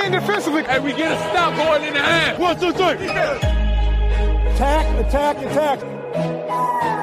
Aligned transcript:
Lock 0.00 0.06
in 0.06 0.12
defensively. 0.12 0.64
And 0.66 0.84
we 0.84 0.92
get 0.92 1.12
a 1.12 1.16
stop 1.30 1.56
going 1.56 1.84
in 1.86 1.94
the 1.94 2.00
half. 2.00 2.38
One, 2.38 2.58
two, 2.58 2.72
three. 2.72 3.06
Attack, 4.54 5.06
attack, 5.06 5.36
attack. 5.38 6.99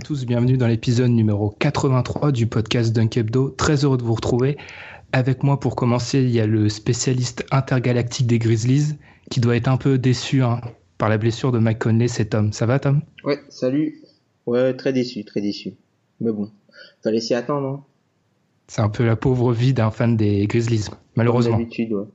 Tous, 0.00 0.24
bienvenue 0.24 0.56
dans 0.56 0.66
l'épisode 0.66 1.10
numéro 1.10 1.50
83 1.58 2.32
du 2.32 2.46
podcast 2.46 2.92
Dunk 2.92 3.18
Hebdo. 3.18 3.50
Très 3.50 3.84
heureux 3.84 3.98
de 3.98 4.02
vous 4.02 4.14
retrouver. 4.14 4.56
Avec 5.12 5.42
moi 5.42 5.60
pour 5.60 5.76
commencer, 5.76 6.22
il 6.22 6.30
y 6.30 6.40
a 6.40 6.46
le 6.46 6.70
spécialiste 6.70 7.44
intergalactique 7.50 8.26
des 8.26 8.38
Grizzlies 8.38 8.94
qui 9.30 9.40
doit 9.40 9.56
être 9.56 9.68
un 9.68 9.76
peu 9.76 9.98
déçu 9.98 10.42
hein, 10.42 10.60
par 10.96 11.10
la 11.10 11.18
blessure 11.18 11.52
de 11.52 11.58
Mike 11.58 11.80
Conley, 11.80 12.08
c'est 12.08 12.26
Tom. 12.26 12.52
Ça 12.52 12.64
va 12.64 12.78
Tom? 12.78 13.02
Ouais, 13.24 13.40
salut. 13.50 14.00
Ouais, 14.46 14.74
très 14.74 14.94
déçu, 14.94 15.24
très 15.24 15.42
déçu. 15.42 15.74
Mais 16.20 16.32
bon, 16.32 16.50
fallait 17.02 17.20
s'y 17.20 17.34
attendre, 17.34 17.68
hein. 17.68 17.84
C'est 18.68 18.80
un 18.80 18.88
peu 18.88 19.04
la 19.04 19.16
pauvre 19.16 19.52
vie 19.52 19.74
d'un 19.74 19.90
fan 19.90 20.16
des 20.16 20.46
Grizzlies, 20.46 20.86
malheureusement. 21.14 21.58
D'habitude, 21.58 21.92
ouais. 21.92 22.06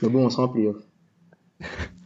Mais 0.00 0.08
bon, 0.08 0.26
on 0.26 0.40
en 0.40 0.48
playoff. 0.48 0.76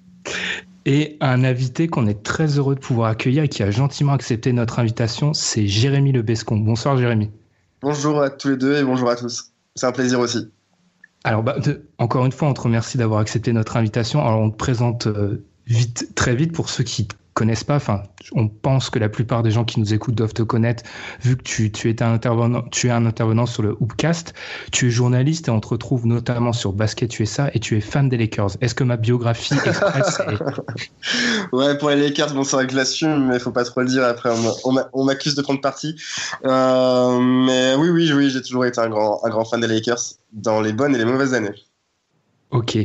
Et 0.88 1.16
un 1.20 1.42
invité 1.42 1.88
qu'on 1.88 2.06
est 2.06 2.22
très 2.22 2.58
heureux 2.58 2.76
de 2.76 2.80
pouvoir 2.80 3.10
accueillir 3.10 3.42
et 3.42 3.48
qui 3.48 3.64
a 3.64 3.72
gentiment 3.72 4.12
accepté 4.12 4.52
notre 4.52 4.78
invitation, 4.78 5.34
c'est 5.34 5.66
Jérémy 5.66 6.12
Lebescon. 6.12 6.58
Bonsoir 6.58 6.96
Jérémy. 6.96 7.32
Bonjour 7.82 8.22
à 8.22 8.30
tous 8.30 8.50
les 8.50 8.56
deux 8.56 8.76
et 8.76 8.84
bonjour 8.84 9.10
à 9.10 9.16
tous. 9.16 9.52
C'est 9.74 9.86
un 9.86 9.92
plaisir 9.92 10.20
aussi. 10.20 10.48
Alors, 11.24 11.42
bah, 11.42 11.58
de- 11.58 11.88
encore 11.98 12.24
une 12.24 12.30
fois, 12.30 12.48
on 12.48 12.54
te 12.54 12.60
remercie 12.60 12.98
d'avoir 12.98 13.18
accepté 13.18 13.52
notre 13.52 13.76
invitation. 13.76 14.20
Alors, 14.20 14.38
on 14.38 14.50
te 14.50 14.56
présente 14.56 15.08
euh, 15.08 15.44
vite, 15.66 16.14
très 16.14 16.36
vite 16.36 16.52
pour 16.52 16.70
ceux 16.70 16.84
qui 16.84 17.08
connaissent 17.36 17.64
pas. 17.64 17.76
Enfin, 17.76 18.02
on 18.32 18.48
pense 18.48 18.88
que 18.88 18.98
la 18.98 19.10
plupart 19.10 19.42
des 19.42 19.50
gens 19.50 19.64
qui 19.64 19.78
nous 19.78 19.92
écoutent 19.92 20.14
doivent 20.14 20.32
te 20.32 20.42
connaître, 20.42 20.82
vu 21.22 21.36
que 21.36 21.42
tu, 21.42 21.70
tu 21.70 21.90
es 21.90 22.02
un 22.02 22.12
intervenant, 22.14 22.62
tu 22.72 22.88
es 22.88 22.90
un 22.90 23.04
intervenant 23.04 23.44
sur 23.44 23.62
le 23.62 23.76
Hoopcast. 23.78 24.32
Tu 24.72 24.86
es 24.88 24.90
journaliste 24.90 25.48
et 25.48 25.50
on 25.50 25.60
te 25.60 25.68
retrouve 25.68 26.06
notamment 26.06 26.54
sur 26.54 26.72
Basket 26.72 27.20
USA 27.20 27.50
et 27.52 27.60
tu 27.60 27.76
es 27.76 27.80
fan 27.82 28.08
des 28.08 28.16
Lakers. 28.16 28.56
Est-ce 28.62 28.74
que 28.74 28.84
ma 28.84 28.96
biographie 28.96 29.54
express 29.54 30.20
est- 30.30 31.52
Ouais, 31.52 31.76
pour 31.78 31.90
les 31.90 31.96
Lakers, 31.96 32.32
bon, 32.32 32.42
c'est 32.42 32.56
vrai 32.56 32.66
que 32.66 32.72
je 32.72 32.78
l'assume, 32.78 33.26
mais 33.28 33.38
faut 33.38 33.52
pas 33.52 33.64
trop 33.64 33.82
le 33.82 33.86
dire. 33.86 34.02
Après, 34.04 34.30
on 34.94 35.04
m'accuse 35.04 35.34
de 35.34 35.42
prendre 35.42 35.60
parti. 35.60 35.94
Euh, 36.46 37.18
mais 37.20 37.74
oui, 37.74 37.90
oui, 37.90 38.10
oui, 38.14 38.30
j'ai 38.30 38.40
toujours 38.42 38.64
été 38.64 38.80
un 38.80 38.88
grand, 38.88 39.20
un 39.24 39.28
grand 39.28 39.44
fan 39.44 39.60
des 39.60 39.66
Lakers 39.68 40.00
dans 40.32 40.62
les 40.62 40.72
bonnes 40.72 40.94
et 40.94 40.98
les 40.98 41.04
mauvaises 41.04 41.34
années. 41.34 41.54
Ok. 42.50 42.78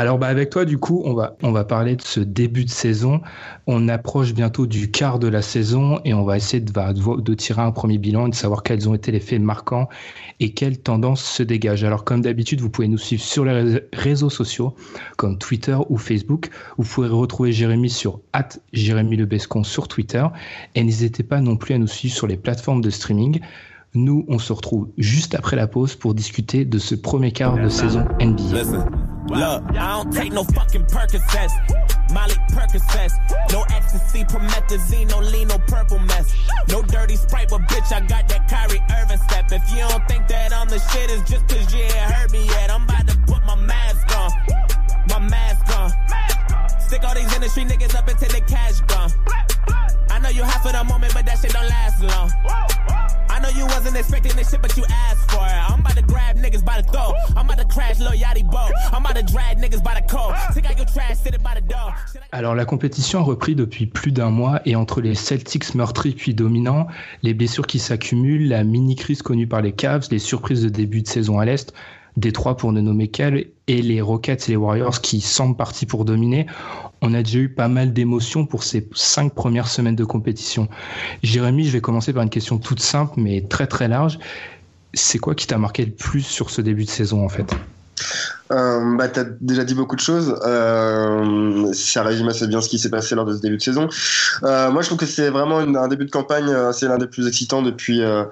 Alors 0.00 0.16
bah 0.16 0.28
avec 0.28 0.50
toi 0.50 0.64
du 0.64 0.78
coup 0.78 1.02
on 1.04 1.12
va 1.12 1.36
on 1.42 1.50
va 1.50 1.64
parler 1.64 1.96
de 1.96 2.02
ce 2.02 2.20
début 2.20 2.64
de 2.64 2.70
saison. 2.70 3.20
On 3.66 3.88
approche 3.88 4.32
bientôt 4.32 4.64
du 4.68 4.92
quart 4.92 5.18
de 5.18 5.26
la 5.26 5.42
saison 5.42 6.00
et 6.04 6.14
on 6.14 6.22
va 6.22 6.36
essayer 6.36 6.60
de, 6.62 6.70
va- 6.70 6.92
de, 6.92 7.20
de 7.20 7.34
tirer 7.34 7.62
un 7.62 7.72
premier 7.72 7.98
bilan 7.98 8.28
et 8.28 8.30
de 8.30 8.34
savoir 8.36 8.62
quels 8.62 8.88
ont 8.88 8.94
été 8.94 9.10
les 9.10 9.18
faits 9.18 9.40
marquants 9.40 9.88
et 10.38 10.52
quelles 10.54 10.78
tendances 10.78 11.24
se 11.24 11.42
dégagent. 11.42 11.82
Alors 11.82 12.04
comme 12.04 12.20
d'habitude 12.20 12.60
vous 12.60 12.70
pouvez 12.70 12.86
nous 12.86 12.96
suivre 12.96 13.22
sur 13.24 13.44
les 13.44 13.50
rés- 13.50 13.88
réseaux 13.92 14.30
sociaux 14.30 14.76
comme 15.16 15.36
Twitter 15.36 15.76
ou 15.88 15.98
Facebook. 15.98 16.48
Vous 16.76 16.84
pouvez 16.84 17.08
retrouver 17.08 17.50
Jérémy 17.50 17.90
sur 17.90 18.20
Jérémy 18.72 19.16
Lebescon 19.16 19.64
sur 19.64 19.88
Twitter 19.88 20.24
et 20.76 20.84
n'hésitez 20.84 21.24
pas 21.24 21.40
non 21.40 21.56
plus 21.56 21.74
à 21.74 21.78
nous 21.78 21.88
suivre 21.88 22.14
sur 22.14 22.28
les 22.28 22.36
plateformes 22.36 22.82
de 22.82 22.90
streaming. 22.90 23.40
Nous, 23.98 24.24
on 24.28 24.38
se 24.38 24.52
retrouve 24.52 24.92
juste 24.96 25.34
après 25.34 25.56
la 25.56 25.66
pause 25.66 25.96
pour 25.96 26.14
discuter 26.14 26.64
de 26.64 26.78
ce 26.78 26.94
premier 26.94 27.32
quart 27.32 27.58
de 27.58 27.68
saison 27.68 28.04
NBA. 28.20 28.54
Listen, 28.54 28.84
look, 29.28 29.62
I 29.74 30.02
don't 30.02 30.12
take 30.12 30.32
no 30.32 30.44
fucking 30.44 30.84
Percocets. 30.84 31.50
Molly 32.14 32.36
Percocets. 32.54 33.10
No 33.50 33.64
ecstasy, 33.76 34.24
promethazine, 34.24 35.08
no 35.10 35.18
lean, 35.18 35.48
no 35.48 35.58
purple 35.66 35.98
mess. 35.98 36.32
No 36.68 36.80
dirty 36.82 37.16
sprite, 37.16 37.48
but 37.50 37.62
bitch, 37.62 37.92
I 37.92 37.98
got 38.06 38.28
that 38.28 38.46
Kyrie 38.48 38.80
Irving 39.02 39.18
step. 39.18 39.50
If 39.50 39.68
you 39.72 39.80
don't 39.80 40.06
think 40.06 40.28
that 40.28 40.52
I'm 40.52 40.68
the 40.68 40.78
shit, 40.78 41.10
it's 41.10 41.28
just 41.28 41.48
cause 41.48 41.74
you 41.74 41.80
ain't 41.80 41.92
heard 41.92 42.30
me 42.30 42.46
yet. 42.46 42.70
I'm 42.70 42.84
about 42.84 43.08
to 43.08 43.16
put 43.26 43.44
my 43.46 43.56
mask 43.56 44.16
on. 44.16 44.30
My 45.08 45.18
mask 45.18 45.76
on. 45.76 46.47
Alors 62.32 62.54
la 62.54 62.64
compétition 62.64 63.20
a 63.20 63.22
repris 63.22 63.54
depuis 63.54 63.86
plus 63.86 64.12
d'un 64.12 64.30
mois 64.30 64.60
et 64.64 64.74
entre 64.74 65.00
les 65.00 65.14
Celtics 65.14 65.74
meurtris 65.74 66.12
puis 66.12 66.34
dominants, 66.34 66.86
les 67.22 67.34
blessures 67.34 67.66
qui 67.66 67.78
s'accumulent, 67.78 68.48
la 68.48 68.64
mini-crise 68.64 69.22
connue 69.22 69.46
par 69.46 69.60
les 69.60 69.72
Cavs, 69.72 70.08
les 70.10 70.18
surprises 70.18 70.62
de 70.62 70.68
début 70.68 71.02
de 71.02 71.08
saison 71.08 71.38
à 71.38 71.44
l'Est, 71.44 71.72
Détroit 72.18 72.56
pour 72.56 72.72
ne 72.72 72.80
nommer 72.80 73.06
qu'elle, 73.06 73.46
et 73.68 73.80
les 73.80 74.00
Rockets 74.00 74.48
et 74.48 74.52
les 74.52 74.56
Warriors 74.56 75.00
qui 75.00 75.20
semblent 75.20 75.56
partis 75.56 75.86
pour 75.86 76.04
dominer, 76.04 76.46
on 77.00 77.14
a 77.14 77.22
déjà 77.22 77.38
eu 77.38 77.48
pas 77.48 77.68
mal 77.68 77.92
d'émotions 77.92 78.44
pour 78.44 78.64
ces 78.64 78.88
cinq 78.92 79.34
premières 79.34 79.68
semaines 79.68 79.94
de 79.94 80.04
compétition. 80.04 80.68
Jérémy, 81.22 81.64
je 81.64 81.70
vais 81.70 81.80
commencer 81.80 82.12
par 82.12 82.24
une 82.24 82.30
question 82.30 82.58
toute 82.58 82.80
simple 82.80 83.20
mais 83.20 83.42
très 83.42 83.68
très 83.68 83.86
large. 83.86 84.18
C'est 84.94 85.18
quoi 85.18 85.36
qui 85.36 85.46
t'a 85.46 85.58
marqué 85.58 85.84
le 85.84 85.92
plus 85.92 86.22
sur 86.22 86.50
ce 86.50 86.60
début 86.60 86.84
de 86.84 86.90
saison 86.90 87.24
en 87.24 87.28
fait? 87.28 87.54
Euh, 88.50 88.96
bah, 88.96 89.08
t'as 89.08 89.24
déjà 89.40 89.64
dit 89.64 89.74
beaucoup 89.74 89.96
de 89.96 90.00
choses. 90.00 90.34
Ça 91.74 92.02
résume 92.02 92.28
assez 92.28 92.46
bien 92.46 92.60
ce 92.60 92.68
qui 92.68 92.78
s'est 92.78 92.90
passé 92.90 93.14
lors 93.14 93.24
de 93.24 93.34
ce 93.36 93.40
début 93.40 93.56
de 93.56 93.62
saison. 93.62 93.88
Euh, 94.44 94.70
moi, 94.70 94.82
je 94.82 94.86
trouve 94.88 94.98
que 94.98 95.06
c'est 95.06 95.30
vraiment 95.30 95.58
un 95.58 95.88
début 95.88 96.04
de 96.06 96.10
campagne. 96.10 96.48
euh, 96.48 96.72
C'est 96.72 96.86
l'un 96.88 96.98
des 96.98 97.06
plus 97.06 97.26
excitants 97.26 97.62
depuis 97.62 98.02
euh, 98.02 98.24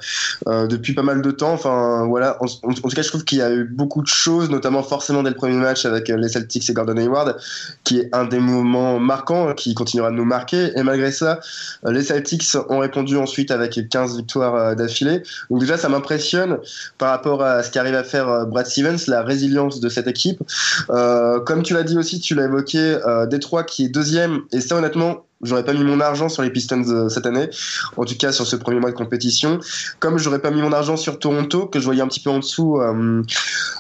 depuis 0.69 0.95
pas 0.95 1.03
mal 1.03 1.23
de 1.23 1.31
temps. 1.31 1.53
Enfin, 1.53 2.07
voilà. 2.07 2.37
En, 2.43 2.47
en- 2.69 2.73
tout 2.73 2.89
cas, 2.89 3.03
je 3.03 3.09
trouve 3.09 3.25
qu'il 3.25 3.39
y 3.39 3.43
a 3.43 3.53
eu 3.53 3.65
beaucoup 3.65 4.03
de 4.03 4.07
choses, 4.07 4.51
notamment 4.51 4.83
forcément 4.83 5.23
dès 5.23 5.31
le 5.31 5.37
premier 5.37 5.57
match 5.57 5.85
avec 5.85 6.09
les 6.09 6.29
Celtics 6.29 6.69
et 6.69 6.73
Gordon 6.73 6.97
Hayward, 6.97 7.37
qui 7.85 7.99
est 8.01 8.09
un 8.15 8.25
des 8.25 8.39
moments 8.39 8.99
marquants, 8.99 9.53
qui 9.55 9.75
continuera 9.75 10.11
de 10.11 10.17
nous 10.17 10.25
marquer. 10.25 10.73
Et 10.79 10.83
malgré 10.83 11.13
ça, 11.13 11.41
les 11.85 12.03
Celtics 12.03 12.47
ont 12.69 12.79
répondu 12.79 13.17
ensuite 13.17 13.51
avec 13.51 13.79
15 13.91 14.17
victoires 14.17 14.75
d'affilée. 14.77 15.23
Donc 15.51 15.61
déjà, 15.61 15.77
ça 15.77 15.89
m'impressionne 15.89 16.59
par 16.99 17.11
rapport 17.11 17.43
à 17.43 17.63
ce 17.63 17.71
qu'arrive 17.71 17.95
à 17.95 18.05
faire 18.05 18.47
Brad 18.47 18.67
Stevens, 18.67 18.99
la 19.09 19.23
résilience 19.23 19.81
de 19.81 19.89
cette 19.89 20.06
équipe. 20.09 20.43
Euh, 20.91 21.41
comme 21.41 21.63
tu 21.63 21.75
l'as 21.75 21.83
dit 21.83 21.99
aussi, 21.99 22.21
tu 22.21 22.35
l'as 22.35 22.45
évoqué, 22.45 22.79
euh, 22.79 23.27
Détroit 23.27 23.65
qui 23.65 23.85
est 23.85 23.89
deuxième, 23.89 24.41
et 24.53 24.61
ça 24.61 24.77
honnêtement, 24.77 25.25
j'aurais 25.43 25.65
pas 25.65 25.73
mis 25.73 25.85
mon 25.85 26.01
argent 26.01 26.29
sur 26.29 26.43
les 26.43 26.51
Pistons 26.51 26.85
euh, 26.89 27.09
cette 27.09 27.27
année, 27.27 27.49
en 27.97 28.05
tout 28.05 28.17
cas 28.17 28.33
sur 28.33 28.47
ce 28.47 28.57
premier 28.57 28.81
mois 28.81 28.91
de 28.91 28.97
compétition, 28.97 29.61
comme 30.01 30.19
j'aurais 30.19 30.39
pas 30.39 30.51
mis 30.51 30.63
mon 30.63 30.73
argent 30.73 30.97
sur 30.97 31.19
Toronto, 31.19 31.67
que 31.67 31.79
je 31.79 31.85
voyais 31.85 32.03
un 32.03 32.09
petit 32.09 32.21
peu 32.21 32.31
en 32.31 32.39
dessous 32.39 32.81
euh, 32.81 33.23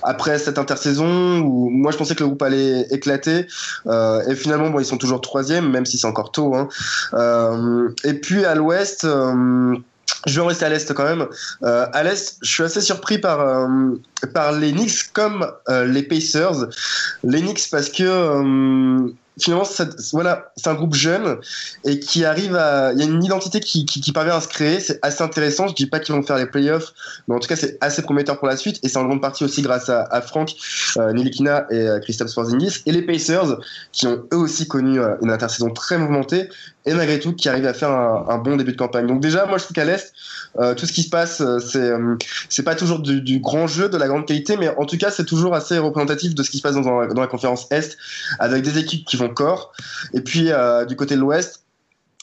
après 0.02 0.38
cette 0.38 0.58
intersaison, 0.58 1.40
où 1.40 1.70
moi 1.70 1.92
je 1.92 1.96
pensais 1.96 2.14
que 2.14 2.22
le 2.22 2.28
groupe 2.28 2.42
allait 2.42 2.86
éclater, 2.90 3.46
et 4.28 4.34
finalement 4.34 4.78
ils 4.78 4.84
sont 4.84 4.98
toujours 4.98 5.20
troisième, 5.20 5.70
même 5.70 5.86
si 5.86 5.98
c'est 5.98 6.06
encore 6.06 6.32
tôt. 6.32 6.54
Hein. 6.54 6.68
Et 8.04 8.14
puis 8.14 8.44
à 8.44 8.54
l'ouest... 8.54 9.06
euh, 10.06 10.30
je 10.30 10.34
vais 10.34 10.40
en 10.40 10.46
rester 10.46 10.64
à 10.64 10.68
l'Est 10.68 10.92
quand 10.92 11.04
même. 11.04 11.26
Euh, 11.62 11.86
à 11.92 12.02
l'Est, 12.02 12.38
je 12.42 12.50
suis 12.50 12.62
assez 12.62 12.80
surpris 12.80 13.18
par, 13.18 13.40
euh, 13.40 13.94
par 14.34 14.52
les 14.52 14.72
Knicks 14.72 15.12
comme 15.12 15.50
euh, 15.68 15.84
les 15.86 16.02
Pacers. 16.02 16.66
Les 17.24 17.40
Knicks 17.40 17.68
parce 17.70 17.88
que 17.88 18.02
euh, 18.02 19.08
finalement, 19.38 19.64
voilà, 20.12 20.52
c'est 20.56 20.68
un 20.68 20.74
groupe 20.74 20.94
jeune 20.94 21.38
et 21.84 22.00
qui 22.00 22.24
arrive 22.24 22.56
à. 22.56 22.92
Il 22.92 22.98
y 22.98 23.02
a 23.02 23.06
une 23.06 23.22
identité 23.22 23.60
qui, 23.60 23.84
qui, 23.84 24.00
qui 24.00 24.12
parvient 24.12 24.36
à 24.36 24.40
se 24.40 24.48
créer. 24.48 24.80
C'est 24.80 24.98
assez 25.02 25.22
intéressant. 25.22 25.68
Je 25.68 25.74
dis 25.74 25.86
pas 25.86 26.00
qu'ils 26.00 26.14
vont 26.14 26.22
faire 26.22 26.36
les 26.36 26.46
playoffs, 26.46 26.92
mais 27.28 27.34
en 27.34 27.38
tout 27.38 27.48
cas, 27.48 27.56
c'est 27.56 27.78
assez 27.80 28.02
prometteur 28.02 28.38
pour 28.38 28.48
la 28.48 28.56
suite. 28.56 28.78
Et 28.82 28.88
c'est 28.88 28.98
en 28.98 29.04
grande 29.04 29.20
partie 29.20 29.44
aussi 29.44 29.62
grâce 29.62 29.88
à, 29.88 30.02
à 30.10 30.20
Franck 30.22 30.54
euh, 30.96 31.12
Nilikina 31.12 31.66
et 31.70 31.76
euh, 31.76 32.00
Christophe 32.00 32.28
Sporzingis 32.28 32.82
et 32.86 32.92
les 32.92 33.02
Pacers 33.02 33.58
qui 33.92 34.06
ont 34.06 34.24
eux 34.32 34.36
aussi 34.36 34.66
connu 34.66 35.00
euh, 35.00 35.16
une 35.22 35.30
intersaison 35.30 35.70
très 35.70 35.98
mouvementée 35.98 36.48
et 36.86 36.94
malgré 36.94 37.18
tout 37.18 37.34
qui 37.34 37.48
arrivent 37.48 37.66
à 37.66 37.74
faire 37.74 37.90
un, 37.90 38.38
bon 38.38 38.56
début 38.56 38.72
de 38.72 38.76
campagne. 38.76 39.06
Donc 39.06 39.20
déjà, 39.20 39.44
moi, 39.46 39.58
je 39.58 39.64
trouve 39.64 39.74
qu'à 39.74 39.84
l'est, 39.84 40.12
euh, 40.58 40.74
tout 40.74 40.86
ce 40.86 40.92
qui 40.92 41.02
se 41.02 41.10
passe, 41.10 41.40
euh, 41.40 41.58
c'est 41.58 41.80
euh, 41.80 42.64
pas 42.64 42.76
toujours 42.76 43.00
du, 43.00 43.40
grand 43.40 43.66
jeu, 43.66 43.88
de 43.88 43.96
la 43.96 44.06
grande 44.06 44.26
qualité, 44.26 44.56
mais 44.56 44.68
en 44.76 44.86
tout 44.86 44.96
cas, 44.96 45.10
c'est 45.10 45.24
toujours 45.24 45.54
assez 45.54 45.78
représentatif 45.78 46.34
de 46.34 46.42
ce 46.42 46.50
qui 46.50 46.58
se 46.58 46.62
passe 46.62 46.76
dans, 46.76 46.82
dans 46.82 47.20
la 47.20 47.26
conférence 47.26 47.66
Est, 47.72 47.98
avec 48.38 48.62
des 48.62 48.78
équipes 48.78 49.04
qui 49.04 49.16
vont 49.16 49.28
corps. 49.28 49.72
Et 50.14 50.20
puis 50.20 50.50
du 50.88 50.96
côté 50.96 51.16
de 51.16 51.20
l'Ouest, 51.20 51.64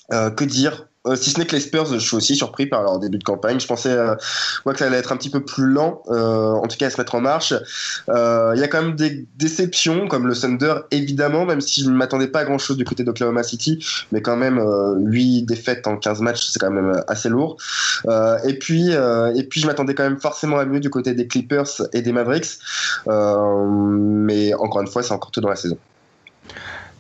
que 0.10 0.44
dire? 0.46 0.88
Euh, 1.06 1.16
si 1.16 1.32
ce 1.32 1.40
n'est 1.40 1.46
que 1.46 1.56
les 1.56 1.62
Spurs, 1.62 1.86
je 1.86 1.98
suis 1.98 2.16
aussi 2.16 2.36
surpris 2.36 2.66
par 2.66 2.82
leur 2.82 3.00
début 3.00 3.18
de 3.18 3.24
campagne. 3.24 3.60
Je 3.60 3.68
pensais 3.68 3.92
euh, 3.92 4.16
que 4.66 4.78
ça 4.78 4.86
allait 4.86 4.98
être 4.98 5.12
un 5.12 5.18
petit 5.18 5.30
peu 5.30 5.44
plus 5.44 5.68
lent, 5.68 6.02
euh, 6.08 6.52
en 6.52 6.68
tout 6.68 6.78
cas 6.78 6.88
à 6.88 6.90
se 6.90 7.00
mettre 7.00 7.16
en 7.16 7.22
marche. 7.22 7.54
Il 8.08 8.60
y 8.60 8.64
a 8.64 8.68
quand 8.68 8.82
même 8.82 8.96
des 8.96 9.26
déceptions, 9.38 10.08
comme 10.08 10.28
le 10.28 10.36
Thunder, 10.36 10.76
évidemment, 10.92 11.46
même 11.46 11.62
si 11.62 11.84
je 11.84 11.90
ne 11.90 11.96
m'attendais 11.96 12.28
pas 12.28 12.40
à 12.40 12.46
grand-chose 12.46 12.78
du 12.78 12.86
côté 12.86 13.04
d'Oklahoma 13.04 13.44
City, 13.44 13.84
mais 14.12 14.22
quand 14.22 14.38
même, 14.38 14.64
8 14.98 15.44
défaites 15.44 15.88
en 15.88 15.98
15 15.98 16.22
matchs, 16.22 16.50
c'est 16.52 16.60
quand 16.60 16.72
même 16.72 17.04
assez 17.08 17.30
lourd. 17.30 17.58
et, 18.46 18.58
puis, 18.58 18.92
et 18.92 19.44
puis, 19.44 19.62
je 19.62 19.68
m'attendais 19.68 19.96
quand 19.96 20.04
même 20.04 20.20
forcément 20.20 20.58
à 20.58 20.66
mieux 20.66 20.80
du 20.80 20.90
côté 20.90 21.14
des 21.14 21.28
Clippers 21.28 21.82
et 21.92 22.02
des 22.02 22.12
Mavericks. 22.12 22.60
mais 23.08 24.54
encore 24.54 24.82
une 24.82 24.88
fois, 24.88 25.04
c'est 25.04 25.14
encore 25.14 25.32
tout 25.32 25.42
dans 25.42 25.50
la 25.50 25.56
saison. 25.56 25.78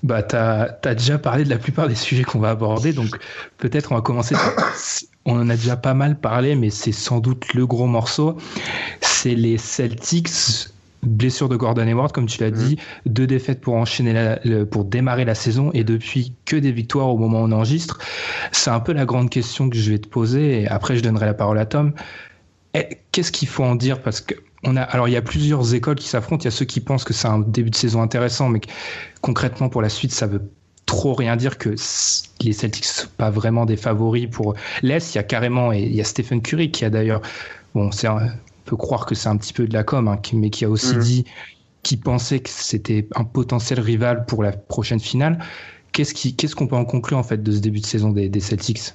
Bah, 0.03 0.21
tu 0.21 0.35
as, 0.35 0.95
déjà 0.95 1.17
parlé 1.17 1.45
de 1.45 1.49
la 1.49 1.57
plupart 1.57 1.87
des 1.87 1.95
sujets 1.95 2.23
qu'on 2.23 2.39
va 2.39 2.49
aborder, 2.49 2.91
donc 2.91 3.17
peut-être 3.57 3.91
on 3.93 3.95
va 3.95 4.01
commencer. 4.01 4.35
On 5.25 5.39
en 5.39 5.49
a 5.49 5.55
déjà 5.55 5.77
pas 5.77 5.93
mal 5.93 6.19
parlé, 6.19 6.53
mais 6.53 6.69
c'est 6.69 6.91
sans 6.91 7.21
doute 7.21 7.53
le 7.53 7.65
gros 7.65 7.87
morceau. 7.87 8.35
C'est 8.99 9.35
les 9.35 9.57
Celtics, 9.57 10.67
blessure 11.01 11.47
de 11.47 11.55
Gordon 11.55 11.87
Hayward, 11.87 12.11
comme 12.11 12.25
tu 12.25 12.41
l'as 12.41 12.49
mm-hmm. 12.49 12.67
dit, 12.67 12.77
deux 13.05 13.25
défaites 13.25 13.61
pour 13.61 13.75
enchaîner 13.75 14.35
pour 14.69 14.83
démarrer 14.83 15.23
la 15.23 15.33
saison, 15.35 15.71
et 15.73 15.85
depuis 15.85 16.33
que 16.43 16.57
des 16.57 16.73
victoires 16.73 17.07
au 17.07 17.17
moment 17.17 17.41
où 17.41 17.45
on 17.45 17.53
enregistre. 17.53 17.99
C'est 18.51 18.69
un 18.71 18.81
peu 18.81 18.91
la 18.91 19.05
grande 19.05 19.29
question 19.29 19.69
que 19.69 19.77
je 19.77 19.91
vais 19.91 19.99
te 19.99 20.09
poser, 20.09 20.63
et 20.63 20.67
après 20.67 20.97
je 20.97 21.03
donnerai 21.03 21.25
la 21.25 21.33
parole 21.33 21.57
à 21.57 21.65
Tom. 21.65 21.93
Eh, 22.73 22.97
qu'est-ce 23.13 23.31
qu'il 23.31 23.47
faut 23.47 23.63
en 23.63 23.75
dire? 23.75 24.01
Parce 24.01 24.19
que 24.19 24.35
on 24.63 24.75
a, 24.75 24.81
alors 24.81 25.07
il 25.07 25.11
y 25.11 25.17
a 25.17 25.21
plusieurs 25.21 25.73
écoles 25.73 25.95
qui 25.95 26.07
s'affrontent. 26.07 26.41
Il 26.41 26.45
y 26.45 26.47
a 26.47 26.51
ceux 26.51 26.65
qui 26.65 26.79
pensent 26.79 27.03
que 27.03 27.13
c'est 27.13 27.27
un 27.27 27.39
début 27.39 27.69
de 27.69 27.75
saison 27.75 28.01
intéressant, 28.01 28.49
mais 28.49 28.61
concrètement 29.21 29.69
pour 29.69 29.81
la 29.81 29.89
suite, 29.89 30.11
ça 30.11 30.27
veut 30.27 30.49
trop 30.85 31.13
rien 31.13 31.35
dire 31.35 31.57
que 31.57 31.75
les 32.41 32.53
Celtics 32.53 32.85
sont 32.85 33.07
pas 33.17 33.29
vraiment 33.29 33.65
des 33.65 33.77
favoris 33.77 34.27
pour 34.29 34.55
l'Est. 34.81 35.13
Il 35.13 35.17
y 35.17 35.19
a 35.19 35.23
carrément 35.23 35.71
et 35.71 35.81
il 35.81 35.95
y 35.95 36.01
a 36.01 36.03
Stephen 36.03 36.41
Curry 36.41 36.71
qui 36.71 36.85
a 36.85 36.89
d'ailleurs, 36.89 37.21
bon, 37.73 37.91
c'est 37.91 38.07
on 38.07 38.19
peut 38.65 38.77
croire 38.77 39.05
que 39.05 39.15
c'est 39.15 39.29
un 39.29 39.37
petit 39.37 39.53
peu 39.53 39.67
de 39.67 39.73
la 39.73 39.83
com, 39.83 40.07
hein, 40.07 40.19
mais 40.33 40.49
qui 40.49 40.65
a 40.65 40.69
aussi 40.69 40.95
mmh. 40.95 40.99
dit 40.99 41.25
qu'il 41.83 41.99
pensait 41.99 42.39
que 42.39 42.49
c'était 42.49 43.07
un 43.15 43.25
potentiel 43.25 43.79
rival 43.79 44.25
pour 44.25 44.41
la 44.41 44.53
prochaine 44.53 44.99
finale. 44.99 45.39
Qu'est-ce 45.91 46.55
qu'on 46.55 46.67
peut 46.67 46.75
en 46.75 46.85
conclure 46.85 47.17
en 47.17 47.23
fait 47.23 47.43
de 47.43 47.51
ce 47.51 47.59
début 47.59 47.79
de 47.79 47.85
saison 47.85 48.11
des, 48.11 48.29
des 48.29 48.39
Celtics? 48.39 48.93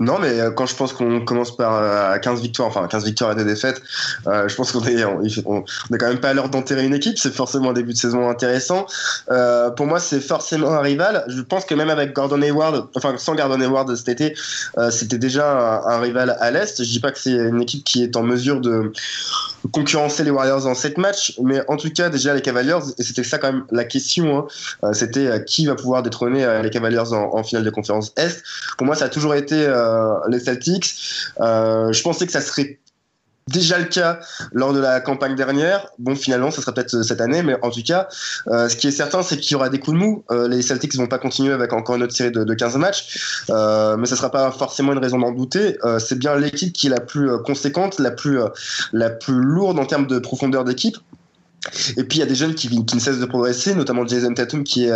Non, 0.00 0.18
mais 0.20 0.38
euh, 0.38 0.52
quand 0.52 0.66
je 0.66 0.76
pense 0.76 0.92
qu'on 0.92 1.24
commence 1.24 1.56
par 1.56 2.20
15 2.20 2.38
euh, 2.38 2.40
victoires, 2.40 2.68
enfin 2.68 2.86
15 2.86 3.04
victoires 3.04 3.32
et 3.32 3.34
des 3.34 3.44
défaites, 3.44 3.82
euh, 4.28 4.48
je 4.48 4.54
pense 4.54 4.70
qu'on 4.70 4.84
est, 4.84 5.02
quand 5.02 6.08
même 6.08 6.20
pas 6.20 6.28
à 6.28 6.34
l'heure 6.34 6.50
d'enterrer 6.50 6.84
une 6.84 6.94
équipe. 6.94 7.18
C'est 7.18 7.34
forcément 7.34 7.70
un 7.70 7.72
début 7.72 7.94
de 7.94 7.98
saison 7.98 8.28
intéressant. 8.28 8.86
Pour 9.76 9.86
moi, 9.86 9.98
c'est 9.98 10.20
forcément 10.20 10.70
un 10.70 10.80
rival. 10.80 11.24
Je 11.26 11.40
pense 11.40 11.64
que 11.64 11.74
même 11.74 11.90
avec 11.90 12.12
Gordon 12.14 12.40
Hayward, 12.42 12.88
enfin 12.94 13.14
sans 13.18 13.34
Gordon 13.34 13.60
Hayward 13.60 13.94
cet 13.96 14.08
été, 14.08 14.36
c'était 14.90 15.18
déjà 15.18 15.82
un, 15.84 15.98
rival 15.98 16.36
à 16.38 16.50
l'est. 16.52 16.82
Je 16.82 16.88
dis 16.88 17.00
pas 17.00 17.10
que 17.10 17.18
c'est 17.18 17.32
une 17.32 17.60
équipe 17.60 17.82
qui 17.82 18.04
est 18.04 18.16
en 18.16 18.22
mesure 18.22 18.60
de 18.60 18.92
concurrencer 19.72 20.22
les 20.22 20.30
Warriors 20.30 20.66
en 20.66 20.74
7 20.74 20.98
matchs, 20.98 21.36
mais 21.42 21.62
en 21.66 21.76
tout 21.76 21.90
cas 21.90 22.08
déjà 22.08 22.32
les 22.32 22.40
Cavaliers, 22.42 22.78
et 22.96 23.02
c'était 23.02 23.24
ça 23.24 23.38
quand 23.38 23.52
même 23.52 23.64
la 23.72 23.84
question, 23.84 24.46
hein, 24.82 24.92
c'était 24.92 25.44
qui 25.44 25.66
va 25.66 25.74
pouvoir 25.74 26.04
détrôner 26.04 26.46
les 26.62 26.70
Cavaliers 26.70 27.12
en, 27.12 27.34
en, 27.34 27.42
finale 27.42 27.64
de 27.64 27.70
conférence 27.70 28.12
Est. 28.16 28.44
Pour 28.76 28.86
moi, 28.86 28.94
ça 28.94 29.06
a 29.06 29.08
toujours 29.08 29.34
été 29.34 29.66
les 30.28 30.40
Celtics. 30.40 30.94
Euh, 31.40 31.92
je 31.92 32.02
pensais 32.02 32.26
que 32.26 32.32
ça 32.32 32.40
serait 32.40 32.78
déjà 33.48 33.78
le 33.78 33.86
cas 33.86 34.20
lors 34.52 34.72
de 34.72 34.78
la 34.78 35.00
campagne 35.00 35.34
dernière. 35.34 35.86
Bon, 35.98 36.14
finalement, 36.14 36.50
ça 36.50 36.60
sera 36.60 36.72
peut-être 36.72 37.02
cette 37.02 37.20
année, 37.20 37.42
mais 37.42 37.56
en 37.62 37.70
tout 37.70 37.82
cas, 37.82 38.08
euh, 38.48 38.68
ce 38.68 38.76
qui 38.76 38.88
est 38.88 38.92
certain, 38.92 39.22
c'est 39.22 39.38
qu'il 39.38 39.52
y 39.52 39.54
aura 39.54 39.68
des 39.68 39.80
coups 39.80 39.98
de 39.98 40.02
mou. 40.02 40.24
Euh, 40.30 40.48
les 40.48 40.62
Celtics 40.62 40.94
vont 40.96 41.06
pas 41.06 41.18
continuer 41.18 41.52
avec 41.52 41.72
encore 41.72 41.96
une 41.96 42.02
autre 42.02 42.14
série 42.14 42.30
de, 42.30 42.44
de 42.44 42.54
15 42.54 42.76
matchs, 42.76 43.44
euh, 43.50 43.96
mais 43.96 44.06
ça 44.06 44.16
sera 44.16 44.30
pas 44.30 44.50
forcément 44.52 44.92
une 44.92 44.98
raison 44.98 45.18
d'en 45.18 45.32
douter. 45.32 45.78
c'est 45.98 46.18
bien 46.18 46.36
l'équipe 46.36 46.72
qui 46.72 46.86
est 46.88 46.90
la 46.90 47.00
plus 47.00 47.30
conséquente, 47.42 47.98
la 47.98 48.10
plus, 48.10 48.38
la 48.92 49.10
plus 49.10 49.40
lourde 49.40 49.78
en 49.78 49.86
termes 49.86 50.06
de 50.06 50.18
profondeur 50.18 50.64
d'équipe. 50.64 50.96
Et 51.96 52.04
puis 52.04 52.18
il 52.18 52.20
y 52.20 52.22
a 52.22 52.26
des 52.26 52.34
jeunes 52.34 52.54
qui, 52.54 52.68
qui, 52.68 52.94
ne 52.96 53.00
cessent 53.00 53.18
de 53.18 53.26
progresser, 53.26 53.74
notamment 53.74 54.06
Jason 54.06 54.32
Tatum 54.34 54.64
qui, 54.64 54.84
est, 54.84 54.92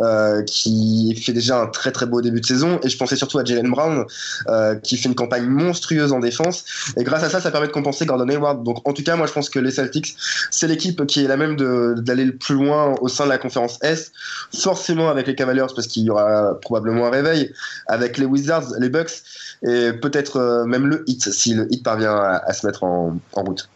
euh, 0.00 0.42
qui 0.42 1.14
fait 1.24 1.32
déjà 1.32 1.60
un 1.60 1.66
très 1.66 1.92
très 1.92 2.06
beau 2.06 2.20
début 2.20 2.40
de 2.40 2.46
saison. 2.46 2.78
Et 2.82 2.88
je 2.88 2.96
pensais 2.96 3.16
surtout 3.16 3.38
à 3.38 3.44
Jalen 3.44 3.70
Brown 3.70 4.04
euh, 4.48 4.74
qui 4.76 4.96
fait 4.96 5.08
une 5.08 5.14
campagne 5.14 5.46
monstrueuse 5.46 6.12
en 6.12 6.20
défense. 6.20 6.64
Et 6.96 7.04
grâce 7.04 7.22
à 7.22 7.30
ça, 7.30 7.40
ça 7.40 7.50
permet 7.50 7.66
de 7.66 7.72
compenser 7.72 8.06
Gordon 8.06 8.28
Hayward. 8.28 8.62
Donc 8.62 8.86
en 8.88 8.92
tout 8.92 9.02
cas, 9.02 9.16
moi 9.16 9.26
je 9.26 9.32
pense 9.32 9.50
que 9.50 9.58
les 9.58 9.70
Celtics, 9.70 10.16
c'est 10.50 10.68
l'équipe 10.68 11.06
qui 11.06 11.24
est 11.24 11.28
la 11.28 11.36
même 11.36 11.56
d'aller 11.56 12.24
le 12.24 12.36
plus 12.36 12.54
loin 12.54 12.94
au 13.00 13.08
sein 13.08 13.24
de 13.24 13.30
la 13.30 13.38
conférence 13.38 13.78
S. 13.82 14.12
Forcément 14.56 15.08
avec 15.08 15.26
les 15.26 15.34
Cavaliers 15.34 15.66
parce 15.74 15.86
qu'il 15.86 16.04
y 16.04 16.10
aura 16.10 16.58
probablement 16.60 17.06
un 17.06 17.10
réveil. 17.10 17.52
Avec 17.86 18.18
les 18.18 18.26
Wizards, 18.26 18.72
les 18.78 18.88
Bucks 18.88 19.22
et 19.62 19.92
peut-être 19.92 20.36
euh, 20.36 20.64
même 20.64 20.86
le 20.86 21.04
Heat 21.08 21.32
si 21.32 21.54
le 21.54 21.72
Heat 21.72 21.82
parvient 21.82 22.14
à, 22.14 22.42
à 22.44 22.52
se 22.52 22.66
mettre 22.66 22.84
en, 22.84 23.16
en 23.32 23.42
route. 23.42 23.68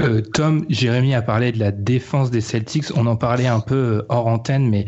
Euh, 0.00 0.22
Tom, 0.22 0.64
Jérémy 0.68 1.14
a 1.14 1.22
parlé 1.22 1.52
de 1.52 1.58
la 1.58 1.70
défense 1.70 2.30
des 2.30 2.40
Celtics. 2.40 2.86
On 2.96 3.06
en 3.06 3.16
parlait 3.16 3.46
un 3.46 3.60
peu 3.60 3.74
euh, 3.74 4.02
hors 4.08 4.26
antenne, 4.26 4.68
mais 4.68 4.86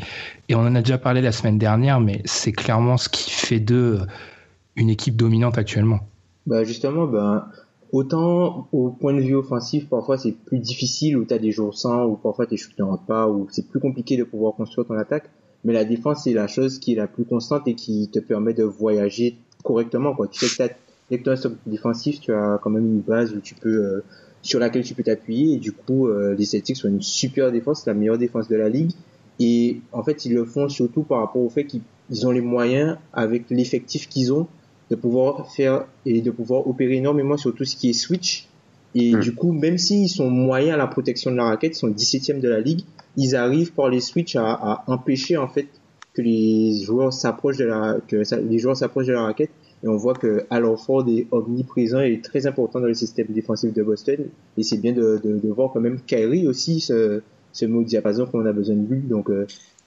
et 0.49 0.57
on 0.57 0.61
en 0.61 0.75
a 0.75 0.81
déjà 0.81 0.99
parlé 0.99 1.23
la 1.23 1.31
semaine 1.31 1.59
dernière, 1.59 2.01
mais 2.01 2.23
c'est 2.25 2.53
clairement 2.53 2.97
ce 2.97 3.09
qui 3.09 3.31
fait 3.31 3.61
d'eux 3.61 4.01
euh, 4.01 4.07
une 4.75 4.91
équipe 4.91 5.17
dominante 5.17 5.59
actuellement. 5.59 6.01
Bah 6.47 6.65
justement, 6.65 7.07
bah, 7.07 7.49
autant 7.93 8.69
au 8.73 8.91
point 8.91 9.15
de 9.15 9.21
vue 9.21 9.37
offensif, 9.37 9.89
parfois 9.89 10.19
c'est 10.19 10.33
plus 10.33 10.59
difficile, 10.59 11.17
où 11.17 11.25
tu 11.25 11.35
as 11.35 11.39
des 11.39 11.53
jours 11.53 11.79
sans, 11.79 12.05
ou 12.05 12.17
parfois 12.17 12.47
tes 12.47 12.57
shoots 12.57 12.79
n'aura 12.79 12.99
pas, 13.07 13.29
ou 13.29 13.47
c'est 13.51 13.69
plus 13.69 13.81
compliqué 13.81 14.17
de 14.17 14.25
pouvoir 14.25 14.55
construire 14.55 14.89
ton 14.89 14.99
attaque. 14.99 15.31
Mais 15.65 15.73
la 15.73 15.85
défense, 15.85 16.25
c'est 16.25 16.33
la 16.33 16.49
chose 16.49 16.81
qui 16.81 16.93
est 16.93 16.97
la 16.97 17.07
plus 17.07 17.25
constante 17.25 17.67
et 17.69 17.75
qui 17.75 18.11
te 18.13 18.19
permet 18.19 18.55
de 18.55 18.65
voyager 18.65 19.37
correctement. 19.63 20.15
Quoi. 20.15 20.27
Tu 20.27 20.47
sais 20.47 20.69
que 20.69 20.75
dès 21.11 21.19
que 21.19 21.25
tu 21.25 21.31
as 21.31 21.49
un 21.49 21.53
défensif, 21.67 22.21
tu 22.21 22.33
as 22.33 22.59
quand 22.61 22.71
même 22.71 22.87
une 22.87 23.01
base 23.01 23.33
où 23.33 23.41
tu 23.41 23.55
peux 23.55 24.03
sur 24.47 24.61
laquelle 24.61 24.85
tu 24.85 24.95
peux 24.95 25.03
t'appuyer. 25.03 25.55
Et 25.55 25.57
du 25.59 25.73
coup, 25.73 26.07
euh, 26.09 26.35
les 26.37 26.45
Celtics 26.45 26.77
sont 26.77 26.89
une 26.89 27.03
super 27.03 27.53
défense, 27.53 27.85
la 27.87 27.95
meilleure 27.95 28.19
défense 28.19 28.49
de 28.49 28.57
la 28.57 28.69
ligue. 28.69 28.93
Et 29.39 29.81
en 29.93 30.03
fait, 30.03 30.25
ils 30.25 30.35
le 30.35 30.45
font 30.45 30.69
surtout 30.69 31.03
par 31.03 31.21
rapport 31.21 31.43
au 31.43 31.51
fait 31.51 31.65
qu'ils 31.65 32.27
ont 32.27 32.31
les 32.31 32.41
moyens, 32.41 32.97
avec 33.13 33.51
l'effectif 33.51 34.09
qu'ils 34.09 34.33
ont, 34.33 34.47
de 34.91 34.97
pouvoir 34.97 35.51
faire 35.53 35.87
et 36.07 36.23
de 36.23 36.31
pouvoir 36.31 36.67
opérer 36.67 36.97
énormément 36.97 37.37
sur 37.37 37.55
tout 37.55 37.65
ce 37.65 37.77
qui 37.77 37.91
est 37.91 37.93
switch. 37.93 38.49
Et 38.95 39.15
hmm. 39.15 39.21
du 39.21 39.35
coup, 39.35 39.53
même 39.53 39.77
s'ils 39.77 40.09
sont 40.09 40.31
moyens 40.31 40.75
à 40.75 40.77
la 40.79 40.87
protection 40.87 41.31
de 41.31 41.37
la 41.37 41.45
raquette, 41.45 41.77
ils 41.77 41.79
sont 41.79 41.89
17e 41.89 42.41
de 42.41 42.49
la 42.49 42.61
ligue, 42.61 42.83
ils 43.17 43.35
arrivent 43.35 43.73
par 43.73 43.91
les 43.91 44.01
switch 44.01 44.37
à, 44.37 44.53
à 44.53 44.85
empêcher 44.87 45.37
en 45.37 45.49
fait 45.49 45.67
que 46.15 46.23
les 46.23 46.83
joueurs 46.83 47.13
s'approchent 47.13 47.59
de 47.59 47.67
la 47.67 47.99
que 48.09 48.23
les 48.49 48.59
joueurs 48.59 48.77
s'approchent 48.77 49.07
de 49.07 49.13
la 49.13 49.23
raquette 49.23 49.51
et 49.85 49.89
on 49.89 49.97
voit 49.97 50.15
que 50.15 50.47
Al 50.51 50.65
Horford 50.65 51.09
est 51.09 51.27
omniprésent 51.31 52.01
et 52.01 52.21
très 52.21 52.47
important 52.47 52.81
dans 52.81 52.87
le 52.87 52.95
système 52.95 53.27
défensif 53.29 53.73
de 53.73 53.83
Boston. 53.83 54.27
Et 54.57 54.63
c'est 54.63 54.79
bien 54.79 54.93
de, 54.93 55.21
de, 55.23 55.39
de, 55.39 55.49
voir 55.49 55.71
quand 55.73 55.81
même 55.81 56.01
Kyrie 56.07 56.47
aussi 56.47 56.81
ce, 56.81 57.21
ce 57.53 57.67
mot 57.67 57.83
diapason 57.83 58.27
qu'on 58.27 58.47
a 58.47 58.53
besoin 58.53 58.77
de 58.77 58.87
lui. 58.89 59.01
Donc 59.01 59.31
euh, 59.31 59.47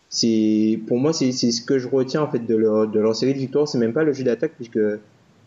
c'est 0.09 0.79
pour 0.87 0.97
moi 0.97 1.11
c'est 1.13 1.31
ce 1.31 1.61
que 1.61 1.79
je 1.79 1.87
retiens 1.87 2.21
en 2.21 2.27
fait 2.29 2.45
de 2.45 2.55
leur, 2.55 2.87
de 2.87 2.99
leur 2.99 3.15
série 3.15 3.33
de 3.33 3.39
victoires. 3.39 3.67
C'est 3.67 3.79
même 3.79 3.93
pas 3.93 4.03
le 4.03 4.13
jeu 4.13 4.23
d'attaque 4.23 4.53
puisque 4.55 4.79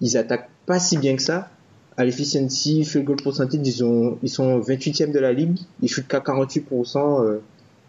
ils 0.00 0.16
attaquent 0.16 0.50
pas 0.66 0.80
si 0.80 0.98
bien 0.98 1.14
que 1.16 1.22
ça. 1.22 1.50
À 1.96 2.04
l'efficiency, 2.04 2.84
field 2.84 3.04
goal 3.04 3.18
percentage, 3.22 3.60
ils, 3.62 3.84
ont, 3.84 4.18
ils 4.22 4.30
sont 4.30 4.58
28e 4.58 5.12
de 5.12 5.18
la 5.18 5.32
ligue. 5.32 5.58
Ils 5.82 5.88
shootent 5.88 6.08
qu'à 6.08 6.20
48%. 6.20 7.24
Euh, 7.24 7.38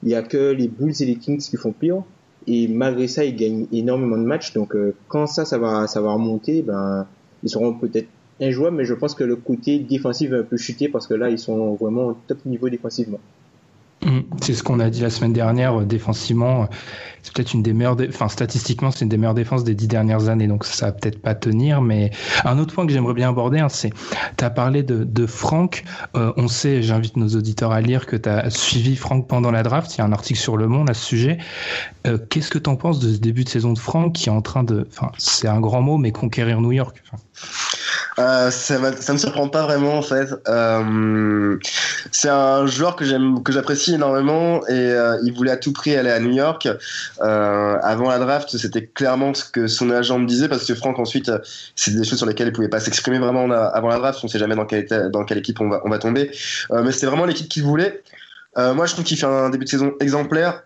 il 0.03 0.09
y 0.09 0.15
a 0.15 0.21
que 0.21 0.51
les 0.51 0.67
Bulls 0.67 0.93
et 0.99 1.05
les 1.05 1.15
Kings 1.15 1.39
qui 1.39 1.55
font 1.55 1.71
pire 1.71 2.03
et 2.47 2.67
malgré 2.67 3.07
ça 3.07 3.23
ils 3.23 3.35
gagnent 3.35 3.67
énormément 3.71 4.17
de 4.17 4.23
matchs 4.23 4.53
donc 4.53 4.75
euh, 4.75 4.95
quand 5.07 5.27
ça 5.27 5.57
va 5.57 5.87
ça 5.87 6.01
va 6.01 6.13
remonter 6.13 6.61
ben 6.61 7.05
ils 7.43 7.49
seront 7.49 7.73
peut-être 7.73 8.07
injouables 8.41 8.77
mais 8.77 8.85
je 8.85 8.93
pense 8.93 9.15
que 9.15 9.23
le 9.23 9.35
côté 9.35 9.79
défensif 9.79 10.31
va 10.31 10.37
un 10.37 10.43
peu 10.43 10.57
chuter 10.57 10.89
parce 10.89 11.07
que 11.07 11.13
là 11.13 11.29
ils 11.29 11.39
sont 11.39 11.75
vraiment 11.75 12.07
au 12.07 12.17
top 12.27 12.45
niveau 12.45 12.69
défensivement. 12.69 13.19
C'est 14.41 14.53
ce 14.53 14.63
qu'on 14.63 14.79
a 14.79 14.89
dit 14.89 15.01
la 15.01 15.09
semaine 15.09 15.33
dernière, 15.33 15.81
euh, 15.81 15.85
défensivement, 15.85 16.67
c'est 17.21 17.33
peut-être 17.33 17.53
une 17.53 17.63
des 17.63 17.73
meilleures, 17.73 17.97
enfin 18.09 18.27
statistiquement, 18.27 18.91
c'est 18.91 19.01
une 19.01 19.09
des 19.09 19.17
meilleures 19.17 19.33
défenses 19.33 19.63
des 19.63 19.75
dix 19.75 19.87
dernières 19.87 20.27
années, 20.27 20.47
donc 20.47 20.65
ça 20.65 20.87
va 20.87 20.91
peut-être 20.91 21.21
pas 21.21 21.35
tenir. 21.35 21.81
Mais 21.81 22.11
un 22.43 22.59
autre 22.59 22.73
point 22.73 22.85
que 22.85 22.91
j'aimerais 22.91 23.13
bien 23.13 23.29
aborder, 23.29 23.59
hein, 23.59 23.69
c'est, 23.69 23.91
tu 24.37 24.43
as 24.43 24.49
parlé 24.49 24.83
de, 24.83 25.03
de 25.03 25.25
Franck. 25.25 25.85
Euh, 26.15 26.33
on 26.35 26.47
sait, 26.47 26.83
j'invite 26.83 27.15
nos 27.15 27.29
auditeurs 27.29 27.71
à 27.71 27.81
lire 27.81 28.05
que 28.05 28.17
tu 28.17 28.27
as 28.27 28.49
suivi 28.49 28.95
Franck 28.95 29.27
pendant 29.27 29.51
la 29.51 29.63
draft. 29.63 29.95
Il 29.95 29.99
y 29.99 30.01
a 30.01 30.05
un 30.05 30.11
article 30.11 30.39
sur 30.39 30.57
Le 30.57 30.67
Monde 30.67 30.89
à 30.89 30.93
ce 30.93 31.05
sujet. 31.05 31.37
Euh, 32.05 32.17
qu'est-ce 32.29 32.49
que 32.49 32.59
tu 32.59 32.69
en 32.69 32.75
penses 32.75 32.99
de 32.99 33.13
ce 33.13 33.19
début 33.19 33.45
de 33.45 33.49
saison 33.49 33.73
de 33.73 33.79
Franck 33.79 34.13
qui 34.13 34.27
est 34.27 34.31
en 34.31 34.41
train 34.41 34.63
de, 34.63 34.87
enfin, 34.89 35.11
c'est 35.17 35.47
un 35.47 35.61
grand 35.61 35.81
mot, 35.81 35.97
mais 35.97 36.11
conquérir 36.11 36.59
New 36.59 36.73
York. 36.73 37.01
Euh, 38.19 38.51
ça, 38.51 38.79
ne 38.79 39.13
me 39.13 39.17
surprend 39.17 39.47
pas 39.47 39.63
vraiment 39.63 39.97
en 39.97 40.01
fait. 40.01 40.29
Euh, 40.47 41.57
c'est 42.11 42.29
un 42.29 42.65
joueur 42.65 42.95
que 42.95 43.05
j'aime, 43.05 43.41
que 43.43 43.51
j'apprécie 43.51 43.95
énormément 43.95 44.65
et 44.67 44.73
euh, 44.73 45.17
il 45.23 45.33
voulait 45.33 45.51
à 45.51 45.57
tout 45.57 45.73
prix 45.73 45.95
aller 45.95 46.11
à 46.11 46.19
New 46.19 46.31
York. 46.31 46.67
avant 47.19 48.09
la 48.09 48.19
draft, 48.19 48.55
c'était 48.57 48.85
clairement 48.85 49.33
ce 49.33 49.45
que 49.45 49.67
son 49.67 49.89
agent 49.89 50.19
me 50.19 50.27
disait 50.27 50.47
parce 50.47 50.65
que 50.65 50.75
Franck 50.75 50.99
ensuite, 50.99 51.31
c'est 51.75 51.95
des 51.95 52.03
choses 52.03 52.19
sur 52.19 52.27
lesquelles 52.27 52.47
il 52.47 52.53
pouvait 52.53 52.69
pas 52.69 52.79
s'exprimer 52.79 53.19
vraiment 53.19 53.49
avant 53.51 53.87
la 53.87 53.97
draft. 53.97 54.19
On 54.23 54.27
sait 54.27 54.39
jamais 54.39 54.55
dans 54.55 54.65
quelle, 54.65 54.87
dans 55.11 55.25
quelle 55.25 55.39
équipe 55.39 55.59
on 55.61 55.69
va, 55.69 55.81
on 55.83 55.89
va 55.89 55.97
tomber, 55.99 56.31
mais 56.71 56.91
c'était 56.91 57.07
vraiment 57.07 57.25
l'équipe 57.25 57.49
qu'il 57.49 57.63
voulait. 57.63 58.03
moi, 58.55 58.85
je 58.85 58.93
trouve 58.93 59.05
qu'il 59.05 59.17
fait 59.17 59.25
un 59.25 59.49
début 59.49 59.65
de 59.65 59.69
saison 59.69 59.93
exemplaire. 59.99 60.63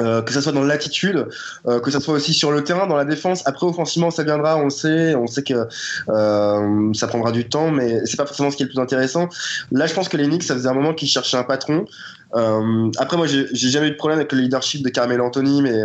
Euh, 0.00 0.22
que 0.22 0.32
ça 0.32 0.42
soit 0.42 0.50
dans 0.50 0.64
l'attitude, 0.64 1.28
euh, 1.68 1.78
que 1.78 1.92
ça 1.92 2.00
soit 2.00 2.14
aussi 2.14 2.34
sur 2.34 2.50
le 2.50 2.64
terrain, 2.64 2.88
dans 2.88 2.96
la 2.96 3.04
défense. 3.04 3.46
Après, 3.46 3.64
offensivement, 3.64 4.10
ça 4.10 4.24
viendra, 4.24 4.56
on 4.56 4.64
le 4.64 4.70
sait, 4.70 5.14
on 5.14 5.28
sait 5.28 5.44
que 5.44 5.68
euh, 6.08 6.92
ça 6.94 7.06
prendra 7.06 7.30
du 7.30 7.48
temps, 7.48 7.70
mais 7.70 8.04
c'est 8.04 8.16
pas 8.16 8.26
forcément 8.26 8.50
ce 8.50 8.56
qui 8.56 8.64
est 8.64 8.66
le 8.66 8.72
plus 8.72 8.80
intéressant. 8.80 9.28
Là, 9.70 9.86
je 9.86 9.94
pense 9.94 10.08
que 10.08 10.16
les 10.16 10.26
Knicks, 10.26 10.42
ça 10.42 10.54
faisait 10.54 10.68
un 10.68 10.74
moment 10.74 10.94
qu'ils 10.94 11.08
cherchaient 11.08 11.36
un 11.36 11.44
patron. 11.44 11.84
Après, 12.32 13.16
moi, 13.16 13.28
j'ai 13.28 13.46
jamais 13.52 13.86
eu 13.86 13.92
de 13.92 13.96
problème 13.96 14.18
avec 14.18 14.32
le 14.32 14.40
leadership 14.40 14.82
de 14.82 14.88
Carmel 14.88 15.20
Anthony, 15.20 15.62
mais 15.62 15.84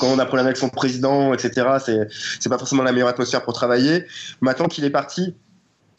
quand 0.00 0.08
on 0.08 0.18
a 0.18 0.26
problème 0.26 0.46
avec 0.46 0.56
son 0.56 0.68
président, 0.68 1.32
etc., 1.32 2.08
c'est 2.40 2.48
pas 2.48 2.58
forcément 2.58 2.82
la 2.82 2.90
meilleure 2.90 3.08
atmosphère 3.08 3.44
pour 3.44 3.52
travailler. 3.52 4.04
Maintenant 4.40 4.66
qu'il 4.66 4.84
est 4.84 4.90
parti, 4.90 5.36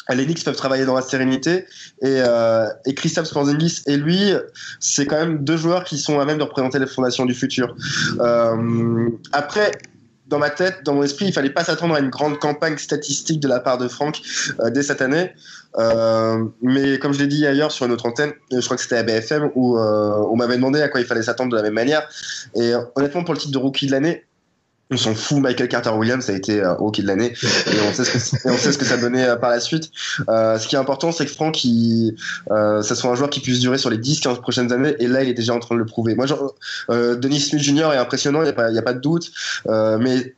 les 0.09 0.25
Knicks 0.25 0.43
peuvent 0.43 0.55
travailler 0.55 0.85
dans 0.85 0.95
la 0.95 1.01
sérénité 1.01 1.65
et, 2.01 2.19
euh, 2.19 2.67
et 2.85 2.93
Christophe 2.93 3.31
Porzingis 3.31 3.81
et 3.87 3.97
lui, 3.97 4.33
c'est 4.79 5.05
quand 5.05 5.17
même 5.17 5.43
deux 5.43 5.57
joueurs 5.57 5.83
qui 5.83 5.97
sont 5.97 6.19
à 6.19 6.25
même 6.25 6.37
de 6.37 6.43
représenter 6.43 6.79
les 6.79 6.87
fondations 6.87 7.25
du 7.25 7.33
futur. 7.33 7.75
Euh, 8.19 9.09
après, 9.31 9.71
dans 10.27 10.39
ma 10.39 10.49
tête, 10.49 10.83
dans 10.83 10.95
mon 10.95 11.03
esprit, 11.03 11.25
il 11.25 11.33
fallait 11.33 11.49
pas 11.51 11.63
s'attendre 11.63 11.95
à 11.95 11.99
une 11.99 12.09
grande 12.09 12.39
campagne 12.39 12.77
statistique 12.77 13.39
de 13.39 13.47
la 13.47 13.59
part 13.59 13.77
de 13.77 13.87
Franck 13.87 14.21
euh, 14.59 14.69
dès 14.69 14.81
cette 14.81 15.01
année. 15.01 15.31
Euh, 15.77 16.43
mais 16.61 16.97
comme 16.97 17.13
je 17.13 17.19
l'ai 17.19 17.27
dit 17.27 17.45
ailleurs 17.45 17.71
sur 17.71 17.85
une 17.85 17.91
autre 17.91 18.05
antenne, 18.05 18.33
je 18.51 18.59
crois 18.61 18.75
que 18.75 18.81
c'était 18.81 18.97
à 18.97 19.03
BFM 19.03 19.51
où 19.55 19.77
euh, 19.77 20.25
on 20.31 20.35
m'avait 20.35 20.55
demandé 20.55 20.81
à 20.81 20.87
quoi 20.87 21.01
il 21.01 21.05
fallait 21.05 21.23
s'attendre 21.23 21.51
de 21.51 21.55
la 21.55 21.61
même 21.61 21.73
manière. 21.73 22.07
Et 22.55 22.73
honnêtement, 22.95 23.23
pour 23.23 23.33
le 23.33 23.39
titre 23.39 23.51
de 23.51 23.57
rookie 23.57 23.87
de 23.87 23.91
l'année, 23.91 24.25
on 24.91 24.97
s'en 24.97 25.15
fout. 25.15 25.39
Michael 25.39 25.67
Carter 25.67 25.89
Williams 25.89 26.29
a 26.29 26.33
été 26.33 26.61
euh, 26.61 26.73
rookie 26.73 27.01
de 27.01 27.07
l'année 27.07 27.33
et 27.43 27.79
on 27.89 27.93
sait 27.93 28.03
ce 28.03 28.31
que, 28.31 28.49
on 28.49 28.57
sait 28.57 28.71
ça 28.71 28.97
donnait 28.97 29.27
euh, 29.27 29.35
par 29.35 29.49
la 29.49 29.59
suite. 29.59 29.91
Euh, 30.29 30.57
ce 30.57 30.67
qui 30.67 30.75
est 30.75 30.79
important, 30.79 31.11
c'est 31.11 31.25
que 31.25 31.31
Franck, 31.31 31.63
il, 31.63 32.15
euh, 32.51 32.81
ça 32.81 32.95
soit 32.95 33.11
un 33.11 33.15
joueur 33.15 33.29
qui 33.29 33.39
puisse 33.39 33.59
durer 33.59 33.77
sur 33.77 33.89
les 33.89 33.97
10-15 33.97 34.41
prochaines 34.41 34.71
années 34.71 34.95
et 34.99 35.07
là, 35.07 35.23
il 35.23 35.29
est 35.29 35.33
déjà 35.33 35.53
en 35.53 35.59
train 35.59 35.75
de 35.75 35.79
le 35.79 35.85
prouver. 35.85 36.15
Moi, 36.15 36.25
euh, 36.89 37.15
Denis 37.15 37.41
Smith 37.41 37.61
Jr. 37.61 37.91
est 37.93 37.97
impressionnant, 37.97 38.41
il 38.41 38.45
n'y 38.45 38.49
a, 38.49 38.53
pas, 38.53 38.71
y 38.71 38.77
a 38.77 38.81
pas 38.81 38.93
de 38.93 38.99
doute, 38.99 39.31
mais 39.67 40.35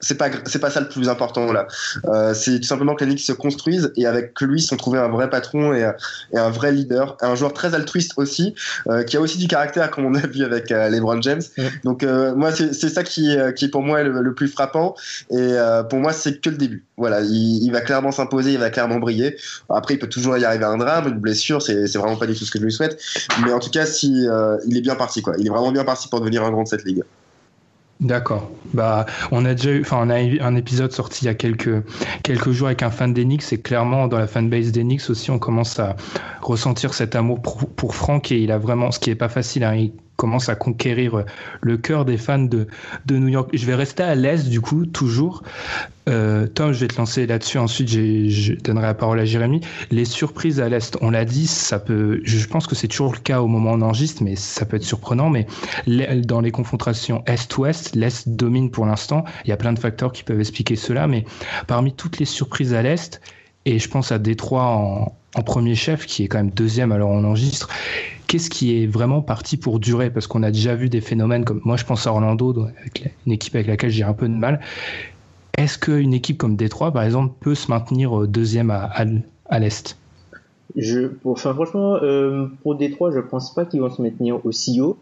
c'est 0.00 0.16
pas 0.16 0.30
c'est 0.46 0.58
pas 0.58 0.70
ça 0.70 0.80
le 0.80 0.88
plus 0.88 1.08
important 1.08 1.52
là. 1.52 1.66
Euh, 2.06 2.34
c'est 2.34 2.60
tout 2.60 2.66
simplement 2.66 2.94
que 2.94 3.04
les 3.04 3.10
Knicks 3.10 3.24
se 3.24 3.32
construisent 3.32 3.92
et 3.96 4.06
avec 4.06 4.40
lui, 4.40 4.60
ils 4.60 4.64
sont 4.64 4.76
trouvés 4.76 4.98
un 4.98 5.08
vrai 5.08 5.30
patron 5.30 5.72
et, 5.72 5.90
et, 6.32 6.38
un 6.38 6.50
vrai 6.50 6.72
leader, 6.72 7.16
un 7.20 7.34
joueur 7.34 7.52
très 7.52 7.74
altruiste 7.74 8.12
aussi, 8.16 8.54
euh, 8.88 9.02
qui 9.02 9.16
a 9.16 9.20
aussi 9.20 9.38
du 9.38 9.48
caractère 9.48 9.90
comme 9.90 10.06
on 10.06 10.14
a 10.14 10.26
vu 10.26 10.44
avec 10.44 10.70
euh, 10.72 10.88
LeBron 10.88 11.20
James. 11.22 11.42
Donc 11.84 12.02
euh, 12.02 12.34
moi, 12.34 12.52
c'est 12.52 12.88
ça 12.88 13.02
qui 13.02 13.36
qui 13.56 13.68
pour 13.68 13.82
moi 13.82 14.00
est 14.00 14.04
le, 14.04 14.20
le 14.20 14.34
plus 14.34 14.48
frappant 14.48 14.94
et 15.30 15.36
euh, 15.36 15.82
pour 15.82 15.98
moi, 15.98 16.12
c'est 16.12 16.40
que 16.40 16.50
le 16.50 16.56
début. 16.56 16.84
Voilà, 16.96 17.20
il, 17.20 17.64
il 17.64 17.70
va 17.72 17.80
clairement 17.80 18.12
s'imposer, 18.12 18.52
il 18.52 18.58
va 18.58 18.70
clairement 18.70 18.98
briller. 18.98 19.36
Après, 19.68 19.94
il 19.94 19.98
peut 19.98 20.08
toujours 20.08 20.36
y 20.36 20.44
arriver 20.44 20.64
un 20.64 20.76
drame, 20.76 21.08
une 21.08 21.18
blessure, 21.18 21.62
c'est 21.62 21.86
c'est 21.86 21.98
vraiment 21.98 22.16
pas 22.16 22.26
du 22.26 22.34
tout 22.34 22.44
ce 22.44 22.50
que 22.50 22.58
je 22.58 22.64
lui 22.64 22.72
souhaite. 22.72 23.00
Mais 23.44 23.52
en 23.52 23.58
tout 23.58 23.70
cas, 23.70 23.86
si 23.86 24.26
euh, 24.28 24.56
il 24.66 24.76
est 24.76 24.82
bien 24.82 24.96
parti 24.96 25.22
quoi, 25.22 25.34
il 25.38 25.46
est 25.46 25.50
vraiment 25.50 25.72
bien 25.72 25.84
parti 25.84 26.08
pour 26.08 26.20
devenir 26.20 26.44
un 26.44 26.50
grand 26.50 26.64
de 26.64 26.68
cette 26.68 26.84
ligue. 26.84 27.02
D'accord. 28.00 28.50
Bah, 28.72 29.04
on 29.30 29.44
a 29.44 29.54
déjà 29.54 29.72
eu, 29.72 29.82
enfin, 29.82 29.98
on 30.00 30.08
a 30.08 30.22
eu 30.22 30.40
un 30.40 30.56
épisode 30.56 30.90
sorti 30.90 31.24
il 31.24 31.26
y 31.26 31.30
a 31.30 31.34
quelques 31.34 31.84
quelques 32.22 32.50
jours 32.50 32.68
avec 32.68 32.82
un 32.82 32.90
fan 32.90 33.12
d'Enix 33.12 33.52
et 33.52 33.60
clairement 33.60 34.08
dans 34.08 34.18
la 34.18 34.26
fanbase 34.26 34.72
d'Enix 34.72 35.10
aussi, 35.10 35.30
on 35.30 35.38
commence 35.38 35.78
à 35.78 35.96
ressentir 36.40 36.94
cet 36.94 37.14
amour 37.14 37.42
pour, 37.42 37.68
pour 37.68 37.94
Franck 37.94 38.32
et 38.32 38.38
il 38.38 38.52
a 38.52 38.58
vraiment, 38.58 38.90
ce 38.90 39.00
qui 39.00 39.10
est 39.10 39.16
pas 39.16 39.28
facile, 39.28 39.64
hein, 39.64 39.74
il 39.74 39.92
commence 40.20 40.50
à 40.50 40.54
conquérir 40.54 41.24
le 41.62 41.78
cœur 41.78 42.04
des 42.04 42.18
fans 42.18 42.38
de, 42.38 42.66
de 43.06 43.16
New 43.16 43.28
York. 43.28 43.48
Je 43.54 43.64
vais 43.64 43.74
rester 43.74 44.02
à 44.02 44.14
l'Est, 44.14 44.50
du 44.50 44.60
coup, 44.60 44.84
toujours. 44.84 45.42
Euh, 46.10 46.46
Tom, 46.46 46.72
je 46.72 46.80
vais 46.80 46.88
te 46.88 46.98
lancer 46.98 47.26
là-dessus. 47.26 47.56
Ensuite, 47.56 47.88
je 47.88 48.52
donnerai 48.52 48.86
la 48.86 48.92
parole 48.92 49.18
à 49.18 49.24
Jérémy. 49.24 49.62
Les 49.90 50.04
surprises 50.04 50.60
à 50.60 50.68
l'Est, 50.68 50.98
on 51.00 51.08
l'a 51.08 51.24
dit, 51.24 51.46
ça 51.46 51.78
peut, 51.78 52.20
je 52.22 52.46
pense 52.46 52.66
que 52.66 52.74
c'est 52.74 52.88
toujours 52.88 53.12
le 53.14 53.18
cas 53.18 53.40
au 53.40 53.46
moment 53.46 53.72
où 53.72 53.76
on 53.76 53.80
enregistre, 53.80 54.22
mais 54.22 54.36
ça 54.36 54.66
peut 54.66 54.76
être 54.76 54.84
surprenant. 54.84 55.30
Mais 55.30 55.46
dans 55.86 56.42
les 56.42 56.50
confrontations 56.50 57.22
Est-Ouest, 57.26 57.96
l'Est 57.96 58.28
domine 58.28 58.70
pour 58.70 58.84
l'instant. 58.84 59.24
Il 59.46 59.48
y 59.48 59.52
a 59.52 59.56
plein 59.56 59.72
de 59.72 59.78
facteurs 59.78 60.12
qui 60.12 60.22
peuvent 60.22 60.40
expliquer 60.40 60.76
cela, 60.76 61.06
mais 61.06 61.24
parmi 61.66 61.94
toutes 61.94 62.18
les 62.18 62.26
surprises 62.26 62.74
à 62.74 62.82
l'Est, 62.82 63.22
et 63.66 63.78
je 63.78 63.88
pense 63.88 64.12
à 64.12 64.18
Détroit 64.18 64.64
en, 64.64 65.42
premier 65.44 65.74
chef, 65.74 66.06
qui 66.06 66.24
est 66.24 66.28
quand 66.28 66.38
même 66.38 66.50
deuxième 66.50 66.92
alors 66.92 67.10
on 67.10 67.24
enregistre, 67.24 67.68
qu'est-ce 68.26 68.50
qui 68.50 68.82
est 68.82 68.86
vraiment 68.86 69.22
parti 69.22 69.56
pour 69.56 69.78
durer? 69.78 70.10
Parce 70.10 70.26
qu'on 70.26 70.42
a 70.42 70.50
déjà 70.50 70.74
vu 70.74 70.88
des 70.88 71.00
phénomènes 71.00 71.44
comme 71.44 71.60
moi, 71.64 71.76
je 71.76 71.84
pense 71.84 72.06
à 72.06 72.12
Orlando, 72.12 72.66
une 73.26 73.32
équipe 73.32 73.54
avec 73.54 73.68
laquelle 73.68 73.90
j'ai 73.90 74.04
un 74.04 74.12
peu 74.12 74.28
de 74.28 74.34
mal. 74.34 74.60
Est-ce 75.56 75.78
qu'une 75.78 76.14
équipe 76.14 76.38
comme 76.38 76.56
Détroit, 76.56 76.92
par 76.92 77.02
exemple, 77.02 77.34
peut 77.40 77.54
se 77.54 77.70
maintenir 77.70 78.26
deuxième 78.26 78.70
à, 78.70 78.90
à, 79.46 79.58
l'Est? 79.58 79.98
Enfin, 81.24 81.52
franchement, 81.54 81.96
euh, 81.96 82.46
pour 82.62 82.76
Détroit, 82.76 83.10
je 83.12 83.20
pense 83.20 83.54
pas 83.54 83.64
qu'ils 83.64 83.80
vont 83.80 83.90
se 83.90 84.00
maintenir 84.00 84.44
aussi 84.46 84.80
haut. 84.80 84.96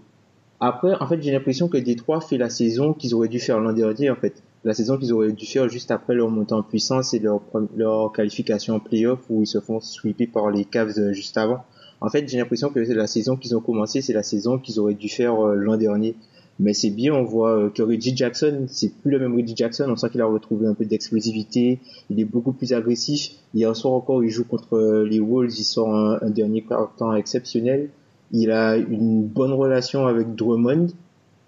Après, 0.60 0.94
en 1.00 1.06
fait, 1.06 1.22
j'ai 1.22 1.30
l'impression 1.30 1.68
que 1.68 1.76
Détroit 1.76 2.20
fait 2.20 2.38
la 2.38 2.50
saison 2.50 2.92
qu'ils 2.92 3.14
auraient 3.14 3.28
dû 3.28 3.38
faire 3.38 3.60
l'an 3.60 3.72
dernier, 3.72 4.10
en 4.10 4.16
fait. 4.16 4.42
La 4.64 4.74
saison 4.74 4.98
qu'ils 4.98 5.12
auraient 5.12 5.32
dû 5.32 5.46
faire 5.46 5.68
juste 5.68 5.90
après 5.90 6.14
leur 6.14 6.30
montée 6.30 6.54
en 6.54 6.62
puissance 6.62 7.14
et 7.14 7.20
leur, 7.20 8.12
qualification 8.12 8.74
en 8.74 8.80
playoff 8.80 9.20
où 9.30 9.42
ils 9.42 9.46
se 9.46 9.60
font 9.60 9.80
sweeper 9.80 10.26
par 10.32 10.50
les 10.50 10.64
Cavs 10.64 11.12
juste 11.12 11.36
avant. 11.38 11.64
En 12.00 12.08
fait, 12.08 12.28
j'ai 12.28 12.38
l'impression 12.38 12.70
que 12.70 12.78
la 12.78 13.06
saison 13.06 13.36
qu'ils 13.36 13.56
ont 13.56 13.60
commencé, 13.60 14.02
c'est 14.02 14.12
la 14.12 14.22
saison 14.22 14.58
qu'ils 14.58 14.78
auraient 14.78 14.94
dû 14.94 15.08
faire 15.08 15.44
euh, 15.44 15.54
l'an 15.54 15.76
dernier. 15.76 16.14
Mais 16.60 16.72
c'est 16.72 16.90
bien, 16.90 17.14
on 17.14 17.22
voit 17.22 17.56
euh, 17.56 17.70
que 17.70 17.82
Reggie 17.82 18.16
Jackson, 18.16 18.66
c'est 18.68 18.92
plus 18.92 19.12
le 19.12 19.18
même 19.20 19.36
Reggie 19.36 19.54
Jackson, 19.56 19.86
on 19.88 19.96
sent 19.96 20.10
qu'il 20.10 20.20
a 20.20 20.26
retrouvé 20.26 20.66
un 20.66 20.74
peu 20.74 20.84
d'explosivité, 20.84 21.78
il 22.10 22.18
est 22.20 22.24
beaucoup 22.24 22.52
plus 22.52 22.72
agressif. 22.72 23.30
Hier 23.54 23.74
soir 23.76 23.94
encore, 23.94 24.24
il 24.24 24.30
joue 24.30 24.44
contre 24.44 24.76
euh, 24.76 25.04
les 25.04 25.20
Wolves, 25.20 25.54
il 25.56 25.64
sort 25.64 25.94
un, 25.94 26.18
un 26.20 26.30
dernier 26.30 26.64
temps 26.96 27.14
exceptionnel. 27.14 27.90
Il 28.32 28.50
a 28.50 28.76
une 28.76 29.24
bonne 29.24 29.52
relation 29.52 30.06
avec 30.06 30.34
Drummond. 30.34 30.88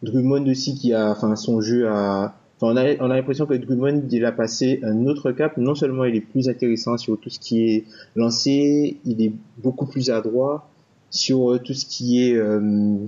Drummond 0.02 0.48
aussi 0.48 0.74
qui 0.74 0.94
a, 0.94 1.10
enfin, 1.10 1.36
son 1.36 1.60
jeu 1.60 1.88
a, 1.88 2.34
On 2.62 2.76
a, 2.76 2.94
on 3.00 3.10
a 3.10 3.16
l'impression 3.16 3.46
que 3.46 3.54
Drummond, 3.54 4.02
il 4.10 4.24
a 4.24 4.32
passé 4.32 4.80
un 4.82 5.06
autre 5.06 5.32
cap. 5.32 5.56
Non 5.56 5.74
seulement 5.74 6.04
il 6.04 6.16
est 6.16 6.20
plus 6.20 6.48
intéressant 6.48 6.98
sur 6.98 7.18
tout 7.18 7.30
ce 7.30 7.38
qui 7.38 7.64
est 7.64 7.84
lancé, 8.16 8.98
il 9.06 9.22
est 9.22 9.32
beaucoup 9.58 9.86
plus 9.86 10.10
adroit 10.10 10.68
sur 11.10 11.58
tout 11.62 11.74
ce 11.74 11.86
qui 11.86 12.22
est 12.22 12.34
euh, 12.34 12.98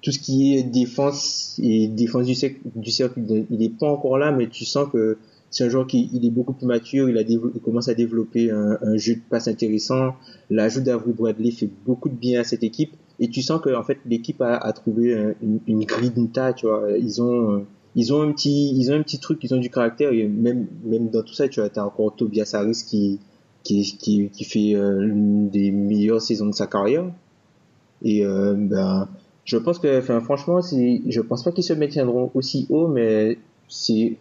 tout 0.00 0.10
ce 0.10 0.18
qui 0.18 0.56
est 0.56 0.62
défense 0.62 1.60
et 1.62 1.86
défense 1.86 2.26
du, 2.26 2.34
cercle. 2.34 3.20
Il 3.50 3.58
n'est 3.58 3.68
pas 3.68 3.86
encore 3.86 4.18
là, 4.18 4.32
mais 4.32 4.48
tu 4.48 4.64
sens 4.64 4.88
que 4.90 5.18
c'est 5.50 5.64
un 5.64 5.68
joueur 5.68 5.86
qui 5.86 6.10
il 6.12 6.26
est 6.26 6.30
beaucoup 6.30 6.54
plus 6.54 6.66
mature. 6.66 7.10
Il, 7.10 7.18
a 7.18 7.20
il 7.20 7.60
commence 7.62 7.88
à 7.88 7.94
développer 7.94 8.50
un, 8.50 8.96
jeu 8.96 9.16
de 9.16 9.20
passe 9.28 9.48
intéressant. 9.48 10.14
L'ajout 10.50 10.80
d'Avril 10.80 11.14
Bradley 11.14 11.50
fait 11.50 11.68
beaucoup 11.84 12.08
de 12.08 12.14
bien 12.14 12.40
à 12.40 12.44
cette 12.44 12.64
équipe. 12.64 12.94
Et 13.20 13.28
tu 13.28 13.42
sens 13.42 13.60
que 13.60 13.72
en 13.76 13.84
fait 13.84 13.98
l'équipe 14.06 14.40
a, 14.40 14.56
a 14.56 14.72
trouvé 14.72 15.34
une, 15.42 15.60
une 15.68 15.84
grinta, 15.84 16.54
tu 16.54 16.66
vois. 16.66 16.88
Ils 16.98 17.22
ont 17.22 17.64
ils 17.94 18.12
ont 18.12 18.22
un 18.22 18.32
petit 18.32 18.74
ils 18.74 18.90
ont 18.90 18.94
un 18.94 19.02
petit 19.02 19.18
truc 19.18 19.38
ils 19.42 19.54
ont 19.54 19.58
du 19.58 19.70
caractère 19.70 20.12
et 20.12 20.26
même 20.26 20.66
même 20.84 21.10
dans 21.10 21.22
tout 21.22 21.34
ça 21.34 21.48
tu 21.48 21.60
vois 21.60 21.68
t'as 21.68 21.84
encore 21.84 22.14
Tobias 22.16 22.50
Harris 22.54 22.84
qui 22.88 23.20
qui 23.62 23.96
qui, 23.98 24.30
qui 24.30 24.44
fait 24.44 24.74
euh, 24.74 25.00
l'une 25.00 25.48
des 25.50 25.70
meilleures 25.70 26.20
saisons 26.20 26.46
de 26.46 26.54
sa 26.54 26.66
carrière. 26.66 27.04
Et 28.02 28.24
euh, 28.24 28.54
ben 28.56 29.08
je 29.44 29.56
pense 29.56 29.78
que 29.78 29.98
enfin 29.98 30.20
franchement 30.20 30.62
c'est 30.62 31.02
je 31.06 31.20
pense 31.20 31.42
pas 31.42 31.52
qu'ils 31.52 31.64
se 31.64 31.72
maintiendront 31.72 32.30
aussi 32.34 32.66
haut 32.70 32.88
mais 32.88 33.38
c'est 33.68 34.16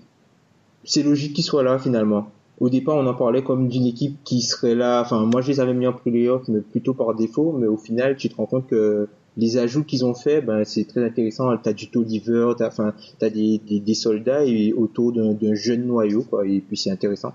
c'est 0.84 1.04
logique 1.04 1.34
qu'ils 1.34 1.44
soient 1.44 1.64
là 1.64 1.80
finalement. 1.80 2.28
Au 2.60 2.70
départ 2.70 2.96
on 2.96 3.08
en 3.08 3.14
parlait 3.16 3.44
comme 3.44 3.68
d'une 3.68 3.86
équipe 3.86 4.18
qui 4.24 4.42
serait 4.42 4.76
là 4.76 5.02
enfin 5.02 5.26
moi 5.26 5.42
je 5.42 5.48
les 5.48 5.60
avais 5.60 5.74
mis 5.74 5.88
en 5.88 5.94
playoff 5.94 6.48
mais 6.48 6.62
plutôt 6.62 6.94
par 6.94 7.16
défaut 7.16 7.54
mais 7.54 7.68
au 7.68 7.78
final 7.78 8.18
tu 8.18 8.30
te 8.30 8.36
rends 8.36 8.46
compte 8.46 8.68
que 8.68 9.08
les 9.38 9.58
ajouts 9.58 9.84
qu'ils 9.84 10.06
ont 10.06 10.14
fait, 10.14 10.42
ben, 10.42 10.64
c'est 10.66 10.86
très 10.86 11.04
intéressant. 11.04 11.56
T'as 11.58 11.74
du 11.74 11.90
Toliver, 11.90 12.52
t'as, 12.58 12.68
enfin, 12.68 12.94
t'as 13.20 13.30
des, 13.30 13.60
des, 13.68 13.80
des, 13.80 13.94
soldats 13.94 14.44
et 14.46 14.74
autour 14.74 15.14
d'un, 15.14 15.34
d'un 15.34 15.56
jeune 15.56 15.86
noyau, 15.86 16.24
quoi. 16.24 16.46
Et 16.46 16.60
puis 16.60 16.78
c'est 16.78 16.92
intéressant. 16.92 17.34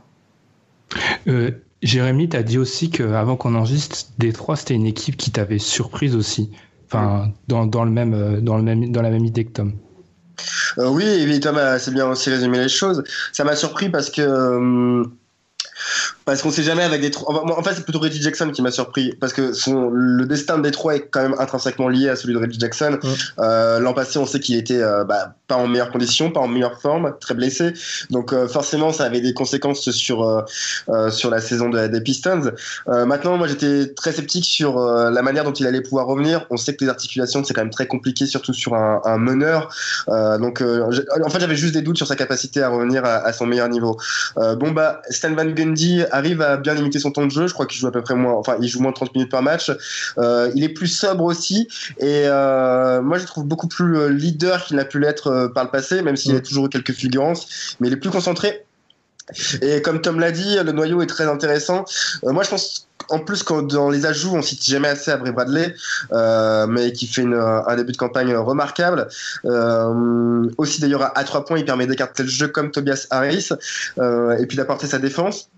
Euh, 1.27 1.51
Jérémy, 1.83 2.29
t'as 2.29 2.43
dit 2.43 2.59
aussi 2.59 2.91
qu'avant 2.91 3.37
qu'on 3.37 3.55
enregistre, 3.55 4.07
Détroit, 4.19 4.57
c'était 4.57 4.75
une 4.75 4.87
équipe 4.87 5.17
qui 5.17 5.31
t'avait 5.31 5.59
surprise 5.59 6.15
aussi. 6.15 6.51
Enfin, 6.87 7.33
dans, 7.49 7.67
dans, 7.67 7.85
le 7.85 7.91
même, 7.91 8.41
dans, 8.41 8.57
le 8.57 8.63
même, 8.63 8.93
dans 8.93 9.03
la 9.03 9.11
même 9.11 9.25
idée 9.25 9.45
que 9.45 9.53
Tom. 9.53 9.73
oui, 10.77 11.05
et 11.05 11.41
Tom 11.41 11.57
a 11.57 11.71
assez 11.71 11.91
bien 11.91 12.09
aussi 12.09 12.31
résumé 12.31 12.59
les 12.59 12.69
choses. 12.69 13.03
Ça 13.33 13.43
m'a 13.43 13.57
surpris 13.57 13.89
parce 13.89 14.11
que 14.11 15.03
parce 16.27 16.43
qu'on 16.43 16.51
sait 16.51 16.65
jamais 16.65 16.83
avec 16.83 17.01
des 17.01 17.13
en 17.17 17.63
fait 17.63 17.75
c'est 17.75 17.85
plutôt 17.85 18.01
Reggie 18.01 18.21
Jackson 18.21 18.51
qui 18.51 18.61
m'a 18.61 18.73
surpris 18.73 19.15
parce 19.21 19.33
que 19.33 19.53
son 19.53 19.91
le 19.91 20.27
destin 20.27 20.59
de 20.59 20.63
Détroit 20.63 20.97
est 20.97 21.09
quand 21.09 21.23
même 21.23 21.37
intrinsèquement 21.39 21.89
lié 21.89 22.09
à 22.09 22.17
celui 22.17 22.35
de 22.35 22.41
Reggie 22.41 22.59
Jackson. 22.59 22.99
Euh, 23.39 23.79
l'an 23.79 23.95
passé 23.95 24.19
on 24.19 24.27
sait 24.27 24.41
qu'il 24.41 24.57
était 24.57 24.83
euh, 24.83 25.05
bah, 25.05 25.35
pas 25.47 25.55
en 25.55 25.69
meilleure 25.69 25.93
condition 25.93 26.33
pas 26.33 26.41
en 26.41 26.49
meilleure 26.49 26.81
forme 26.81 27.15
très 27.21 27.35
blessé. 27.35 27.75
Donc 28.11 28.33
euh, 28.33 28.49
forcément 28.49 28.93
ça 28.93 29.05
avait 29.05 29.21
des 29.21 29.35
conséquences 29.35 29.89
sur 29.93 30.25
euh, 30.25 31.11
sur 31.11 31.31
la 31.31 31.41
saison 31.41 31.69
des 31.69 32.01
Pistons. 32.01 32.51
Maintenant 32.89 33.39
moi 33.39 33.47
j'étais 33.47 33.95
très 33.95 34.11
sceptique 34.11 34.47
sur 34.47 34.81
la 34.81 35.23
manière 35.23 35.45
dont 35.45 35.53
il 35.53 35.67
allait 35.67 35.81
pouvoir 35.81 36.07
revenir. 36.07 36.45
On 36.51 36.57
sait 36.57 36.75
que 36.75 36.85
les 36.85 36.91
articulations 36.91 37.45
c'est 37.45 37.55
quand 37.55 37.63
même 37.63 37.71
très 37.71 37.87
compliqué 37.87 38.27
surtout 38.27 38.53
sur 38.53 38.75
un, 38.75 39.01
un 39.05 39.19
meneur. 39.19 39.73
Donc 40.09 40.61
en 40.61 41.31
fait 41.31 41.39
j'avais 41.39 41.55
juste 41.55 41.75
des 41.75 41.83
doutes 41.83 41.99
sur 41.99 42.09
sa 42.09 42.17
capacité 42.17 42.63
à 42.63 42.69
revenir 42.69 43.05
à, 43.05 43.19
à 43.19 43.33
son 43.33 43.47
meilleur 43.47 43.69
niveau. 43.69 43.97
Bon 44.37 44.73
bah 44.73 45.03
Stan 45.11 45.33
Van 45.33 45.45
Gundy 45.45 46.03
arrive 46.17 46.43
à 46.43 46.57
bien 46.57 46.75
limiter 46.75 46.99
son 46.99 47.11
temps 47.11 47.27
de 47.27 47.31
jeu. 47.31 47.47
Je 47.47 47.55
crois 47.55 47.67
qu'il 47.67 47.79
joue 47.79 47.87
à 47.87 47.93
peu 47.93 48.03
près 48.03 48.15
moins, 48.15 48.35
enfin, 48.35 48.57
il 48.61 48.69
joue 48.69 48.81
moins 48.81 48.91
de 48.91 48.97
30 48.97 49.15
minutes 49.15 49.31
par 49.31 49.43
match. 49.43 49.71
Euh, 50.19 50.51
il 50.55 50.65
est 50.65 50.69
plus 50.69 50.89
sobre 50.89 51.25
aussi. 51.25 51.69
Et 51.99 52.25
euh, 52.27 53.03
moi, 53.03 53.19
je 53.19 53.23
le 53.23 53.29
trouve 53.29 53.45
beaucoup 53.45 53.69
plus 53.69 53.97
euh, 53.97 54.09
leader 54.09 54.65
qu'il 54.65 54.77
n'a 54.77 54.85
pu 54.85 54.99
l'être 54.99 55.51
par 55.55 55.65
le 55.65 55.71
passé, 55.71 56.03
même 56.03 56.17
s'il 56.17 56.33
y 56.33 56.37
a 56.37 56.39
mm. 56.39 56.43
toujours 56.43 56.67
eu 56.67 56.69
quelques 56.69 56.93
fulgurances. 56.93 57.77
Mais 57.81 57.89
il 57.89 57.95
est 57.95 57.99
plus 57.99 58.11
concentré. 58.11 58.65
Et 59.61 59.83
comme 59.83 60.01
Tom 60.01 60.21
l'a 60.21 60.31
dit, 60.31 60.57
le 60.65 60.71
noyau 60.71 61.03
est 61.03 61.07
très 61.07 61.25
intéressant. 61.25 61.85
moi, 62.23 62.45
je 62.45 62.51
pense 62.51 62.87
en 63.09 63.21
plus, 63.21 63.43
quand 63.43 63.63
dans 63.63 63.91
les 63.91 64.07
ajouts, 64.07 64.35
on 64.35 64.43
cite 64.43 64.65
jamais 64.65 64.89
assez 64.89 65.11
Avery 65.11 65.33
Bradley, 65.33 65.75
euh, 66.13 66.67
mais 66.67 66.93
qui 66.93 67.07
fait 67.07 67.23
une, 67.23 67.35
un 67.35 67.77
début 67.77 67.93
de 67.93 67.97
campagne 67.97 68.35
remarquable. 68.35 69.09
Euh, 69.45 70.49
aussi 70.59 70.81
d'ailleurs 70.81 71.17
à, 71.17 71.25
trois 71.25 71.45
points, 71.45 71.59
il 71.59 71.65
permet 71.65 71.87
d'écarter 71.87 72.23
le 72.23 72.29
jeu 72.29 72.49
comme 72.49 72.71
Tobias 72.71 73.07
Harris 73.11 73.51
et 73.99 74.47
puis 74.47 74.57
d'apporter 74.57 74.87
sa 74.87 74.99
défense. 74.99 75.49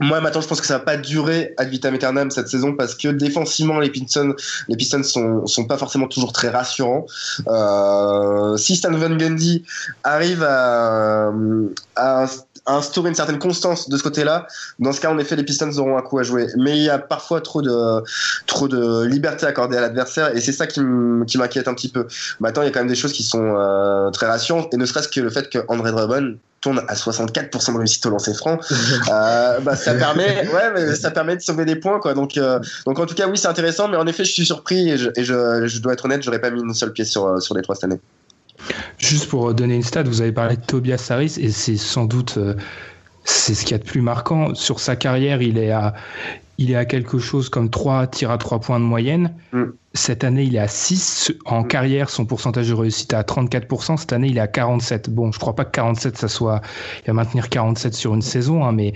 Moi 0.00 0.20
maintenant 0.20 0.40
je 0.40 0.48
pense 0.48 0.60
que 0.60 0.66
ça 0.66 0.78
va 0.78 0.84
pas 0.84 0.96
durer 0.96 1.54
ad 1.56 1.68
vitam 1.68 1.94
aeternam 1.94 2.30
cette 2.30 2.48
saison 2.48 2.74
parce 2.74 2.94
que 2.94 3.08
défensivement 3.08 3.78
les 3.78 3.90
Pistons 3.90 4.34
les 4.68 4.76
Pistons 4.76 5.02
sont 5.02 5.46
sont 5.46 5.66
pas 5.66 5.78
forcément 5.78 6.08
toujours 6.08 6.32
très 6.32 6.48
rassurants. 6.48 7.06
Euh, 7.48 8.56
si 8.56 8.76
Stan 8.76 8.92
Van 8.92 9.14
Gundy 9.14 9.64
arrive 10.02 10.42
à, 10.42 11.32
à 11.96 12.26
instaurer 12.66 13.10
une 13.10 13.14
certaine 13.14 13.38
constance 13.38 13.88
de 13.88 13.96
ce 13.96 14.02
côté-là, 14.02 14.46
dans 14.78 14.92
ce 14.92 15.00
cas, 15.00 15.10
en 15.10 15.18
effet, 15.18 15.36
les 15.36 15.42
Pistons 15.42 15.76
auront 15.78 15.98
un 15.98 16.02
coup 16.02 16.18
à 16.18 16.22
jouer. 16.22 16.46
Mais 16.56 16.76
il 16.76 16.82
y 16.82 16.90
a 16.90 16.98
parfois 16.98 17.40
trop 17.40 17.62
de, 17.62 18.02
trop 18.46 18.68
de 18.68 19.04
liberté 19.04 19.46
accordée 19.46 19.76
à 19.76 19.80
l'adversaire, 19.80 20.34
et 20.34 20.40
c'est 20.40 20.52
ça 20.52 20.66
qui 20.66 20.80
m'inquiète 20.80 21.68
un 21.68 21.74
petit 21.74 21.88
peu. 21.90 22.06
Maintenant, 22.40 22.62
il 22.62 22.66
y 22.66 22.68
a 22.68 22.72
quand 22.72 22.80
même 22.80 22.88
des 22.88 22.94
choses 22.94 23.12
qui 23.12 23.22
sont 23.22 23.54
euh, 23.56 24.10
très 24.10 24.26
rassurantes, 24.26 24.72
et 24.72 24.76
ne 24.76 24.86
serait-ce 24.86 25.08
que 25.08 25.20
le 25.20 25.30
fait 25.30 25.50
que 25.50 25.58
André 25.68 25.92
Drummond 25.92 26.36
tourne 26.60 26.82
à 26.88 26.94
64% 26.94 27.74
de 27.74 27.78
réussite 27.78 28.06
au 28.06 28.10
lancer 28.10 28.32
franc, 28.32 28.58
euh, 29.12 29.60
bah, 29.60 29.76
ça 29.84 29.94
permet, 29.98 30.48
ouais, 30.48 30.72
mais 30.74 30.94
ça 30.94 31.10
permet 31.10 31.36
de 31.36 31.42
sauver 31.42 31.64
des 31.64 31.76
points, 31.76 32.00
quoi. 32.00 32.14
Donc, 32.14 32.36
euh, 32.36 32.58
donc 32.86 32.98
en 32.98 33.06
tout 33.06 33.14
cas, 33.14 33.28
oui, 33.28 33.38
c'est 33.38 33.48
intéressant, 33.48 33.88
mais 33.88 33.96
en 33.96 34.06
effet, 34.06 34.24
je 34.24 34.32
suis 34.32 34.46
surpris 34.46 34.90
et 34.90 34.98
je, 34.98 35.10
et 35.16 35.24
je, 35.24 35.66
je 35.66 35.78
dois 35.80 35.92
être 35.92 36.04
honnête, 36.04 36.22
j'aurais 36.22 36.40
pas 36.40 36.50
mis 36.50 36.60
une 36.60 36.74
seule 36.74 36.92
pièce 36.92 37.10
sur, 37.10 37.40
sur 37.40 37.54
les 37.54 37.62
trois 37.62 37.74
cette 37.74 37.84
année. 37.84 38.00
Juste 38.98 39.28
pour 39.28 39.52
donner 39.54 39.74
une 39.74 39.82
stat, 39.82 40.04
vous 40.04 40.20
avez 40.20 40.32
parlé 40.32 40.56
de 40.56 40.62
Tobias 40.62 41.06
Harris 41.10 41.36
et 41.38 41.50
c'est 41.50 41.76
sans 41.76 42.04
doute 42.04 42.38
euh, 42.38 42.54
c'est 43.24 43.54
ce 43.54 43.62
qu'il 43.64 43.72
y 43.72 43.74
a 43.74 43.78
de 43.78 43.84
plus 43.84 44.02
marquant. 44.02 44.54
Sur 44.54 44.80
sa 44.80 44.96
carrière, 44.96 45.42
il 45.42 45.58
est 45.58 45.70
à, 45.70 45.94
il 46.58 46.70
est 46.70 46.76
à 46.76 46.84
quelque 46.84 47.18
chose 47.18 47.48
comme 47.48 47.70
3 47.70 48.06
tirs 48.08 48.30
à 48.30 48.38
3 48.38 48.60
points 48.60 48.78
de 48.78 48.84
moyenne. 48.84 49.34
Mm. 49.52 49.64
Cette 49.94 50.24
année, 50.24 50.44
il 50.44 50.54
est 50.56 50.60
à 50.60 50.68
6. 50.68 51.32
En 51.46 51.62
mm. 51.62 51.68
carrière, 51.68 52.10
son 52.10 52.26
pourcentage 52.26 52.68
de 52.68 52.74
réussite 52.74 53.12
est 53.12 53.16
à 53.16 53.22
34%. 53.22 53.96
Cette 53.96 54.12
année, 54.12 54.28
il 54.28 54.36
est 54.36 54.42
à 54.42 54.46
47. 54.46 55.10
Bon, 55.10 55.32
je 55.32 55.38
crois 55.38 55.54
pas 55.54 55.64
que 55.64 55.70
47, 55.70 56.18
ça 56.18 56.28
soit. 56.28 56.60
Il 57.02 57.06
va 57.08 57.12
maintenir 57.14 57.48
47 57.48 57.94
sur 57.94 58.14
une 58.14 58.22
saison, 58.22 58.64
hein, 58.64 58.72
mais 58.72 58.92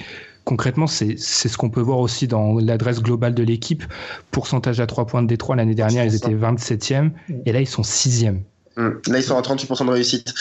concrètement, 0.49 0.87
c'est 0.87 1.19
ce 1.19 1.57
qu'on 1.59 1.69
peut 1.69 1.83
voir 1.83 1.99
aussi 1.99 2.27
dans 2.27 2.55
l'adresse 2.59 3.03
globale 3.03 3.35
de 3.35 3.43
l'équipe. 3.43 3.85
Pourcentage 4.31 4.81
à 4.81 4.87
3 4.87 5.07
points 5.07 5.23
de 5.23 5.27
Détroit 5.27 5.57
l'année 5.57 5.75
dernière, 5.75 6.07
ils 6.07 6.15
étaient 6.15 6.35
27e. 6.35 7.11
Et 7.45 7.53
là, 7.53 7.61
ils 7.61 7.69
sont 7.69 7.83
6e. 7.83 8.39
Mm. 8.79 8.89
Là, 9.09 9.19
ils 9.19 9.23
sont 9.23 9.37
à 9.37 9.43
38% 9.43 9.85
de 9.85 9.91
réussite. 9.91 10.33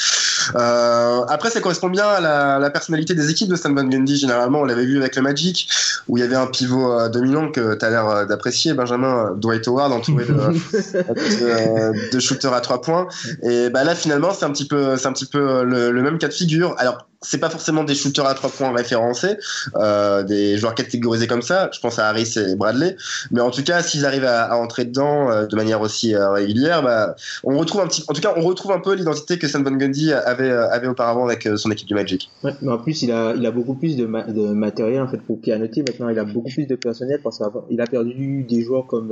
Euh, 0.56 1.26
après, 1.28 1.50
ça 1.50 1.60
correspond 1.60 1.90
bien 1.90 2.06
à 2.06 2.22
la, 2.22 2.58
la, 2.58 2.70
personnalité 2.70 3.16
des 3.16 3.30
équipes 3.30 3.50
de 3.50 3.58
Stan 3.58 3.74
Van 3.74 3.84
Gundy. 3.84 4.16
Généralement, 4.16 4.62
on 4.62 4.64
l'avait 4.64 4.86
vu 4.86 4.98
avec 4.98 5.18
le 5.18 5.24
Magic, 5.24 5.70
où 6.08 6.18
il 6.18 6.22
y 6.22 6.24
avait 6.24 6.38
un 6.38 6.48
pivot 6.48 6.90
euh, 6.90 7.10
dominant 7.10 7.52
que 7.52 7.76
tu 7.76 7.84
as 7.84 7.90
l'air 7.90 8.08
euh, 8.08 8.26
d'apprécier, 8.26 8.74
Benjamin 8.74 9.34
Dwight 9.36 9.68
Howard, 9.68 9.92
entouré 9.92 10.24
de, 10.24 10.34
de, 10.34 12.14
de 12.14 12.20
shooters 12.22 12.54
à 12.54 12.62
trois 12.62 12.82
points. 12.82 13.10
Et 13.44 13.70
bah 13.70 13.84
là, 13.84 13.94
finalement, 13.94 14.32
c'est 14.34 14.46
un 14.46 14.52
petit 14.52 14.68
peu, 14.68 14.96
c'est 14.96 15.08
un 15.08 15.14
petit 15.14 15.26
peu 15.26 15.66
le, 15.66 15.92
le, 15.92 16.02
même 16.02 16.18
cas 16.18 16.30
de 16.30 16.34
figure. 16.34 16.76
Alors, 16.78 17.10
c'est 17.22 17.40
pas 17.40 17.50
forcément 17.50 17.84
des 17.84 17.96
shooters 17.96 18.26
à 18.26 18.34
trois 18.34 18.50
points 18.50 18.72
référencés, 18.72 19.38
euh, 19.76 20.24
des 20.24 20.58
joueurs 20.58 20.76
catégorisés 20.76 21.28
comme 21.28 21.42
ça. 21.42 21.70
Je 21.74 21.80
pense 21.80 22.00
à 22.00 22.08
Harris 22.08 22.36
et 22.38 22.56
Bradley. 22.56 22.96
Mais 23.32 23.42
en 23.42 23.50
tout 23.50 23.64
cas, 23.64 23.82
s'ils 23.82 24.06
arrivent 24.06 24.26
à, 24.26 24.44
à, 24.44 24.58
entrer 24.58 24.86
dedans 24.86 25.30
euh, 25.30 25.46
de 25.46 25.56
manière 25.56 25.82
aussi 25.82 26.14
euh, 26.16 26.32
régulière, 26.32 26.84
bah, 26.84 27.16
on 27.44 27.58
retrouve 27.58 27.82
un 27.82 27.88
petit, 27.88 28.04
en 28.08 28.14
tout 28.14 28.22
cas, 28.22 28.34
on 28.38 28.42
retrouve 28.42 28.72
un 28.72 28.80
peu 28.80 28.94
l'identité 28.94 29.38
que 29.40 29.48
Stan 29.48 29.64
Van 29.64 29.72
Gundy 29.72 30.14
avait, 30.14 30.50
euh, 30.50 30.70
avait 30.70 30.88
auparavant 30.88 31.26
avec 31.26 31.46
euh, 31.48 31.58
son 31.58 31.72
équipe 31.72 31.88
du 31.88 31.96
Magic. 31.96 32.30
Ouais, 32.44 32.54
mais 32.62 32.72
en 32.72 32.78
plus, 32.78 33.02
il 33.02 33.12
a, 33.12 33.34
il 33.36 33.46
a 33.46 33.52
beaucoup 33.52 33.76
plus 33.76 33.96
de, 33.96 34.06
ma 34.06 34.24
de 34.24 34.50
matériel 34.50 35.02
en 35.02 35.08
fait 35.08 35.22
pour 35.22 35.40
pianoter. 35.42 35.82
Maintenant, 35.82 36.10
il 36.10 36.20
a 36.20 36.24
beaucoup 36.24 36.50
plus 36.50 36.68
de 36.68 36.76
personnel 36.76 37.20
parce 37.24 37.40
qu'il 37.68 37.82
a 37.82 37.86
perdu 37.88 38.44
des 38.44 38.62
joueurs 38.62 38.86
comme 38.86 39.12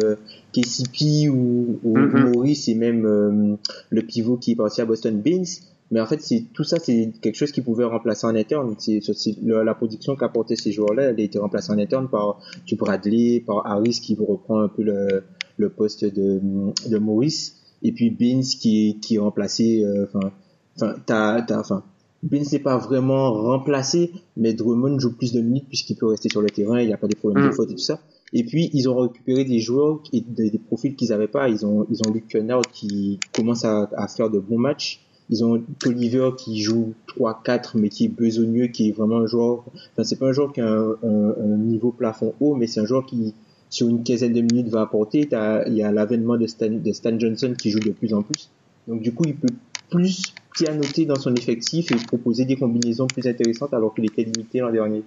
KCP 0.53 1.29
ou, 1.29 1.79
ou 1.83 1.97
mm 1.97 2.11
-hmm. 2.11 2.33
Maurice 2.33 2.67
et 2.67 2.75
même 2.75 3.57
le 3.89 4.01
pivot 4.01 4.37
qui 4.37 4.51
est 4.51 4.55
parti 4.55 4.81
à 4.81 4.85
Boston 4.85 5.21
Beans 5.21 5.43
mais 5.91 6.01
en 6.01 6.05
fait, 6.05 6.21
c'est 6.21 6.45
tout 6.53 6.63
ça, 6.63 6.77
c'est 6.79 7.11
quelque 7.21 7.35
chose 7.35 7.51
qui 7.51 7.61
pouvait 7.61 7.83
remplacer 7.83 8.25
en 8.25 8.35
interne. 8.35 8.75
C'est 8.77 9.01
la 9.43 9.75
production 9.75 10.15
qu'apportaient 10.15 10.55
ces 10.55 10.71
joueurs-là, 10.71 11.03
elle 11.03 11.19
a 11.19 11.23
été 11.23 11.37
remplacée 11.37 11.71
en 11.71 11.77
interne 11.77 12.09
par 12.09 12.39
du 12.65 12.75
Bradley, 12.75 13.43
par 13.45 13.65
Harris 13.67 13.99
qui 14.01 14.15
reprend 14.15 14.61
un 14.61 14.67
peu 14.67 14.81
le, 14.81 15.23
le 15.57 15.69
poste 15.69 16.03
de, 16.03 16.41
de 16.89 16.97
Maurice, 16.97 17.57
et 17.83 17.91
puis 17.91 18.09
Beans 18.09 18.41
qui 18.41 18.99
qui 18.99 19.15
est 19.15 19.19
remplacé. 19.19 19.83
Euh, 19.83 20.05
enfin, 20.05 20.31
enfin, 20.75 20.95
t'as, 21.05 21.59
enfin, 21.59 21.83
Beans 22.23 22.43
n'est 22.51 22.59
pas 22.59 22.77
vraiment 22.77 23.31
remplacé, 23.33 24.11
mais 24.37 24.53
Drummond 24.53 24.97
joue 24.97 25.15
plus 25.15 25.33
de 25.33 25.41
minutes 25.41 25.67
puisqu'il 25.67 25.95
peut 25.95 26.07
rester 26.07 26.29
sur 26.29 26.41
le 26.41 26.49
terrain, 26.49 26.81
il 26.81 26.87
n'y 26.87 26.93
a 26.93 26.97
pas 26.97 27.07
de 27.07 27.15
problème 27.15 27.43
de 27.43 27.49
mm. 27.49 27.53
faute 27.53 27.69
et 27.69 27.75
tout 27.75 27.79
ça. 27.79 27.99
Et 28.33 28.43
puis 28.43 28.71
ils 28.73 28.89
ont 28.89 28.97
récupéré 28.97 29.45
des 29.45 29.59
joueurs 29.59 30.01
et 30.11 30.21
des, 30.21 30.49
des 30.49 30.57
profils 30.57 30.95
qu'ils 30.95 31.09
n'avaient 31.09 31.27
pas. 31.27 31.47
Ils 31.47 31.63
ont 31.63 31.85
ils 31.91 31.99
ont 32.07 32.11
Luke 32.11 32.27
Kennard 32.27 32.63
qui 32.73 33.19
commence 33.31 33.63
à, 33.65 33.87
à 33.95 34.07
faire 34.07 34.31
de 34.31 34.39
bons 34.39 34.57
matchs 34.57 35.05
ils 35.29 35.43
ont 35.43 35.63
Oliver 35.85 36.31
qui 36.37 36.61
joue 36.61 36.93
3-4 37.17 37.71
mais 37.75 37.89
qui 37.89 38.05
est 38.05 38.09
besogneux, 38.09 38.67
qui 38.67 38.89
est 38.89 38.91
vraiment 38.91 39.17
un 39.17 39.27
joueur. 39.27 39.63
Enfin, 39.93 40.03
c'est 40.03 40.17
pas 40.17 40.27
un 40.27 40.31
joueur 40.31 40.53
qui 40.53 40.61
a 40.61 40.67
un 40.67 41.57
niveau 41.57 41.91
plafond 41.91 42.33
haut, 42.39 42.55
mais 42.55 42.67
c'est 42.67 42.79
un 42.79 42.85
joueur 42.85 43.05
qui, 43.05 43.33
sur 43.69 43.89
une 43.89 44.03
quinzaine 44.03 44.33
de 44.33 44.41
minutes, 44.41 44.67
va 44.69 44.81
apporter. 44.81 45.27
Il 45.67 45.73
y 45.73 45.83
a 45.83 45.91
l'avènement 45.91 46.37
de 46.37 46.45
Stan, 46.47 46.69
de 46.69 46.91
Stan 46.91 47.17
Johnson 47.19 47.53
qui 47.57 47.71
joue 47.71 47.79
de 47.79 47.91
plus 47.91 48.13
en 48.13 48.21
plus. 48.21 48.49
Donc 48.87 49.01
du 49.01 49.13
coup, 49.13 49.23
il 49.25 49.35
peut 49.35 49.53
plus 49.89 50.33
pianoter 50.53 51.05
dans 51.05 51.15
son 51.15 51.33
effectif 51.35 51.91
et 51.91 51.95
proposer 51.95 52.45
des 52.45 52.55
combinaisons 52.55 53.07
plus 53.07 53.27
intéressantes 53.27 53.73
alors 53.73 53.93
qu'il 53.93 54.05
était 54.05 54.23
limité 54.23 54.59
l'an 54.59 54.71
dernier. 54.71 55.03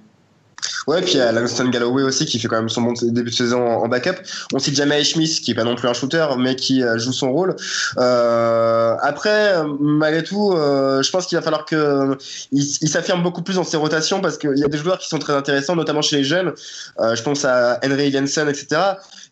Ouais, 0.88 1.02
puis 1.02 1.12
il 1.12 1.18
y 1.18 1.20
a 1.20 1.30
Langston 1.32 1.68
Galloway 1.68 2.02
aussi 2.02 2.24
qui 2.24 2.38
fait 2.38 2.48
quand 2.48 2.56
même 2.56 2.70
son 2.70 2.80
bon 2.80 2.94
début 3.02 3.28
de 3.28 3.34
saison 3.34 3.60
en 3.60 3.88
backup. 3.88 4.22
On 4.54 4.58
cite 4.58 4.74
jamais 4.74 5.04
Smith 5.04 5.42
qui 5.42 5.50
est 5.50 5.54
pas 5.54 5.64
non 5.64 5.74
plus 5.74 5.86
un 5.86 5.92
shooter, 5.92 6.26
mais 6.38 6.56
qui 6.56 6.82
euh, 6.82 6.96
joue 6.96 7.12
son 7.12 7.30
rôle. 7.30 7.54
Euh, 7.98 8.96
après, 9.02 9.52
malgré 9.80 10.22
tout, 10.22 10.54
euh, 10.54 11.02
je 11.02 11.10
pense 11.10 11.26
qu'il 11.26 11.36
va 11.36 11.42
falloir 11.42 11.66
que 11.66 12.16
il, 12.52 12.88
s'affirme 12.88 13.22
beaucoup 13.22 13.42
plus 13.42 13.56
dans 13.56 13.64
ses 13.64 13.76
rotations 13.76 14.22
parce 14.22 14.38
qu'il 14.38 14.56
y 14.56 14.64
a 14.64 14.68
des 14.68 14.78
joueurs 14.78 14.98
qui 14.98 15.10
sont 15.10 15.18
très 15.18 15.34
intéressants, 15.34 15.76
notamment 15.76 16.00
chez 16.00 16.16
les 16.16 16.24
jeunes. 16.24 16.54
Euh, 17.00 17.14
je 17.14 17.22
pense 17.22 17.44
à 17.44 17.78
Henry 17.84 18.10
Jensen, 18.10 18.48
etc. 18.48 18.80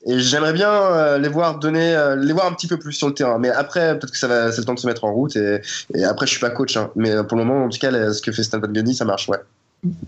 Et 0.05 0.21
j'aimerais 0.21 0.53
bien 0.53 0.71
euh, 0.71 1.17
les 1.17 1.31
voir 1.31 1.59
donner, 1.59 2.17
les 2.19 2.35
voir 2.35 2.49
un 2.49 2.53
petit 2.53 2.67
peu 2.67 2.79
plus 2.79 2.93
sur 2.93 3.07
le 3.07 3.15
terrain. 3.15 3.39
Mais 3.39 3.49
après, 3.49 3.99
peut-être 3.99 4.13
que 4.13 4.19
ça 4.19 4.29
va, 4.29 4.53
c'est 4.53 4.59
le 4.59 4.67
temps 4.67 4.75
de 4.75 4.79
se 4.79 4.87
mettre 4.87 5.05
en 5.05 5.15
route. 5.15 5.35
Et, 5.37 5.63
après, 6.05 6.27
je 6.27 6.33
suis 6.33 6.41
pas 6.41 6.51
coach, 6.51 6.77
hein. 6.77 6.91
mais 6.97 7.15
pour 7.25 7.39
le 7.39 7.45
moment, 7.45 7.65
en 7.65 7.71
tout 7.71 7.79
cas, 7.79 8.13
ce 8.13 8.21
que 8.21 8.31
fait 8.31 8.43
Stanford 8.43 8.73
Gundy, 8.73 8.95
ça 8.95 9.07
marche, 9.07 9.27
ouais. 9.31 9.39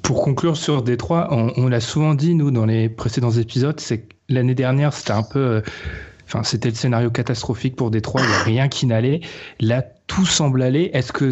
Pour 0.02 0.22
conclure 0.22 0.56
sur 0.56 0.82
Détroit, 0.82 1.28
on, 1.30 1.52
on 1.56 1.68
l'a 1.68 1.80
souvent 1.80 2.14
dit, 2.14 2.34
nous, 2.34 2.50
dans 2.50 2.66
les 2.66 2.88
précédents 2.88 3.30
épisodes, 3.30 3.78
c'est 3.78 3.98
que 4.00 4.14
l'année 4.28 4.54
dernière, 4.54 4.92
c'était 4.92 5.12
un 5.12 5.22
peu. 5.22 5.38
Euh, 5.38 5.60
enfin, 6.26 6.42
c'était 6.42 6.68
le 6.70 6.74
scénario 6.74 7.10
catastrophique 7.10 7.76
pour 7.76 7.90
Détroit, 7.90 8.22
il 8.22 8.28
n'y 8.28 8.34
a 8.34 8.42
rien 8.42 8.68
qui 8.68 8.86
n'allait. 8.86 9.20
Là, 9.60 9.84
tout 10.06 10.26
semble 10.26 10.62
aller. 10.62 10.90
Est-ce 10.94 11.12
que. 11.12 11.30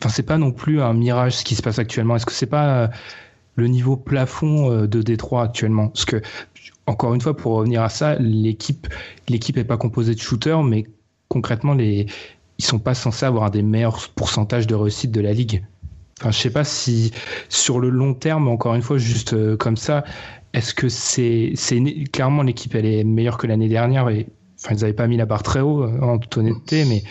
Enfin, 0.00 0.08
c'est 0.08 0.22
pas 0.22 0.38
non 0.38 0.52
plus 0.52 0.80
un 0.80 0.94
mirage 0.94 1.36
ce 1.36 1.44
qui 1.44 1.56
se 1.56 1.62
passe 1.62 1.78
actuellement. 1.78 2.16
Est-ce 2.16 2.26
que 2.26 2.32
c'est 2.32 2.46
pas 2.46 2.84
euh, 2.84 2.88
le 3.56 3.66
niveau 3.66 3.96
plafond 3.96 4.70
euh, 4.70 4.86
de 4.86 5.02
Détroit 5.02 5.42
actuellement? 5.42 5.88
Parce 5.88 6.04
que, 6.04 6.22
encore 6.86 7.14
une 7.14 7.20
fois, 7.20 7.36
pour 7.36 7.54
revenir 7.54 7.82
à 7.82 7.88
ça, 7.88 8.14
l'équipe 8.14 8.86
l'équipe 9.28 9.56
n'est 9.56 9.64
pas 9.64 9.76
composée 9.76 10.14
de 10.14 10.20
shooters, 10.20 10.62
mais 10.62 10.86
concrètement, 11.28 11.74
les, 11.74 12.06
ils 12.58 12.64
sont 12.64 12.78
pas 12.78 12.94
censés 12.94 13.26
avoir 13.26 13.50
des 13.50 13.62
meilleurs 13.62 14.08
pourcentages 14.14 14.66
de 14.66 14.74
réussite 14.74 15.10
de 15.10 15.20
la 15.20 15.32
ligue. 15.32 15.64
Enfin, 16.20 16.32
je 16.32 16.38
sais 16.38 16.50
pas 16.50 16.64
si 16.64 17.12
sur 17.48 17.78
le 17.78 17.90
long 17.90 18.12
terme, 18.14 18.48
encore 18.48 18.74
une 18.74 18.82
fois, 18.82 18.98
juste 18.98 19.34
euh, 19.34 19.56
comme 19.56 19.76
ça, 19.76 20.04
est-ce 20.52 20.74
que 20.74 20.88
c'est 20.88 21.54
clairement 22.12 22.42
l'équipe 22.42 22.74
elle 22.74 22.86
est 22.86 23.04
meilleure 23.04 23.38
que 23.38 23.46
l'année 23.46 23.68
dernière 23.68 24.08
et 24.08 24.26
enfin, 24.60 24.74
ils 24.74 24.80
n'avaient 24.80 24.94
pas 24.94 25.06
mis 25.06 25.16
la 25.16 25.26
barre 25.26 25.44
très 25.44 25.60
haut, 25.60 25.84
en 25.84 26.18
toute 26.18 26.36
honnêteté, 26.36 26.84
mais 26.86 27.04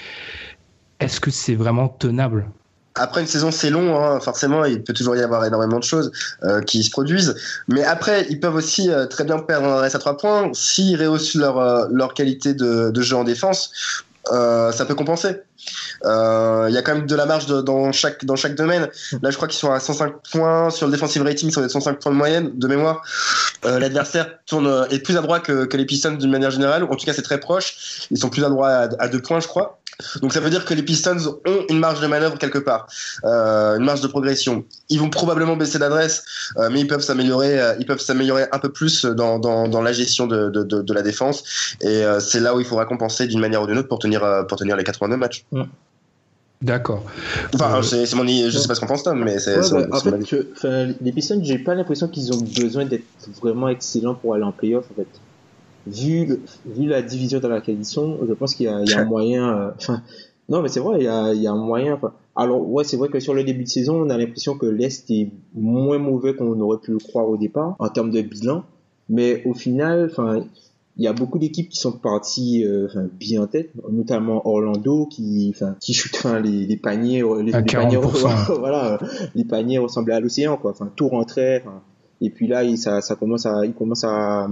est-ce 0.99 1.21
que 1.21 1.31
c'est 1.31 1.55
vraiment 1.55 1.87
tenable? 1.87 2.47
Après 2.95 3.21
une 3.21 3.27
saison, 3.27 3.51
c'est 3.51 3.69
long, 3.69 3.95
hein. 3.97 4.19
forcément, 4.19 4.65
il 4.65 4.83
peut 4.83 4.91
toujours 4.91 5.15
y 5.15 5.21
avoir 5.21 5.45
énormément 5.45 5.77
de 5.77 5.83
choses 5.83 6.11
euh, 6.43 6.61
qui 6.61 6.83
se 6.83 6.89
produisent. 6.89 7.35
Mais 7.67 7.83
après, 7.83 8.25
ils 8.29 8.39
peuvent 8.39 8.55
aussi 8.55 8.89
euh, 8.89 9.05
très 9.05 9.23
bien 9.23 9.37
perdre 9.37 9.67
un 9.67 9.79
reste 9.79 9.95
à 9.95 9.99
trois 9.99 10.17
points. 10.17 10.49
S'ils 10.53 10.99
rehaussent 10.99 11.35
leur, 11.35 11.87
leur 11.91 12.15
qualité 12.15 12.55
de, 12.55 12.89
de, 12.89 13.01
jeu 13.01 13.15
en 13.15 13.23
défense, 13.23 13.71
ça 14.25 14.85
peut 14.85 14.95
compenser. 14.95 15.37
Il 16.03 16.73
y 16.73 16.77
a 16.77 16.81
quand 16.81 16.95
même 16.95 17.07
de 17.07 17.15
la 17.15 17.25
marge 17.25 17.45
de, 17.45 17.61
dans, 17.61 17.91
chaque, 17.91 18.25
dans 18.25 18.35
chaque 18.35 18.55
domaine. 18.55 18.89
Là, 19.21 19.31
je 19.31 19.35
crois 19.35 19.47
qu'ils 19.47 19.59
sont 19.59 19.71
à 19.71 19.79
105 19.79 20.13
points 20.31 20.69
sur 20.69 20.87
le 20.87 20.91
defensive 20.91 21.23
rating, 21.23 21.51
sur 21.51 21.61
les 21.61 21.69
105 21.69 21.99
points 21.99 22.11
de 22.11 22.17
moyenne 22.17 22.51
de 22.53 22.67
mémoire. 22.67 23.01
L'adversaire 23.63 24.39
tourne 24.45 24.87
est 24.91 24.99
plus 24.99 25.17
adroit 25.17 25.39
que, 25.39 25.65
que 25.65 25.77
les 25.77 25.85
Pistons 25.85 26.13
d'une 26.13 26.31
manière 26.31 26.51
générale. 26.51 26.83
En 26.83 26.95
tout 26.95 27.05
cas, 27.05 27.13
c'est 27.13 27.21
très 27.21 27.39
proche. 27.39 28.07
Ils 28.11 28.17
sont 28.17 28.29
plus 28.29 28.43
adroits 28.43 28.69
à, 28.69 28.89
à 28.99 29.07
deux 29.07 29.21
points, 29.21 29.39
je 29.39 29.47
crois. 29.47 29.79
Donc 30.21 30.33
ça 30.33 30.39
veut 30.39 30.49
dire 30.49 30.65
que 30.65 30.73
les 30.73 30.83
Pistons 30.83 31.39
ont 31.45 31.65
une 31.69 31.79
marge 31.79 32.01
de 32.01 32.07
manœuvre 32.07 32.37
quelque 32.37 32.59
part, 32.59 32.87
euh, 33.23 33.77
une 33.77 33.83
marge 33.83 34.01
de 34.01 34.07
progression. 34.07 34.63
Ils 34.89 34.99
vont 34.99 35.09
probablement 35.09 35.57
baisser 35.57 35.79
d'adresse, 35.79 36.23
euh, 36.57 36.69
mais 36.71 36.81
ils 36.81 36.87
peuvent 36.87 37.01
s'améliorer, 37.01 37.59
euh, 37.59 37.75
ils 37.79 37.85
peuvent 37.85 37.99
s'améliorer 37.99 38.45
un 38.51 38.59
peu 38.59 38.71
plus 38.71 39.05
dans, 39.05 39.39
dans, 39.39 39.67
dans 39.67 39.81
la 39.81 39.93
gestion 39.93 40.27
de, 40.27 40.49
de, 40.49 40.63
de, 40.63 40.93
la 40.93 41.01
défense. 41.01 41.43
Et 41.81 41.87
euh, 41.87 42.19
c'est 42.19 42.39
là 42.39 42.55
où 42.55 42.59
il 42.59 42.65
faudra 42.65 42.85
compenser 42.85 43.25
d'une 43.25 43.39
manière 43.39 43.63
ou 43.63 43.67
d'une 43.67 43.79
autre 43.79 43.87
pour 43.87 43.99
tenir 43.99 44.23
euh, 44.23 44.43
pour 44.43 44.57
tenir 44.57 44.75
les 44.75 44.83
82 44.83 45.17
matchs. 45.17 45.45
Mm. 45.51 45.63
D'accord. 46.61 47.03
Enfin, 47.53 47.83
c'est 47.83 48.11
mon, 48.15 48.25
je 48.25 48.49
sais 48.49 48.67
pas 48.67 48.73
ce 48.73 48.79
qu'on 48.79 48.87
pense 48.87 49.03
Tom, 49.03 49.23
mais 49.23 49.37
c'est. 49.37 49.59
Ouais, 49.71 49.85
bah, 49.87 49.97
en 49.97 49.99
fait, 49.99 50.25
je, 50.25 50.93
les 51.03 51.11
Pistons, 51.11 51.39
j'ai 51.43 51.59
pas 51.59 51.75
l'impression 51.75 52.07
qu'ils 52.07 52.33
ont 52.33 52.41
besoin 52.41 52.85
d'être 52.85 53.05
vraiment 53.39 53.69
excellents 53.69 54.15
pour 54.15 54.33
aller 54.33 54.43
en 54.43 54.51
playoff. 54.51 54.85
En 54.91 54.95
fait 54.95 55.07
vu, 55.87 56.25
le, 56.25 56.39
vu 56.65 56.87
la 56.87 57.01
division 57.01 57.39
dans 57.39 57.49
laquelle 57.49 57.77
ils 57.77 57.85
sont, 57.85 58.17
je 58.27 58.33
pense 58.33 58.55
qu'il 58.55 58.65
y 58.65 58.69
a, 58.69 58.81
il 58.81 58.89
y 58.89 58.93
a 58.93 58.99
un 58.99 59.05
moyen. 59.09 59.57
Euh, 59.57 59.71
enfin, 59.77 60.01
non, 60.49 60.61
mais 60.61 60.69
c'est 60.69 60.79
vrai, 60.79 60.99
il 60.99 61.03
y 61.03 61.07
a, 61.07 61.33
il 61.33 61.41
y 61.41 61.47
a 61.47 61.51
un 61.51 61.57
moyen. 61.57 61.99
alors, 62.35 62.67
ouais, 62.69 62.83
c'est 62.83 62.97
vrai 62.97 63.09
que 63.09 63.19
sur 63.19 63.33
le 63.33 63.43
début 63.43 63.63
de 63.63 63.69
saison, 63.69 64.01
on 64.01 64.09
a 64.09 64.17
l'impression 64.17 64.57
que 64.57 64.65
l'Est 64.65 65.09
est 65.11 65.29
moins 65.53 65.97
mauvais 65.97 66.35
qu'on 66.35 66.59
aurait 66.59 66.79
pu 66.79 66.91
le 66.91 66.99
croire 66.99 67.27
au 67.27 67.37
départ 67.37 67.75
en 67.79 67.89
termes 67.89 68.11
de 68.11 68.21
bilan. 68.21 68.63
Mais 69.09 69.43
au 69.45 69.53
final, 69.53 70.09
enfin, 70.11 70.43
il 70.97 71.03
y 71.03 71.07
a 71.07 71.13
beaucoup 71.13 71.39
d'équipes 71.39 71.69
qui 71.69 71.79
sont 71.79 71.91
parties 71.91 72.63
euh, 72.65 72.87
bien 73.19 73.43
en 73.43 73.47
tête, 73.47 73.71
notamment 73.89 74.47
Orlando 74.47 75.05
qui, 75.05 75.51
enfin, 75.55 75.75
qui 75.79 75.93
shoot 75.93 76.11
enfin, 76.15 76.39
les, 76.39 76.65
les 76.65 76.77
paniers, 76.77 77.23
les, 77.43 77.51
les 77.51 77.63
paniers, 77.63 77.97
voilà, 78.59 78.99
les 79.35 79.45
paniers 79.45 79.77
ressemblaient 79.77 80.15
à 80.15 80.19
l'océan, 80.19 80.57
quoi. 80.57 80.71
Enfin, 80.71 80.91
tout 80.95 81.07
rentrait. 81.07 81.63
Enfin, 81.65 81.81
et 82.19 82.29
puis 82.31 82.47
là, 82.47 82.63
il, 82.63 82.77
ça, 82.77 83.01
ça 83.01 83.15
commence 83.15 83.45
à, 83.45 83.65
il 83.65 83.73
commence 83.73 84.03
à 84.03 84.47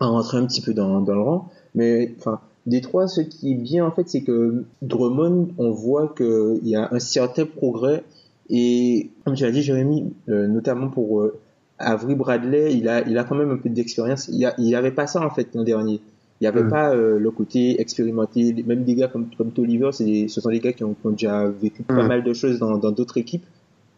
à 0.00 0.06
rentrer 0.06 0.38
un 0.38 0.46
petit 0.46 0.62
peu 0.62 0.74
dans, 0.74 1.00
dans 1.00 1.14
le 1.14 1.20
rang. 1.20 1.48
Mais 1.74 2.14
enfin, 2.18 2.40
des 2.66 2.80
trois, 2.80 3.06
ce 3.06 3.20
qui 3.20 3.52
est 3.52 3.56
bien 3.56 3.86
en 3.86 3.90
fait, 3.90 4.08
c'est 4.08 4.22
que 4.22 4.64
Drummond, 4.82 5.50
on 5.58 5.70
voit 5.70 6.12
qu'il 6.16 6.66
y 6.66 6.74
a 6.74 6.88
un 6.92 6.98
certain 6.98 7.44
progrès. 7.46 8.02
Et 8.48 9.10
comme 9.24 9.34
tu 9.34 9.44
l'as 9.44 9.52
dit, 9.52 9.62
Jérémy, 9.62 10.12
euh, 10.28 10.48
notamment 10.48 10.88
pour 10.88 11.20
euh, 11.20 11.38
Avery 11.80 12.14
Bradley, 12.14 12.74
il 12.74 12.88
a, 12.88 13.06
il 13.08 13.16
a 13.18 13.24
quand 13.24 13.34
même 13.34 13.50
un 13.50 13.56
peu 13.56 13.68
d'expérience. 13.68 14.28
Il 14.28 14.52
n'y 14.58 14.74
avait 14.74 14.90
pas 14.90 15.06
ça 15.06 15.24
en 15.24 15.30
fait 15.30 15.48
l'an 15.54 15.64
dernier. 15.64 16.00
Il 16.40 16.44
n'y 16.44 16.46
avait 16.46 16.62
mm. 16.62 16.70
pas 16.70 16.94
euh, 16.94 17.18
le 17.18 17.30
côté 17.30 17.80
expérimenté. 17.80 18.64
Même 18.66 18.84
des 18.84 18.94
gars 18.94 19.08
comme, 19.08 19.26
comme 19.36 19.50
ce 19.54 20.28
sont 20.28 20.50
des 20.50 20.60
gars 20.60 20.72
qui 20.72 20.84
ont, 20.84 20.94
qui 20.94 21.06
ont 21.06 21.10
déjà 21.10 21.48
vécu 21.48 21.82
pas 21.82 22.02
mm. 22.02 22.06
mal 22.06 22.22
de 22.22 22.32
choses 22.32 22.58
dans 22.58 22.76
d'autres 22.76 23.18
équipes. 23.18 23.44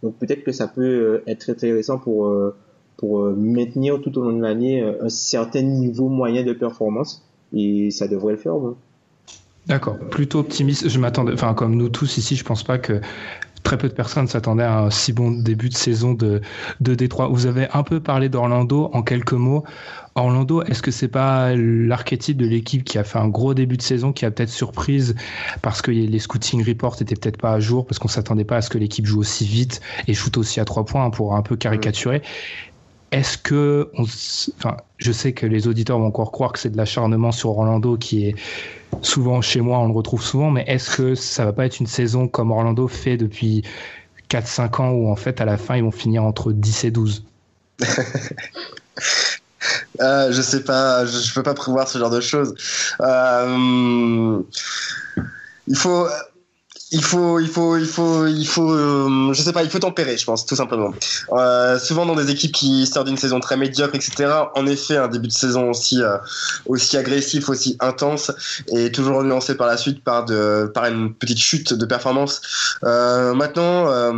Donc 0.03 0.15
peut-être 0.17 0.43
que 0.43 0.53
ça 0.53 0.67
peut 0.67 0.83
euh, 0.83 1.23
être 1.27 1.51
intéressant 1.51 1.99
pour 1.99 2.27
euh, 2.27 2.55
pour 2.97 3.21
maintenir 3.31 4.01
tout 4.01 4.17
au 4.19 4.23
long 4.23 4.37
de 4.37 4.43
l'année 4.43 4.81
un 4.81 5.09
certain 5.09 5.63
niveau 5.63 6.09
moyen 6.09 6.45
de 6.45 6.53
performance 6.53 7.25
et 7.53 7.91
ça 7.91 8.07
devrait 8.07 8.35
le 8.35 8.39
faire. 8.39 8.55
D'accord, 9.67 9.99
plutôt 9.99 10.41
optimiste. 10.41 10.89
Je 10.89 10.99
m'attendais, 11.01 11.33
enfin 11.33 11.55
comme 11.55 11.75
nous 11.75 11.89
tous 11.89 12.19
ici, 12.19 12.37
je 12.37 12.45
pense 12.45 12.63
pas 12.63 12.79
que 12.79 13.01
très 13.63 13.79
peu 13.79 13.89
de 13.89 13.95
personnes 13.95 14.27
s'attendaient 14.27 14.65
à 14.65 14.81
un 14.81 14.91
si 14.91 15.13
bon 15.13 15.31
début 15.31 15.69
de 15.69 15.75
saison 15.75 16.15
de, 16.15 16.41
de 16.81 16.95
Détroit. 16.95 17.29
Vous 17.29 17.47
avez 17.47 17.69
un 17.73 17.83
peu 17.83 18.01
parlé 18.01 18.29
d'Orlando 18.29 18.91
en 18.93 19.03
quelques 19.03 19.33
mots. 19.33 19.65
Orlando, 20.15 20.63
est-ce 20.63 20.83
que 20.83 20.91
c'est 20.91 21.09
pas 21.09 21.55
l'archétype 21.55 22.37
de 22.37 22.47
l'équipe 22.47 22.85
qui 22.85 22.99
a 22.99 23.05
fait 23.05 23.19
un 23.19 23.29
gros 23.29 23.55
début 23.55 23.79
de 23.79 23.83
saison, 23.83 24.13
qui 24.13 24.27
a 24.27 24.31
peut-être 24.31 24.51
surprise 24.51 25.15
parce 25.63 25.81
que 25.81 25.91
les 25.91 26.19
scouting 26.19 26.67
reports 26.67 26.97
étaient 27.01 27.17
peut-être 27.17 27.39
pas 27.39 27.53
à 27.53 27.61
jour, 27.61 27.87
parce 27.87 27.99
qu'on 27.99 28.09
s'attendait 28.09 28.45
pas 28.45 28.57
à 28.57 28.63
ce 28.63 28.69
que 28.69 28.79
l'équipe 28.79 29.07
joue 29.07 29.21
aussi 29.21 29.47
vite 29.47 29.81
et 30.09 30.15
shoot 30.15 30.37
aussi 30.37 30.61
à 30.61 30.65
trois 30.65 30.85
points 30.85 31.09
pour 31.11 31.35
un 31.35 31.43
peu 31.43 31.57
caricaturer? 31.57 32.23
Est-ce 33.13 33.37
que, 33.37 33.91
enfin, 33.95 34.77
je 34.97 35.13
sais 35.13 35.33
que 35.33 35.47
les 35.47 35.69
auditeurs 35.69 35.99
vont 35.99 36.07
encore 36.07 36.33
croire 36.33 36.53
que 36.53 36.59
c'est 36.59 36.71
de 36.71 36.77
l'acharnement 36.79 37.31
sur 37.31 37.51
Orlando 37.51 37.97
qui 37.99 38.27
est 38.27 38.35
souvent 39.03 39.43
chez 39.43 39.61
moi, 39.61 39.79
on 39.79 39.87
le 39.87 39.93
retrouve 39.93 40.23
souvent, 40.23 40.51
mais 40.51 40.65
est-ce 40.67 40.97
que 40.97 41.15
ça 41.15 41.45
va 41.45 41.53
pas 41.53 41.67
être 41.67 41.79
une 41.79 41.87
saison 41.87 42.27
comme 42.27 42.51
Orlando 42.51 42.89
fait 42.89 43.19
depuis 43.19 43.65
4-5 44.31 44.83
ans 44.83 44.91
où 44.91 45.11
en 45.11 45.17
fait 45.17 45.41
à 45.41 45.45
la 45.45 45.59
fin 45.59 45.77
ils 45.77 45.83
vont 45.83 45.91
finir 45.91 46.25
entre 46.25 46.53
10 46.53 46.85
et 46.85 46.91
12 46.91 47.25
euh, 50.01 50.33
Je 50.33 50.43
sais 50.43 50.65
pas, 50.65 51.05
je, 51.05 51.19
je, 51.19 51.35
peux 51.35 51.43
pas 51.43 51.55
prévoir 51.55 51.89
ce 51.89 51.99
genre 51.99 52.11
de 52.11 52.21
choses. 52.21 52.55
Euh, 53.01 54.41
il 55.69 55.77
faut 55.77 56.07
il 56.93 57.03
faut, 57.03 57.41
il 57.41 57.49
faut, 57.49 57.77
il 57.79 57.87
faut, 57.87 58.27
il 58.27 58.47
faut, 58.47 58.71
euh, 58.71 59.33
je 59.33 59.41
sais 59.43 59.53
pas, 59.53 59.63
il 59.63 59.71
faut 59.71 59.79
tempérer, 59.79 60.19
je 60.19 60.27
pense, 60.27 60.45
tout 60.45 60.57
simplement. 60.57 60.93
Euh, 61.33 61.79
souvent 61.79 62.05
dans 62.05 62.15
des 62.15 62.31
équipes 62.31 62.53
qui 62.53 62.87
sortent 62.87 63.07
d'une 63.07 63.17
saison 63.17 63.41
très 63.41 63.57
médiocre, 63.57 63.95
etc. 63.95 64.31
En 64.55 64.67
effet, 64.67 64.99
un 64.99 65.09
début 65.09 65.29
de 65.29 65.33
saison 65.33 65.71
aussi, 65.71 66.03
euh, 66.03 66.19
aussi 66.67 66.99
agressif, 66.99 67.49
aussi 67.49 67.77
intense, 67.81 68.31
et 68.69 68.93
toujours 68.93 69.23
nuancé 69.25 69.55
par 69.55 69.67
la 69.67 69.79
suite 69.79 70.05
par 70.05 70.27
de, 70.27 70.71
par 70.75 70.85
une 70.85 71.15
petite 71.15 71.39
chute 71.39 71.73
de 71.73 71.87
performance. 71.87 72.43
Euh, 72.85 73.33
maintenant 73.33 73.89
euh, 73.89 74.13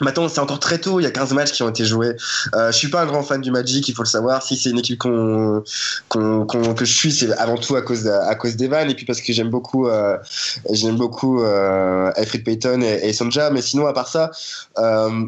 Maintenant, 0.00 0.28
c'est 0.28 0.40
encore 0.40 0.60
très 0.60 0.78
tôt. 0.78 1.00
Il 1.00 1.04
y 1.04 1.06
a 1.06 1.10
15 1.10 1.32
matchs 1.32 1.52
qui 1.52 1.62
ont 1.62 1.68
été 1.68 1.84
joués. 1.84 2.16
Euh, 2.54 2.72
je 2.72 2.76
suis 2.76 2.88
pas 2.88 3.02
un 3.02 3.06
grand 3.06 3.22
fan 3.22 3.40
du 3.40 3.50
Magic, 3.50 3.86
il 3.88 3.94
faut 3.94 4.02
le 4.02 4.08
savoir. 4.08 4.42
Si 4.42 4.56
c'est 4.56 4.70
une 4.70 4.78
équipe 4.78 4.98
qu'on, 4.98 5.62
que 6.08 6.84
je 6.84 6.92
suis, 6.92 7.12
c'est 7.12 7.32
avant 7.38 7.56
tout 7.56 7.76
à 7.76 7.82
cause 7.82 8.06
à 8.08 8.34
d'Evan 8.34 8.90
et 8.90 8.94
puis 8.94 9.06
parce 9.06 9.20
que 9.20 9.32
j'aime 9.32 9.50
beaucoup, 9.50 9.88
euh, 9.88 10.18
j'aime 10.70 10.96
beaucoup 10.96 11.42
euh, 11.42 12.10
Alfred 12.16 12.44
Payton 12.44 12.82
et, 12.82 13.08
et 13.08 13.12
Sonja. 13.12 13.50
Mais 13.50 13.62
sinon, 13.62 13.86
à 13.86 13.92
part 13.92 14.08
ça. 14.08 14.30
Euh, 14.78 15.26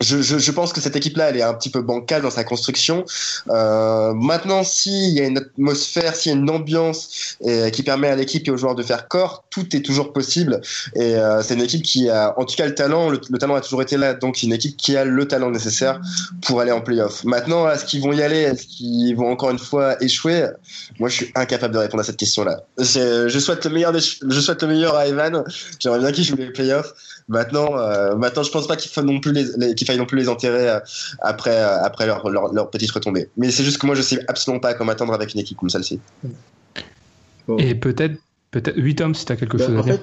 je, 0.00 0.22
je, 0.22 0.38
je, 0.38 0.50
pense 0.50 0.72
que 0.72 0.80
cette 0.80 0.96
équipe-là, 0.96 1.30
elle 1.30 1.36
est 1.36 1.42
un 1.42 1.54
petit 1.54 1.70
peu 1.70 1.82
bancale 1.82 2.22
dans 2.22 2.30
sa 2.30 2.44
construction. 2.44 3.04
Euh, 3.50 4.12
maintenant, 4.14 4.64
s'il 4.64 5.10
y 5.10 5.20
a 5.20 5.24
une 5.24 5.38
atmosphère, 5.38 6.16
s'il 6.16 6.32
y 6.32 6.34
a 6.34 6.38
une 6.38 6.50
ambiance 6.50 7.36
et, 7.44 7.70
qui 7.70 7.82
permet 7.82 8.08
à 8.08 8.16
l'équipe 8.16 8.46
et 8.48 8.50
aux 8.50 8.56
joueurs 8.56 8.74
de 8.74 8.82
faire 8.82 9.08
corps, 9.08 9.44
tout 9.50 9.76
est 9.76 9.82
toujours 9.82 10.12
possible. 10.12 10.60
Et 10.94 11.16
euh, 11.16 11.42
c'est 11.42 11.54
une 11.54 11.62
équipe 11.62 11.82
qui 11.82 12.08
a, 12.08 12.34
en 12.38 12.44
tout 12.44 12.56
cas, 12.56 12.66
le 12.66 12.74
talent. 12.74 13.10
Le, 13.10 13.20
le, 13.28 13.38
talent 13.38 13.54
a 13.54 13.60
toujours 13.60 13.82
été 13.82 13.96
là, 13.96 14.14
donc 14.14 14.36
c'est 14.36 14.46
une 14.46 14.52
équipe 14.52 14.76
qui 14.76 14.96
a 14.96 15.04
le 15.04 15.28
talent 15.28 15.50
nécessaire 15.50 16.00
pour 16.42 16.60
aller 16.60 16.72
en 16.72 16.80
playoff. 16.80 17.24
Maintenant, 17.24 17.68
est-ce 17.70 17.84
qu'ils 17.84 18.02
vont 18.02 18.12
y 18.12 18.22
aller? 18.22 18.40
Est-ce 18.40 18.66
qu'ils 18.66 19.14
vont 19.16 19.30
encore 19.30 19.50
une 19.50 19.58
fois 19.58 20.02
échouer? 20.02 20.48
Moi, 20.98 21.08
je 21.08 21.16
suis 21.16 21.32
incapable 21.34 21.74
de 21.74 21.78
répondre 21.78 22.00
à 22.00 22.04
cette 22.04 22.16
question-là. 22.16 22.62
Je 22.78 23.38
souhaite 23.38 23.64
le 23.64 23.70
meilleur, 23.70 23.92
je 23.92 24.40
souhaite 24.40 24.62
le 24.62 24.68
meilleur 24.68 24.96
à 24.96 25.06
Evan. 25.06 25.44
J'aimerais 25.78 26.00
bien 26.00 26.12
qu'il 26.12 26.24
joue 26.24 26.36
les 26.36 26.50
playoffs. 26.50 26.92
Maintenant, 27.28 27.78
euh, 27.78 28.16
maintenant, 28.16 28.42
je 28.42 28.50
pense 28.50 28.66
pas 28.66 28.76
qu'il 28.76 28.90
faille 28.90 29.04
non 29.04 29.20
plus 29.20 29.32
les, 29.32 29.44
les 29.56 29.74
qu'il 29.74 29.86
faille 29.86 29.98
non 29.98 30.06
plus 30.06 30.18
les 30.18 30.28
enterrer 30.28 30.68
euh, 30.68 30.80
après 31.20 31.56
euh, 31.56 31.82
après 31.82 32.06
leur, 32.06 32.28
leur, 32.28 32.52
leur, 32.52 32.70
petite 32.70 32.90
retombée. 32.90 33.28
Mais 33.36 33.50
c'est 33.50 33.64
juste 33.64 33.78
que 33.78 33.86
moi, 33.86 33.94
je 33.94 34.02
sais 34.02 34.20
absolument 34.28 34.60
pas 34.60 34.74
comment 34.74 34.92
attendre 34.92 35.12
avec 35.12 35.34
une 35.34 35.40
équipe 35.40 35.58
comme 35.58 35.70
celle-ci. 35.70 36.00
Bon. 37.46 37.56
Et 37.58 37.74
peut-être, 37.74 38.16
peut-être, 38.50 38.76
8 38.76 39.00
hommes 39.00 39.14
si 39.14 39.24
t'as 39.24 39.36
quelque 39.36 39.56
ben, 39.56 39.66
chose 39.66 39.78
à 39.78 39.82
dire. 39.82 39.94
Fait, 39.94 40.00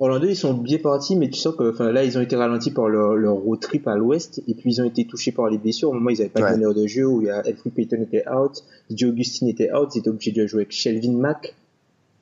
Orlando, 0.00 0.28
ils 0.28 0.36
sont 0.36 0.54
bien 0.54 0.78
partis, 0.78 1.16
mais 1.16 1.28
tu 1.28 1.40
sens 1.40 1.56
que 1.56 1.72
enfin, 1.72 1.90
là, 1.90 2.04
ils 2.04 2.16
ont 2.16 2.20
été 2.20 2.36
ralentis 2.36 2.70
par 2.70 2.88
leur, 2.88 3.16
leur 3.16 3.34
road 3.34 3.58
trip 3.58 3.88
à 3.88 3.96
l'ouest, 3.96 4.40
et 4.46 4.54
puis 4.54 4.74
ils 4.74 4.80
ont 4.80 4.84
été 4.84 5.04
touchés 5.04 5.32
par 5.32 5.48
les 5.50 5.58
blessures. 5.58 5.90
Au 5.90 5.92
moment, 5.92 6.10
ils 6.10 6.18
n'avaient 6.18 6.28
pas 6.28 6.42
ouais. 6.42 6.52
de 6.52 6.56
meneur 6.56 6.74
de 6.74 6.86
jeu, 6.86 7.04
où 7.04 7.20
il 7.20 7.26
y 7.26 7.30
a 7.30 7.44
Elfrid 7.44 7.74
Payton 7.74 8.02
était 8.02 8.24
out, 8.28 8.62
Joe 8.90 9.10
Augustine 9.10 9.48
était 9.48 9.72
out, 9.72 9.94
ils 9.94 9.98
étaient 9.98 10.08
obligés 10.08 10.30
de 10.30 10.46
jouer 10.46 10.60
avec 10.60 10.72
Shelvin 10.72 11.12
Mack. 11.12 11.54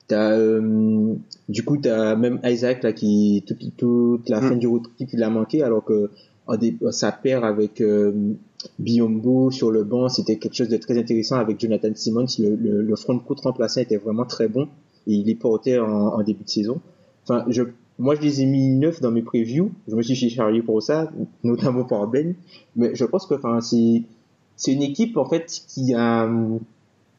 T'as, 0.07 0.31
euh, 0.37 1.13
du 1.49 1.63
coup, 1.63 1.77
t'as 1.77 2.15
même 2.15 2.39
Isaac 2.43 2.83
là 2.83 2.93
qui 2.93 3.43
toute, 3.45 3.75
toute 3.75 4.29
la 4.29 4.39
mm. 4.39 4.49
fin 4.49 4.55
du 4.55 4.67
road 4.67 4.83
trip 4.95 5.09
il 5.13 5.23
a 5.23 5.29
manqué, 5.29 5.63
alors 5.63 5.83
que 5.83 6.09
sa 6.91 7.11
paire 7.11 7.43
avec 7.43 7.81
euh, 7.81 8.13
Biombo 8.79 9.51
sur 9.51 9.69
le 9.69 9.83
banc, 9.83 10.07
c'était 10.07 10.37
quelque 10.37 10.55
chose 10.55 10.69
de 10.69 10.77
très 10.77 10.97
intéressant 10.97 11.35
avec 11.35 11.59
Jonathan 11.59 11.89
Simmons. 11.93 12.25
Le, 12.39 12.55
le, 12.55 12.81
le 12.81 12.95
front 12.95 13.19
court 13.19 13.41
remplaçant 13.43 13.81
était 13.81 13.97
vraiment 13.97 14.25
très 14.25 14.47
bon 14.47 14.69
et 15.07 15.13
il 15.13 15.29
est 15.29 15.35
porté 15.35 15.77
en, 15.77 15.89
en 15.89 16.23
début 16.23 16.45
de 16.45 16.49
saison. 16.49 16.79
Enfin, 17.23 17.43
je, 17.49 17.63
moi, 17.99 18.15
je 18.15 18.21
les 18.21 18.41
ai 18.41 18.45
mis 18.45 18.69
neuf 18.75 19.01
dans 19.01 19.11
mes 19.11 19.21
previews. 19.23 19.71
Je 19.87 19.95
me 19.95 20.01
suis 20.01 20.29
chargé 20.29 20.61
pour 20.61 20.81
ça, 20.81 21.11
notamment 21.43 21.83
par 21.83 22.07
Ben. 22.07 22.35
Mais 22.75 22.95
je 22.95 23.05
pense 23.05 23.25
que, 23.25 23.33
enfin, 23.33 23.59
c'est, 23.59 24.03
c'est 24.55 24.71
une 24.71 24.83
équipe, 24.83 25.17
en 25.17 25.25
fait, 25.25 25.45
qui 25.67 25.93
a, 25.93 26.29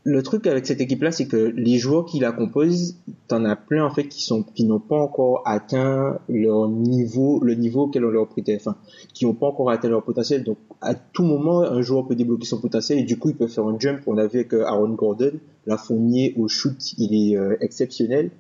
le 0.05 0.23
truc 0.23 0.47
avec 0.47 0.67
cette 0.67 0.81
équipe-là, 0.81 1.13
c'est 1.13 1.27
que 1.27 1.37
les 1.37 1.79
joueurs 1.79 2.07
qui 2.07 2.19
la 2.19 2.33
composent, 2.33 2.97
t'en 3.27 3.45
as 3.45 3.57
plein 3.57 3.85
en 3.85 3.91
fait 3.91 4.09
qui 4.09 4.23
sont 4.23 4.43
qui 4.43 4.65
n'ont 4.65 4.81
pas 4.81 4.97
encore 4.97 5.43
atteint 5.45 6.19
leur 6.29 6.69
niveau, 6.69 7.41
le 7.43 7.55
niveau 7.55 7.83
auquel 7.83 8.05
on 8.05 8.11
leur 8.11 8.29
prêtait, 8.29 8.57
enfin, 8.57 8.77
qui 9.13 9.27
n'ont 9.27 9.35
pas 9.35 9.47
encore 9.47 9.71
atteint 9.71 9.89
leur 9.89 10.03
potentiel. 10.03 10.45
Donc, 10.45 10.59
à 10.81 10.95
tout 10.95 11.25
moment, 11.25 11.63
un 11.63 11.83
joueur 11.83 12.07
peut 12.07 12.15
débloquer 12.15 12.47
son 12.47 12.61
potentiel 12.61 12.99
et 12.99 13.03
du 13.03 13.19
coup, 13.19 13.31
il 13.31 13.37
peut 13.37 13.49
faire 13.49 13.67
un 13.67 13.79
jump. 13.79 14.01
On 14.07 14.17
a 14.19 14.27
vu 14.27 14.39
avec 14.39 14.55
euh, 14.55 14.65
Aaron 14.65 14.95
Gordon, 14.95 15.33
la 15.67 15.77
fournier 15.77 16.35
au 16.39 16.49
shoot, 16.49 16.77
il 16.97 17.15
est 17.15 17.37
euh, 17.37 17.57
exceptionnel. 17.61 18.31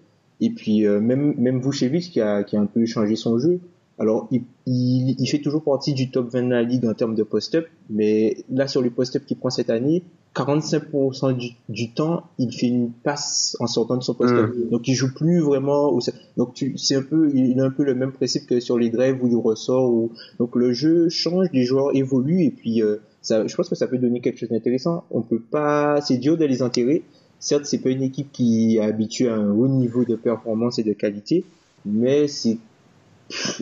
Et 0.40 0.50
puis 0.50 0.86
euh, 0.86 1.00
même 1.00 1.34
même 1.36 1.60
Vucevic 1.60 2.12
qui 2.12 2.20
a 2.20 2.44
qui 2.44 2.56
a 2.56 2.60
un 2.60 2.66
peu 2.66 2.86
changé 2.86 3.16
son 3.16 3.38
jeu. 3.38 3.60
Alors, 4.00 4.28
il, 4.30 4.44
il, 4.66 5.16
il, 5.18 5.26
fait 5.26 5.40
toujours 5.40 5.64
partie 5.64 5.92
du 5.92 6.08
top 6.12 6.32
20 6.32 6.44
de 6.44 6.50
la 6.50 6.62
ligue 6.62 6.86
en 6.86 6.94
termes 6.94 7.16
de 7.16 7.24
post-up, 7.24 7.66
mais 7.90 8.44
là, 8.48 8.68
sur 8.68 8.80
le 8.80 8.90
post-up 8.90 9.24
qu'il 9.26 9.36
prend 9.36 9.50
cette 9.50 9.70
année, 9.70 10.04
45% 10.34 11.36
du, 11.36 11.50
du, 11.68 11.90
temps, 11.90 12.24
il 12.38 12.52
fait 12.52 12.68
une 12.68 12.92
passe 12.92 13.56
en 13.60 13.66
sortant 13.66 13.96
de 13.96 14.02
son 14.02 14.14
post-up. 14.14 14.54
Mmh. 14.54 14.70
Donc, 14.70 14.86
il 14.86 14.94
joue 14.94 15.12
plus 15.12 15.40
vraiment. 15.40 15.92
Au, 15.92 16.00
donc, 16.36 16.64
c'est 16.76 16.94
un 16.94 17.02
peu, 17.02 17.30
il 17.34 17.58
a 17.60 17.64
un 17.64 17.70
peu 17.70 17.84
le 17.84 17.94
même 17.94 18.12
principe 18.12 18.46
que 18.46 18.60
sur 18.60 18.78
les 18.78 18.90
drives 18.90 19.22
où 19.22 19.26
il 19.26 19.36
ressort. 19.36 19.90
Où, 19.90 20.12
donc, 20.38 20.54
le 20.54 20.72
jeu 20.72 21.08
change, 21.08 21.48
les 21.52 21.64
joueurs 21.64 21.94
évoluent, 21.94 22.44
et 22.44 22.50
puis, 22.50 22.82
euh, 22.82 22.96
ça, 23.22 23.46
je 23.46 23.54
pense 23.54 23.68
que 23.68 23.74
ça 23.74 23.86
peut 23.86 23.98
donner 23.98 24.20
quelque 24.20 24.38
chose 24.38 24.50
d'intéressant. 24.50 25.04
On 25.10 25.22
peut 25.22 25.40
pas, 25.40 26.00
c'est 26.00 26.18
dur 26.18 26.36
de 26.36 26.44
les 26.44 26.62
enterrer. 26.62 27.02
Certes, 27.40 27.66
c'est 27.66 27.78
pas 27.78 27.90
une 27.90 28.02
équipe 28.02 28.32
qui 28.32 28.76
est 28.76 28.80
habituée 28.80 29.28
à 29.28 29.34
un 29.34 29.50
haut 29.50 29.68
niveau 29.68 30.04
de 30.04 30.16
performance 30.16 30.78
et 30.78 30.82
de 30.82 30.92
qualité, 30.92 31.44
mais 31.84 32.26
c'est 32.26 32.58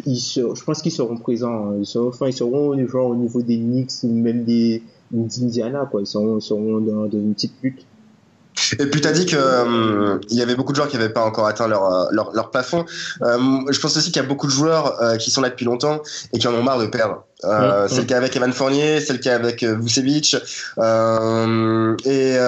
ils 0.06 0.18
se, 0.18 0.40
je 0.54 0.64
pense 0.64 0.82
qu'ils 0.82 0.92
seront 0.92 1.16
présents. 1.16 1.74
Ils 1.78 1.86
seront, 1.86 2.08
enfin, 2.08 2.28
ils 2.28 2.32
seront 2.32 2.74
niveau, 2.74 3.00
au 3.00 3.16
niveau 3.16 3.42
des 3.42 3.56
Knicks 3.56 4.04
ou 4.04 4.08
même 4.08 4.44
des 4.44 4.82
d'Indiana, 5.10 5.86
quoi. 5.90 6.00
Ils 6.00 6.06
seront, 6.06 6.38
dans, 6.80 7.06
dans 7.06 7.10
une 7.10 7.34
petite 7.34 7.52
lutte. 7.62 7.86
Et 8.78 8.86
puis 8.86 9.02
tu 9.02 9.08
as 9.08 9.12
dit 9.12 9.26
que 9.26 9.36
euh, 9.36 10.18
il 10.30 10.38
y 10.38 10.42
avait 10.42 10.54
beaucoup 10.54 10.72
de 10.72 10.76
joueurs 10.76 10.88
qui 10.88 10.96
n'avaient 10.96 11.12
pas 11.12 11.24
encore 11.24 11.46
atteint 11.46 11.68
leur 11.68 12.10
leur, 12.10 12.32
leur 12.32 12.50
plafond. 12.50 12.86
Euh, 13.20 13.38
je 13.68 13.78
pense 13.78 13.96
aussi 13.98 14.10
qu'il 14.10 14.22
y 14.22 14.24
a 14.24 14.28
beaucoup 14.28 14.46
de 14.46 14.52
joueurs 14.52 15.02
euh, 15.02 15.16
qui 15.16 15.30
sont 15.30 15.42
là 15.42 15.50
depuis 15.50 15.66
longtemps 15.66 16.00
et 16.32 16.38
qui 16.38 16.48
en 16.48 16.54
ont 16.54 16.62
marre 16.62 16.78
de 16.78 16.86
perdre. 16.86 17.24
Euh, 17.44 17.84
mmh. 17.84 17.88
C'est 17.88 18.00
le 18.00 18.06
cas 18.06 18.16
avec 18.16 18.34
Evan 18.34 18.52
Fournier, 18.52 19.00
c'est 19.00 19.12
le 19.12 19.18
cas 19.18 19.34
avec 19.34 19.62
Vucevic. 19.62 20.36
et 22.06 22.38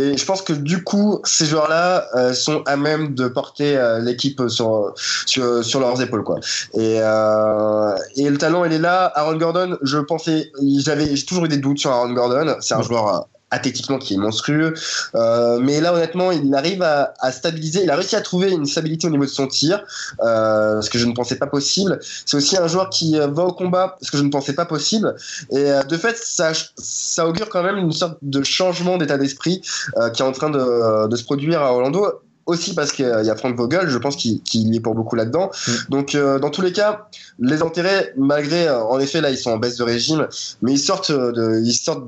et 0.00 0.16
je 0.16 0.24
pense 0.24 0.42
que 0.42 0.52
du 0.52 0.82
coup, 0.82 1.20
ces 1.24 1.46
joueurs-là 1.46 2.06
euh, 2.14 2.32
sont 2.32 2.62
à 2.66 2.76
même 2.76 3.14
de 3.14 3.28
porter 3.28 3.76
euh, 3.76 3.98
l'équipe 4.00 4.42
sur, 4.48 4.94
sur, 5.26 5.64
sur 5.64 5.80
leurs 5.80 6.00
épaules, 6.00 6.24
quoi. 6.24 6.38
Et, 6.74 6.98
euh, 7.00 7.96
et 8.16 8.28
le 8.30 8.38
talent, 8.38 8.64
il 8.64 8.72
est 8.72 8.78
là. 8.78 9.12
Aaron 9.14 9.36
Gordon, 9.36 9.76
je 9.82 9.98
pensais, 9.98 10.52
j'avais, 10.78 11.14
j'ai 11.14 11.26
toujours 11.26 11.44
eu 11.44 11.48
des 11.48 11.58
doutes 11.58 11.78
sur 11.78 11.90
Aaron 11.90 12.12
Gordon. 12.12 12.56
C'est 12.60 12.74
un 12.74 12.82
joueur 12.82 13.26
athlétiquement 13.50 13.98
qui 13.98 14.14
est 14.14 14.16
monstrueux. 14.16 14.74
Euh, 15.14 15.58
mais 15.60 15.80
là, 15.80 15.94
honnêtement, 15.94 16.30
il 16.30 16.54
arrive 16.54 16.82
à, 16.82 17.14
à, 17.18 17.32
stabiliser. 17.32 17.82
Il 17.82 17.90
a 17.90 17.96
réussi 17.96 18.16
à 18.16 18.20
trouver 18.20 18.50
une 18.50 18.66
stabilité 18.66 19.06
au 19.06 19.10
niveau 19.10 19.24
de 19.24 19.30
son 19.30 19.46
tir, 19.46 19.82
euh, 20.22 20.80
ce 20.80 20.90
que 20.90 20.98
je 20.98 21.06
ne 21.06 21.12
pensais 21.12 21.36
pas 21.36 21.46
possible. 21.46 21.98
C'est 22.26 22.36
aussi 22.36 22.56
un 22.56 22.68
joueur 22.68 22.90
qui 22.90 23.18
euh, 23.18 23.26
va 23.28 23.44
au 23.44 23.52
combat, 23.52 23.96
ce 24.02 24.10
que 24.10 24.18
je 24.18 24.22
ne 24.22 24.30
pensais 24.30 24.54
pas 24.54 24.64
possible. 24.64 25.14
Et 25.50 25.58
euh, 25.58 25.82
de 25.82 25.96
fait, 25.96 26.16
ça, 26.16 26.52
ça 26.76 27.26
augure 27.26 27.48
quand 27.48 27.62
même 27.62 27.76
une 27.76 27.92
sorte 27.92 28.18
de 28.22 28.42
changement 28.42 28.98
d'état 28.98 29.18
d'esprit 29.18 29.62
euh, 29.96 30.10
qui 30.10 30.22
est 30.22 30.24
en 30.24 30.32
train 30.32 30.50
de, 30.50 31.08
de, 31.08 31.16
se 31.16 31.24
produire 31.24 31.62
à 31.62 31.72
Orlando 31.72 32.06
aussi 32.46 32.74
parce 32.74 32.92
qu'il 32.92 33.06
y 33.06 33.30
a 33.30 33.36
Frank 33.36 33.56
Vogel, 33.56 33.88
je 33.88 33.98
pense 33.98 34.16
qu'il 34.16 34.42
qu 34.42 34.58
est 34.58 34.80
pour 34.80 34.94
beaucoup 34.94 35.16
là-dedans. 35.16 35.50
Mm. 35.66 35.72
Donc 35.90 36.14
euh, 36.14 36.38
dans 36.38 36.50
tous 36.50 36.62
les 36.62 36.72
cas, 36.72 37.08
les 37.38 37.62
intérêts, 37.62 38.12
malgré 38.16 38.70
en 38.70 38.98
effet 38.98 39.20
là 39.20 39.30
ils 39.30 39.38
sont 39.38 39.50
en 39.50 39.58
baisse 39.58 39.76
de 39.76 39.84
régime, 39.84 40.26
mais 40.62 40.72
ils 40.72 40.78
sortent 40.78 41.12
de, 41.12 41.60
ils 41.64 41.74
sortent 41.74 42.06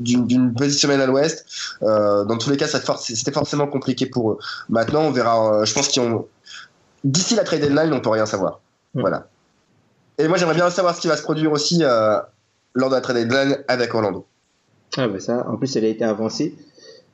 d'une 0.00 0.54
petite 0.54 0.78
semaine 0.78 1.00
à 1.00 1.06
l'ouest. 1.06 1.46
Euh, 1.82 2.24
dans 2.24 2.38
tous 2.38 2.50
les 2.50 2.56
cas, 2.56 2.66
c'était 2.66 3.32
forcément 3.32 3.66
compliqué 3.66 4.06
pour 4.06 4.32
eux. 4.32 4.38
Maintenant, 4.68 5.02
on 5.02 5.10
verra. 5.10 5.60
Euh, 5.60 5.64
je 5.64 5.74
pense 5.74 5.88
qu'ils 5.88 6.02
ont. 6.02 6.26
D'ici 7.04 7.34
la 7.34 7.44
trade 7.44 7.60
deadline, 7.60 7.92
on 7.92 8.00
peut 8.00 8.10
rien 8.10 8.26
savoir. 8.26 8.60
Mmh. 8.94 9.00
Voilà. 9.00 9.26
Et 10.18 10.28
moi, 10.28 10.36
j'aimerais 10.36 10.54
bien 10.54 10.68
savoir 10.70 10.94
ce 10.94 11.00
qui 11.00 11.08
va 11.08 11.16
se 11.16 11.22
produire 11.22 11.52
aussi 11.52 11.82
euh, 11.82 12.18
lors 12.74 12.90
de 12.90 12.94
la 12.94 13.00
trade 13.00 13.16
deadline 13.16 13.58
avec 13.68 13.94
Orlando. 13.94 14.26
Ah, 14.96 15.08
bah 15.08 15.20
ça, 15.20 15.46
en 15.48 15.56
plus, 15.56 15.74
elle 15.76 15.84
a 15.84 15.88
été 15.88 16.04
avancée. 16.04 16.56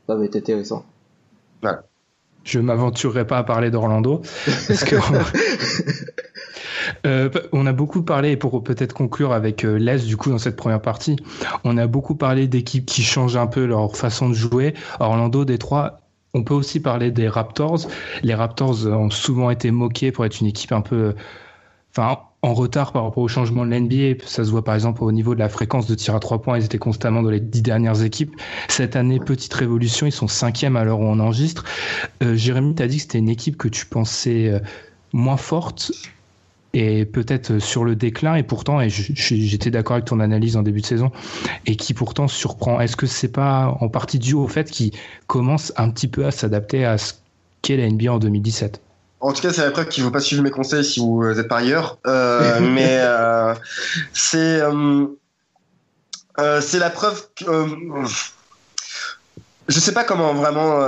Ça 0.07 0.15
va 0.15 0.25
être 0.25 0.37
intéressant. 0.37 0.85
Voilà. 1.63 1.83
Je 2.45 2.61
m'aventurerai 2.61 3.27
pas 3.27 3.39
à 3.39 3.43
parler 3.43 3.71
d'Orlando 3.71 4.23
parce 4.69 4.85
que 4.85 4.95
Euh, 7.07 7.31
on 7.53 7.67
a 7.67 7.73
beaucoup 7.73 8.03
parlé, 8.03 8.37
pour 8.37 8.63
peut-être 8.63 8.93
conclure 8.93 9.33
avec 9.33 9.65
euh, 9.65 9.79
l'Est, 9.79 10.07
du 10.07 10.17
coup, 10.17 10.31
dans 10.31 10.39
cette 10.39 10.57
première 10.57 10.83
partie, 10.83 11.17
on 11.65 11.79
a 11.79 11.87
beaucoup 11.87 12.17
parlé 12.17 12.49
d'équipes 12.49 12.87
qui 12.87 13.03
changent 13.03 13.37
un 13.37 13.47
peu 13.47 13.65
leur 13.65 13.97
façon 13.97 14.29
de 14.29 14.35
jouer. 14.35 14.75
Orlando, 14.99 15.45
Détroit, 15.45 16.01
on 16.35 16.43
peut 16.43 16.55
aussi 16.55 16.81
parler 16.81 17.11
des 17.11 17.29
Raptors. 17.29 17.87
Les 18.23 18.35
Raptors 18.35 18.87
ont 18.87 19.11
souvent 19.11 19.51
été 19.51 19.71
moqués 19.71 20.13
pour 20.13 20.25
être 20.25 20.41
une 20.41 20.49
équipe 20.49 20.73
un 20.73 20.83
peu, 20.83 21.15
enfin, 21.91 22.19
en 22.43 22.55
retard 22.55 22.93
par 22.93 23.05
rapport 23.05 23.23
au 23.23 23.29
changement 23.29 23.65
de 23.65 23.71
l'NBA. 23.71 24.23
Ça 24.27 24.45
se 24.45 24.51
voit 24.51 24.63
par 24.63 24.75
exemple 24.75 25.03
au 25.03 25.13
niveau 25.13 25.35
de 25.35 25.41
la 25.41 25.49
fréquence 25.49 25.87
de 25.87 25.95
tir 25.95 26.15
à 26.15 26.21
trois 26.21 26.43
points. 26.43 26.59
Ils 26.59 26.65
étaient 26.65 26.79
constamment 26.79 27.23
dans 27.23 27.31
les 27.31 27.41
dix 27.41 27.63
dernières 27.63 28.03
équipes. 28.03 28.35
Cette 28.69 28.97
année, 28.97 29.19
petite 29.19 29.55
révolution. 29.55 30.07
Ils 30.07 30.13
sont 30.13 30.29
cinquième 30.29 30.77
à 30.77 30.85
l'heure 30.85 31.01
où 31.01 31.05
on 31.05 31.19
enregistre. 31.21 31.65
Euh, 32.23 32.35
Jérémy, 32.37 32.75
t'as 32.75 32.87
dit 32.87 32.97
que 32.97 33.03
c'était 33.03 33.19
une 33.19 33.31
équipe 33.31 33.57
que 33.57 33.69
tu 33.69 33.87
pensais 33.87 34.49
euh, 34.49 34.59
moins 35.13 35.39
forte 35.39 35.93
et 36.77 37.07
peut-être 37.07 37.59
sur 37.59 37.85
le 37.85 37.97
déclin 37.97 38.35
et 38.35 38.43
pourtant 38.43 38.83
et 38.83 38.91
j'étais 38.91 39.71
d'accord 39.71 39.95
avec 39.95 40.05
ton 40.05 40.21
analyse 40.21 40.59
en 40.59 40.63
début 40.63 40.83
de 40.83 40.87
saison 40.87 41.11
et 41.65 41.75
qui 41.75 41.95
pourtant 41.95 42.29
surprend 42.29 42.81
est-ce 42.81 42.97
que 42.97 43.07
c'est 43.07 43.33
pas 43.33 43.75
en 43.81 43.89
partie 43.89 44.19
dû 44.19 44.35
au 44.35 44.47
fait 44.47 44.71
qu'il 44.71 44.93
commence 45.27 45.73
un 45.77 45.89
petit 45.91 46.07
peu 46.07 46.27
à 46.27 46.31
s'adapter 46.31 46.85
à 46.85 46.99
ce 46.99 47.15
qu'est 47.63 47.79
la 47.79 47.89
NBA 47.89 48.13
en 48.13 48.19
2017 48.19 48.83
en 49.19 49.33
tout 49.33 49.41
cas, 49.41 49.51
c'est 49.51 49.65
la 49.65 49.71
preuve 49.71 49.89
qu'il 49.89 50.05
ne 50.05 50.09
faut 50.09 50.13
pas 50.13 50.21
suivre 50.21 50.43
mes 50.43 50.51
conseils 50.51 50.85
si 50.85 51.01
vous 51.01 51.25
êtes 51.25 51.49
par 51.49 51.59
ailleurs. 51.59 51.99
Euh, 52.07 52.61
mais 52.75 52.99
euh, 53.01 53.55
c'est 54.13 54.61
euh, 54.61 55.07
c'est 56.61 56.79
la 56.79 56.91
preuve 56.91 57.27
que 57.35 57.47
je 59.69 59.81
sais 59.81 59.93
pas 59.93 60.05
comment 60.05 60.35
vraiment 60.35 60.79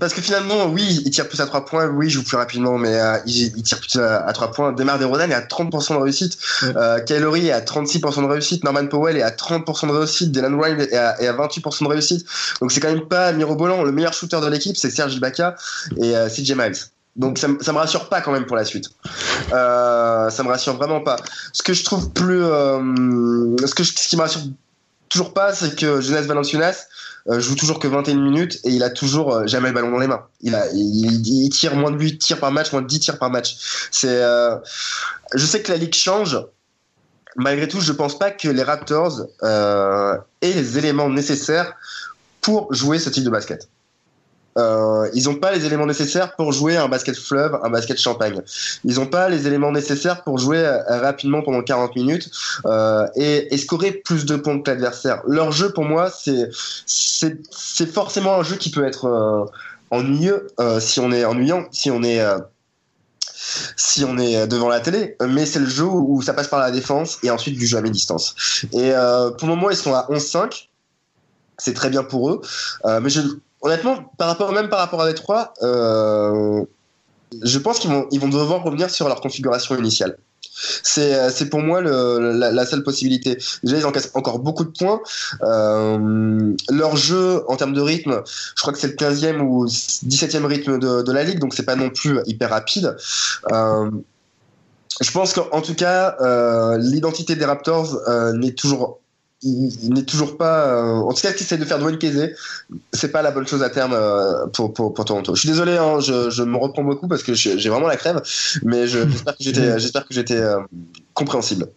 parce 0.00 0.12
que 0.12 0.20
finalement, 0.20 0.66
oui, 0.66 1.02
il 1.04 1.10
tire 1.10 1.28
plus 1.28 1.40
à 1.40 1.46
3 1.46 1.64
points, 1.64 1.86
oui, 1.86 2.06
il 2.06 2.10
joue 2.10 2.22
plus 2.22 2.36
rapidement, 2.36 2.78
mais 2.78 2.94
euh, 2.94 3.18
il, 3.26 3.56
il, 3.56 3.62
tire 3.62 3.80
plus 3.80 3.96
à, 3.98 4.26
à 4.26 4.32
3 4.32 4.52
points. 4.52 4.72
Demar 4.72 4.98
DeRozan 4.98 5.30
est 5.30 5.34
à 5.34 5.40
30% 5.40 5.94
de 5.94 6.02
réussite, 6.02 6.38
ouais. 6.62 6.76
euh, 6.76 7.34
est 7.34 7.50
à 7.50 7.60
36% 7.60 8.22
de 8.22 8.26
réussite, 8.26 8.64
Norman 8.64 8.86
Powell 8.86 9.16
est 9.16 9.22
à 9.22 9.30
30% 9.30 9.88
de 9.88 9.92
réussite, 9.92 10.32
Dylan 10.32 10.60
est 10.80 10.94
à, 10.94 11.20
est 11.20 11.26
à 11.26 11.32
28% 11.32 11.84
de 11.84 11.88
réussite. 11.88 12.26
Donc 12.60 12.72
c'est 12.72 12.80
quand 12.80 12.92
même 12.92 13.06
pas 13.06 13.32
mirobolant. 13.32 13.82
Le 13.82 13.92
meilleur 13.92 14.12
shooter 14.12 14.40
de 14.40 14.48
l'équipe, 14.48 14.76
c'est 14.76 14.90
Serge 14.90 15.14
Ibaka 15.14 15.56
et 15.96 16.16
euh, 16.16 16.28
CJ 16.28 16.52
Miles. 16.52 16.76
Donc 17.16 17.38
ça, 17.38 17.48
ça 17.60 17.72
me 17.72 17.78
rassure 17.78 18.08
pas 18.08 18.20
quand 18.20 18.32
même 18.32 18.46
pour 18.46 18.56
la 18.56 18.64
suite. 18.64 18.90
Euh, 19.52 20.30
ça 20.30 20.42
me 20.44 20.48
rassure 20.48 20.76
vraiment 20.76 21.00
pas. 21.00 21.16
Ce 21.52 21.62
que 21.62 21.72
je 21.72 21.84
trouve 21.84 22.10
plus, 22.10 22.42
euh, 22.42 23.56
ce 23.66 23.74
que 23.74 23.82
je, 23.82 23.92
ce 23.96 24.08
qui 24.08 24.16
me 24.16 24.22
rassure 24.22 24.42
toujours 25.08 25.34
pas, 25.34 25.54
c'est 25.54 25.76
que 25.76 26.00
Jonas 26.00 26.22
Valanciunas 26.22 26.86
euh, 27.28 27.40
joue 27.40 27.56
toujours 27.56 27.78
que 27.78 27.88
21 27.88 28.14
minutes 28.14 28.58
et 28.64 28.70
il 28.70 28.82
a 28.82 28.90
toujours 28.90 29.34
euh, 29.34 29.46
jamais 29.46 29.68
le 29.68 29.74
ballon 29.74 29.90
dans 29.90 29.98
les 29.98 30.06
mains. 30.06 30.24
Il, 30.40 30.54
a, 30.54 30.66
il, 30.72 31.26
il, 31.26 31.50
tire 31.50 31.74
moins 31.76 31.90
de 31.90 31.98
8 31.98 32.18
tirs 32.18 32.40
par 32.40 32.52
match, 32.52 32.72
moins 32.72 32.82
de 32.82 32.86
10 32.86 33.00
tirs 33.00 33.18
par 33.18 33.30
match. 33.30 33.88
C'est, 33.90 34.08
euh, 34.08 34.56
je 35.34 35.44
sais 35.44 35.62
que 35.62 35.70
la 35.70 35.78
ligue 35.78 35.94
change. 35.94 36.38
Malgré 37.36 37.68
tout, 37.68 37.80
je 37.80 37.92
pense 37.92 38.18
pas 38.18 38.30
que 38.30 38.48
les 38.48 38.62
Raptors 38.62 39.20
euh, 39.42 40.16
aient 40.40 40.52
les 40.52 40.78
éléments 40.78 41.08
nécessaires 41.08 41.74
pour 42.40 42.72
jouer 42.72 42.98
ce 42.98 43.10
type 43.10 43.24
de 43.24 43.30
basket. 43.30 43.68
Euh, 44.58 45.08
ils 45.14 45.24
n'ont 45.24 45.36
pas 45.36 45.52
les 45.52 45.64
éléments 45.64 45.86
nécessaires 45.86 46.34
pour 46.34 46.52
jouer 46.52 46.76
un 46.76 46.88
basket 46.88 47.16
fleuve, 47.16 47.58
un 47.62 47.70
basket 47.70 47.98
champagne. 47.98 48.42
Ils 48.84 48.96
n'ont 48.96 49.06
pas 49.06 49.28
les 49.28 49.46
éléments 49.46 49.70
nécessaires 49.72 50.24
pour 50.24 50.38
jouer 50.38 50.58
euh, 50.58 50.82
rapidement 51.00 51.42
pendant 51.42 51.62
40 51.62 51.94
minutes 51.96 52.30
euh, 52.66 53.06
et, 53.14 53.54
et, 53.54 53.58
scorer 53.58 53.92
plus 53.92 54.26
de 54.26 54.36
points 54.36 54.60
que 54.60 54.70
l'adversaire. 54.70 55.22
Leur 55.26 55.52
jeu, 55.52 55.72
pour 55.72 55.84
moi, 55.84 56.10
c'est 56.10 56.50
forcément 57.92 58.34
un 58.34 58.42
jeu 58.42 58.56
qui 58.56 58.70
peut 58.70 58.86
être 58.86 59.50
ennuyeux 59.90 60.48
si 60.80 61.00
on 61.00 61.12
est 61.12 61.24
ennuyant, 61.24 61.66
si 61.70 61.90
on 61.90 62.02
est 62.02 62.26
devant 64.46 64.68
la 64.68 64.80
télé, 64.80 65.16
mais 65.26 65.46
c'est 65.46 65.60
le 65.60 65.68
jeu 65.68 65.84
où 65.84 66.20
ça 66.22 66.34
passe 66.34 66.48
par 66.48 66.60
la 66.60 66.70
défense 66.70 67.18
et 67.22 67.30
ensuite 67.30 67.56
du 67.56 67.66
jeu 67.66 67.78
à 67.78 67.80
mi-distance. 67.80 68.34
Et 68.72 68.92
pour 69.38 69.48
le 69.48 69.54
moment, 69.54 69.70
ils 69.70 69.76
sont 69.76 69.94
à 69.94 70.06
11-5 70.10 70.68
c'est 71.60 71.74
très 71.74 71.90
bien 71.90 72.04
pour 72.04 72.30
eux. 72.30 72.40
Mais 72.84 73.10
je, 73.10 73.20
honnêtement, 73.60 74.12
par 74.18 74.28
rapport, 74.28 74.52
même 74.52 74.68
par 74.68 74.78
rapport 74.78 75.00
à 75.00 75.06
Détroit, 75.06 75.54
euh, 75.62 76.64
je 77.42 77.58
pense 77.58 77.78
qu'ils 77.78 77.90
vont, 77.90 78.06
ils 78.10 78.20
vont 78.20 78.28
devoir 78.28 78.62
revenir 78.62 78.90
sur 78.90 79.08
leur 79.08 79.20
configuration 79.20 79.76
initiale. 79.76 80.18
C'est, 80.82 81.30
c'est 81.30 81.50
pour 81.50 81.60
moi 81.60 81.80
la, 81.80 82.66
seule 82.66 82.82
possibilité. 82.82 83.38
Déjà, 83.62 83.78
ils 83.78 83.86
encaissent 83.86 84.10
encore 84.14 84.40
beaucoup 84.40 84.64
de 84.64 84.70
points. 84.70 85.00
Euh, 85.42 86.52
leur 86.68 86.96
jeu, 86.96 87.44
en 87.48 87.54
termes 87.54 87.74
de 87.74 87.80
rythme, 87.80 88.22
je 88.56 88.60
crois 88.60 88.72
que 88.72 88.78
c'est 88.78 88.88
le 88.88 88.94
15e 88.94 89.40
ou 89.40 89.66
17e 89.66 90.44
rythme 90.46 90.78
de, 90.80 91.02
de 91.02 91.12
la 91.12 91.22
ligue, 91.22 91.38
donc 91.38 91.54
c'est 91.54 91.64
pas 91.64 91.76
non 91.76 91.90
plus 91.90 92.18
hyper 92.26 92.50
rapide. 92.50 92.96
Euh, 93.52 93.90
je 95.00 95.10
pense 95.12 95.32
qu'en 95.32 95.60
tout 95.60 95.74
cas, 95.74 96.16
euh, 96.20 96.76
l'identité 96.78 97.36
des 97.36 97.44
Raptors 97.44 97.98
euh, 98.08 98.32
n'est 98.32 98.52
toujours 98.52 99.00
il, 99.42 99.94
n'est 99.94 100.04
toujours 100.04 100.36
pas. 100.36 100.66
Euh, 100.68 100.94
en 100.96 101.12
tout 101.12 101.20
cas, 101.20 101.32
qui 101.32 101.44
essaie 101.44 101.58
de 101.58 101.64
faire 101.64 101.78
Dwayne 101.78 101.98
Casey, 101.98 102.34
c'est 102.92 103.12
pas 103.12 103.22
la 103.22 103.30
bonne 103.30 103.46
chose 103.46 103.62
à 103.62 103.70
terme 103.70 103.92
euh, 103.92 104.46
pour, 104.48 104.72
pour, 104.72 104.94
pour, 104.94 105.04
Toronto. 105.04 105.34
Je 105.34 105.40
suis 105.40 105.48
désolé, 105.48 105.76
hein, 105.76 106.00
je, 106.00 106.30
je, 106.30 106.42
me 106.42 106.56
reprends 106.56 106.82
beaucoup 106.82 107.08
parce 107.08 107.22
que 107.22 107.34
j'ai 107.34 107.68
vraiment 107.68 107.86
la 107.86 107.96
crève, 107.96 108.20
mais 108.64 108.86
j'espère 108.88 109.36
que 109.36 109.42
j'étais, 109.42 109.78
j'espère 109.78 110.06
que 110.06 110.14
j'étais 110.14 110.36
euh, 110.38 110.60
compréhensible. 111.14 111.68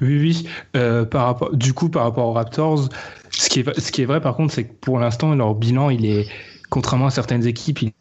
Oui, 0.00 0.18
oui. 0.18 0.48
Euh, 0.76 1.04
par 1.04 1.26
rapport, 1.26 1.54
du 1.54 1.72
coup, 1.72 1.88
par 1.88 2.02
rapport 2.02 2.26
aux 2.26 2.32
Raptors, 2.32 2.88
ce 3.30 3.48
qui 3.48 3.60
est, 3.60 3.80
ce 3.80 3.92
qui 3.92 4.02
est 4.02 4.06
vrai 4.06 4.20
par 4.20 4.34
contre, 4.34 4.52
c'est 4.52 4.64
que 4.64 4.72
pour 4.72 4.98
l'instant, 4.98 5.34
leur 5.34 5.54
bilan, 5.54 5.90
il 5.90 6.04
est, 6.04 6.26
contrairement 6.68 7.06
à 7.06 7.10
certaines 7.10 7.46
équipes, 7.46 7.82
il 7.82 7.92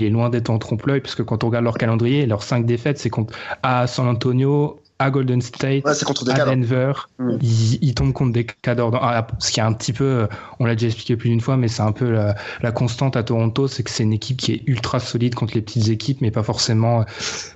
est 0.00 0.08
loin 0.08 0.30
d'être 0.30 0.48
en 0.48 0.58
trompe-l'œil, 0.58 1.00
parce 1.00 1.14
que 1.14 1.22
quand 1.22 1.44
on 1.44 1.48
regarde 1.48 1.64
leur 1.64 1.76
calendrier, 1.76 2.24
leurs 2.24 2.42
cinq 2.42 2.64
défaites, 2.64 2.98
c'est 2.98 3.10
contre 3.10 3.34
à 3.62 3.86
San 3.86 4.08
Antonio, 4.08 4.80
à 5.02 5.10
Golden 5.10 5.40
State, 5.40 5.86
à 5.86 6.44
Denver, 6.44 6.92
mm. 7.18 7.38
ils, 7.40 7.94
tombent 7.94 8.12
contre 8.12 8.32
des 8.32 8.44
cadres. 8.44 8.96
Ah, 9.00 9.26
ce 9.38 9.50
qui 9.50 9.60
est 9.60 9.62
un 9.62 9.72
petit 9.72 9.92
peu, 9.92 10.28
on 10.60 10.64
l'a 10.64 10.74
déjà 10.74 10.86
expliqué 10.86 11.16
plus 11.16 11.30
d'une 11.30 11.40
fois, 11.40 11.56
mais 11.56 11.68
c'est 11.68 11.82
un 11.82 11.92
peu 11.92 12.10
la, 12.10 12.72
constante 12.72 13.16
à 13.16 13.22
Toronto, 13.22 13.68
c'est 13.68 13.82
que 13.82 13.90
c'est 13.90 14.04
une 14.04 14.12
équipe 14.12 14.36
qui 14.36 14.52
est 14.52 14.62
ultra 14.66 15.00
solide 15.00 15.34
contre 15.34 15.54
les 15.54 15.62
petites 15.62 15.88
équipes, 15.88 16.20
mais 16.20 16.30
pas 16.30 16.42
forcément, 16.42 17.04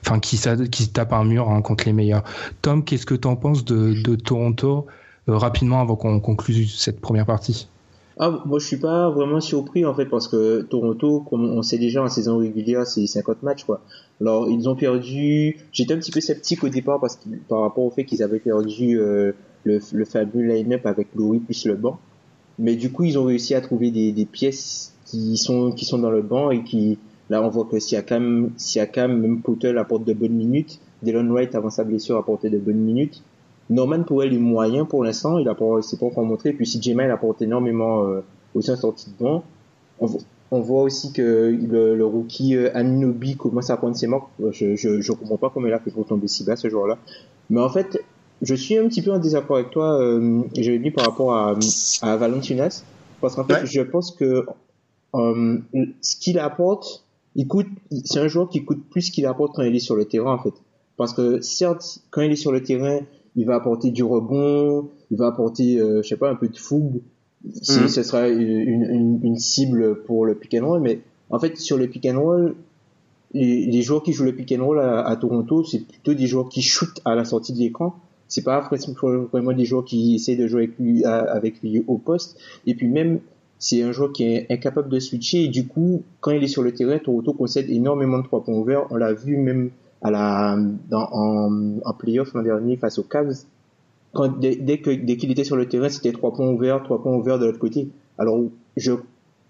enfin, 0.05 0.19
qui, 0.21 0.41
qui 0.71 0.89
tape 0.89 1.13
un 1.13 1.25
mur 1.25 1.51
hein, 1.51 1.63
contre 1.63 1.85
les 1.87 1.93
meilleurs. 1.93 2.25
Tom, 2.63 2.85
qu'est-ce 2.85 3.07
que 3.07 3.15
tu 3.15 3.29
en 3.29 3.37
penses 3.37 3.65
de, 3.65 4.17
Toronto 4.17 4.87
euh, 5.29 5.37
rapidement 5.37 5.81
avant 5.81 5.97
qu'on 5.97 6.21
conclue 6.21 6.67
cette 6.67 7.01
première 7.01 7.27
partie? 7.27 7.69
Ah, 8.19 8.31
moi 8.47 8.59
je 8.59 8.67
suis 8.67 8.79
pas 8.79 9.11
vraiment 9.11 9.43
surpris 9.43 9.85
en 9.85 9.95
fait 9.95 10.07
parce 10.07 10.27
que 10.27 10.63
Toronto, 10.63 11.21
comme 11.29 11.45
on 11.45 11.63
sait 11.63 11.77
déjà 11.77 12.03
en 12.03 12.09
saison 12.09 12.39
régulière, 12.39 12.87
c'est 12.87 13.07
50 13.07 13.43
matchs 13.43 13.65
quoi. 13.65 13.83
Alors 14.21 14.49
ils 14.49 14.69
ont 14.69 14.77
perdu. 14.77 15.57
J'étais 15.73 15.95
un 15.95 15.99
petit 15.99 16.13
peu 16.13 16.21
sceptique 16.21 16.65
au 16.65 16.69
départ 16.69 17.01
parce 17.01 17.17
que 17.17 17.29
par 17.49 17.61
rapport 17.61 17.85
au 17.85 17.91
fait 17.91 18.05
qu'ils 18.05 18.23
avaient 18.23 18.39
perdu 18.39 18.99
euh, 18.99 19.33
le, 19.65 19.81
le 19.93 20.05
fameux 20.05 20.43
line-up 20.43 20.87
avec 20.87 21.09
Louis 21.15 21.41
plus 21.41 21.67
le 21.67 21.75
banc. 21.75 21.99
Mais 22.59 22.77
du 22.77 22.91
coup 22.91 23.05
ils 23.05 23.19
ont 23.19 23.25
réussi 23.25 23.55
à 23.55 23.61
trouver 23.61 23.91
des, 23.91 24.13
des 24.13 24.25
pièces 24.25 24.95
qui 25.05 25.37
sont 25.37 25.73
qui 25.73 25.85
sont 25.85 25.99
dans 25.99 26.11
le 26.11 26.23
banc 26.23 26.51
et 26.51 26.65
qui 26.65 26.99
là 27.29 27.43
on 27.43 27.49
voit 27.49 27.67
que 27.67 27.79
Siakam, 27.79 28.51
Siakam 28.57 29.21
même 29.21 29.43
Potel 29.43 29.77
apporte 29.79 30.05
de 30.05 30.15
bonnes 30.15 30.35
minutes. 30.35 30.81
Dylan 31.03 31.31
Wright 31.31 31.55
avant 31.55 31.71
sa 31.71 31.85
blessure 31.85 32.17
apporté 32.17 32.49
de 32.49 32.59
bonnes 32.59 32.79
minutes. 32.79 33.23
Norman 33.69 34.05
Powell 34.05 34.33
est 34.33 34.39
moyen 34.39 34.85
pour 34.85 35.05
l'instant, 35.05 35.39
il 35.39 35.49
a 35.49 35.55
pas, 35.55 35.83
c'est 35.83 35.99
pas 35.99 36.07
encore 36.07 36.25
montré. 36.25 36.53
Puis 36.53 36.67
CJ 36.67 36.89
il 36.89 37.01
apporte 37.11 37.43
énormément 37.43 38.05
euh, 38.05 38.21
aussi 38.55 38.71
en 38.71 38.77
sortie 38.77 39.11
de 39.11 39.25
banc. 39.25 39.45
On, 40.01 40.07
on, 40.51 40.61
voit 40.61 40.83
aussi 40.83 41.13
que 41.13 41.23
le, 41.23 41.97
le 41.97 42.07
rookie 42.07 42.57
Aninobi 42.57 43.37
commence 43.37 43.71
à 43.71 43.77
prendre 43.77 43.97
ses 43.97 44.07
marques. 44.07 44.29
Je, 44.51 44.77
je, 44.77 45.01
je 45.01 45.13
comprends 45.13 45.37
pas 45.37 45.51
comment 45.51 45.67
il 45.67 45.73
a 45.73 45.81
fait 45.81 45.91
pour 45.91 46.07
tomber 46.07 46.29
si 46.29 46.45
bas 46.45 46.57
ce 46.57 46.69
joueur-là. 46.69 46.99
Mais 47.51 47.61
en 47.61 47.69
fait, 47.69 47.99
je 48.43 48.55
suis 48.55 48.77
un 48.77 48.89
petit 48.89 49.03
peu 49.03 49.13
en 49.13 49.19
désaccord 49.19 49.57
avec 49.57 49.71
toi, 49.71 50.01
euh, 50.01 50.19
mis 50.21 50.91
par 50.91 51.07
rapport 51.07 51.35
à, 51.35 51.55
à 52.03 52.17
Valentinas. 52.17 52.85
Parce 53.21 53.35
qu'en 53.35 53.45
fait, 53.45 53.67
je 53.67 53.81
pense 53.81 54.11
que 54.11 54.45
euh, 55.15 55.59
ce 56.03 56.17
qu'il 56.17 56.39
apporte, 56.39 57.05
il 57.35 57.49
coûte, 57.49 57.69
c'est 58.05 58.21
un 58.21 58.29
joueur 58.29 58.49
qui 58.49 58.65
coûte 58.65 58.85
plus 58.91 59.11
qu'il 59.11 59.27
apporte 59.27 59.55
quand 59.55 59.63
il 59.63 59.75
est 59.75 59.81
sur 59.81 59.97
le 59.97 60.05
terrain, 60.05 60.35
en 60.35 60.39
fait. 60.39 60.55
Parce 60.97 61.13
que 61.13 61.41
certes, 61.41 62.01
quand 62.11 62.23
il 62.23 62.33
est 62.33 62.37
sur 62.37 62.53
le 62.53 62.63
terrain, 62.63 63.01
il 63.37 63.47
va 63.47 63.57
apporter 63.57 63.91
du 63.91 64.03
rebond, 64.03 64.91
il 65.11 65.19
va 65.19 65.29
apporter, 65.29 65.79
euh, 65.79 66.03
je 66.03 66.09
sais 66.09 66.17
pas, 66.17 66.31
un 66.31 66.35
peu 66.35 66.49
de 66.49 66.57
fougue. 66.57 67.03
Si 67.55 67.81
mhm. 67.81 67.89
ce 67.89 68.03
sera 68.03 68.29
une, 68.29 68.41
une, 68.41 69.21
une, 69.23 69.39
cible 69.39 70.03
pour 70.03 70.27
le 70.27 70.35
pick 70.35 70.55
and 70.55 70.67
roll, 70.67 70.81
mais 70.81 71.01
en 71.31 71.39
fait 71.39 71.57
sur 71.57 71.77
le 71.77 71.87
pick 71.87 72.07
and 72.07 72.21
roll, 72.21 72.55
les, 73.33 73.67
les 73.67 73.83
joueurs 73.83 74.03
qui 74.03 74.13
jouent 74.13 74.25
le 74.25 74.35
pick 74.35 74.53
and 74.53 74.65
roll 74.65 74.81
à, 74.81 75.07
à 75.07 75.17
Toronto, 75.17 75.65
c'est 75.65 75.87
plutôt 75.87 76.15
des 76.15 76.27
joueurs 76.27 76.49
qui 76.49 76.63
shootent 76.63 77.01
à 77.05 77.15
la 77.15 77.25
sortie 77.25 77.53
de 77.53 77.59
l'écran. 77.59 77.95
C'est 78.29 78.43
pas 78.43 78.69
vraiment 79.33 79.53
des 79.53 79.65
joueurs 79.65 79.85
qui 79.85 80.17
essaient 80.17 80.37
de 80.37 80.49
jouer 80.49 80.65
avec 80.65 80.79
lui, 80.81 81.05
avec 81.05 81.63
lui 81.63 81.85
au 81.87 81.97
poste. 81.97 82.37
Et 82.67 82.75
puis 82.75 82.89
même, 82.89 83.21
c'est 83.59 83.83
un 83.83 83.93
joueur 83.93 84.13
qui 84.13 84.25
est 84.25 84.51
incapable 84.51 84.89
de 84.89 84.99
switcher. 84.99 85.45
Et 85.45 85.49
du 85.49 85.67
coup, 85.69 86.03
quand 86.21 86.33
il 86.33 86.43
est 86.43 86.49
sur 86.49 86.63
le 86.63 86.73
terrain, 86.73 86.99
Toronto 86.99 87.33
concède 87.33 87.71
énormément 87.71 88.19
de 88.19 88.25
trois 88.25 88.43
points 88.43 88.57
ouverts. 88.57 88.87
On 88.91 88.97
l'a 88.97 89.13
vu 89.13 89.37
même 89.37 89.71
à 90.03 90.11
la, 90.11 90.59
dans, 90.91 91.09
en, 91.13 91.79
en 91.85 91.93
playoff 91.95 92.35
l'an 92.35 92.43
dernier 92.43 92.77
face 92.77 92.99
aux 92.99 93.05
Cavs. 93.05 93.45
Quand, 94.13 94.29
dès, 94.39 94.57
dès 94.57 94.79
que, 94.79 94.91
dès 94.91 95.17
qu'il 95.17 95.31
était 95.31 95.45
sur 95.45 95.57
le 95.57 95.69
terrain, 95.69 95.89
c'était 95.89 96.13
trois 96.13 96.33
points 96.33 96.49
ouverts, 96.49 96.83
trois 96.83 97.03
points 97.03 97.15
ouverts 97.15 97.39
de 97.39 97.47
l'autre 97.47 97.59
côté. 97.59 97.89
Alors, 98.19 98.39
je 98.77 98.93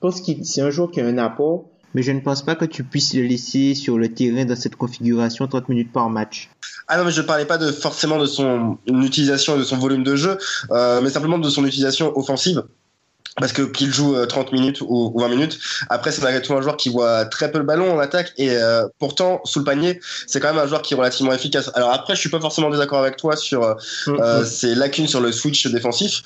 pense 0.00 0.20
que 0.20 0.32
c'est 0.42 0.60
un 0.60 0.70
joueur 0.70 0.90
qui 0.90 1.00
a 1.00 1.06
un 1.06 1.18
apport, 1.18 1.64
mais 1.94 2.02
je 2.02 2.12
ne 2.12 2.20
pense 2.20 2.42
pas 2.42 2.56
que 2.56 2.64
tu 2.64 2.84
puisses 2.84 3.14
le 3.14 3.22
laisser 3.22 3.74
sur 3.74 3.96
le 3.96 4.12
terrain 4.12 4.44
dans 4.44 4.56
cette 4.56 4.76
configuration 4.76 5.46
30 5.46 5.68
minutes 5.68 5.92
par 5.92 6.10
match. 6.10 6.50
Ah 6.88 6.98
non, 6.98 7.04
mais 7.04 7.10
je 7.10 7.22
parlais 7.22 7.46
pas 7.46 7.58
de 7.58 7.72
forcément 7.72 8.18
de 8.18 8.26
son 8.26 8.78
utilisation 8.86 9.56
et 9.56 9.58
de 9.58 9.64
son 9.64 9.78
volume 9.78 10.04
de 10.04 10.14
jeu, 10.14 10.36
euh, 10.72 11.00
mais 11.00 11.10
simplement 11.10 11.38
de 11.38 11.48
son 11.48 11.64
utilisation 11.64 12.16
offensive 12.16 12.64
parce 13.38 13.52
que 13.52 13.62
qu'il 13.62 13.92
joue 13.92 14.24
30 14.26 14.48
euh, 14.48 14.50
minutes 14.52 14.80
ou, 14.80 15.12
20 15.18 15.28
minutes. 15.28 15.58
Après, 15.90 16.12
c'est 16.12 16.22
malgré 16.22 16.40
tout 16.40 16.54
un 16.54 16.62
joueur 16.62 16.76
qui 16.76 16.88
voit 16.88 17.26
très 17.26 17.50
peu 17.50 17.58
le 17.58 17.64
ballon 17.64 17.92
en 17.92 17.98
attaque 17.98 18.32
et 18.38 18.50
euh, 18.50 18.86
pourtant 18.98 19.40
sous 19.44 19.58
le 19.58 19.64
panier, 19.64 20.00
c'est 20.26 20.40
quand 20.40 20.52
même 20.52 20.62
un 20.62 20.66
joueur 20.66 20.82
qui 20.82 20.94
est 20.94 20.96
relativement 20.96 21.32
efficace. 21.32 21.70
Alors 21.74 21.92
après, 21.92 22.14
je 22.14 22.20
suis 22.20 22.30
pas 22.30 22.40
forcément 22.40 22.70
désaccord 22.70 23.00
avec 23.00 23.16
toi 23.16 23.36
sur 23.36 23.62
euh, 23.62 23.74
mm-hmm. 24.06 24.44
ces 24.44 24.74
lacunes 24.74 25.08
sur 25.08 25.20
le 25.20 25.32
switch 25.32 25.66
défensif 25.66 26.22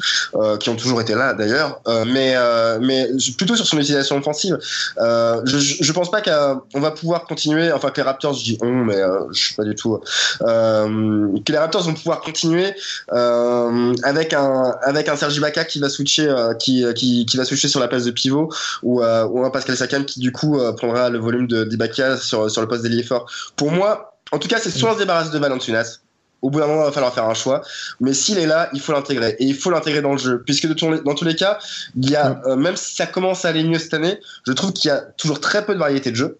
qui 0.60 0.68
ont 0.68 0.76
toujours 0.76 1.00
été 1.00 1.14
là 1.14 1.34
d'ailleurs, 1.34 1.80
mais 2.06 2.34
mais 2.80 3.08
plutôt 3.36 3.56
sur 3.56 3.66
son 3.66 3.78
utilisation 3.78 4.16
offensive. 4.16 4.58
je, 4.98 5.76
je 5.80 5.92
pense 5.92 6.10
pas 6.10 6.20
qu'on 6.20 6.80
va 6.80 6.90
pouvoir 6.90 7.24
continuer. 7.24 7.72
Enfin, 7.72 7.90
que 7.90 7.96
les 7.96 8.02
Raptors, 8.02 8.34
je 8.34 8.44
dis 8.44 8.58
on, 8.60 8.72
mais 8.84 8.96
je 9.32 9.38
suis 9.38 9.54
pas 9.54 9.64
du 9.64 9.74
tout. 9.74 10.00
que 10.40 11.52
les 11.52 11.58
Raptors 11.58 11.82
vont 11.82 11.94
pouvoir 11.94 12.20
continuer 12.20 12.74
avec 13.08 14.32
un 14.32 14.76
avec 14.82 15.08
un 15.08 15.16
Sergi 15.16 15.40
Baca 15.40 15.64
qui 15.64 15.80
va 15.80 15.88
switcher 15.88 16.34
qui 16.58 16.84
qui, 16.92 17.26
va 17.34 17.44
switcher 17.44 17.68
sur 17.68 17.80
la 17.80 17.88
place 17.88 18.04
de 18.04 18.10
pivot 18.10 18.52
ou, 18.82 19.02
euh, 19.02 19.26
ou 19.26 19.44
un 19.44 19.50
Pascal 19.50 19.76
Sakan 19.76 20.04
qui 20.04 20.20
du 20.20 20.32
coup 20.32 20.58
euh, 20.58 20.72
prendra 20.72 21.10
le 21.10 21.18
volume 21.18 21.46
de 21.46 21.64
d'Ibaka 21.64 22.16
sur, 22.16 22.50
sur 22.50 22.60
le 22.60 22.68
poste 22.68 22.82
d'ailier 22.82 23.02
fort. 23.02 23.30
Pour 23.56 23.70
moi, 23.70 24.18
en 24.32 24.38
tout 24.38 24.48
cas, 24.48 24.58
c'est 24.58 24.70
soit 24.70 24.90
on 24.90 24.94
se 24.94 24.98
débarrasse 24.98 25.30
de 25.30 25.38
Valentunas, 25.38 26.00
au 26.42 26.50
bout 26.50 26.60
d'un 26.60 26.66
moment, 26.66 26.82
il 26.82 26.86
va 26.86 26.92
falloir 26.92 27.14
faire 27.14 27.26
un 27.26 27.34
choix. 27.34 27.62
Mais 28.00 28.14
s'il 28.14 28.38
est 28.38 28.46
là, 28.46 28.70
il 28.72 28.80
faut 28.80 28.92
l'intégrer. 28.92 29.36
Et 29.38 29.44
il 29.44 29.54
faut 29.54 29.70
l'intégrer 29.70 30.02
dans 30.02 30.12
le 30.12 30.18
jeu. 30.18 30.42
Puisque 30.44 30.66
de 30.66 31.02
dans 31.02 31.14
tous 31.14 31.24
les 31.24 31.34
cas, 31.34 31.58
il 31.96 32.10
y 32.10 32.16
a, 32.16 32.30
mm. 32.30 32.42
euh, 32.46 32.56
même 32.56 32.76
si 32.76 32.94
ça 32.94 33.06
commence 33.06 33.44
à 33.44 33.48
aller 33.48 33.64
mieux 33.64 33.78
cette 33.78 33.94
année, 33.94 34.18
je 34.46 34.52
trouve 34.52 34.72
qu'il 34.72 34.88
y 34.88 34.92
a 34.92 34.98
toujours 34.98 35.40
très 35.40 35.64
peu 35.64 35.74
de 35.74 35.78
variété 35.78 36.10
de 36.10 36.16
jeu. 36.16 36.38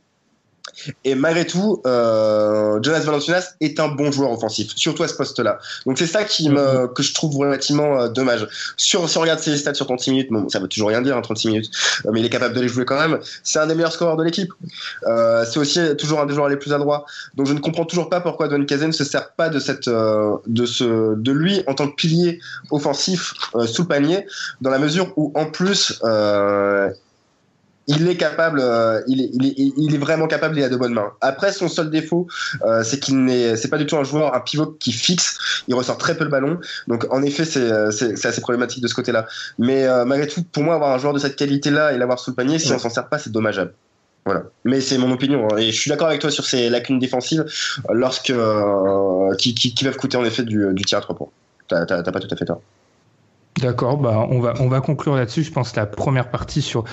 Et 1.04 1.14
malgré 1.14 1.46
tout, 1.46 1.82
euh, 1.86 2.78
Jonas 2.82 3.00
Valanciunas 3.00 3.54
est 3.60 3.80
un 3.80 3.88
bon 3.88 4.12
joueur 4.12 4.30
offensif, 4.30 4.72
surtout 4.76 5.02
à 5.02 5.08
ce 5.08 5.14
poste-là. 5.14 5.58
Donc 5.86 5.98
c'est 5.98 6.06
ça 6.06 6.24
qui 6.24 6.48
me, 6.48 6.58
mm-hmm. 6.58 6.92
que 6.92 7.02
je 7.02 7.14
trouve 7.14 7.36
relativement 7.36 8.00
euh, 8.00 8.08
dommage. 8.08 8.46
Sur, 8.76 9.08
si 9.08 9.18
on 9.18 9.20
regarde 9.20 9.40
ses 9.40 9.56
stats 9.56 9.74
sur 9.74 9.86
36 9.86 10.10
minutes, 10.10 10.28
bon, 10.30 10.48
ça 10.48 10.58
veut 10.58 10.68
toujours 10.68 10.88
rien 10.88 11.02
dire, 11.02 11.16
hein, 11.16 11.22
36 11.22 11.48
minutes, 11.48 11.70
euh, 12.06 12.10
mais 12.12 12.20
il 12.20 12.26
est 12.26 12.30
capable 12.30 12.54
de 12.54 12.60
les 12.60 12.68
jouer 12.68 12.84
quand 12.84 12.98
même. 12.98 13.20
C'est 13.42 13.58
un 13.58 13.66
des 13.66 13.74
meilleurs 13.74 13.92
scoreurs 13.92 14.16
de 14.16 14.24
l'équipe. 14.24 14.52
C'est 15.02 15.58
aussi 15.58 15.80
toujours 15.96 16.20
un 16.20 16.26
des 16.26 16.34
joueurs 16.34 16.48
les 16.48 16.56
plus 16.56 16.72
adroits. 16.72 17.04
Donc 17.34 17.46
je 17.46 17.52
ne 17.52 17.60
comprends 17.60 17.84
toujours 17.84 18.08
pas 18.08 18.20
pourquoi 18.20 18.48
Don 18.48 18.64
Kazen 18.64 18.88
ne 18.88 18.92
se 18.92 19.04
sert 19.04 19.32
pas 19.32 19.48
de 19.48 19.58
cette, 19.58 19.88
de 19.88 20.66
ce, 20.66 21.14
de 21.14 21.32
lui 21.32 21.62
en 21.66 21.74
tant 21.74 21.88
que 21.88 21.94
pilier 21.94 22.40
offensif 22.70 23.34
sous 23.66 23.82
le 23.82 23.88
panier, 23.88 24.26
dans 24.60 24.70
la 24.70 24.78
mesure 24.78 25.12
où 25.16 25.32
en 25.34 25.46
plus 25.46 26.00
il 27.86 28.08
est 28.08 28.16
capable, 28.16 28.60
euh, 28.62 29.00
il, 29.06 29.20
est, 29.20 29.30
il, 29.32 29.46
est, 29.46 29.54
il, 29.56 29.94
est, 29.94 29.98
vraiment 29.98 30.26
capable, 30.26 30.56
il 30.58 30.62
a 30.62 30.68
de 30.68 30.76
bonnes 30.76 30.92
mains. 30.92 31.12
Après, 31.20 31.52
son 31.52 31.68
seul 31.68 31.90
défaut, 31.90 32.28
euh, 32.62 32.82
c'est 32.84 33.00
qu'il 33.00 33.24
n'est, 33.24 33.56
c'est 33.56 33.68
pas 33.68 33.78
du 33.78 33.86
tout 33.86 33.96
un 33.96 34.04
joueur, 34.04 34.34
un 34.34 34.40
pivot 34.40 34.76
qui 34.78 34.92
fixe. 34.92 35.64
Il 35.66 35.74
ressort 35.74 35.98
très 35.98 36.16
peu 36.16 36.24
le 36.24 36.30
ballon. 36.30 36.58
Donc, 36.88 37.06
en 37.12 37.22
effet, 37.22 37.44
c'est, 37.44 37.60
euh, 37.60 37.90
c'est, 37.90 38.24
assez 38.24 38.40
problématique 38.40 38.82
de 38.82 38.88
ce 38.88 38.94
côté-là. 38.94 39.26
Mais 39.58 39.86
malgré 40.04 40.28
tout, 40.28 40.42
pour 40.42 40.62
moi, 40.62 40.74
avoir 40.74 40.92
un 40.92 40.98
joueur 40.98 41.12
de 41.12 41.18
cette 41.18 41.36
qualité-là 41.36 41.92
et 41.92 41.98
l'avoir 41.98 42.18
sous 42.18 42.30
le 42.30 42.36
panier, 42.36 42.58
si 42.58 42.72
on 42.72 42.78
s'en 42.78 42.90
sert 42.90 43.08
pas, 43.08 43.18
c'est 43.18 43.30
dommageable. 43.30 43.72
Voilà. 44.26 44.44
Mais 44.64 44.80
c'est 44.80 44.98
mon 44.98 45.10
opinion. 45.10 45.48
Hein. 45.50 45.56
Et 45.56 45.72
je 45.72 45.80
suis 45.80 45.88
d'accord 45.88 46.08
avec 46.08 46.20
toi 46.20 46.30
sur 46.30 46.44
ces 46.44 46.68
lacunes 46.68 46.98
défensives 46.98 47.44
lorsque, 47.90 48.32
qui, 49.38 49.54
qui, 49.54 49.74
qui, 49.74 49.84
peuvent 49.84 49.96
coûter 49.96 50.16
en 50.16 50.24
effet 50.24 50.42
du, 50.42 50.66
du 50.72 50.84
tir 50.84 50.98
à 50.98 51.00
trois 51.00 51.16
points. 51.16 51.30
T'as, 51.68 51.86
t'as, 51.86 52.02
pas 52.02 52.20
tout 52.20 52.28
à 52.30 52.36
fait 52.36 52.44
tort. 52.44 52.60
D'accord, 53.60 53.98
bah 53.98 54.26
on 54.30 54.40
va 54.40 54.54
on 54.60 54.68
va 54.68 54.80
conclure 54.80 55.16
là-dessus. 55.16 55.42
Je 55.42 55.52
pense 55.52 55.76
la 55.76 55.86
première 55.86 56.30
partie 56.30 56.62
sur 56.62 56.84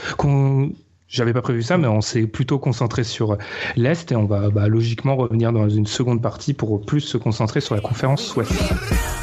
j'avais 1.08 1.32
pas 1.32 1.42
prévu 1.42 1.64
ça, 1.64 1.78
mais 1.78 1.88
on 1.88 2.02
s'est 2.02 2.28
plutôt 2.28 2.60
concentré 2.60 3.06
sur 3.06 3.38
l'Est 3.78 4.12
et 4.12 4.16
on 4.18 4.26
va 4.26 4.50
bah, 4.50 4.68
logiquement 4.68 5.16
revenir 5.16 5.54
dans 5.54 5.70
une 5.70 5.88
seconde 5.88 6.22
partie 6.22 6.54
pour 6.54 6.86
plus 6.86 7.00
se 7.00 7.18
concentrer 7.18 7.62
sur 7.62 7.76
la 7.76 7.82
conférence 7.82 8.36
Ouest. 8.36 8.52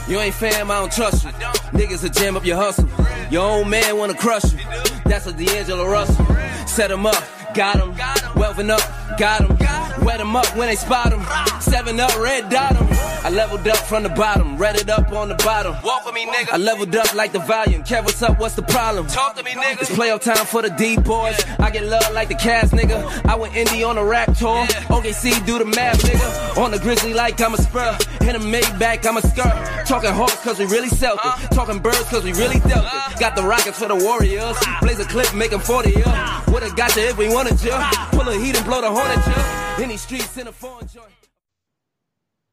You 0.09 0.19
ain't 0.19 0.33
fam, 0.33 0.71
I 0.71 0.81
don't 0.81 0.91
trust 0.91 1.25
you. 1.25 1.31
Niggas 1.79 2.05
a 2.05 2.09
jam 2.09 2.37
up 2.37 2.47
your 2.47 2.59
hustle. 2.59 2.87
Your 3.31 3.43
old 3.43 3.69
man 3.69 3.99
wanna 3.99 4.15
crush 4.15 4.45
you. 4.45 4.59
That's 5.05 5.27
a 5.27 5.33
D'Angelo 5.33 5.87
Russell. 5.87 6.25
Set 6.67 6.91
him 6.91 7.05
up, 7.05 7.23
got 7.55 7.77
him. 7.77 7.93
Wealthing 8.35 8.71
up, 8.71 9.19
got 9.19 9.43
him. 9.43 10.05
Wet 10.05 10.21
him 10.21 10.35
up 10.35 10.57
when 10.57 10.69
they 10.69 10.77
spot 10.77 11.13
him. 11.13 11.23
Seven 11.61 12.01
up, 12.01 12.19
red 12.19 12.49
dot 12.49 12.77
him. 12.77 13.14
I 13.25 13.31
leveled 13.31 13.67
up 13.67 13.79
from 13.79 14.03
the 14.03 14.11
bottom, 14.11 14.59
read 14.59 14.77
it 14.77 14.91
up 14.91 15.11
on 15.13 15.29
the 15.31 15.35
bottom. 15.37 15.75
Walk 15.83 16.05
with 16.05 16.15
me, 16.15 16.27
nigga. 16.27 16.53
I 16.53 16.57
leveled 16.59 16.95
up 16.95 17.15
like 17.15 17.33
the 17.33 17.39
volume. 17.39 17.83
Kev, 17.83 18.05
what's 18.05 18.21
up? 18.23 18.39
What's 18.39 18.55
the 18.55 18.63
problem? 18.63 19.07
Talk 19.07 19.35
to 19.37 19.43
me, 19.43 19.53
nigga. 19.53 19.81
It's 19.81 19.91
playoff 19.91 20.21
time 20.21 20.45
for 20.45 20.61
the 20.61 20.69
D 20.69 20.99
boys. 20.99 21.43
I 21.59 21.71
get 21.71 21.85
love 21.87 22.13
like 22.13 22.29
the 22.29 22.35
Cavs, 22.35 22.69
nigga. 22.79 23.01
I 23.27 23.35
went 23.37 23.55
indie 23.55 23.89
on 23.89 23.97
a 23.97 24.05
rap 24.05 24.37
tour. 24.37 24.67
OKC, 24.93 25.47
do 25.47 25.59
the 25.59 25.65
math, 25.65 26.03
nigga. 26.03 26.59
On 26.63 26.71
the 26.71 26.79
Grizzly 26.79 27.15
like 27.15 27.41
I'm 27.41 27.55
a 27.55 27.57
spur. 27.57 27.97
Hit 28.21 28.37
a 28.37 28.41
Maybach, 28.41 29.07
I'm 29.07 29.17
a 29.17 29.23
skirt. 29.23 29.87
Talking 29.87 30.13
hawks 30.13 30.37
cause 30.45 30.59
we 30.59 30.67
really 30.67 30.89
sell 30.91 31.15
it. 31.15 31.21
Uh. 31.25 31.37
Talking 31.49 31.79
birds 31.79 32.03
cause 32.11 32.25
we 32.25 32.33
really 32.35 32.61
dealt 32.61 32.85
it. 32.85 32.93
Uh. 32.93 33.19
Got 33.19 33.37
the 33.37 33.43
rockets 33.43 33.79
for 33.79 33.89
the 33.89 33.97
Warriors. 33.97 34.57
Blaze 34.83 35.01
a 35.01 35.05
clip, 35.07 35.35
make 35.35 35.51
'em 35.51 35.61
40 35.61 36.05
up. 36.05 36.47
Would've 36.49 36.77
got 36.77 36.95
you 36.95 37.05
if 37.05 37.17
we 37.17 37.31
wanted 37.33 37.63
you. 37.63 37.73
Uh. 37.73 37.91
Pull 38.11 38.29
a 38.29 38.37
heat 38.37 38.55
and 38.55 38.67
blow 38.67 38.83
the 38.83 38.91
hornet 38.91 39.27
you. 39.27 39.83
Any 39.83 39.97
streets 39.97 40.37
in 40.37 40.47
a 40.47 40.53
foreign 40.53 40.87
joint. 40.89 41.09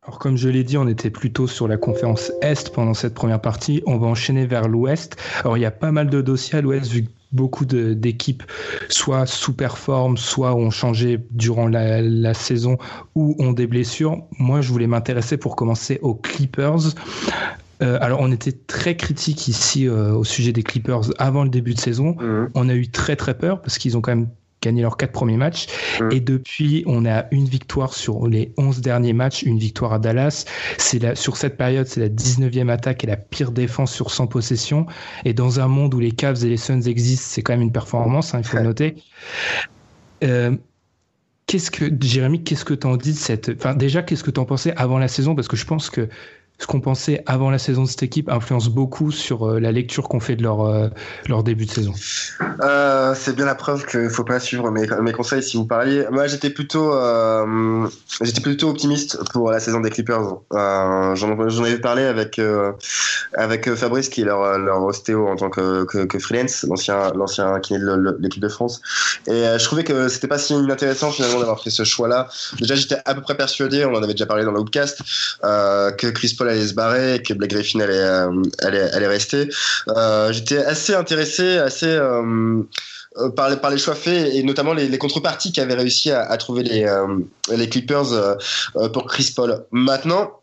Alors 0.03 0.17
comme 0.17 0.35
je 0.35 0.49
l'ai 0.49 0.63
dit, 0.63 0.77
on 0.77 0.87
était 0.87 1.11
plutôt 1.11 1.45
sur 1.45 1.67
la 1.67 1.77
conférence 1.77 2.31
Est 2.41 2.73
pendant 2.73 2.95
cette 2.95 3.13
première 3.13 3.39
partie. 3.39 3.83
On 3.85 3.97
va 3.97 4.07
enchaîner 4.07 4.47
vers 4.47 4.67
l'Ouest. 4.67 5.15
Alors 5.41 5.57
il 5.57 5.61
y 5.61 5.65
a 5.65 5.71
pas 5.71 5.91
mal 5.91 6.09
de 6.09 6.21
dossiers 6.21 6.57
à 6.57 6.61
l'Ouest 6.61 6.91
vu 6.91 7.03
que 7.03 7.09
beaucoup 7.31 7.65
d'équipes 7.65 8.43
soit 8.89 9.25
sous-performent, 9.27 10.17
soit 10.17 10.55
ont 10.55 10.71
changé 10.71 11.19
durant 11.29 11.67
la, 11.67 12.01
la 12.01 12.33
saison 12.33 12.77
ou 13.13 13.35
ont 13.39 13.53
des 13.53 13.67
blessures. 13.67 14.23
Moi, 14.39 14.61
je 14.61 14.69
voulais 14.69 14.87
m'intéresser 14.87 15.37
pour 15.37 15.55
commencer 15.55 15.99
aux 16.01 16.15
Clippers. 16.15 16.95
Euh, 17.81 17.97
alors 18.01 18.19
on 18.21 18.31
était 18.31 18.51
très 18.51 18.95
critique 18.95 19.47
ici 19.47 19.87
euh, 19.87 20.13
au 20.13 20.23
sujet 20.23 20.51
des 20.51 20.63
Clippers 20.63 21.11
avant 21.17 21.43
le 21.43 21.49
début 21.49 21.73
de 21.73 21.79
saison. 21.79 22.15
Mhm. 22.19 22.49
On 22.53 22.69
a 22.69 22.73
eu 22.73 22.89
très 22.89 23.15
très 23.15 23.35
peur 23.35 23.61
parce 23.61 23.77
qu'ils 23.77 23.97
ont 23.97 24.01
quand 24.01 24.15
même 24.15 24.29
gagné 24.61 24.81
leurs 24.81 24.97
quatre 24.97 25.11
premiers 25.11 25.37
matchs. 25.37 25.67
Mhm. 25.99 26.11
Et 26.11 26.19
depuis, 26.19 26.83
on 26.85 27.05
a 27.05 27.25
une 27.31 27.45
victoire 27.45 27.93
sur 27.93 28.27
les 28.27 28.53
11 28.57 28.81
derniers 28.81 29.13
matchs, 29.13 29.43
une 29.43 29.57
victoire 29.57 29.93
à 29.93 29.99
Dallas. 29.99 30.45
C'est 30.77 30.99
la, 30.99 31.15
sur 31.15 31.37
cette 31.37 31.57
période, 31.57 31.87
c'est 31.87 31.99
la 31.99 32.09
19e 32.09 32.69
attaque 32.69 33.03
et 33.03 33.07
la 33.07 33.17
pire 33.17 33.51
défense 33.51 33.93
sur 33.93 34.11
100 34.11 34.27
possessions. 34.27 34.85
Et 35.25 35.33
dans 35.33 35.59
un 35.59 35.67
monde 35.67 35.93
où 35.93 35.99
les 35.99 36.11
Cavs 36.11 36.43
et 36.45 36.49
les 36.49 36.57
Suns 36.57 36.81
existent, 36.81 37.25
c'est 37.27 37.41
quand 37.41 37.53
même 37.53 37.61
une 37.61 37.71
performance, 37.71 38.33
hein, 38.33 38.39
il 38.39 38.45
faut 38.45 38.57
le 38.57 38.63
noter. 38.63 38.95
Euh, 40.23 40.55
Qu'est-ce 41.47 41.69
que, 41.69 41.85
Jérémy, 41.99 42.43
qu'est-ce 42.43 42.63
que 42.63 42.73
t'en 42.73 42.95
dis 42.95 43.11
de 43.11 43.17
cette, 43.17 43.51
enfin, 43.57 43.75
déjà, 43.75 44.03
qu'est-ce 44.03 44.23
que 44.23 44.31
t'en 44.31 44.45
pensais 44.45 44.73
avant 44.77 44.99
la 44.99 45.09
saison? 45.09 45.35
Parce 45.35 45.49
que 45.49 45.57
je 45.57 45.65
pense 45.65 45.89
que 45.89 46.07
ce 46.61 46.67
qu'on 46.67 46.79
pensait 46.79 47.23
avant 47.25 47.49
la 47.49 47.57
saison 47.57 47.83
de 47.83 47.87
cette 47.87 48.03
équipe 48.03 48.29
influence 48.29 48.69
beaucoup 48.69 49.11
sur 49.11 49.49
euh, 49.49 49.59
la 49.59 49.71
lecture 49.71 50.07
qu'on 50.07 50.19
fait 50.19 50.35
de 50.35 50.43
leur, 50.43 50.61
euh, 50.61 50.89
leur 51.27 51.43
début 51.43 51.65
de 51.65 51.71
saison. 51.71 51.93
Euh, 52.61 53.15
c'est 53.15 53.35
bien 53.35 53.45
la 53.45 53.55
preuve 53.55 53.87
qu'il 53.87 54.09
faut 54.11 54.23
pas 54.23 54.39
suivre 54.39 54.69
mes, 54.69 55.11
conseils 55.11 55.41
si 55.41 55.57
vous 55.57 55.65
parliez. 55.65 56.05
Moi, 56.11 56.27
j'étais 56.27 56.51
plutôt, 56.51 56.93
plutôt 58.43 58.69
optimiste 58.69 59.17
pour 59.33 59.49
la 59.49 59.59
saison 59.59 59.79
des 59.79 59.89
Clippers. 59.89 60.21
J'en, 60.51 61.39
avais 61.39 61.79
parlé 61.79 62.03
avec 62.03 62.39
avec 63.33 63.73
Fabrice 63.73 64.09
qui 64.09 64.21
est 64.21 64.25
leur 64.25 64.59
leur 64.59 64.83
ostéo 64.83 65.27
en 65.27 65.35
tant 65.35 65.49
que 65.49 66.19
freelance, 66.19 66.65
l'ancien 67.15 67.59
kiné 67.59 67.79
de 67.79 68.17
l'équipe 68.19 68.41
de 68.41 68.49
France. 68.49 68.81
Et 69.25 69.31
je 69.57 69.63
trouvais 69.63 69.83
que 69.83 70.07
c'était 70.09 70.27
pas 70.27 70.37
si 70.37 70.53
inintéressant 70.53 71.11
finalement 71.11 71.39
d'avoir 71.39 71.63
fait 71.63 71.71
ce 71.71 71.83
choix-là. 71.83 72.29
Déjà, 72.59 72.75
j'étais 72.75 72.97
à 73.05 73.15
peu 73.15 73.21
près 73.21 73.35
persuadé, 73.35 73.83
on 73.85 73.95
en 73.95 74.03
avait 74.03 74.13
déjà 74.13 74.27
parlé 74.27 74.43
dans 74.45 74.51
le 74.51 74.61
que 74.71 76.07
Chris 76.11 76.35
Paul 76.37 76.50
allait 76.51 76.67
se 76.67 76.73
barrer, 76.73 77.15
et 77.15 77.21
que 77.21 77.33
Blake 77.33 77.51
Griffin 77.51 77.79
allait 77.79 77.93
euh, 77.95 78.41
allait, 78.61 78.91
allait 78.91 79.07
rester. 79.07 79.49
Euh, 79.89 80.31
j'étais 80.31 80.59
assez 80.59 80.93
intéressé, 80.93 81.57
assez 81.57 81.87
euh, 81.87 82.63
par, 83.35 83.49
les, 83.49 83.57
par 83.57 83.71
les 83.71 83.77
choix 83.77 83.95
faits 83.95 84.33
et 84.33 84.43
notamment 84.43 84.73
les, 84.73 84.87
les 84.87 84.97
contreparties 84.97 85.51
qui 85.51 85.59
avaient 85.59 85.75
réussi 85.75 86.11
à, 86.11 86.21
à 86.21 86.37
trouver 86.37 86.63
les, 86.63 86.85
euh, 86.85 87.17
les 87.55 87.67
Clippers 87.69 88.13
euh, 88.13 88.35
pour 88.89 89.05
Chris 89.05 89.33
Paul. 89.35 89.65
Maintenant, 89.71 90.40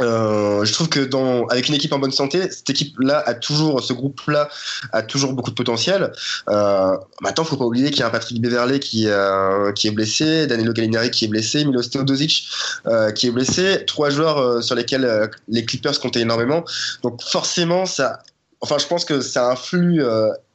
euh, 0.00 0.64
je 0.64 0.72
trouve 0.72 0.88
que 0.88 1.00
dans 1.00 1.46
avec 1.46 1.68
une 1.68 1.74
équipe 1.74 1.92
en 1.92 1.98
bonne 1.98 2.12
santé, 2.12 2.50
cette 2.50 2.68
équipe-là 2.68 3.22
a 3.26 3.34
toujours, 3.34 3.82
ce 3.82 3.92
groupe-là 3.92 4.48
a 4.92 5.02
toujours 5.02 5.32
beaucoup 5.32 5.50
de 5.50 5.54
potentiel. 5.54 6.12
Euh, 6.48 6.96
maintenant, 7.20 7.44
faut 7.44 7.56
pas 7.56 7.64
oublier 7.64 7.90
qu'il 7.90 8.00
y 8.00 8.02
a 8.02 8.06
un 8.06 8.10
Patrick 8.10 8.40
Beverley 8.40 8.80
qui 8.80 9.08
euh, 9.08 9.72
qui 9.72 9.88
est 9.88 9.92
blessé, 9.92 10.46
Danilo 10.46 10.72
Gallinari 10.72 11.10
qui 11.10 11.26
est 11.26 11.28
blessé, 11.28 11.64
Milos 11.64 11.84
Teodosic 11.84 12.48
euh, 12.86 13.12
qui 13.12 13.28
est 13.28 13.30
blessé, 13.30 13.84
trois 13.86 14.10
joueurs 14.10 14.38
euh, 14.38 14.60
sur 14.60 14.74
lesquels 14.74 15.04
euh, 15.04 15.26
les 15.48 15.64
Clippers 15.64 15.98
comptaient 16.00 16.20
énormément. 16.20 16.64
Donc 17.02 17.22
forcément, 17.22 17.86
ça, 17.86 18.22
enfin, 18.60 18.78
je 18.78 18.86
pense 18.86 19.04
que 19.04 19.20
ça 19.20 19.50
influe 19.50 20.02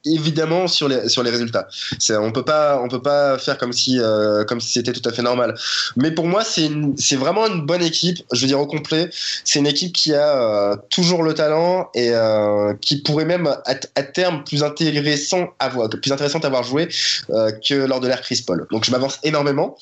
évidemment 0.05 0.67
sur 0.67 0.87
les 0.87 1.09
sur 1.09 1.23
les 1.23 1.31
résultats. 1.31 1.67
On 2.09 2.31
peut 2.31 2.43
pas 2.43 2.81
on 2.81 2.87
peut 2.87 3.01
pas 3.01 3.37
faire 3.37 3.57
comme 3.57 3.73
si 3.73 3.99
euh, 3.99 4.43
comme 4.45 4.61
si 4.61 4.69
c'était 4.71 4.93
tout 4.93 5.07
à 5.07 5.11
fait 5.11 5.21
normal. 5.21 5.55
Mais 5.95 6.11
pour 6.11 6.25
moi, 6.25 6.43
c'est 6.43 6.69
c'est 6.97 7.15
vraiment 7.15 7.47
une 7.47 7.65
bonne 7.65 7.83
équipe. 7.83 8.19
Je 8.31 8.41
veux 8.41 8.47
dire 8.47 8.59
au 8.59 8.67
complet, 8.67 9.09
c'est 9.43 9.59
une 9.59 9.67
équipe 9.67 9.93
qui 9.93 10.13
a 10.13 10.37
euh, 10.37 10.75
toujours 10.89 11.23
le 11.23 11.33
talent 11.33 11.89
et 11.93 12.09
euh, 12.11 12.73
qui 12.81 13.01
pourrait 13.01 13.25
même 13.25 13.47
à, 13.65 14.03
terme 14.03 14.43
plus 14.43 14.63
intéressant 14.63 15.49
à 15.59 15.69
voir, 15.69 15.89
plus 15.89 16.11
intéressante 16.11 16.45
à 16.45 16.49
voir 16.49 16.63
jouer 16.63 16.87
euh, 17.29 17.51
que 17.67 17.73
lors 17.73 17.99
de 17.99 18.07
l'ère 18.07 18.21
Chris 18.21 18.43
Paul. 18.45 18.67
Donc 18.71 18.85
je 18.85 18.91
m'avance 18.91 19.19
énormément, 19.23 19.77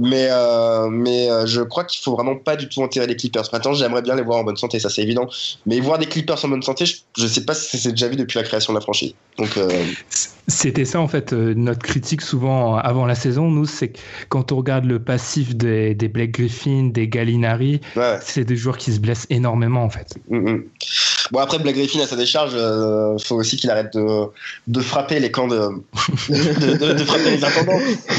mais 0.00 0.28
mais 0.90 1.28
je 1.46 1.62
crois 1.62 1.84
qu'il 1.84 2.00
faut 2.02 2.12
vraiment 2.12 2.36
pas 2.36 2.56
du 2.56 2.68
tout 2.68 2.82
enterrer 2.82 3.06
les 3.06 3.16
Clippers. 3.16 3.44
Maintenant, 3.52 3.74
j'aimerais 3.74 4.02
bien 4.02 4.14
les 4.14 4.22
voir 4.22 4.38
en 4.38 4.44
bonne 4.44 4.56
santé, 4.56 4.78
ça 4.78 4.90
c'est 4.90 5.02
évident. 5.02 5.28
Mais 5.66 5.80
voir 5.80 5.98
des 5.98 6.06
Clippers 6.06 6.44
en 6.44 6.48
bonne 6.48 6.62
santé, 6.62 6.86
je, 6.86 6.96
je 7.16 7.26
sais 7.26 7.44
pas 7.44 7.54
si 7.54 7.78
c'est 7.78 7.90
déjà 7.92 8.08
vu 8.08 8.16
depuis 8.16 8.38
la 8.38 8.44
création 8.44 8.72
de 8.72 8.78
la 8.78 8.82
franchise. 8.82 9.14
Donc 9.38 9.56
C'était 10.48 10.84
ça 10.84 11.00
en 11.00 11.06
fait 11.06 11.32
euh, 11.32 11.54
notre 11.54 11.82
critique 11.82 12.20
souvent 12.20 12.76
avant 12.76 13.06
la 13.06 13.14
saison. 13.14 13.48
Nous, 13.50 13.64
c'est 13.64 13.88
que 13.88 13.98
quand 14.28 14.50
on 14.50 14.56
regarde 14.56 14.84
le 14.84 14.98
passif 14.98 15.54
des, 15.54 15.94
des 15.94 16.08
Blake 16.08 16.32
Griffin, 16.32 16.90
des 16.92 17.06
Gallinari, 17.06 17.80
ouais. 17.96 18.18
c'est 18.20 18.44
des 18.44 18.56
joueurs 18.56 18.76
qui 18.76 18.92
se 18.92 18.98
blessent 18.98 19.26
énormément 19.30 19.84
en 19.84 19.90
fait. 19.90 20.18
Mm, 20.28 20.50
mm. 20.50 20.64
Bon 21.30 21.38
après 21.38 21.58
Black 21.60 21.76
Griffin 21.76 22.00
à 22.00 22.06
sa 22.06 22.16
décharge, 22.16 22.52
euh, 22.54 23.16
faut 23.18 23.36
aussi 23.36 23.56
qu'il 23.56 23.70
arrête 23.70 23.94
de, 23.94 24.26
de 24.66 24.80
frapper 24.80 25.20
les 25.20 25.30
camps 25.30 25.46
de 25.46 25.56
de, 26.28 26.76
de, 26.76 26.92
de 26.92 27.04
frapper 27.04 27.30
les 27.30 27.44
intendants. 27.44 27.78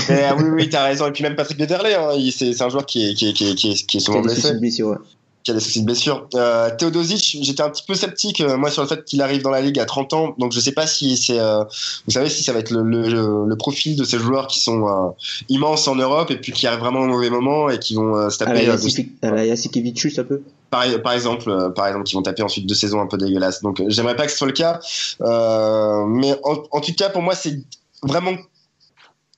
Mais, 0.10 0.24
euh, 0.24 0.36
oui 0.38 0.50
oui 0.54 0.70
t'as 0.70 0.86
raison 0.86 1.08
et 1.08 1.12
puis 1.12 1.24
même 1.24 1.36
Patrick 1.36 1.58
Beverley, 1.58 1.94
hein, 1.94 2.12
c'est 2.32 2.62
un 2.62 2.70
joueur 2.70 2.86
qui 2.86 3.10
est 3.10 3.14
qui 3.14 3.30
est 3.30 3.34
qui 3.34 3.52
est, 3.52 3.56
qui 3.56 3.72
est, 3.72 3.86
qui 3.86 3.98
est 3.98 4.00
souvent 4.00 4.22
blessé, 4.22 4.54
de 4.54 4.60
blessure, 4.60 4.88
ouais. 4.88 4.98
Qui 5.44 5.52
a 5.52 5.54
des 5.54 5.60
soucis 5.60 5.82
de 5.82 5.86
blessure. 5.86 6.28
Euh, 6.36 6.70
Teodosic, 6.78 7.38
j'étais 7.42 7.62
un 7.62 7.70
petit 7.70 7.84
peu 7.86 7.96
sceptique 7.96 8.42
euh, 8.42 8.58
moi 8.58 8.70
sur 8.72 8.82
le 8.82 8.88
fait 8.88 9.04
qu'il 9.06 9.22
arrive 9.22 9.42
dans 9.42 9.50
la 9.52 9.62
ligue 9.62 9.80
à 9.80 9.86
30 9.86 10.14
ans, 10.14 10.36
donc 10.38 10.52
je 10.54 10.60
sais 10.60 10.72
pas 10.72 10.88
si 10.88 11.18
c'est 11.18 11.40
euh, 11.40 11.64
vous 12.06 12.12
savez 12.12 12.30
si 12.30 12.44
ça 12.44 12.54
va 12.54 12.60
être 12.60 12.72
le, 12.72 12.82
le, 12.84 13.46
le 13.48 13.56
profil 13.58 13.96
de 13.96 14.04
ces 14.04 14.18
joueurs 14.18 14.48
qui 14.48 14.60
sont 14.62 14.88
euh, 14.88 15.10
immenses 15.50 15.88
en 15.88 15.96
Europe 15.96 16.32
et 16.32 16.38
puis 16.38 16.52
qui 16.52 16.66
arrivent 16.68 16.80
vraiment 16.80 17.02
au 17.02 17.08
mauvais 17.08 17.30
moment 17.30 17.70
et 17.70 17.80
qui 17.80 17.96
vont 17.96 18.16
euh, 18.16 18.30
se 18.30 18.38
taper 18.38 18.68
euh, 18.70 18.76
à 19.22 19.32
la 19.32 19.46
Yasikevicius, 19.46 20.20
un 20.20 20.24
peu. 20.24 20.42
par, 20.70 20.86
par 21.04 21.14
exemple, 21.14 21.50
euh, 21.50 21.70
par 21.70 21.88
exemple, 21.88 22.06
qui 22.06 22.16
vont 22.16 22.22
taper 22.24 22.44
ensuite 22.44 22.66
deux 22.66 22.76
saisons 22.76 23.02
un 23.02 23.08
peu 23.08 23.18
dégueulasses. 23.18 23.62
Donc, 23.62 23.80
euh, 23.80 23.86
j'aimerais 23.90 24.16
pas 24.16 24.26
que 24.26 24.32
ce 24.32 24.38
soit 24.38 24.48
le 24.48 24.54
cas. 24.54 24.80
Euh, 25.22 26.06
mais 26.06 26.34
en, 26.44 26.64
en 26.72 26.82
tout 26.82 26.94
cas, 26.94 27.10
pour 27.10 27.22
moi, 27.22 27.36
c'est 27.36 27.60
vraiment 28.02 28.34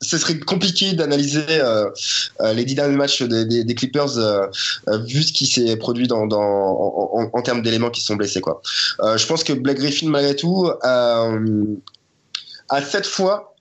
ce 0.05 0.17
serait 0.17 0.39
compliqué 0.39 0.93
d'analyser 0.93 1.45
euh, 1.49 1.89
euh, 2.41 2.53
les 2.53 2.65
dix 2.65 2.75
derniers 2.75 2.95
matchs 2.95 3.23
des, 3.23 3.45
des, 3.45 3.63
des 3.63 3.75
Clippers 3.75 4.17
euh, 4.17 4.47
euh, 4.89 4.97
vu 4.99 5.23
ce 5.23 5.33
qui 5.33 5.47
s'est 5.47 5.75
produit 5.77 6.07
dans, 6.07 6.27
dans, 6.27 6.41
en, 6.41 7.21
en, 7.21 7.29
en 7.33 7.41
termes 7.41 7.61
d'éléments 7.61 7.89
qui 7.89 8.01
sont 8.01 8.15
blessés. 8.15 8.41
Quoi. 8.41 8.61
Euh, 9.01 9.17
je 9.17 9.25
pense 9.25 9.43
que 9.43 9.53
Blake 9.53 9.77
Griffin, 9.77 10.09
malgré 10.09 10.35
tout, 10.35 10.69
a 10.81 11.31
sept 12.81 13.05
fois 13.05 13.54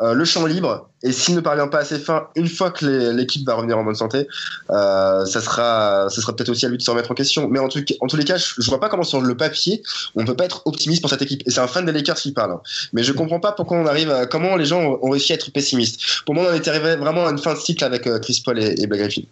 euh, 0.00 0.12
le 0.12 0.24
champ 0.24 0.44
libre. 0.44 0.88
Et 1.04 1.12
s'il 1.12 1.36
ne 1.36 1.40
parvient 1.40 1.68
pas 1.68 1.78
à 1.78 1.84
ses 1.84 1.98
fins 1.98 2.28
une 2.34 2.48
fois 2.48 2.70
que 2.72 3.12
l'équipe 3.12 3.46
va 3.46 3.54
revenir 3.54 3.78
en 3.78 3.84
bonne 3.84 3.94
santé 3.94 4.26
euh, 4.70 5.24
ça 5.24 5.40
sera 5.40 6.08
ça 6.10 6.20
sera 6.20 6.34
peut-être 6.34 6.48
aussi 6.48 6.66
à 6.66 6.68
lui 6.68 6.78
de 6.78 6.82
se 6.82 6.90
remettre 6.90 7.12
en 7.12 7.14
question. 7.14 7.48
Mais 7.48 7.60
en, 7.60 7.68
tout, 7.68 7.84
en 8.00 8.06
tous 8.06 8.16
les 8.16 8.24
cas 8.24 8.36
je, 8.36 8.54
je 8.58 8.68
vois 8.68 8.80
pas 8.80 8.88
comment 8.88 9.04
sur 9.04 9.20
le 9.20 9.36
papier 9.36 9.82
on 10.16 10.24
peut 10.24 10.34
pas 10.34 10.46
être 10.46 10.62
optimiste 10.66 11.00
pour 11.00 11.10
cette 11.10 11.22
équipe. 11.22 11.42
Et 11.46 11.50
c'est 11.50 11.60
un 11.60 11.68
fan 11.68 11.84
des 11.84 11.92
Lakers 11.92 12.16
qui 12.16 12.32
parle. 12.32 12.58
Mais 12.92 13.04
je 13.04 13.12
comprends 13.12 13.40
pas 13.40 13.52
pourquoi 13.52 13.76
on 13.76 13.86
arrive 13.86 14.10
à, 14.10 14.26
comment 14.26 14.56
les 14.56 14.64
gens 14.64 14.98
ont, 15.00 15.10
réussi 15.10 15.32
à 15.32 15.36
être 15.36 15.52
pessimistes. 15.52 16.00
Pour 16.26 16.34
moi 16.34 16.46
on 16.50 16.54
était 16.54 16.70
arrivé 16.70 16.96
vraiment 16.96 17.26
à 17.26 17.30
une 17.30 17.38
fin 17.38 17.54
de 17.54 17.58
cycle 17.58 17.84
avec 17.84 18.06
euh, 18.06 18.18
Chris 18.18 18.42
Paul 18.44 18.58
et, 18.58 18.74
et 18.80 18.86
Blake 18.86 19.02
Griffin 19.02 19.22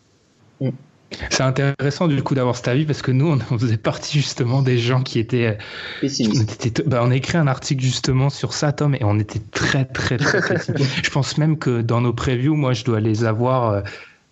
C'est 1.31 1.43
intéressant 1.43 2.09
du 2.09 2.23
coup 2.23 2.35
d'avoir 2.35 2.57
cet 2.57 2.69
avis 2.69 2.85
parce 2.85 3.03
que 3.03 3.11
nous, 3.13 3.29
on 3.29 3.39
on 3.51 3.59
faisait 3.59 3.77
partie 3.77 4.19
justement 4.19 4.63
des 4.63 4.79
gens 4.79 5.03
qui 5.03 5.19
étaient. 5.19 5.47
euh, 5.47 5.53
on, 5.99 6.01
Pessimiste. 6.03 6.67
était- 6.67 6.83
bah, 6.85 7.01
on 7.05 7.11
a 7.11 7.17
écrit 7.17 7.39
un 7.39 7.47
article 7.47 7.83
justement 7.83 8.31
sur 8.31 8.53
ça, 8.55 8.73
Tom, 8.73 8.95
et 8.95 9.05
on 9.05 9.19
était 9.19 9.41
très 9.51 9.85
très 9.85 10.17
très 10.17 10.41
critique. 10.41 11.05
Je 11.05 11.11
pense 11.11 11.39
même 11.39 11.59
que 11.59 11.81
dans 11.83 12.01
nos 12.01 12.13
previews, 12.13 12.55
moi, 12.57 12.73
je 12.73 12.85
dois 12.85 13.01
les 13.01 13.25
avoir 13.25 13.71
euh, 13.71 13.81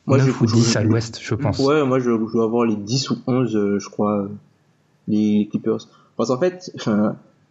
Moi, 0.06 0.18
9 0.18 0.26
je- 0.38 0.44
ou 0.44 0.48
je- 0.48 0.54
10 0.54 0.76
à 0.76 0.82
je- 0.82 0.86
l'ouest, 0.88 1.18
je 1.22 1.34
pense. 1.34 1.58
Ouais, 1.58 1.84
moi 1.84 1.98
je, 1.98 2.04
je 2.10 2.32
dois 2.32 2.44
avoir 2.44 2.64
les 2.66 2.76
10 2.76 3.10
ou 3.10 3.18
11, 3.26 3.54
euh, 3.56 3.78
je 3.78 3.88
crois, 3.88 4.28
les 5.08 5.48
Clippers. 5.50 5.78
Parce 6.16 6.28
qu'en 6.30 6.38
fait, 6.38 6.70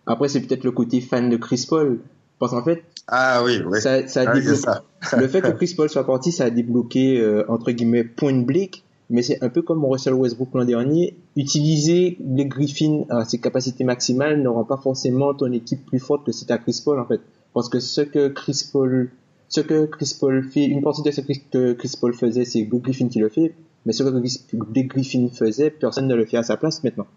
après 0.05 0.27
c'est 0.27 0.41
peut-être 0.41 0.63
le 0.63 0.71
côté 0.71 1.01
fan 1.01 1.29
de 1.29 1.37
Chris 1.37 1.65
Paul. 1.69 1.99
Parce 2.39 2.53
qu'en 2.53 2.63
fait, 2.63 2.83
ah 3.09 3.41
oui 3.43 3.61
oui 3.65 3.81
ça, 3.81 4.07
ça 4.07 4.21
a 4.21 4.23
Ah 4.29 4.33
débloqué- 4.33 4.55
ça 5.01 5.17
le 5.17 5.27
fait 5.27 5.41
que 5.41 5.49
Chris 5.49 5.73
Paul 5.75 5.89
soit 5.89 6.05
parti, 6.05 6.31
ça 6.31 6.45
a 6.45 6.49
débloqué, 6.49 7.19
euh, 7.19 7.43
entre 7.49 7.71
guillemets, 7.71 8.03
point 8.05 8.33
Blake. 8.43 8.83
Mais 9.09 9.23
c'est 9.23 9.43
un 9.43 9.49
peu 9.49 9.61
comme 9.63 9.83
Russell 9.85 10.13
Westbrook 10.13 10.49
l'an 10.53 10.65
dernier. 10.65 11.15
Utiliser 11.35 12.17
les 12.19 12.45
Griffins 12.45 13.05
à 13.09 13.25
ses 13.25 13.39
capacités 13.39 13.83
maximales 13.83 14.41
ne 14.41 14.47
rend 14.49 14.65
pas 14.65 14.77
forcément 14.77 15.33
ton 15.33 15.51
équipe 15.51 15.85
plus 15.85 15.99
forte 15.99 16.25
que 16.25 16.31
si 16.31 16.45
t'as 16.45 16.57
Chris 16.59 16.79
Paul, 16.85 16.99
en 16.99 17.05
fait. 17.05 17.21
Parce 17.53 17.69
que 17.69 17.79
ce 17.79 18.01
que 18.01 18.27
Chris 18.27 18.69
Paul, 18.71 19.09
ce 19.47 19.61
que 19.61 19.85
Chris 19.87 20.15
Paul 20.19 20.43
fait, 20.43 20.65
une 20.65 20.83
partie 20.83 21.01
de 21.01 21.09
ce 21.09 21.21
que 21.21 21.73
Chris 21.73 21.91
Paul 21.99 22.13
faisait, 22.13 22.45
c'est 22.45 22.63
Blake 22.63 22.83
Griffin 22.83 23.07
qui 23.07 23.17
le 23.19 23.29
fait. 23.29 23.55
Mais 23.85 23.93
ce 23.93 24.03
que 24.03 24.57
Blake 24.57 24.87
Griffin 24.89 25.27
faisait, 25.33 25.71
personne 25.71 26.07
ne 26.07 26.13
le 26.13 26.25
fait 26.25 26.37
à 26.37 26.43
sa 26.43 26.57
place 26.57 26.83
maintenant. 26.83 27.07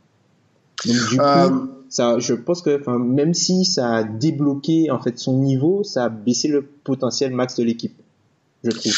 Donc 0.86 0.96
du 1.10 1.20
Euh, 1.20 1.48
coup, 1.50 1.68
ça, 1.90 2.18
je 2.18 2.32
pense 2.32 2.62
que, 2.62 2.80
enfin, 2.80 2.98
même 2.98 3.34
si 3.34 3.64
ça 3.66 3.96
a 3.96 4.04
débloqué 4.04 4.90
en 4.90 4.98
fait 4.98 5.18
son 5.18 5.38
niveau, 5.38 5.84
ça 5.84 6.04
a 6.04 6.08
baissé 6.08 6.48
le 6.48 6.62
potentiel 6.62 7.32
max 7.34 7.56
de 7.56 7.64
l'équipe, 7.64 7.94
je 8.64 8.70
trouve. 8.70 8.92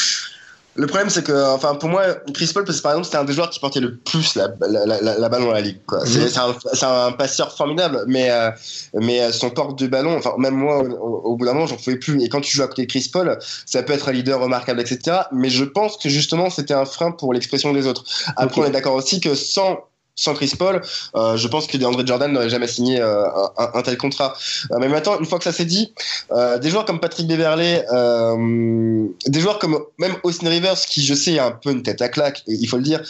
Le 0.76 0.86
problème, 0.86 1.08
c'est 1.08 1.22
que, 1.22 1.54
enfin, 1.54 1.76
pour 1.76 1.88
moi, 1.88 2.02
Chris 2.32 2.50
Paul, 2.52 2.64
parce 2.64 2.78
que, 2.78 2.82
par 2.82 2.92
exemple, 2.92 3.06
c'était 3.06 3.18
un 3.18 3.24
des 3.24 3.32
joueurs 3.32 3.50
qui 3.50 3.60
portait 3.60 3.80
le 3.80 3.96
plus 3.96 4.34
la, 4.34 4.48
la, 4.68 4.86
la, 4.86 5.18
la 5.18 5.28
balle 5.28 5.42
dans 5.42 5.52
la 5.52 5.60
ligue. 5.60 5.78
Quoi. 5.86 6.00
Mhm. 6.00 6.06
C'est, 6.06 6.28
c'est, 6.28 6.38
un, 6.40 6.54
c'est 6.72 6.86
un 6.86 7.12
passeur 7.12 7.56
formidable, 7.56 8.04
mais, 8.08 8.30
euh, 8.30 8.50
mais 8.94 9.30
son 9.32 9.50
porte 9.50 9.78
de 9.78 9.86
ballon, 9.86 10.16
enfin, 10.16 10.34
même 10.38 10.54
moi, 10.54 10.82
au, 10.82 11.20
au 11.24 11.36
bout 11.36 11.44
d'un 11.44 11.52
moment, 11.54 11.66
j'en 11.66 11.76
pouvais 11.76 11.96
plus. 11.96 12.20
Et 12.22 12.28
quand 12.28 12.40
tu 12.40 12.56
joues 12.56 12.62
à 12.62 12.68
côté 12.68 12.86
de 12.86 12.90
Chris 12.90 13.08
Paul, 13.12 13.38
ça 13.66 13.82
peut 13.82 13.92
être 13.92 14.08
un 14.08 14.12
leader 14.12 14.40
remarquable, 14.40 14.80
etc. 14.80 15.18
Mais 15.32 15.48
je 15.48 15.64
pense 15.64 15.96
que 15.96 16.08
justement, 16.08 16.50
c'était 16.50 16.74
un 16.74 16.84
frein 16.86 17.12
pour 17.12 17.32
l'expression 17.32 17.72
des 17.72 17.86
autres. 17.86 18.04
Après, 18.36 18.60
on 18.60 18.64
est 18.64 18.70
d'accord 18.70 18.94
aussi 18.94 19.20
que 19.20 19.34
sans 19.34 19.78
sans 20.16 20.34
Chris 20.34 20.52
Paul, 20.56 20.80
euh, 21.16 21.36
je 21.36 21.48
pense 21.48 21.66
que 21.66 21.76
DeAndre 21.76 22.06
Jordan 22.06 22.30
n'aurait 22.32 22.48
jamais 22.48 22.68
signé 22.68 23.00
euh, 23.00 23.24
un, 23.56 23.82
tel 23.82 23.96
contrat. 23.96 24.36
Euh, 24.70 24.76
mais 24.78 24.88
maintenant, 24.88 25.18
une 25.18 25.26
fois 25.26 25.38
que 25.38 25.44
ça 25.44 25.52
s'est 25.52 25.64
dit, 25.64 25.92
des 26.60 26.70
joueurs 26.70 26.84
comme 26.84 27.00
Patrick 27.00 27.26
Beverley, 27.26 27.84
des 29.26 29.40
joueurs 29.40 29.58
comme 29.58 29.78
même 29.98 30.14
Austin 30.22 30.48
Rivers, 30.48 30.80
qui 30.88 31.04
je 31.04 31.14
sais 31.14 31.38
a 31.38 31.46
un 31.46 31.50
peu 31.52 31.70
une 31.70 31.82
tête 31.82 32.00
à 32.02 32.08
claque, 32.08 32.42
il 32.46 32.66
faut 32.68 32.76
le 32.76 32.82
dire, 32.82 33.00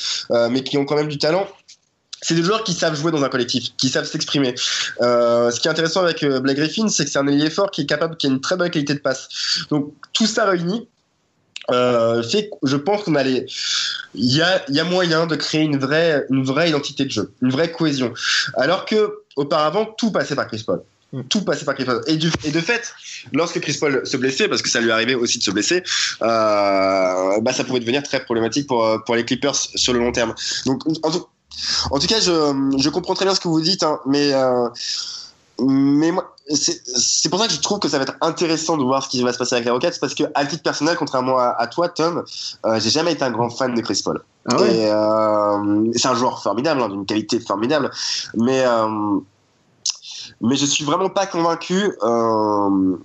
mais 0.50 0.62
qui 0.62 0.78
ont 0.78 0.84
quand 0.84 0.96
même 0.96 1.08
du 1.08 1.18
talent. 1.18 1.46
C'est 2.22 2.34
des 2.34 2.42
joueurs 2.42 2.64
qui 2.64 2.72
savent 2.72 2.96
jouer 2.96 3.12
dans 3.12 3.22
un 3.22 3.28
collectif, 3.28 3.76
qui 3.76 3.90
savent 3.90 4.06
s'exprimer. 4.06 4.54
Ce 4.56 5.60
qui 5.60 5.68
est 5.68 5.70
intéressant 5.70 6.00
avec 6.00 6.24
Blake 6.24 6.56
Griffin, 6.56 6.88
c'est 6.88 7.04
que 7.04 7.10
c'est 7.10 7.18
un 7.18 7.26
ailier 7.26 7.50
fort 7.50 7.70
qui 7.70 7.82
est 7.82 7.86
capable, 7.86 8.16
qui 8.16 8.26
a 8.26 8.30
une 8.30 8.40
très 8.40 8.56
bonne 8.56 8.70
qualité 8.70 8.94
de 8.94 9.00
passe. 9.00 9.28
Donc 9.70 9.92
tout 10.12 10.26
ça 10.26 10.46
réuni 10.46 10.88
euh, 11.70 12.22
fait 12.22 12.50
je 12.62 12.76
pense 12.76 13.02
qu'on 13.02 13.14
allait, 13.14 13.46
il 14.14 14.34
y 14.34 14.42
a, 14.42 14.64
il 14.68 14.74
y 14.74 14.80
a 14.80 14.84
moyen 14.84 15.26
de 15.26 15.36
créer 15.36 15.62
une 15.62 15.78
vraie, 15.78 16.24
une 16.30 16.44
vraie 16.44 16.68
identité 16.68 17.04
de 17.04 17.10
jeu, 17.10 17.32
une 17.42 17.50
vraie 17.50 17.70
cohésion. 17.70 18.12
Alors 18.56 18.84
que 18.84 19.22
auparavant 19.36 19.86
tout 19.86 20.10
passait 20.10 20.34
par 20.34 20.46
Chris 20.46 20.62
Paul. 20.66 20.82
Mm. 21.12 21.22
Tout 21.24 21.42
passait 21.42 21.64
par 21.64 21.74
Chris 21.74 21.84
Paul. 21.84 22.02
Et, 22.06 22.16
du, 22.16 22.30
et 22.44 22.50
de 22.50 22.60
fait, 22.60 22.92
lorsque 23.32 23.60
Chris 23.60 23.76
Paul 23.80 24.06
se 24.06 24.16
blessait, 24.16 24.48
parce 24.48 24.62
que 24.62 24.68
ça 24.68 24.80
lui 24.80 24.90
arrivait 24.90 25.14
aussi 25.14 25.38
de 25.38 25.44
se 25.44 25.50
blesser, 25.50 25.82
euh, 26.22 27.40
bah 27.40 27.52
ça 27.52 27.64
pouvait 27.64 27.80
devenir 27.80 28.02
très 28.02 28.24
problématique 28.24 28.66
pour, 28.66 29.02
pour 29.04 29.16
les 29.16 29.24
Clippers 29.24 29.54
sur 29.54 29.92
le 29.92 30.00
long 30.00 30.12
terme. 30.12 30.34
Donc, 30.66 30.82
en 31.02 31.10
tout, 31.10 31.26
en 31.90 31.98
tout 31.98 32.06
cas, 32.06 32.20
je, 32.20 32.76
je 32.78 32.88
comprends 32.90 33.14
très 33.14 33.24
bien 33.24 33.34
ce 33.34 33.40
que 33.40 33.48
vous 33.48 33.60
dites, 33.60 33.82
hein, 33.82 34.00
mais, 34.06 34.32
euh, 34.32 34.68
mais 35.60 36.10
moi, 36.10 36.34
c'est 36.48 37.28
pour 37.30 37.38
ça 37.38 37.46
que 37.46 37.52
je 37.52 37.60
trouve 37.60 37.78
que 37.78 37.88
ça 37.88 37.98
va 37.98 38.02
être 38.04 38.16
intéressant 38.20 38.76
de 38.76 38.82
voir 38.82 39.02
ce 39.04 39.08
qui 39.08 39.22
va 39.22 39.32
se 39.32 39.38
passer 39.38 39.54
avec 39.54 39.64
les 39.64 39.70
Rockets, 39.70 39.98
parce 40.00 40.14
que 40.14 40.24
à 40.34 40.44
titre 40.44 40.62
personnel, 40.62 40.96
contrairement 40.96 41.38
à, 41.38 41.54
à 41.58 41.66
toi, 41.66 41.88
Tom, 41.88 42.24
euh, 42.66 42.80
j'ai 42.80 42.90
jamais 42.90 43.12
été 43.12 43.24
un 43.24 43.30
grand 43.30 43.50
fan 43.50 43.74
de 43.74 43.80
Chris 43.80 44.00
Paul. 44.04 44.22
Ah 44.50 44.60
ouais. 44.60 44.76
Et 44.76 44.90
euh, 44.90 45.92
c'est 45.94 46.08
un 46.08 46.14
joueur 46.14 46.42
formidable, 46.42 46.82
hein, 46.82 46.88
d'une 46.88 47.06
qualité 47.06 47.40
formidable, 47.40 47.90
mais 48.36 48.62
euh, 48.66 49.18
mais 50.40 50.56
je 50.56 50.66
suis 50.66 50.84
vraiment 50.84 51.08
pas 51.08 51.26
convaincu 51.26 51.96
euh, 52.02 52.96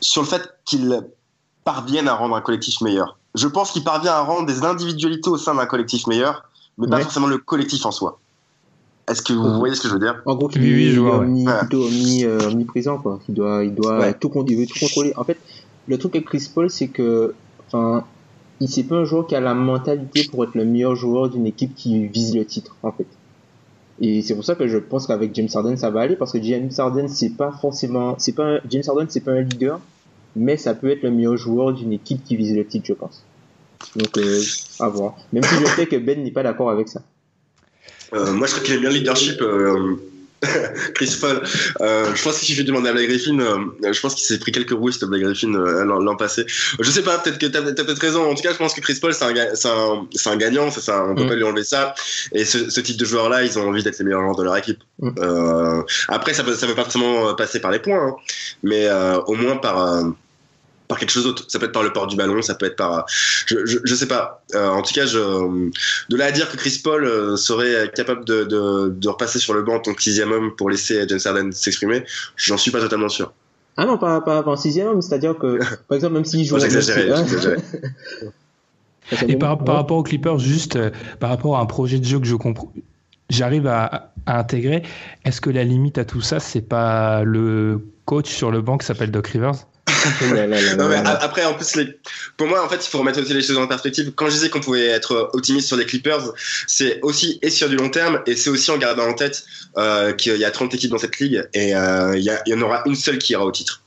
sur 0.00 0.22
le 0.22 0.26
fait 0.28 0.42
qu'il 0.64 1.00
parvienne 1.64 2.08
à 2.08 2.14
rendre 2.14 2.34
un 2.34 2.40
collectif 2.40 2.80
meilleur. 2.80 3.18
Je 3.34 3.46
pense 3.48 3.70
qu'il 3.72 3.84
parvient 3.84 4.12
à 4.12 4.20
rendre 4.20 4.46
des 4.46 4.64
individualités 4.64 5.28
au 5.30 5.38
sein 5.38 5.54
d'un 5.54 5.66
collectif 5.66 6.06
meilleur, 6.06 6.44
mais 6.78 6.88
pas 6.88 6.96
Ouais. 6.96 7.02
forcément 7.02 7.26
le 7.26 7.38
collectif 7.38 7.84
en 7.86 7.90
soi. 7.90 8.18
Est-ce 9.08 9.20
que 9.22 9.32
vous 9.34 9.58
voyez 9.58 9.74
ce 9.74 9.82
que 9.82 9.88
je 9.88 9.92
veux 9.94 9.98
dire 10.00 10.22
En 10.24 10.34
gros, 10.34 10.48
qu'il 10.48 10.62
Oui, 10.62 10.72
oui, 10.74 10.90
je 10.92 11.00
vois, 11.00 11.16
est 11.16 11.18
ouais. 11.18 11.26
omni- 11.26 11.46
Ouais. 11.46 11.58
plutôt 11.60 11.84
omni, 11.84 12.24
euh, 12.24 12.38
omniprésent, 12.50 12.98
quoi. 12.98 13.20
Il 13.28 13.34
doit, 13.34 13.62
il 13.64 13.74
doit 13.74 13.98
Ouais. 13.98 14.14
tout, 14.14 14.30
il 14.48 14.56
veut 14.56 14.66
tout 14.66 14.78
contrôler. 14.80 15.12
En 15.16 15.24
fait, 15.24 15.36
le 15.86 15.98
truc 15.98 16.16
avec 16.16 16.26
Chris 16.26 16.48
Paul, 16.54 16.70
c'est 16.70 16.88
que, 16.88 17.34
enfin, 17.66 18.04
il 18.60 18.68
c'est 18.68 18.84
pas 18.84 18.96
un 18.96 19.04
joueur 19.04 19.26
qui 19.26 19.34
a 19.34 19.40
la 19.40 19.52
mentalité 19.54 20.24
pour 20.30 20.44
être 20.44 20.54
le 20.54 20.64
meilleur 20.64 20.96
joueur 20.96 21.28
d'une 21.28 21.46
équipe 21.46 21.74
qui 21.74 22.06
vise 22.06 22.34
le 22.34 22.46
titre, 22.46 22.76
en 22.82 22.92
fait. 22.92 23.06
Et 24.00 24.22
c'est 24.22 24.34
pour 24.34 24.44
ça 24.44 24.54
que 24.54 24.66
je 24.66 24.78
pense 24.78 25.06
qu'avec 25.06 25.34
James 25.34 25.48
Harden, 25.54 25.76
ça 25.76 25.90
va 25.90 26.00
aller, 26.00 26.16
parce 26.16 26.32
que 26.32 26.42
James 26.42 26.70
Harden, 26.76 27.06
c'est 27.08 27.36
pas 27.36 27.52
forcément, 27.52 28.14
c'est 28.18 28.32
pas, 28.32 28.44
un- 28.56 28.60
James 28.70 28.82
Harden, 28.88 29.06
c'est 29.10 29.20
pas 29.20 29.32
un 29.32 29.40
leader, 29.42 29.80
mais 30.34 30.56
ça 30.56 30.74
peut 30.74 30.88
être 30.90 31.02
le 31.02 31.10
meilleur 31.10 31.36
joueur 31.36 31.74
d'une 31.74 31.92
équipe 31.92 32.24
qui 32.24 32.36
vise 32.36 32.54
le 32.56 32.66
titre, 32.66 32.86
je 32.88 32.94
pense. 32.94 33.22
Donc, 33.96 34.16
euh, 34.16 34.40
à 34.80 34.88
voir. 34.88 35.14
Même 35.32 35.44
si 35.44 35.54
je 35.56 35.66
sais 35.66 35.86
que 35.86 35.96
Ben 35.96 36.22
n'est 36.24 36.30
pas 36.30 36.42
d'accord 36.42 36.70
avec 36.70 36.88
ça. 36.88 37.02
Euh, 38.14 38.32
moi, 38.32 38.46
je 38.46 38.52
crois 38.52 38.64
qu'il 38.64 38.74
aime 38.74 38.80
bien 38.80 38.90
le 38.90 38.96
leadership. 38.96 39.40
euh, 39.42 39.96
Chris 40.94 41.16
Paul. 41.22 41.40
Euh, 41.80 42.14
je 42.14 42.22
pense 42.22 42.36
qu'il 42.38 42.48
suffit 42.48 42.64
de 42.64 42.66
demander 42.66 42.90
à 42.90 42.92
Blake 42.92 43.08
Griffin. 43.08 43.38
euh, 43.38 43.56
je 43.92 43.98
pense 43.98 44.14
qu'il 44.14 44.26
s'est 44.26 44.38
pris 44.38 44.52
quelques 44.52 44.72
roues, 44.72 44.90
Blake 45.02 45.22
Griffin, 45.22 45.54
euh, 45.54 45.84
l'an 45.84 46.16
passé. 46.16 46.44
Je 46.78 46.90
sais 46.90 47.00
pas, 47.02 47.16
peut-être 47.16 47.38
que 47.38 47.46
t'as 47.46 47.60
as, 47.60 47.62
peut-être 47.62 47.98
raison. 47.98 48.30
En 48.30 48.34
tout 48.34 48.42
cas, 48.42 48.52
je 48.52 48.58
pense 48.58 48.74
que 48.74 48.82
Chris 48.82 48.98
Paul, 49.00 49.14
c'est 49.14 49.24
un, 49.24 49.34
un, 49.34 50.06
un 50.32 50.36
gagnant. 50.36 50.70
Ça, 50.70 51.02
on 51.06 51.14
peut 51.14 51.24
Mm. 51.24 51.28
pas 51.28 51.34
lui 51.34 51.44
enlever 51.44 51.64
ça. 51.64 51.94
Et 52.32 52.44
ce, 52.44 52.68
ce 52.68 52.80
type 52.82 52.98
de 52.98 53.06
joueurs-là, 53.06 53.42
ils 53.42 53.58
ont 53.58 53.66
envie 53.66 53.82
d'être 53.82 53.98
les 53.98 54.04
meilleurs 54.04 54.20
joueurs 54.20 54.36
de 54.36 54.44
leur 54.44 54.56
équipe. 54.58 54.80
Mm. 54.98 55.10
Euh, 55.18 55.82
après, 56.08 56.34
ça 56.34 56.44
peut, 56.44 56.54
ça 56.54 56.66
peut 56.66 56.74
pas 56.74 56.82
forcément 56.82 57.32
passer 57.34 57.58
par 57.60 57.70
les 57.70 57.78
points, 57.78 58.08
hein, 58.08 58.14
mais 58.62 58.86
euh, 58.86 59.18
au 59.22 59.34
moins 59.34 59.56
par. 59.56 60.04
Euh, 60.84 60.88
par 60.88 60.98
quelque 60.98 61.10
chose 61.10 61.24
d'autre. 61.24 61.44
Ça 61.48 61.58
peut 61.58 61.66
être 61.66 61.72
par 61.72 61.82
le 61.82 61.92
port 61.92 62.06
du 62.06 62.16
ballon, 62.16 62.42
ça 62.42 62.54
peut 62.54 62.66
être 62.66 62.76
par. 62.76 62.98
euh, 62.98 63.02
Je, 63.46 63.66
je, 63.66 63.78
je 63.84 63.94
sais 63.94 64.08
pas. 64.08 64.42
Euh, 64.54 64.68
en 64.68 64.82
tout 64.82 64.92
cas, 64.94 65.06
je, 65.06 65.18
de 66.10 66.16
là 66.16 66.26
à 66.26 66.32
dire 66.32 66.50
que 66.50 66.56
Chris 66.56 66.80
Paul 66.82 67.04
euh, 67.04 67.36
serait 67.36 67.90
capable 67.94 68.24
de, 68.24 68.44
de, 68.44 68.88
de 68.90 69.08
repasser 69.08 69.38
sur 69.38 69.54
le 69.54 69.62
banc 69.62 69.76
en 69.76 69.80
tant 69.80 69.94
que 69.94 70.02
sixième 70.02 70.32
homme 70.32 70.54
pour 70.56 70.70
laisser 70.70 71.06
James 71.08 71.20
Harden 71.24 71.52
s'exprimer, 71.52 72.04
j'en 72.36 72.56
suis 72.56 72.70
pas 72.70 72.80
totalement 72.80 73.08
sûr. 73.08 73.32
Ah 73.76 73.86
non, 73.86 73.98
pas, 73.98 74.20
pas, 74.20 74.42
pas 74.42 74.50
en 74.52 74.56
sixième 74.56 74.86
homme, 74.88 75.02
c'est-à-dire 75.02 75.36
que, 75.36 75.58
par 75.88 75.96
exemple, 75.96 76.14
même 76.14 76.24
s'il 76.24 76.44
joue 76.46 76.58
j'exagérais, 76.58 77.16
j'exagérais. 77.16 77.56
Et 79.28 79.36
par, 79.36 79.62
par 79.64 79.76
rapport 79.76 79.98
aux 79.98 80.02
Clippers, 80.02 80.38
juste 80.38 80.76
euh, 80.76 80.90
par 81.20 81.30
rapport 81.30 81.56
à 81.58 81.60
un 81.60 81.66
projet 81.66 81.98
de 81.98 82.04
jeu 82.04 82.18
que 82.20 82.26
je 82.26 82.36
comprends, 82.36 82.72
j'arrive 83.30 83.66
à, 83.66 84.14
à 84.26 84.38
intégrer. 84.38 84.82
Est-ce 85.24 85.40
que 85.40 85.50
la 85.50 85.64
limite 85.64 85.98
à 85.98 86.04
tout 86.04 86.20
ça, 86.22 86.40
c'est 86.40 86.62
pas 86.62 87.22
le 87.24 87.86
coach 88.06 88.30
sur 88.30 88.50
le 88.50 88.62
banc 88.62 88.78
qui 88.78 88.86
s'appelle 88.86 89.10
Doc 89.10 89.26
Rivers? 89.28 89.66
Là, 90.34 90.46
là, 90.46 90.60
là, 90.60 90.74
Non, 90.76 90.88
mais 90.88 90.96
après, 90.96 91.44
en 91.44 91.54
plus, 91.54 91.76
les... 91.76 91.98
pour 92.36 92.46
moi, 92.46 92.64
en 92.64 92.68
fait, 92.68 92.76
il 92.84 92.88
faut 92.88 92.98
remettre 92.98 93.20
aussi 93.20 93.32
les 93.34 93.42
choses 93.42 93.58
en 93.58 93.66
perspective. 93.66 94.12
Quand 94.14 94.26
je 94.26 94.32
disais 94.32 94.50
qu'on 94.50 94.60
pouvait 94.60 94.86
être 94.86 95.30
optimiste 95.32 95.68
sur 95.68 95.76
les 95.76 95.86
Clippers, 95.86 96.32
c'est 96.66 97.00
aussi 97.02 97.38
et 97.42 97.50
sur 97.50 97.68
du 97.68 97.76
long 97.76 97.88
terme, 97.90 98.20
et 98.26 98.36
c'est 98.36 98.50
aussi 98.50 98.70
en 98.70 98.78
gardant 98.78 99.06
en 99.08 99.14
tête 99.14 99.44
euh, 99.76 100.12
qu'il 100.12 100.36
y 100.36 100.44
a 100.44 100.50
30 100.50 100.72
équipes 100.74 100.90
dans 100.90 100.98
cette 100.98 101.18
ligue, 101.18 101.46
et 101.54 101.74
euh, 101.74 102.16
il 102.16 102.22
y, 102.24 102.30
a- 102.30 102.42
il 102.46 102.50
y 102.52 102.54
en 102.54 102.60
aura 102.62 102.82
une 102.86 102.96
seule 102.96 103.18
qui 103.18 103.32
ira 103.32 103.44
au 103.44 103.52
titre. 103.52 103.82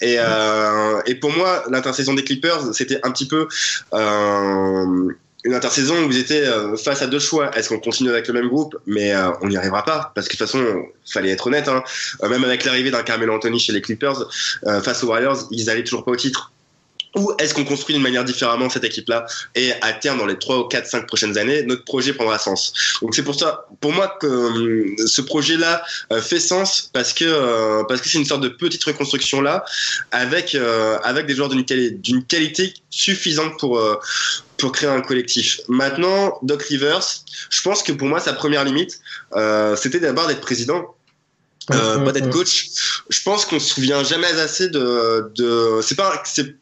Et, 0.00 0.16
euh, 0.18 1.00
et 1.06 1.14
pour 1.16 1.32
moi, 1.32 1.64
l'intersaison 1.70 2.14
des 2.14 2.24
Clippers, 2.24 2.72
c'était 2.74 3.00
un 3.02 3.10
petit 3.10 3.26
peu 3.26 3.48
euh, 3.94 5.08
une 5.48 5.54
intersaison 5.54 6.04
où 6.04 6.10
ils 6.10 6.18
étaient 6.18 6.46
euh, 6.46 6.76
face 6.76 7.00
à 7.00 7.06
deux 7.06 7.18
choix. 7.18 7.50
Est-ce 7.56 7.70
qu'on 7.70 7.80
continue 7.80 8.10
avec 8.10 8.28
le 8.28 8.34
même 8.34 8.48
groupe? 8.48 8.76
Mais 8.86 9.14
euh, 9.14 9.30
on 9.40 9.48
n'y 9.48 9.56
arrivera 9.56 9.82
pas, 9.82 10.12
parce 10.14 10.28
que 10.28 10.34
de 10.34 10.38
toute 10.38 10.46
façon, 10.46 10.82
fallait 11.10 11.30
être 11.30 11.46
honnête. 11.46 11.68
Hein. 11.68 11.82
Euh, 12.22 12.28
même 12.28 12.44
avec 12.44 12.66
l'arrivée 12.66 12.90
d'un 12.90 13.02
Carmelo 13.02 13.34
Anthony 13.34 13.58
chez 13.58 13.72
les 13.72 13.80
Clippers, 13.80 14.28
face 14.82 15.02
aux 15.02 15.08
Warriors, 15.08 15.48
ils 15.50 15.70
allaient 15.70 15.84
toujours 15.84 16.04
pas 16.04 16.10
au 16.10 16.16
titre. 16.16 16.52
Ou 17.16 17.32
est-ce 17.38 17.54
qu'on 17.54 17.64
construit 17.64 17.94
d'une 17.94 18.02
manière 18.02 18.24
différemment 18.24 18.68
cette 18.68 18.84
équipe-là 18.84 19.24
et 19.54 19.72
à 19.80 19.92
terme, 19.92 20.18
dans 20.18 20.26
les 20.26 20.38
3 20.38 20.58
ou 20.58 20.64
4, 20.64 20.86
5 20.86 21.06
prochaines 21.06 21.38
années, 21.38 21.62
notre 21.62 21.84
projet 21.84 22.12
prendra 22.12 22.38
sens? 22.38 22.72
Donc 23.00 23.14
c'est 23.14 23.22
pour 23.22 23.34
ça, 23.34 23.66
pour 23.80 23.92
moi, 23.92 24.16
que 24.20 24.26
euh, 24.26 24.94
ce 25.06 25.20
projet-là 25.22 25.82
euh, 26.12 26.20
fait 26.20 26.40
sens 26.40 26.90
parce 26.92 27.12
que 27.12 27.24
euh, 27.24 27.82
parce 27.88 28.00
que 28.00 28.08
c'est 28.08 28.18
une 28.18 28.26
sorte 28.26 28.42
de 28.42 28.48
petite 28.48 28.84
reconstruction 28.84 29.40
là, 29.40 29.64
avec 30.10 30.54
avec 31.02 31.26
des 31.26 31.34
joueurs 31.34 31.48
d'une 31.48 31.64
quali- 31.64 31.98
d'une 31.98 32.24
qualité 32.24 32.74
suffisante 32.90 33.58
pour 33.58 33.80
pour 34.58 34.72
créer 34.72 34.90
un 34.90 35.00
collectif. 35.00 35.60
Maintenant, 35.68 36.38
Doc 36.42 36.62
Rivers, 36.62 37.00
je 37.48 37.62
pense 37.62 37.82
que 37.82 37.92
pour 37.92 38.08
moi, 38.08 38.20
sa 38.20 38.32
première 38.32 38.64
limite, 38.64 38.98
euh, 39.34 39.76
c'était 39.76 40.00
d'abord 40.00 40.26
d'être 40.26 40.40
président 40.40 40.94
euh, 41.72 41.98
Mhm, 41.98 42.04
pas 42.04 42.12
d'être 42.12 42.30
coach. 42.30 42.70
Je 43.10 43.22
pense 43.22 43.44
qu'on 43.44 43.60
se 43.60 43.74
souvient 43.74 44.02
jamais 44.02 44.26
assez 44.40 44.68
de, 44.68 45.30
de 45.34 45.80
c'est 45.82 45.96
pas 45.96 46.22
c'est 46.24 46.56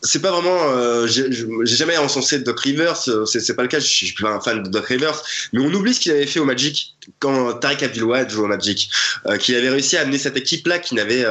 c'est 0.00 0.20
pas 0.20 0.30
vraiment 0.30 0.70
euh, 0.70 1.06
j'ai 1.06 1.66
jamais 1.66 1.96
encensé 1.96 2.38
Doc 2.38 2.60
Rivers 2.60 3.08
euh, 3.08 3.24
c'est 3.24 3.54
pas 3.54 3.62
le 3.62 3.68
cas 3.68 3.80
je 3.80 3.86
suis 3.86 4.12
pas 4.12 4.30
un 4.30 4.40
fan 4.40 4.62
de 4.62 4.68
Doc 4.68 4.86
Rivers 4.86 5.20
mais 5.52 5.60
on 5.60 5.72
oublie 5.72 5.92
ce 5.92 6.00
qu'il 6.00 6.12
avait 6.12 6.26
fait 6.26 6.38
au 6.38 6.44
Magic 6.44 6.94
quand 7.18 7.54
Tariq 7.54 7.84
Abdul-Wahad 7.84 8.30
jouait 8.30 8.44
au 8.44 8.48
Magic 8.48 8.90
euh, 9.26 9.36
qu'il 9.36 9.56
avait 9.56 9.70
réussi 9.70 9.96
à 9.96 10.02
amener 10.02 10.18
cette 10.18 10.36
équipe 10.36 10.66
là 10.66 10.78
qui 10.78 10.94
n'avait 10.94 11.24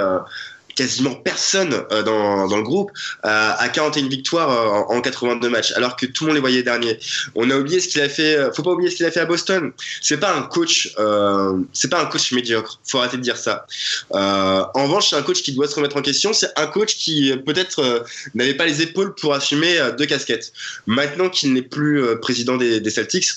quasiment 0.78 1.16
personne 1.16 1.74
euh, 1.92 2.04
dans, 2.04 2.48
dans 2.48 2.56
le 2.56 2.64
groupe 2.64 2.92
euh, 3.26 3.52
à 3.58 3.68
41 3.68 4.08
victoires 4.08 4.52
euh, 4.52 4.94
en, 4.94 4.98
en 4.98 5.02
82 5.02 5.50
matchs 5.50 5.72
alors 5.74 5.96
que 5.96 6.06
tout 6.06 6.24
le 6.24 6.28
monde 6.28 6.36
les 6.36 6.42
voyait 6.42 6.62
derniers 6.64 7.00
on 7.36 7.50
a 7.50 7.58
oublié 7.58 7.80
ce 7.80 7.88
qu'il 7.88 8.00
a 8.02 8.10
fait 8.10 8.36
euh, 8.36 8.54
faut 8.54 8.62
pas 8.62 8.72
oublier 8.72 8.92
ce 8.92 8.96
qu'il 8.96 9.06
a 9.06 9.12
fait 9.12 9.20
à 9.20 9.26
Boston. 9.26 9.72
C'est 10.02 10.18
pas 10.18 10.34
un 10.36 10.44
coach 10.44 10.94
euh, 11.00 11.58
c'est 11.74 11.90
pas 11.90 12.00
un 12.00 12.06
coach 12.06 12.32
médiocre 12.32 12.80
faut 12.88 13.00
arrêter 13.00 13.18
de 13.18 13.24
dire 13.24 13.38
ça. 13.38 13.66
En 14.12 14.84
revanche 14.84 15.10
c'est 15.10 15.16
un 15.16 15.24
coach 15.24 15.42
qui 15.42 15.52
doit 15.54 15.68
se 15.68 15.76
remettre 15.76 15.98
en 15.98 16.02
question 16.02 16.32
c'est 16.32 16.52
un 16.56 16.68
coach 16.68 16.96
qui 16.96 17.34
peut-être 17.46 18.06
n'avait 18.36 18.54
pas 18.54 18.68
les 18.68 18.84
épaules 18.84 19.16
pour 19.16 19.34
assumer 19.34 19.80
deux 19.98 20.06
casquettes. 20.06 20.54
Maintenant 20.86 21.30
qu'il 21.30 21.54
n'est 21.54 21.64
plus 21.64 22.20
président 22.22 22.58
des, 22.58 22.80
des 22.80 22.90
Celtics 22.92 23.30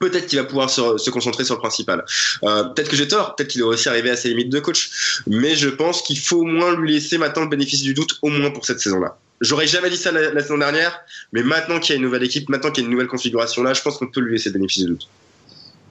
peut-être 0.00 0.26
qu'il 0.26 0.38
va 0.38 0.44
pouvoir 0.44 0.68
se, 0.68 0.98
se 0.98 1.10
concentrer 1.10 1.44
sur 1.44 1.54
le 1.54 1.60
principal. 1.60 2.04
Euh, 2.42 2.64
peut-être 2.64 2.88
que 2.88 2.96
j'ai 2.96 3.06
tort, 3.06 3.36
peut-être 3.36 3.48
qu'il 3.50 3.60
est 3.60 3.64
aussi 3.64 3.88
arrivé 3.88 4.10
à 4.10 4.16
ses 4.16 4.30
limites 4.30 4.50
de 4.50 4.58
coach, 4.58 5.22
mais 5.28 5.54
je 5.54 5.68
pense 5.68 6.02
qu'il 6.02 6.18
faut 6.18 6.38
au 6.38 6.44
moins 6.44 6.74
lui 6.76 6.92
laisser 6.92 7.18
maintenant 7.18 7.42
le 7.42 7.48
bénéfice 7.48 7.82
du 7.82 7.94
doute, 7.94 8.18
au 8.22 8.28
moins 8.28 8.50
pour 8.50 8.64
cette 8.66 8.80
saison-là. 8.80 9.16
J'aurais 9.40 9.66
jamais 9.66 9.88
dit 9.88 9.96
ça 9.96 10.10
la, 10.12 10.32
la 10.34 10.42
saison 10.42 10.58
dernière, 10.58 11.00
mais 11.32 11.42
maintenant 11.42 11.78
qu'il 11.78 11.90
y 11.90 11.92
a 11.92 11.96
une 11.96 12.02
nouvelle 12.02 12.24
équipe, 12.24 12.48
maintenant 12.48 12.70
qu'il 12.70 12.82
y 12.82 12.84
a 12.84 12.88
une 12.88 12.92
nouvelle 12.92 13.06
configuration 13.08 13.62
là, 13.62 13.72
je 13.74 13.80
pense 13.82 13.96
qu'on 13.98 14.08
peut 14.10 14.20
lui 14.20 14.32
laisser 14.32 14.50
bénéficier 14.50 14.84
de 14.84 14.90
doute. 14.90 15.08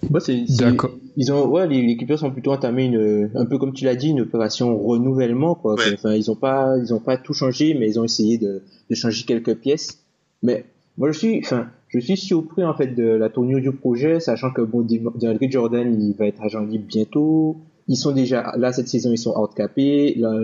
Bah, 0.10 0.20
c'est, 0.20 0.44
c'est- 0.48 0.64
D'accord. 0.64 0.92
Ils 1.18 1.32
ont, 1.34 1.46
ouais, 1.48 1.68
les, 1.68 1.82
les 1.82 1.98
Clippers 1.98 2.24
ont 2.24 2.32
plutôt 2.32 2.52
entamé 2.54 2.86
une, 2.86 3.30
un 3.36 3.46
peu 3.46 3.58
comme 3.58 3.74
tu 3.74 3.84
l'as 3.86 3.96
dit, 3.96 4.08
une 4.10 4.22
opération 4.22 4.78
renouvellement, 4.82 5.56
quoi. 5.56 5.74
Ouais. 5.76 5.94
Enfin, 5.94 6.14
ils 6.14 6.32
ont 6.32 6.36
pas, 6.36 6.76
ils 6.82 6.94
ont 6.94 7.00
pas 7.02 7.18
tout 7.18 7.34
changé, 7.34 7.74
mais 7.74 7.90
ils 7.90 8.00
ont 8.00 8.06
essayé 8.06 8.38
de, 8.38 8.62
de 8.90 8.96
changer 8.96 9.24
quelques 9.26 9.56
pièces. 9.56 9.98
Mais 10.42 10.66
moi, 10.98 11.12
je 11.12 11.18
suis, 11.18 11.40
enfin, 11.44 11.68
je 11.90 12.00
suis 12.00 12.18
surpris 12.18 12.64
en 12.64 12.74
fait 12.74 12.94
de 12.94 13.04
la 13.04 13.30
tournure 13.30 13.60
du 13.60 13.72
projet, 13.72 14.20
sachant 14.20 14.52
que 14.52 14.62
bon, 14.62 14.82
DeAndre 14.82 15.50
Jordan, 15.50 16.02
il 16.02 16.14
va 16.16 16.28
être 16.28 16.42
agent 16.42 16.62
libre 16.62 16.86
bientôt. 16.88 17.58
Ils 17.88 17.98
sont 17.98 18.12
déjà 18.12 18.54
là 18.58 18.72
cette 18.72 18.88
saison, 18.88 19.12
ils 19.12 19.18
sont 19.18 19.36
outcapés. 19.36 20.14
Là, 20.16 20.40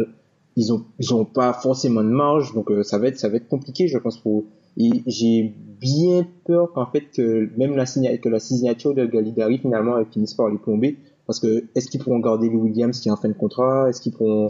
ils 0.55 0.73
ont, 0.73 0.85
ils 0.99 1.13
ont 1.13 1.25
pas 1.25 1.53
forcément 1.53 2.03
de 2.03 2.09
marge, 2.09 2.53
donc 2.53 2.71
euh, 2.71 2.81
ça 2.83 2.97
va 2.97 3.07
être, 3.07 3.19
ça 3.19 3.29
va 3.29 3.37
être 3.37 3.47
compliqué, 3.47 3.87
je 3.87 3.97
pense 3.97 4.17
pour. 4.17 4.45
Et 4.77 5.03
j'ai 5.05 5.53
bien 5.79 6.25
peur 6.45 6.71
qu'en 6.73 6.85
fait 6.85 7.11
que 7.15 7.49
même 7.57 7.75
la 7.75 7.85
signature, 7.85 8.21
que 8.21 8.29
la 8.29 8.39
signature 8.39 8.93
de 8.93 9.05
Galidari 9.05 9.57
finalement 9.57 9.97
elle 9.97 10.05
finisse 10.05 10.33
par 10.33 10.49
les 10.49 10.57
plomber, 10.57 10.97
parce 11.27 11.39
que 11.39 11.65
est-ce 11.75 11.89
qu'ils 11.89 12.01
pourront 12.01 12.19
garder 12.19 12.49
Lou 12.49 12.63
Williams 12.63 12.99
qui 12.99 13.09
est 13.09 13.11
en 13.11 13.17
fin 13.17 13.29
de 13.29 13.33
contrat, 13.33 13.89
est-ce 13.89 14.01
qu'ils 14.01 14.13
pourront, 14.13 14.47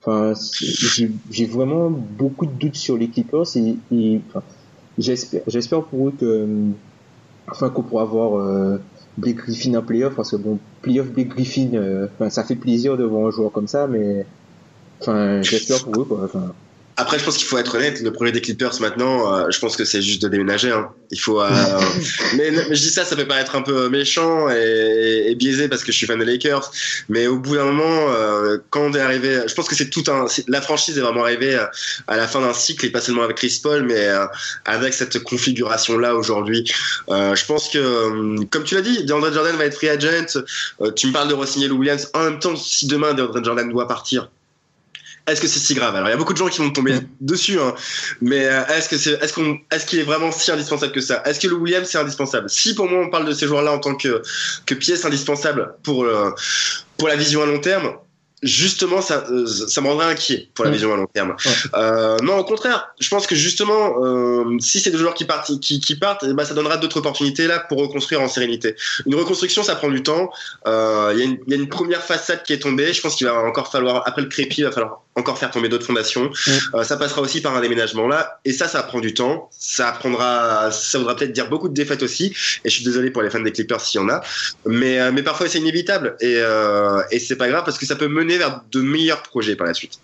enfin, 0.00 0.32
j'ai 1.30 1.46
vraiment 1.46 1.90
beaucoup 1.90 2.46
de 2.46 2.52
doutes 2.52 2.76
sur 2.76 2.96
les 2.96 3.08
Clippers 3.08 3.56
et 3.56 4.20
enfin, 4.28 4.42
j'espère, 4.98 5.42
j'espère 5.46 5.82
pour 5.82 6.08
eux 6.08 6.12
que, 6.18 6.46
enfin, 7.50 7.70
qu'on 7.70 7.82
pourra 7.82 8.02
avoir 8.02 8.38
euh, 8.38 8.78
Blake 9.18 9.36
Griffin 9.36 9.74
en 9.74 9.82
playoff, 9.82 10.14
parce 10.14 10.30
que 10.32 10.36
bon, 10.36 10.58
playoff 10.82 11.08
Blake 11.08 11.28
Griffin, 11.28 11.70
euh, 11.74 12.08
ça 12.30 12.44
fait 12.44 12.56
plaisir 12.56 12.96
de 12.96 13.04
voir 13.04 13.26
un 13.26 13.30
joueur 13.30 13.52
comme 13.52 13.68
ça, 13.68 13.86
mais 13.86 14.26
enfin, 15.00 15.42
j'espère 15.42 15.84
pour 15.84 16.02
eux 16.02 16.04
quoi. 16.04 16.28
Après, 16.96 17.18
je 17.18 17.24
pense 17.24 17.36
qu'il 17.36 17.46
faut 17.46 17.58
être 17.58 17.74
honnête. 17.74 18.00
Le 18.00 18.12
projet 18.12 18.32
des 18.32 18.40
Clippers 18.40 18.80
maintenant, 18.80 19.32
euh, 19.32 19.50
je 19.50 19.58
pense 19.58 19.76
que 19.76 19.84
c'est 19.84 20.02
juste 20.02 20.22
de 20.22 20.28
déménager. 20.28 20.70
Hein. 20.70 20.90
Il 21.10 21.18
faut. 21.18 21.40
euh, 21.40 21.48
mais, 22.36 22.50
mais 22.50 22.74
je 22.74 22.82
dis 22.82 22.90
ça, 22.90 23.04
ça 23.04 23.16
peut 23.16 23.26
paraître 23.26 23.56
un 23.56 23.62
peu 23.62 23.88
méchant 23.88 24.48
et, 24.50 25.24
et 25.28 25.34
biaisé 25.34 25.68
parce 25.68 25.82
que 25.82 25.92
je 25.92 25.96
suis 25.96 26.06
fan 26.06 26.18
des 26.18 26.24
Lakers. 26.24 26.70
Mais 27.08 27.26
au 27.26 27.38
bout 27.38 27.56
d'un 27.56 27.64
moment, 27.64 28.06
euh, 28.10 28.58
quand 28.70 28.82
on 28.82 28.92
est 28.92 29.00
arrivé, 29.00 29.42
je 29.46 29.54
pense 29.54 29.68
que 29.68 29.74
c'est 29.74 29.90
tout 29.90 30.04
un. 30.08 30.26
La 30.48 30.60
franchise 30.60 30.96
est 30.96 31.00
vraiment 31.00 31.22
arrivée 31.22 31.54
euh, 31.56 31.66
à 32.06 32.16
la 32.16 32.28
fin 32.28 32.40
d'un 32.40 32.52
cycle 32.52 32.86
et 32.86 32.90
pas 32.90 33.00
seulement 33.00 33.22
avec 33.22 33.36
Chris 33.36 33.60
Paul, 33.62 33.82
mais 33.84 33.94
euh, 33.96 34.26
avec 34.64 34.94
cette 34.94 35.22
configuration 35.22 35.98
là 35.98 36.14
aujourd'hui. 36.14 36.64
Euh, 37.08 37.34
je 37.34 37.44
pense 37.44 37.68
que, 37.68 38.44
comme 38.46 38.64
tu 38.64 38.74
l'as 38.74 38.82
dit, 38.82 39.04
DeAndre 39.04 39.32
Jordan 39.32 39.56
va 39.56 39.64
être 39.66 39.74
free 39.74 39.88
agent. 39.88 40.38
Euh, 40.80 40.90
tu 40.92 41.08
me 41.08 41.12
parles 41.12 41.28
de 41.28 41.34
re-signer 41.34 41.68
Lou 41.68 41.78
Williams. 41.78 42.10
En 42.14 42.24
même 42.24 42.38
temps, 42.38 42.56
si 42.56 42.86
demain 42.86 43.14
DeAndre 43.14 43.44
Jordan 43.44 43.68
doit 43.70 43.88
partir, 43.88 44.30
est-ce 45.26 45.40
que 45.40 45.48
c'est 45.48 45.58
si 45.58 45.74
grave 45.74 45.94
Alors? 45.96 46.08
Il 46.08 46.10
y 46.10 46.14
a 46.14 46.16
beaucoup 46.18 46.32
de 46.34 46.38
gens 46.38 46.48
qui 46.48 46.60
vont 46.60 46.70
tomber 46.70 46.98
dessus, 47.20 47.58
hein. 47.58 47.74
mais 48.20 48.46
euh, 48.46 48.66
est-ce 48.66 48.88
que 48.88 48.98
c'est, 48.98 49.12
est-ce 49.22 49.32
qu'on, 49.32 49.58
est-ce 49.70 49.86
qu'il 49.86 49.98
est 49.98 50.02
vraiment 50.02 50.30
si 50.30 50.50
indispensable 50.50 50.92
que 50.92 51.00
ça? 51.00 51.22
Est-ce 51.24 51.40
que 51.40 51.48
le 51.48 51.54
Williams 51.54 51.88
c'est 51.90 51.98
indispensable? 51.98 52.50
Si 52.50 52.74
pour 52.74 52.88
moi 52.88 53.00
on 53.06 53.10
parle 53.10 53.24
de 53.26 53.32
ces 53.32 53.46
joueurs-là 53.46 53.72
en 53.72 53.78
tant 53.78 53.94
que 53.94 54.22
que 54.66 54.74
pièce 54.74 55.04
indispensable 55.04 55.74
pour 55.82 56.04
euh, 56.04 56.30
pour 56.98 57.08
la 57.08 57.16
vision 57.16 57.42
à 57.42 57.46
long 57.46 57.58
terme, 57.58 57.94
justement 58.42 59.00
ça 59.00 59.24
euh, 59.30 59.46
ça 59.46 59.80
me 59.80 59.88
rendrait 59.88 60.04
inquiet 60.12 60.50
pour 60.54 60.66
la 60.66 60.70
vision 60.70 60.92
à 60.92 60.96
long 60.98 61.06
terme. 61.06 61.30
Ouais. 61.30 61.52
Euh, 61.74 62.18
non 62.22 62.36
au 62.36 62.44
contraire, 62.44 62.88
je 63.00 63.08
pense 63.08 63.26
que 63.26 63.34
justement 63.34 64.04
euh, 64.04 64.44
si 64.60 64.80
c'est 64.80 64.90
des 64.90 64.98
joueurs 64.98 65.14
qui 65.14 65.24
partent 65.24 65.58
qui, 65.60 65.80
qui 65.80 65.96
partent, 65.96 66.26
eh 66.28 66.34
ben, 66.34 66.44
ça 66.44 66.52
donnera 66.52 66.76
d'autres 66.76 66.98
opportunités 66.98 67.46
là 67.46 67.60
pour 67.60 67.78
reconstruire 67.78 68.20
en 68.20 68.28
sérénité. 68.28 68.76
Une 69.06 69.14
reconstruction 69.14 69.62
ça 69.62 69.74
prend 69.76 69.88
du 69.88 70.02
temps. 70.02 70.30
Euh, 70.66 71.12
Il 71.14 71.18
y, 71.18 71.22
a 71.22 71.24
une- 71.24 71.38
il 71.46 71.54
y 71.54 71.56
a 71.56 71.60
une 71.62 71.70
première 71.70 72.02
façade 72.02 72.42
qui 72.42 72.52
est 72.52 72.58
tombée. 72.58 72.92
Je 72.92 73.00
pense 73.00 73.14
qu'il 73.16 73.26
va 73.26 73.34
encore 73.38 73.70
falloir 73.72 74.02
après 74.04 74.20
le 74.20 74.28
crépi, 74.28 74.60
il 74.60 74.64
va 74.64 74.72
falloir 74.72 75.03
encore 75.16 75.38
faire 75.38 75.50
tomber 75.50 75.68
d'autres 75.68 75.86
fondations. 75.86 76.30
Euh, 76.74 76.82
ça 76.82 76.96
passera 76.96 77.20
aussi 77.20 77.40
par 77.40 77.54
un 77.56 77.60
déménagement 77.60 78.08
là, 78.08 78.40
et 78.44 78.52
ça, 78.52 78.68
ça 78.68 78.82
prend 78.82 79.00
du 79.00 79.14
temps. 79.14 79.48
Ça 79.52 79.92
prendra, 79.92 80.70
ça 80.70 80.98
voudra 80.98 81.14
peut-être 81.16 81.32
dire 81.32 81.48
beaucoup 81.48 81.68
de 81.68 81.74
défaites 81.74 82.02
aussi. 82.02 82.34
Et 82.64 82.70
je 82.70 82.74
suis 82.74 82.84
désolé 82.84 83.10
pour 83.10 83.22
les 83.22 83.30
fans 83.30 83.40
des 83.40 83.52
Clippers 83.52 83.80
s'il 83.80 84.00
y 84.00 84.04
en 84.04 84.08
a, 84.08 84.22
mais 84.66 85.00
euh, 85.00 85.12
mais 85.12 85.22
parfois 85.22 85.48
c'est 85.48 85.58
inévitable 85.58 86.16
et 86.20 86.36
euh, 86.38 87.02
et 87.10 87.18
c'est 87.18 87.36
pas 87.36 87.48
grave 87.48 87.64
parce 87.64 87.78
que 87.78 87.86
ça 87.86 87.96
peut 87.96 88.08
mener 88.08 88.38
vers 88.38 88.62
de 88.70 88.80
meilleurs 88.80 89.22
projets 89.22 89.56
par 89.56 89.66
la 89.66 89.74
suite. 89.74 89.98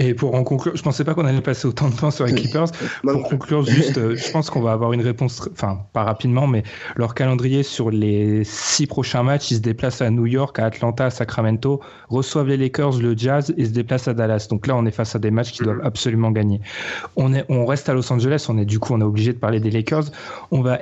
Et 0.00 0.14
pour 0.14 0.36
en 0.36 0.44
conclure, 0.44 0.76
je 0.76 0.82
pensais 0.82 1.04
pas 1.04 1.14
qu'on 1.14 1.24
allait 1.24 1.40
passer 1.40 1.66
autant 1.66 1.88
de 1.88 1.94
temps 1.96 2.12
sur 2.12 2.24
les 2.24 2.32
Clippers. 2.32 2.70
Pour 3.02 3.28
conclure, 3.28 3.64
juste, 3.64 3.98
euh, 3.98 4.14
je 4.14 4.30
pense 4.30 4.48
qu'on 4.48 4.60
va 4.60 4.70
avoir 4.70 4.92
une 4.92 5.00
réponse, 5.00 5.48
enfin, 5.52 5.80
pas 5.92 6.04
rapidement, 6.04 6.46
mais 6.46 6.62
leur 6.94 7.14
calendrier 7.14 7.64
sur 7.64 7.90
les 7.90 8.44
six 8.44 8.86
prochains 8.86 9.24
matchs, 9.24 9.50
ils 9.50 9.56
se 9.56 9.60
déplacent 9.60 10.00
à 10.00 10.10
New 10.10 10.26
York, 10.26 10.56
à 10.60 10.66
Atlanta, 10.66 11.06
à 11.06 11.10
Sacramento, 11.10 11.80
reçoivent 12.10 12.46
les 12.46 12.56
Lakers, 12.56 12.98
le 12.98 13.18
Jazz 13.18 13.52
et 13.56 13.64
se 13.64 13.70
déplacent 13.70 14.06
à 14.06 14.14
Dallas. 14.14 14.46
Donc 14.48 14.68
là, 14.68 14.76
on 14.76 14.86
est 14.86 14.92
face 14.92 15.16
à 15.16 15.18
des 15.18 15.32
matchs 15.32 15.50
qu'ils 15.50 15.64
doivent 15.64 15.82
absolument 15.82 16.30
gagner. 16.30 16.60
On, 17.16 17.34
est, 17.34 17.44
on 17.48 17.66
reste 17.66 17.88
à 17.88 17.94
Los 17.94 18.12
Angeles, 18.12 18.46
on 18.48 18.56
est 18.56 18.64
du 18.64 18.78
coup, 18.78 18.94
on 18.94 19.00
est 19.00 19.04
obligé 19.04 19.32
de 19.32 19.38
parler 19.38 19.58
des 19.58 19.72
Lakers. 19.72 20.04
On 20.52 20.60
va 20.60 20.78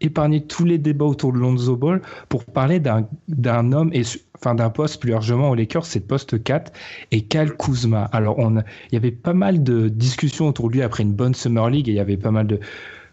épargner 0.00 0.42
tous 0.42 0.64
les 0.64 0.78
débats 0.78 1.06
autour 1.06 1.32
de 1.32 1.38
Lonzo 1.38 1.76
Ball 1.76 2.02
pour 2.28 2.44
parler 2.44 2.80
d'un 2.80 3.72
homme 3.72 3.90
et 3.92 4.02
enfin 4.36 4.54
d'un 4.54 4.70
poste 4.70 5.00
plus 5.00 5.10
largement 5.10 5.50
aux 5.50 5.54
Lakers, 5.54 5.84
c'est 5.86 5.98
le 6.00 6.04
poste 6.06 6.42
4 6.42 6.72
et 7.10 7.22
Cal 7.22 7.56
Kuzma. 7.56 8.04
Alors 8.12 8.38
on, 8.38 8.56
il 8.58 8.92
y 8.92 8.96
avait 8.96 9.10
pas 9.10 9.32
mal 9.32 9.62
de 9.62 9.88
discussions 9.88 10.48
autour 10.48 10.68
de 10.68 10.74
lui 10.74 10.82
après 10.82 11.02
une 11.02 11.12
bonne 11.12 11.34
Summer 11.34 11.68
League 11.70 11.88
et 11.88 11.92
il 11.92 11.96
y 11.96 12.00
avait 12.00 12.16
pas 12.16 12.30
mal 12.30 12.46
de, 12.46 12.60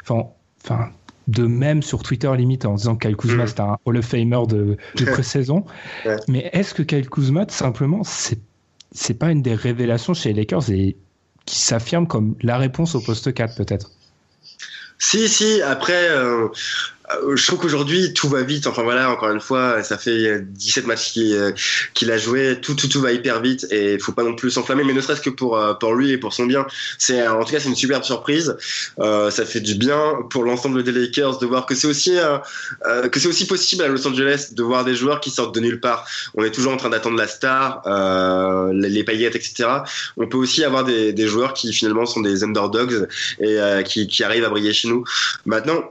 enfin, 0.04 0.28
enfin 0.64 0.90
de 1.28 1.48
même 1.48 1.82
sur 1.82 2.04
Twitter 2.04 2.30
limite 2.36 2.66
en 2.66 2.76
disant 2.76 2.96
que 2.98 3.08
Kyle 3.08 3.16
Kuzma 3.16 3.44
Mhm. 3.44 3.48
c'était 3.48 3.62
un 3.62 3.78
Hall 3.86 3.98
of 3.98 4.06
Famer 4.06 4.46
de, 4.48 4.78
de 4.98 5.06
pré-saison. 5.12 5.66
Ouais. 6.06 6.18
Mais 6.28 6.50
est-ce 6.54 6.74
que 6.74 6.84
Kyle 6.84 7.10
Kuzma 7.10 7.46
tout 7.46 7.56
simplement 7.56 8.04
c'est 8.04 8.40
c'est 8.92 9.16
pas 9.16 9.32
une 9.32 9.42
des 9.42 9.56
révélations 9.56 10.14
chez 10.14 10.30
les 10.34 10.42
Lakers 10.42 10.70
et 10.70 10.96
qui 11.46 11.60
s'affirme 11.60 12.08
comme 12.08 12.36
la 12.42 12.58
réponse 12.58 12.94
au 12.96 13.02
poste 13.02 13.34
4 13.34 13.56
peut-être? 13.56 13.90
Si, 15.00 15.28
si, 15.28 15.62
après, 15.62 16.10
euh, 16.10 16.48
je 17.36 17.46
trouve 17.48 17.60
qu'aujourd'hui, 17.60 18.14
tout 18.14 18.30
va 18.30 18.44
vite. 18.44 18.68
Enfin 18.68 18.84
voilà, 18.84 19.12
encore 19.12 19.30
une 19.32 19.42
fois, 19.42 19.84
ça 19.84 19.98
fait 19.98 20.42
17 20.42 20.88
matchs 20.88 21.12
qu'il 21.14 21.34
euh, 21.34 21.52
qu'il 21.94 22.12
a 22.12 22.18
joué. 22.18 22.60
Tout, 22.62 22.76
tout, 22.76 22.88
tout 22.88 23.02
va 23.02 23.12
hyper 23.12 23.42
vite 23.42 23.68
et 23.72 23.94
il 23.94 24.00
faut 24.00 24.12
pas 24.12 24.24
non 24.24 24.36
plus 24.36 24.52
s'enflammer, 24.52 24.84
mais 24.84 24.94
ne 24.94 25.02
serait-ce 25.02 25.22
que 25.22 25.30
pour, 25.30 25.58
euh, 25.58 25.74
pour 25.74 25.96
lui 25.96 26.12
et 26.12 26.18
pour 26.18 26.34
son 26.34 26.46
bien. 26.46 26.66
C'est, 26.98 27.28
en 27.28 27.44
tout 27.44 27.52
cas, 27.52 27.60
c'est 27.60 27.70
une 27.70 27.76
superbe 27.76 28.04
surprise. 28.04 28.56
Euh, 29.00 29.32
ça 29.32 29.46
fait 29.46 29.60
du 29.60 29.76
bien 29.76 30.16
pour 30.30 30.44
l'ensemble 30.44 30.84
des 30.84 30.92
Lakers 30.92 31.40
de 31.40 31.46
voir 31.46 31.66
que 31.66 31.76
c'est 31.76 31.88
aussi, 31.88 32.18
euh, 32.18 32.38
euh, 32.86 33.10
que 33.10 33.20
c'est 33.20 33.28
aussi 33.28 33.48
possible 33.48 33.84
à 33.84 33.88
Los 33.88 34.08
Angeles 34.08 34.50
de 34.52 34.64
voir 34.64 34.86
des 34.86 34.96
joueurs 34.96 35.20
qui 35.20 35.30
sortent 35.30 35.54
de 35.54 35.60
nulle 35.60 35.80
part. 35.80 36.06
On 36.36 36.44
est 36.44 36.52
toujours 36.52 36.74
en 36.74 36.78
train 36.78 36.90
d'attendre 36.90 37.18
la 37.18 37.28
star, 37.28 37.82
euh, 37.86 38.72
les, 38.74 39.04
paillettes, 39.04 39.36
etc. 39.36 39.70
On 40.18 40.28
peut 40.28 40.38
aussi 40.38 40.64
avoir 40.64 40.84
des, 40.84 41.14
des 41.14 41.28
joueurs 41.28 41.54
qui 41.54 41.74
finalement 41.74 42.06
sont 42.06 42.22
des 42.22 42.44
underdogs 42.44 43.08
et 43.40 43.60
euh, 43.60 43.82
qui, 43.82 44.08
qui 44.08 44.24
arrivent 44.24 44.46
à 44.46 44.50
briller 44.50 44.74
chez 44.74 44.88
nous. 44.88 45.04
Maintenant, 45.46 45.84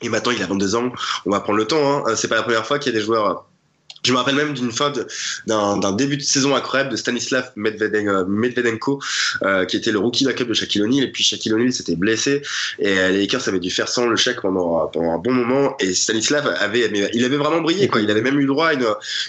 et 0.00 0.08
maintenant 0.08 0.32
il 0.32 0.42
a 0.42 0.46
22 0.46 0.74
ans, 0.76 0.92
on 1.26 1.30
va 1.30 1.40
prendre 1.40 1.58
le 1.58 1.66
temps. 1.66 2.06
Hein. 2.06 2.16
C'est 2.16 2.28
pas 2.28 2.36
la 2.36 2.42
première 2.42 2.66
fois 2.66 2.78
qu'il 2.78 2.92
y 2.92 2.96
a 2.96 2.98
des 2.98 3.04
joueurs. 3.04 3.46
Je 4.04 4.12
me 4.12 4.16
rappelle 4.18 4.36
même 4.36 4.54
d'une 4.54 4.70
fois 4.72 4.90
de- 4.90 5.06
d'un 5.46 5.92
début 5.92 6.16
de 6.16 6.22
saison 6.22 6.54
incroyable 6.54 6.90
de 6.90 6.96
Stanislav 6.96 7.50
euh, 7.56 8.24
Medvedenko, 8.28 9.00
euh, 9.42 9.64
qui 9.64 9.76
était 9.76 9.90
le 9.90 9.98
rookie 9.98 10.24
backup 10.24 10.44
de 10.44 10.54
Shaquille 10.54 10.82
O'Neal. 10.82 11.04
Et 11.04 11.12
puis 11.12 11.24
Shaquille 11.24 11.52
O'Neal 11.52 11.72
s'était 11.72 11.96
blessé 11.96 12.42
et 12.78 12.98
euh, 12.98 13.08
les 13.10 13.20
Lakers 13.20 13.48
avaient 13.48 13.58
dû 13.60 13.70
faire 13.70 13.88
sans 13.88 14.06
le 14.06 14.16
chèque 14.16 14.40
pendant, 14.42 14.86
pendant 14.86 15.12
un 15.12 15.18
bon 15.18 15.32
moment. 15.32 15.76
Et 15.80 15.94
Stanislav 15.94 16.46
avait, 16.60 16.88
mais 16.90 17.10
il 17.12 17.24
avait 17.24 17.36
vraiment 17.36 17.60
brillé. 17.60 17.88
Quoi. 17.88 18.00
Il 18.00 18.10
avait 18.10 18.22
même 18.22 18.38
eu 18.38 18.42
le 18.42 18.48
droit 18.48 18.68
à 18.68 18.72
une, 18.74 18.86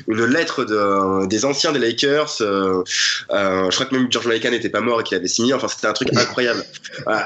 une 0.08 0.26
lettre 0.26 0.66
de, 0.66 1.26
des 1.28 1.46
anciens 1.46 1.72
des 1.72 1.80
Lakers. 1.80 2.38
euh, 2.42 2.84
euh, 3.32 3.70
je 3.70 3.76
crois 3.76 3.86
que 3.88 3.96
même 3.96 4.08
George 4.12 4.28
Mikan 4.28 4.52
n'était 4.52 4.70
pas 4.70 4.82
mort 4.82 5.02
et 5.02 5.04
qu'il 5.04 5.18
avait 5.18 5.28
signé. 5.28 5.54
Enfin, 5.54 5.68
c'était 5.68 5.88
un 5.88 5.94
truc 5.94 6.10
incroyable. 6.16 6.64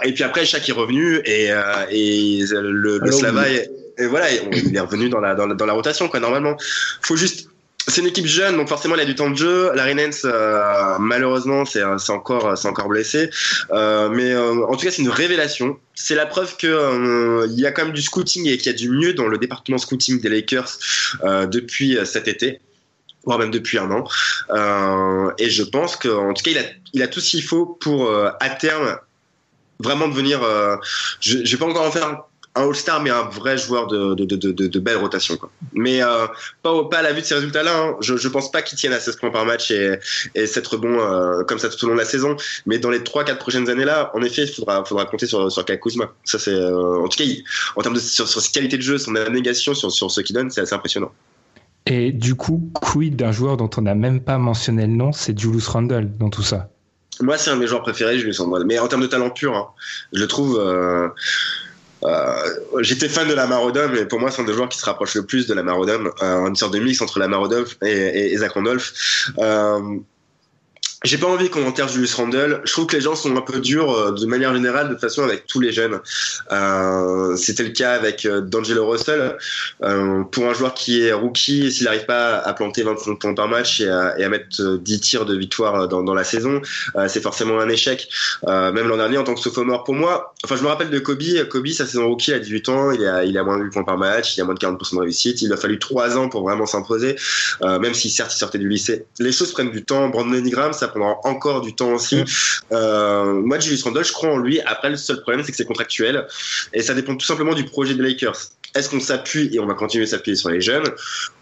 Et 0.04 0.14
puis 0.14 0.24
après, 0.24 0.46
Shaq 0.46 0.68
est 0.68 0.72
revenu 0.74 1.22
et, 1.26 1.52
euh, 1.52 1.62
et 1.90 2.44
le, 2.52 3.00
le 3.00 3.12
Slava 3.12 3.50
est, 3.50 3.70
et 3.98 4.08
voilà, 4.08 4.32
il 4.32 4.76
est 4.76 4.80
revenu 4.80 5.10
dans 5.10 5.20
la, 5.20 5.36
dans 5.36 5.46
la, 5.48 5.56
la 5.56 5.74
rotation, 5.74 6.08
quoi, 6.10 6.20
normalement. 6.20 6.58
Faut 7.02 7.16
juste, 7.16 7.50
c'est 7.88 8.02
une 8.02 8.08
équipe 8.08 8.26
jeune, 8.26 8.56
donc 8.56 8.70
forcément 8.70 8.96
il 8.96 9.02
a 9.02 9.06
du 9.06 9.16
temps 9.16 9.30
de 9.30 9.36
jeu. 9.36 9.72
Nance, 9.76 10.22
euh, 10.26 10.96
malheureusement, 11.00 11.66
c'est 11.66 11.82
c'est 11.98 12.12
encore, 12.12 12.58
c'est 12.58 12.68
encore 12.68 12.88
blessé. 12.88 13.30
Euh, 13.72 14.10
mais 14.10 14.32
euh, 14.32 14.66
en 14.66 14.76
tout 14.76 14.86
cas, 14.86 14.92
c'est 14.92 15.02
une 15.02 15.10
révélation. 15.10 15.78
C'est 15.94 16.16
la 16.16 16.26
preuve 16.26 16.56
que 16.58 16.68
euh, 16.68 17.48
il 17.50 17.60
y 17.60 17.66
a 17.66 17.72
quand 17.72 17.86
même 17.86 17.94
du 17.94 18.02
scouting 18.02 18.48
et 18.48 18.58
qu'il 18.58 18.72
y 18.72 18.76
a 18.76 18.78
du 18.78 18.90
mieux 18.90 19.14
dans 19.14 19.28
le 19.28 19.38
département 19.38 19.78
scouting 19.78 20.22
des 20.22 20.30
Lakers 20.30 20.80
euh, 21.24 21.46
depuis 21.46 21.98
euh, 21.98 22.06
cet 22.06 22.28
été 22.28 22.62
voire 23.26 23.40
même 23.40 23.52
depuis 23.52 23.78
un 23.78 23.90
an. 23.92 24.06
Euh, 24.50 25.32
et 25.38 25.50
je 25.50 25.64
pense 25.64 25.96
qu'en 25.96 26.34
tout 26.34 26.44
cas, 26.44 26.52
il 26.52 26.58
a, 26.58 26.64
il 26.94 27.02
a 27.02 27.08
tout 27.08 27.20
ce 27.20 27.32
qu'il 27.32 27.44
faut 27.44 27.66
pour, 27.66 28.08
euh, 28.08 28.30
à 28.40 28.50
terme, 28.50 28.98
vraiment 29.80 30.08
devenir. 30.08 30.44
Euh, 30.44 30.76
je 31.22 31.38
ne 31.38 31.46
vais 31.46 31.58
pas 31.58 31.66
encore 31.66 31.86
en 31.86 31.92
faire 31.92 32.24
un 32.56 32.68
All-Star, 32.68 33.02
mais 33.02 33.10
un 33.10 33.24
vrai 33.24 33.58
joueur 33.58 33.88
de, 33.88 34.14
de, 34.14 34.26
de, 34.26 34.52
de, 34.52 34.68
de 34.68 34.80
belle 34.80 34.98
rotation. 34.98 35.38
Quoi. 35.38 35.50
Mais 35.74 36.04
euh, 36.04 36.28
pas, 36.62 36.84
pas 36.90 37.00
à 37.00 37.02
la 37.02 37.12
vue 37.12 37.22
de 37.22 37.26
ces 37.26 37.34
résultats-là. 37.36 37.76
Hein. 37.76 37.96
Je 38.02 38.14
ne 38.14 38.28
pense 38.32 38.52
pas 38.52 38.62
qu'il 38.62 38.78
tienne 38.78 38.94
à 38.94 39.00
16 39.00 39.16
points 39.16 39.32
par 39.32 39.46
match 39.46 39.72
et, 39.72 39.98
et 40.36 40.46
s'être 40.46 40.78
bon 40.78 41.00
euh, 41.00 41.44
comme 41.44 41.58
ça 41.58 41.70
tout 41.70 41.84
au 41.86 41.88
long 41.88 41.96
de 41.96 42.00
la 42.00 42.06
saison. 42.06 42.36
Mais 42.68 42.78
dans 42.78 42.92
les 42.92 43.00
3-4 43.00 43.38
prochaines 43.38 43.70
années-là, 43.70 44.12
en 44.14 44.22
effet, 44.22 44.44
il 44.44 44.54
faudra, 44.54 44.86
faudra 44.86 45.06
compter 45.06 45.26
sur, 45.26 45.52
sur 45.52 45.66
Kyle 45.66 45.80
Kuzma. 45.80 46.12
Ça, 46.26 46.38
c'est, 46.38 46.52
euh, 46.54 47.00
en 47.04 47.08
tout 47.08 47.18
cas, 47.18 47.24
il- 47.24 47.44
en 47.76 47.82
termes 47.82 47.96
de 47.96 48.00
sur, 48.00 48.28
sur 48.28 48.40
ses 48.42 48.52
qualités 48.52 48.78
de 48.78 48.84
jeu, 48.84 48.98
son 49.00 49.16
abnégation, 49.16 49.74
sur, 49.74 49.92
sur 49.92 50.12
ce 50.12 50.22
qu'il 50.22 50.36
donne, 50.36 50.52
c'est 50.52 50.62
assez 50.62 50.76
impressionnant. 50.76 51.12
Et 51.88 52.12
du 52.12 52.36
coup, 52.36 52.70
quid 52.76 53.16
d'un 53.16 53.32
joueur 53.32 53.58
dont 53.58 53.70
on 53.78 53.82
n'a 53.82 53.96
même 53.96 54.22
pas 54.22 54.38
mentionné 54.38 54.84
le 54.86 54.94
nom, 54.94 55.12
c'est 55.12 55.38
Julius 55.38 55.68
Randle 55.68 56.12
dans 56.20 56.30
tout 56.30 56.44
ça? 56.44 56.70
moi, 57.22 57.38
c'est 57.38 57.52
un 57.52 57.56
de 57.56 57.60
mes 57.60 57.68
joueurs 57.68 57.84
préférés, 57.84 58.18
Julius 58.18 58.40
Randle. 58.40 58.66
Mais 58.66 58.80
en 58.80 58.88
termes 58.88 59.04
de 59.04 59.08
talent 59.08 59.30
pur, 59.30 59.56
hein, 59.56 59.68
je 60.14 60.20
le 60.22 60.28
trouve. 60.28 60.60
Euh, 60.60 61.10
J'étais 62.80 63.10
fan 63.10 63.28
de 63.28 63.34
la 63.34 63.48
Marodom, 63.48 63.92
mais 63.94 64.06
pour 64.06 64.20
moi, 64.20 64.32
c'est 64.32 64.42
un 64.42 64.46
des 64.46 64.54
joueurs 64.54 64.70
qui 64.70 64.78
se 64.78 64.86
rapproche 64.86 65.16
le 65.16 65.26
plus 65.26 65.48
de 65.48 65.54
la 65.54 65.64
Marodom, 65.64 66.12
euh, 66.22 66.48
une 66.48 66.56
sorte 66.56 66.74
de 66.74 66.80
mix 66.80 67.02
entre 67.02 67.20
la 67.20 67.28
Marodom 67.28 67.66
et, 67.82 67.90
et, 67.90 68.34
et 68.34 68.38
Zach 68.38 68.52
Randolph. 68.54 68.94
Euh, 71.06 71.10
j'ai 71.14 71.18
pas 71.18 71.28
envie 71.28 71.50
qu'on 71.50 71.66
enterre 71.68 71.88
Julius 71.88 72.16
Randle. 72.16 72.62
Je 72.64 72.72
trouve 72.72 72.88
que 72.88 72.96
les 72.96 73.02
gens 73.02 73.16
sont 73.16 73.36
un 73.36 73.42
peu 73.42 73.60
durs 73.60 73.92
euh, 73.92 74.12
de 74.12 74.26
manière 74.26 74.54
générale, 74.54 74.90
de 74.90 74.96
façon, 74.96 75.24
avec 75.24 75.46
tous 75.48 75.60
les 75.60 75.72
jeunes. 75.72 76.00
Euh, 76.52 77.36
C'était 77.36 77.64
le 77.64 77.70
cas 77.70 77.94
avec 77.94 78.26
euh, 78.26 78.42
D'Angelo 78.42 78.90
Russell. 78.90 79.38
Euh, 79.84 80.24
pour 80.24 80.46
un 80.46 80.54
joueur 80.54 80.74
qui 80.74 81.02
est 81.02 81.14
rookie, 81.14 81.72
s'il 81.72 81.86
n'arrive 81.86 82.06
pas 82.06 82.38
à 82.38 82.54
planter 82.54 82.84
25 82.84 83.20
points 83.20 83.34
par 83.34 83.48
match 83.48 83.82
et 83.82 83.90
à, 83.90 84.18
et 84.18 84.24
à 84.24 84.30
mettre 84.30 84.78
10 84.78 85.00
tirs 85.02 85.26
de 85.26 85.36
victoire 85.36 85.88
dans, 85.88 86.04
dans 86.04 86.14
la 86.14 86.24
saison, 86.24 86.62
euh, 86.96 87.08
c'est 87.08 87.22
forcément 87.22 87.60
un 87.60 87.70
échec. 87.70 88.08
Euh, 88.48 88.72
même 88.72 88.88
l'an 88.88 88.98
dernier, 88.98 89.18
en 89.18 89.24
tant 89.24 89.34
que 89.34 89.42
sophomore, 89.42 89.84
pour 89.84 89.96
moi, 89.96 90.34
enfin, 90.44 90.56
je 90.56 90.64
me 90.64 90.68
rappelle 90.68 90.90
de 90.90 91.00
Kobe. 91.00 91.22
Kobe, 91.50 91.68
sa 91.68 91.86
saison 91.86 92.08
rookie, 92.08 92.34
a 92.34 92.40
18 92.40 92.70
ans, 92.70 92.92
il 92.92 93.06
a, 93.06 93.24
il 93.26 93.38
a 93.38 93.44
moins 93.44 93.58
de 93.58 93.64
8 93.64 93.70
points 93.72 93.84
par 93.84 93.98
match, 93.98 94.36
il 94.38 94.42
a 94.42 94.46
moins 94.46 94.56
de 94.56 94.60
40% 94.60 94.96
de 94.96 95.02
réussite. 95.02 95.42
Il 95.42 95.52
a 95.54 95.58
fallu 95.58 95.80
3 95.80 96.18
ans 96.18 96.30
pour 96.30 96.44
vraiment 96.44 96.66
s'imposer, 96.66 97.16
même 97.62 97.94
si 97.94 98.10
certes, 98.10 98.34
il 98.34 98.38
sortait 98.38 98.58
du 98.58 98.70
lycée. 98.70 99.06
Les 99.20 99.32
choses 99.32 99.52
prennent 99.52 99.72
du 99.72 99.84
temps. 99.84 100.10
Brandon 100.10 100.34
Ingram, 100.34 100.74
ça 100.74 100.88
prendra 100.94 101.20
encore 101.24 101.62
du 101.62 101.74
temps 101.76 101.94
aussi. 101.94 102.24
Euh, 102.72 103.34
moi, 103.34 103.60
Julius 103.60 103.84
Randle, 103.84 104.06
je 104.06 104.14
crois 104.14 104.30
en 104.30 104.38
lui. 104.38 104.62
Après, 104.62 104.90
le 104.90 104.98
seul 104.98 105.22
problème, 105.22 105.44
c'est 105.44 105.52
que 105.52 105.58
c'est 105.58 105.66
contractuel 105.66 106.28
et 106.74 106.82
ça 106.82 106.94
dépend 106.94 107.16
tout 107.16 107.26
simplement 107.26 107.54
du 107.54 107.66
projet 107.66 107.94
des 107.96 108.04
Lakers. 108.04 108.40
Est-ce 108.76 108.90
qu'on 108.90 109.00
s'appuie 109.00 109.50
et 109.54 109.60
on 109.60 109.68
va 109.68 109.76
continuer 109.76 110.06
à 110.06 110.08
s'appuyer 110.08 110.36
sur 110.36 110.50
les 110.50 110.60
jeunes, 110.60 110.88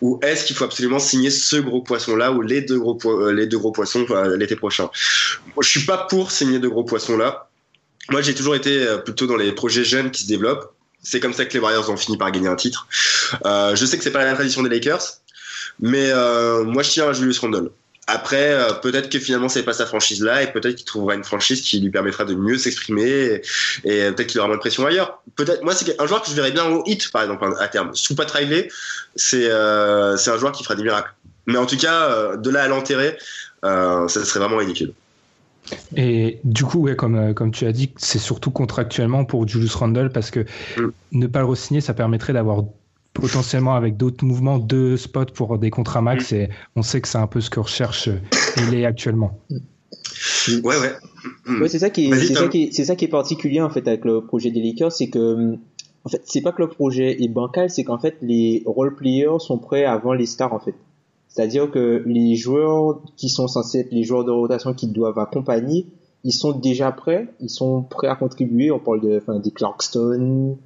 ou 0.02 0.20
est-ce 0.22 0.44
qu'il 0.46 0.56
faut 0.56 0.66
absolument 0.66 1.00
signer 1.00 1.30
ce 1.30 1.56
gros 1.56 1.82
poisson 1.82 2.18
là 2.18 2.32
ou 2.34 2.42
les 2.42 2.62
deux 2.62 2.78
gros 2.78 2.96
po- 2.96 3.32
les 3.32 3.48
deux 3.48 3.58
gros 3.58 3.72
poissons 3.72 4.06
euh, 4.10 4.36
l'été 4.36 4.58
prochain? 4.58 4.90
Je 5.62 5.68
suis 5.68 5.86
pas 5.86 6.08
pour 6.10 6.32
signer 6.32 6.60
de 6.60 6.68
gros 6.68 6.84
poissons 6.84 7.18
là. 7.18 7.48
Moi, 8.10 8.22
j'ai 8.22 8.36
toujours 8.36 8.56
été 8.56 8.86
euh, 8.86 8.98
plutôt 8.98 9.28
dans 9.28 9.38
les 9.38 9.54
projets 9.54 9.86
jeunes 9.86 10.12
qui 10.12 10.24
se 10.24 10.28
développent. 10.28 10.74
C'est 11.04 11.22
comme 11.22 11.34
ça 11.34 11.46
que 11.46 11.54
les 11.54 11.60
Warriors 11.60 11.90
ont 11.90 11.98
fini 11.98 12.18
par 12.18 12.32
gagner 12.32 12.50
un 12.50 12.56
titre. 12.56 12.86
Euh, 13.46 13.76
je 13.78 13.86
sais 13.86 13.98
que 13.98 14.04
c'est 14.04 14.12
pas 14.12 14.26
la 14.26 14.34
tradition 14.34 14.62
des 14.62 14.70
Lakers, 14.70 15.02
mais 15.80 16.12
euh, 16.12 16.64
moi, 16.66 16.84
je 16.84 16.92
tiens 16.92 17.08
à 17.10 17.14
Julius 17.14 17.40
Randle. 17.40 17.72
Après, 18.08 18.52
euh, 18.54 18.74
peut-être 18.74 19.10
que 19.10 19.20
finalement 19.20 19.48
c'est 19.48 19.64
pas 19.64 19.74
sa 19.74 19.86
franchise 19.86 20.24
là, 20.24 20.42
et 20.42 20.52
peut-être 20.52 20.76
qu'il 20.76 20.86
trouvera 20.86 21.16
une 21.16 21.24
franchise 21.24 21.62
qui 21.62 21.80
lui 21.80 21.92
permettra 21.92 22.26
de 22.26 22.34
mieux 22.34 22.58
s'exprimer, 22.58 23.10
et, 23.10 23.42
et 23.86 24.12
peut-être 24.12 24.28
qu'il 24.28 24.40
aura 24.40 24.48
moins 24.48 24.58
de 24.58 24.62
pression 24.62 24.86
ailleurs. 24.86 25.22
Peut-être, 25.36 25.64
moi 25.64 25.74
c'est 25.76 26.00
un 26.02 26.08
joueur 26.08 26.22
que 26.22 26.30
je 26.30 26.36
verrais 26.36 26.52
bien 26.52 26.66
au 26.66 26.84
hit 26.86 27.12
par 27.12 27.22
exemple 27.22 27.48
à 27.60 27.68
terme. 27.68 27.92
Sous 27.94 28.16
pas 28.16 28.26
Riley, 28.26 28.70
c'est 29.16 29.50
euh, 29.50 30.18
c'est 30.18 30.32
un 30.32 30.38
joueur 30.38 30.52
qui 30.52 30.64
fera 30.64 30.76
des 30.76 30.84
miracles. 30.84 31.14
Mais 31.46 31.58
en 31.58 31.66
tout 31.66 31.78
cas, 31.78 32.10
euh, 32.10 32.38
de 32.38 32.50
là 32.50 32.64
à 32.64 32.68
l'enterrer, 32.68 33.18
euh, 33.66 34.08
ça 34.08 34.26
serait 34.26 34.40
vraiment 34.40 34.58
ridicule. 34.58 34.94
Et 35.96 36.40
du 36.44 36.66
coup, 36.66 36.80
ouais, 36.80 36.96
comme, 36.96 37.34
comme 37.34 37.52
tu 37.52 37.66
as 37.66 37.72
dit, 37.72 37.94
c'est 37.98 38.20
surtout 38.20 38.52
contractuellement 38.52 39.26
pour 39.26 39.48
Julius 39.48 39.76
Randle 39.76 40.12
parce 40.12 40.32
que 40.32 40.46
Mm. 40.78 40.88
ne 41.14 41.28
pas 41.28 41.40
le 41.40 41.46
re-signer, 41.46 41.82
ça 41.82 41.94
permettrait 41.94 42.34
d'avoir 42.34 42.64
potentiellement 43.14 43.76
avec 43.76 43.98
d'autres 43.98 44.24
mouvements 44.26 44.58
deux 44.58 44.98
spots 44.98 45.26
pour 45.34 45.58
des 45.58 45.70
contrats 45.70 46.02
max 46.02 46.32
et 46.32 46.50
on 46.76 46.82
sait 46.82 47.02
que 47.02 47.08
c'est 47.08 47.18
un 47.18 47.28
peu 47.28 47.42
ce 47.42 47.50
que 47.50 47.60
recherche 47.60 48.10
il 48.58 48.74
est 48.74 48.86
actuellement. 48.86 49.40
Ouais, 50.64 50.80
ouais. 50.80 50.94
Mm. 51.46 51.62
Ouais, 51.62 51.68
c'est 51.68 51.80
ça 51.80 51.90
qui 51.90 52.08
est, 52.08 52.10
Vas-y, 52.10 52.28
c'est 52.28 52.34
ça 52.34 52.40
Tom. 52.42 52.50
qui 52.50 52.64
est, 52.64 52.72
c'est 52.74 52.86
ça 52.86 52.96
qui 52.96 53.06
est 53.06 53.10
particulier 53.10 53.62
en 53.62 53.70
fait 53.70 53.88
avec 53.88 54.06
le 54.06 54.22
projet 54.22 54.52
des 54.52 54.62
Lakers, 54.62 54.92
c'est 54.92 55.10
que 55.10 55.56
en 56.04 56.10
fait 56.10 56.22
c'est 56.26 56.42
pas 56.42 56.52
que 56.52 56.62
le 56.62 56.70
projet 56.70 57.22
est 57.22 57.28
bancal, 57.28 57.70
c'est 57.70 57.84
qu'en 57.84 58.00
fait 58.00 58.18
les 58.22 58.64
role 58.66 58.96
players 58.96 59.40
sont 59.40 59.58
prêts 59.58 59.84
avant 59.84 60.14
les 60.14 60.26
stars 60.26 60.54
en 60.54 60.60
fait. 60.60 60.76
C'est-à-dire 61.28 61.72
que 61.72 62.04
les 62.06 62.36
joueurs 62.36 63.02
qui 63.16 63.30
sont 63.30 63.48
censés 63.48 63.80
être 63.80 63.92
les 63.92 64.04
joueurs 64.04 64.26
de 64.26 64.32
rotation 64.32 64.74
qui 64.74 64.88
doivent 64.88 65.20
accompagner, 65.20 65.86
ils 66.24 66.34
sont 66.34 66.52
déjà 66.52 66.92
prêts, 66.92 67.30
ils 67.40 67.50
sont 67.50 67.84
prêts 67.84 68.08
à 68.08 68.16
contribuer. 68.16 68.70
On 68.70 68.80
parle 68.80 69.02
de, 69.02 69.18
enfin, 69.18 69.40
des 69.40 69.52
Clarkson, 69.52 70.58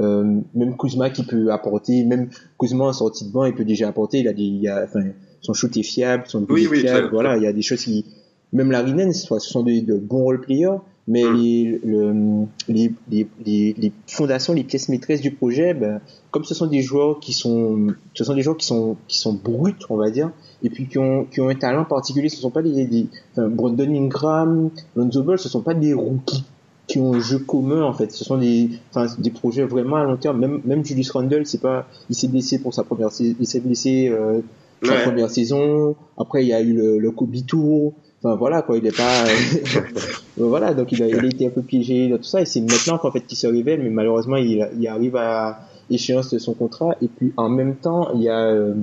euh, 0.00 0.40
même 0.54 0.76
Kuzma 0.76 1.10
qui 1.10 1.22
peut 1.24 1.52
apporter, 1.52 2.04
même 2.04 2.28
Kuzma 2.58 2.84
en 2.86 2.92
sortie 2.92 3.26
de 3.26 3.32
banc, 3.32 3.44
il 3.44 3.54
peut 3.54 3.64
déjà 3.64 3.88
apporter. 3.88 4.18
Il 4.20 4.28
a 4.28 4.32
des, 4.32 4.42
il 4.42 4.68
a, 4.68 4.84
enfin, 4.84 5.04
son 5.40 5.52
shoot 5.52 5.76
est 5.76 5.82
fiable, 5.82 6.24
son 6.26 6.44
Oui, 6.48 6.62
jeu 6.62 6.68
est 6.68 6.70
oui, 6.70 6.78
fiable. 6.80 7.00
très- 7.02 7.10
Voilà, 7.10 7.36
il 7.36 7.42
y 7.42 7.46
a 7.46 7.52
des 7.52 7.62
choses 7.62 7.84
qui, 7.84 8.04
même 8.52 8.70
Nance, 8.70 9.22
soit, 9.22 9.40
ce 9.40 9.50
sont 9.50 9.62
des, 9.62 9.82
de 9.82 9.96
bons 9.96 10.22
role 10.24 10.40
players, 10.40 10.78
mais 11.06 11.22
Mm. 11.22 11.36
les, 11.36 11.80
le, 11.84 12.46
les, 12.68 12.92
les, 13.10 13.26
les, 13.44 13.74
les 13.76 13.92
fondations, 14.06 14.54
les 14.54 14.64
pièces 14.64 14.88
maîtresses 14.88 15.20
du 15.20 15.32
projet, 15.32 15.74
ben, 15.74 16.00
comme 16.30 16.44
ce 16.44 16.54
sont 16.54 16.66
des 16.66 16.80
joueurs 16.80 17.20
qui 17.20 17.32
sont, 17.34 17.88
ce 18.14 18.24
sont 18.24 18.34
des 18.34 18.40
joueurs 18.42 18.56
qui 18.56 18.64
sont, 18.66 18.96
qui 19.06 19.18
sont 19.18 19.34
bruts, 19.34 19.74
on 19.90 19.96
va 19.96 20.10
dire, 20.10 20.30
et 20.62 20.70
puis 20.70 20.86
qui 20.88 20.96
ont, 20.98 21.24
qui 21.26 21.40
ont 21.42 21.48
un 21.50 21.54
talent 21.56 21.84
particulier. 21.84 22.28
Ce 22.30 22.40
sont 22.40 22.50
pas 22.50 22.62
des, 22.62 22.86
des 22.86 23.06
enfin, 23.32 23.48
Brandon 23.48 23.90
Ingram, 23.94 24.70
Lonzo 24.96 25.22
Ball, 25.22 25.38
ce 25.38 25.48
sont 25.50 25.60
pas 25.62 25.74
des 25.74 25.92
rookies 25.92 26.44
qui 26.86 26.98
ont 26.98 27.14
un 27.14 27.20
jeu 27.20 27.38
commun 27.38 27.82
en 27.82 27.92
fait. 27.94 28.12
Ce 28.12 28.24
sont 28.24 28.36
des, 28.38 28.68
enfin, 28.94 29.06
des 29.18 29.30
projets 29.30 29.64
vraiment 29.64 29.96
à 29.96 30.04
long 30.04 30.16
terme. 30.16 30.38
Même, 30.38 30.60
même 30.64 30.84
Julius 30.84 31.10
Randle, 31.12 31.46
c'est 31.46 31.60
pas, 31.60 31.86
il 32.10 32.14
s'est 32.14 32.28
blessé 32.28 32.58
pour 32.58 32.74
sa 32.74 32.84
première, 32.84 33.08
il 33.20 33.46
s'est 33.46 33.60
blessé 33.60 34.08
euh, 34.10 34.40
sa 34.82 34.94
première 35.02 35.30
saison. 35.30 35.96
Après, 36.18 36.44
il 36.44 36.48
y 36.48 36.52
a 36.52 36.60
eu 36.60 36.72
le, 36.74 36.98
le 36.98 37.10
Kobe 37.10 37.34
Tour. 37.46 37.94
Enfin 38.22 38.36
voilà 38.36 38.62
quoi, 38.62 38.78
il 38.78 38.86
est 38.86 38.96
pas, 38.96 39.24
voilà 40.36 40.74
donc 40.74 40.92
il 40.92 41.02
a, 41.02 41.08
il 41.08 41.16
a 41.18 41.24
été 41.26 41.46
un 41.46 41.50
peu 41.50 41.62
piégé 41.62 42.08
dans 42.08 42.16
tout 42.16 42.24
ça 42.24 42.40
et 42.40 42.46
c'est 42.46 42.60
maintenant 42.60 42.98
qu'en 42.98 43.10
fait 43.10 43.20
qu'il 43.20 43.36
se 43.36 43.46
révèle, 43.46 43.82
mais 43.82 43.90
malheureusement 43.90 44.36
il, 44.36 44.66
il 44.78 44.88
arrive 44.88 45.16
à 45.16 45.60
échéance 45.90 46.30
de 46.32 46.38
son 46.38 46.54
contrat 46.54 46.96
et 47.02 47.08
puis 47.08 47.32
en 47.36 47.50
même 47.50 47.76
temps 47.76 48.08
il 48.14 48.22
y 48.22 48.28
a 48.30 48.46
euh, 48.46 48.74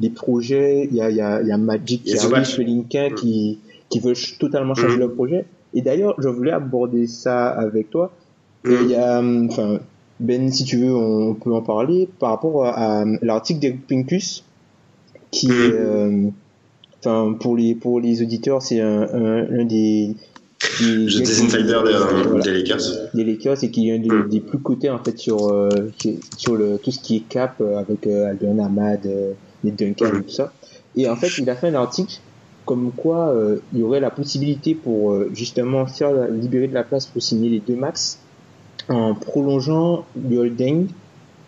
des 0.00 0.10
projets, 0.10 0.86
il 0.90 0.96
y 0.96 1.00
a, 1.00 1.08
il 1.10 1.16
y 1.16 1.20
a, 1.22 1.40
il 1.40 1.48
y 1.48 1.52
a 1.52 1.56
Magic 1.56 2.02
Il 2.04 2.14
y 2.14 2.18
a. 2.18 2.28
Pelinka 2.56 3.10
qui 3.10 3.58
qui 3.88 3.98
veut 4.00 4.14
ch- 4.14 4.38
totalement 4.38 4.74
changer 4.74 4.94
Mhm. 4.96 5.00
le 5.00 5.10
projet. 5.10 5.44
Et 5.74 5.82
d'ailleurs, 5.82 6.14
je 6.18 6.28
voulais 6.28 6.52
aborder 6.52 7.06
ça 7.06 7.48
avec 7.48 7.90
toi. 7.90 8.12
Et 8.68 8.74
il 8.82 8.90
y 8.90 8.94
a, 8.94 9.18
hum, 9.20 9.46
enfin, 9.50 9.78
Ben, 10.18 10.52
si 10.52 10.64
tu 10.64 10.76
veux, 10.76 10.94
on 10.94 11.32
peut 11.34 11.54
en 11.54 11.62
parler 11.62 12.06
par 12.18 12.30
rapport 12.30 12.66
à, 12.66 13.00
à 13.00 13.04
l'article 13.22 13.60
d'Eric 13.60 13.86
Pincus, 13.86 14.44
qui 15.30 15.48
Mhm. 15.48 15.54
est, 15.54 15.72
euh, 15.74 16.26
enfin, 16.98 17.32
pour 17.40 17.56
les 17.56 17.74
pour 17.74 18.00
les 18.00 18.20
auditeurs, 18.20 18.60
c'est 18.60 18.80
un, 18.80 19.02
un, 19.02 19.60
un 19.60 19.64
des 19.64 20.14
des, 20.80 21.08
J'ai 21.08 21.20
des 21.20 21.40
insiders 21.42 21.82
des, 21.84 21.92
voilà, 21.92 22.42
des 22.42 22.52
Lakers. 22.52 22.82
des 23.14 23.24
Lakers 23.24 23.64
et 23.64 23.70
qui 23.70 23.88
est 23.88 23.94
un 23.94 23.98
des, 23.98 24.10
Mhm. 24.10 24.28
des 24.28 24.40
plus 24.40 24.58
cotés 24.58 24.90
en 24.90 24.98
fait 24.98 25.16
sur 25.18 25.48
euh, 25.48 25.70
sur 26.36 26.54
le 26.56 26.76
tout 26.76 26.90
ce 26.90 26.98
qui 27.00 27.16
est 27.16 27.20
cap 27.26 27.54
euh, 27.62 27.78
avec 27.78 28.06
euh, 28.06 28.30
Ahmad, 28.62 29.06
euh, 29.06 29.32
les 29.64 29.70
Duncan 29.70 30.06
et 30.18 30.22
tout 30.22 30.28
ça. 30.30 30.52
Et 30.96 31.08
en 31.08 31.16
fait, 31.16 31.30
il 31.38 31.48
a 31.48 31.56
fait 31.56 31.68
un 31.68 31.74
article 31.76 32.20
comme 32.70 32.92
quoi 32.96 33.30
euh, 33.30 33.56
il 33.72 33.80
y 33.80 33.82
aurait 33.82 33.98
la 33.98 34.10
possibilité 34.12 34.76
pour 34.76 35.10
euh, 35.10 35.28
justement 35.34 35.86
faire 35.86 36.12
libérer 36.30 36.68
de 36.68 36.74
la 36.74 36.84
place 36.84 37.06
pour 37.06 37.20
signer 37.20 37.48
les 37.48 37.58
deux 37.58 37.74
max 37.74 38.20
en 38.88 39.14
prolongeant 39.14 40.04
le 40.30 40.38
holding 40.38 40.86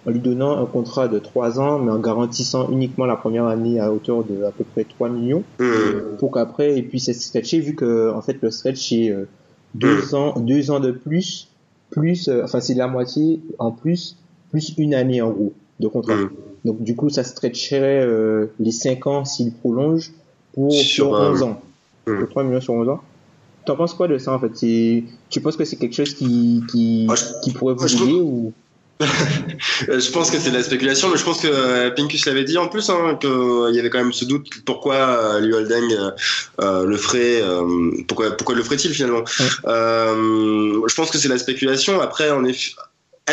en 0.05 0.11
lui 0.11 0.19
donnant 0.19 0.59
un 0.61 0.67
contrat 0.67 1.07
de 1.07 1.21
3 1.21 1.61
ans 1.61 1.79
mais 1.79 1.93
en 1.93 2.01
garantissant 2.01 2.69
uniquement 2.73 3.07
la 3.07 3.15
première 3.15 3.47
année 3.47 3.79
à 3.79 3.93
hauteur 3.93 4.25
de 4.25 4.43
à 4.43 4.51
peu 4.51 4.65
près 4.65 4.83
3 4.85 5.09
millions 5.11 5.45
Mm. 5.61 6.17
pour 6.19 6.33
qu'après 6.33 6.77
il 6.77 6.89
puisse 6.89 7.09
être 7.09 7.21
stretché 7.21 7.61
vu 7.61 7.77
que 7.77 8.11
en 8.13 8.21
fait 8.21 8.37
le 8.43 8.51
stretch 8.51 8.89
c'est 8.89 9.11
euh, 9.11 9.29
deux 9.75 10.15
ans 10.17 10.35
deux 10.41 10.73
ans 10.73 10.81
de 10.81 10.91
plus 10.91 11.49
plus 11.91 12.29
enfin 12.43 12.61
c'est 12.61 12.75
la 12.75 12.89
moitié 12.89 13.41
en 13.61 13.71
plus 13.71 14.17
plus 14.51 14.75
une 14.77 14.93
année 14.95 15.23
en 15.23 15.31
gros 15.31 15.53
de 15.79 15.87
contrat 15.89 16.17
Mm. 16.17 16.31
donc 16.65 16.83
du 16.83 16.95
coup 16.97 17.09
ça 17.11 17.23
stretcherait 17.23 18.03
euh, 18.05 18.47
les 18.59 18.73
5 18.73 19.07
ans 19.07 19.25
s'il 19.25 19.53
prolonge 19.53 20.13
pour, 20.55 20.73
Sur, 20.73 21.15
euh, 21.15 21.33
11 21.33 21.43
ans. 21.43 21.63
Mm. 22.07 22.19
pour 22.21 22.29
3 22.31 22.43
millions 22.45 22.61
sur 22.61 22.75
11 22.75 22.89
ans. 22.89 23.03
T'en 23.65 23.77
penses 23.77 23.95
quoi 23.95 24.09
de 24.09 24.19
ça 24.19 24.33
en 24.33 24.41
fait? 24.41 24.51
Tu 25.31 25.41
penses 25.41 25.57
que 25.57 25.65
c'est 25.65 25.77
quelque 25.77 25.95
chose 25.95 26.15
qui 26.15 26.63
qui, 26.71 27.05
Moi, 27.07 27.15
je- 27.15 27.25
qui 27.45 27.53
pourrait 27.53 27.75
vous 27.75 27.87
aider 28.03 28.13
ou 28.15 28.53
Euh, 29.89 29.99
Je 29.99 30.11
pense 30.13 30.31
que 30.31 30.39
c'est 30.39 30.51
de 30.51 30.57
la 30.57 30.63
spéculation, 30.63 31.09
mais 31.11 31.17
je 31.17 31.25
pense 31.25 31.41
que 31.41 31.49
euh, 31.51 31.91
Pincus 31.91 32.25
l'avait 32.27 32.45
dit 32.45 32.57
en 32.59 32.69
plus, 32.69 32.89
hein, 32.89 33.17
qu'il 33.21 33.75
y 33.75 33.79
avait 33.81 33.91
quand 33.91 33.99
même 33.99 34.13
ce 34.13 34.25
doute 34.25 34.49
pourquoi 34.65 34.95
euh, 34.95 35.41
Liu 35.41 35.55
Holding 35.55 35.93
euh, 35.93 36.11
euh, 36.61 36.85
le 36.87 36.97
ferait, 36.97 37.41
euh, 37.43 37.91
pourquoi, 38.07 38.31
pourquoi 38.37 38.55
le 38.55 38.63
ferait-il 38.63 38.93
finalement? 38.95 39.25
Euh, 39.67 40.83
Je 40.87 40.95
pense 40.95 41.11
que 41.11 41.19
c'est 41.19 41.29
la 41.29 41.39
spéculation. 41.39 42.01
Après, 42.01 42.31
en 42.31 42.45
effet, 42.45 42.73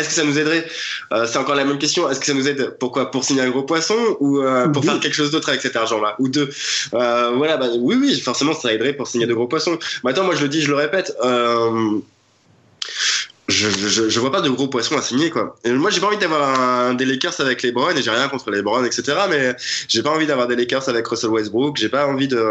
est-ce 0.00 0.08
que 0.08 0.14
ça 0.14 0.24
nous 0.24 0.38
aiderait 0.38 0.66
Euh, 1.12 1.26
C'est 1.26 1.38
encore 1.38 1.54
la 1.54 1.64
même 1.64 1.78
question. 1.78 2.08
Est-ce 2.10 2.20
que 2.20 2.26
ça 2.26 2.34
nous 2.34 2.48
aide 2.48 2.76
Pourquoi 2.78 3.10
Pour 3.10 3.24
signer 3.24 3.42
un 3.42 3.50
gros 3.50 3.62
poisson 3.62 3.98
ou 4.20 4.38
euh, 4.38 4.66
Ou 4.66 4.72
pour 4.72 4.84
faire 4.84 5.00
quelque 5.00 5.14
chose 5.14 5.30
d'autre 5.30 5.48
avec 5.48 5.60
cet 5.60 5.76
argent-là? 5.76 6.16
Ou 6.18 6.28
deux 6.28 6.50
euh, 6.94 7.32
Voilà, 7.36 7.56
bah, 7.56 7.66
oui, 7.78 7.96
oui, 8.00 8.20
forcément, 8.20 8.52
ça 8.52 8.72
aiderait 8.72 8.92
pour 8.92 9.06
signer 9.06 9.26
de 9.26 9.34
gros 9.34 9.46
poissons. 9.46 9.78
Maintenant, 10.04 10.24
moi, 10.24 10.34
je 10.34 10.42
le 10.42 10.48
dis, 10.48 10.62
je 10.62 10.68
le 10.68 10.76
répète. 10.76 11.14
Euh, 13.62 13.70
je, 13.88 14.08
je, 14.08 14.20
vois 14.20 14.32
pas 14.32 14.40
de 14.40 14.50
gros 14.50 14.68
poissons 14.68 14.96
à 14.96 15.02
signer 15.02 15.30
quoi. 15.30 15.56
Et 15.64 15.70
moi 15.72 15.90
j'ai 15.90 16.00
pas 16.00 16.08
envie 16.08 16.18
d'avoir 16.18 16.94
des 16.94 17.04
Lakers 17.04 17.40
avec 17.40 17.62
les 17.62 17.72
Browns 17.72 17.96
et 17.96 18.02
j'ai 18.02 18.10
rien 18.10 18.28
contre 18.28 18.50
les 18.50 18.62
Browns 18.62 18.86
etc. 18.86 19.18
Mais 19.28 19.54
j'ai 19.88 20.02
pas 20.02 20.10
envie 20.10 20.26
d'avoir 20.26 20.46
des 20.46 20.56
Lakers 20.56 20.88
avec 20.88 21.06
Russell 21.06 21.30
Westbrook. 21.30 21.76
J'ai 21.76 21.88
pas 21.88 22.06
envie 22.06 22.28
de 22.28 22.42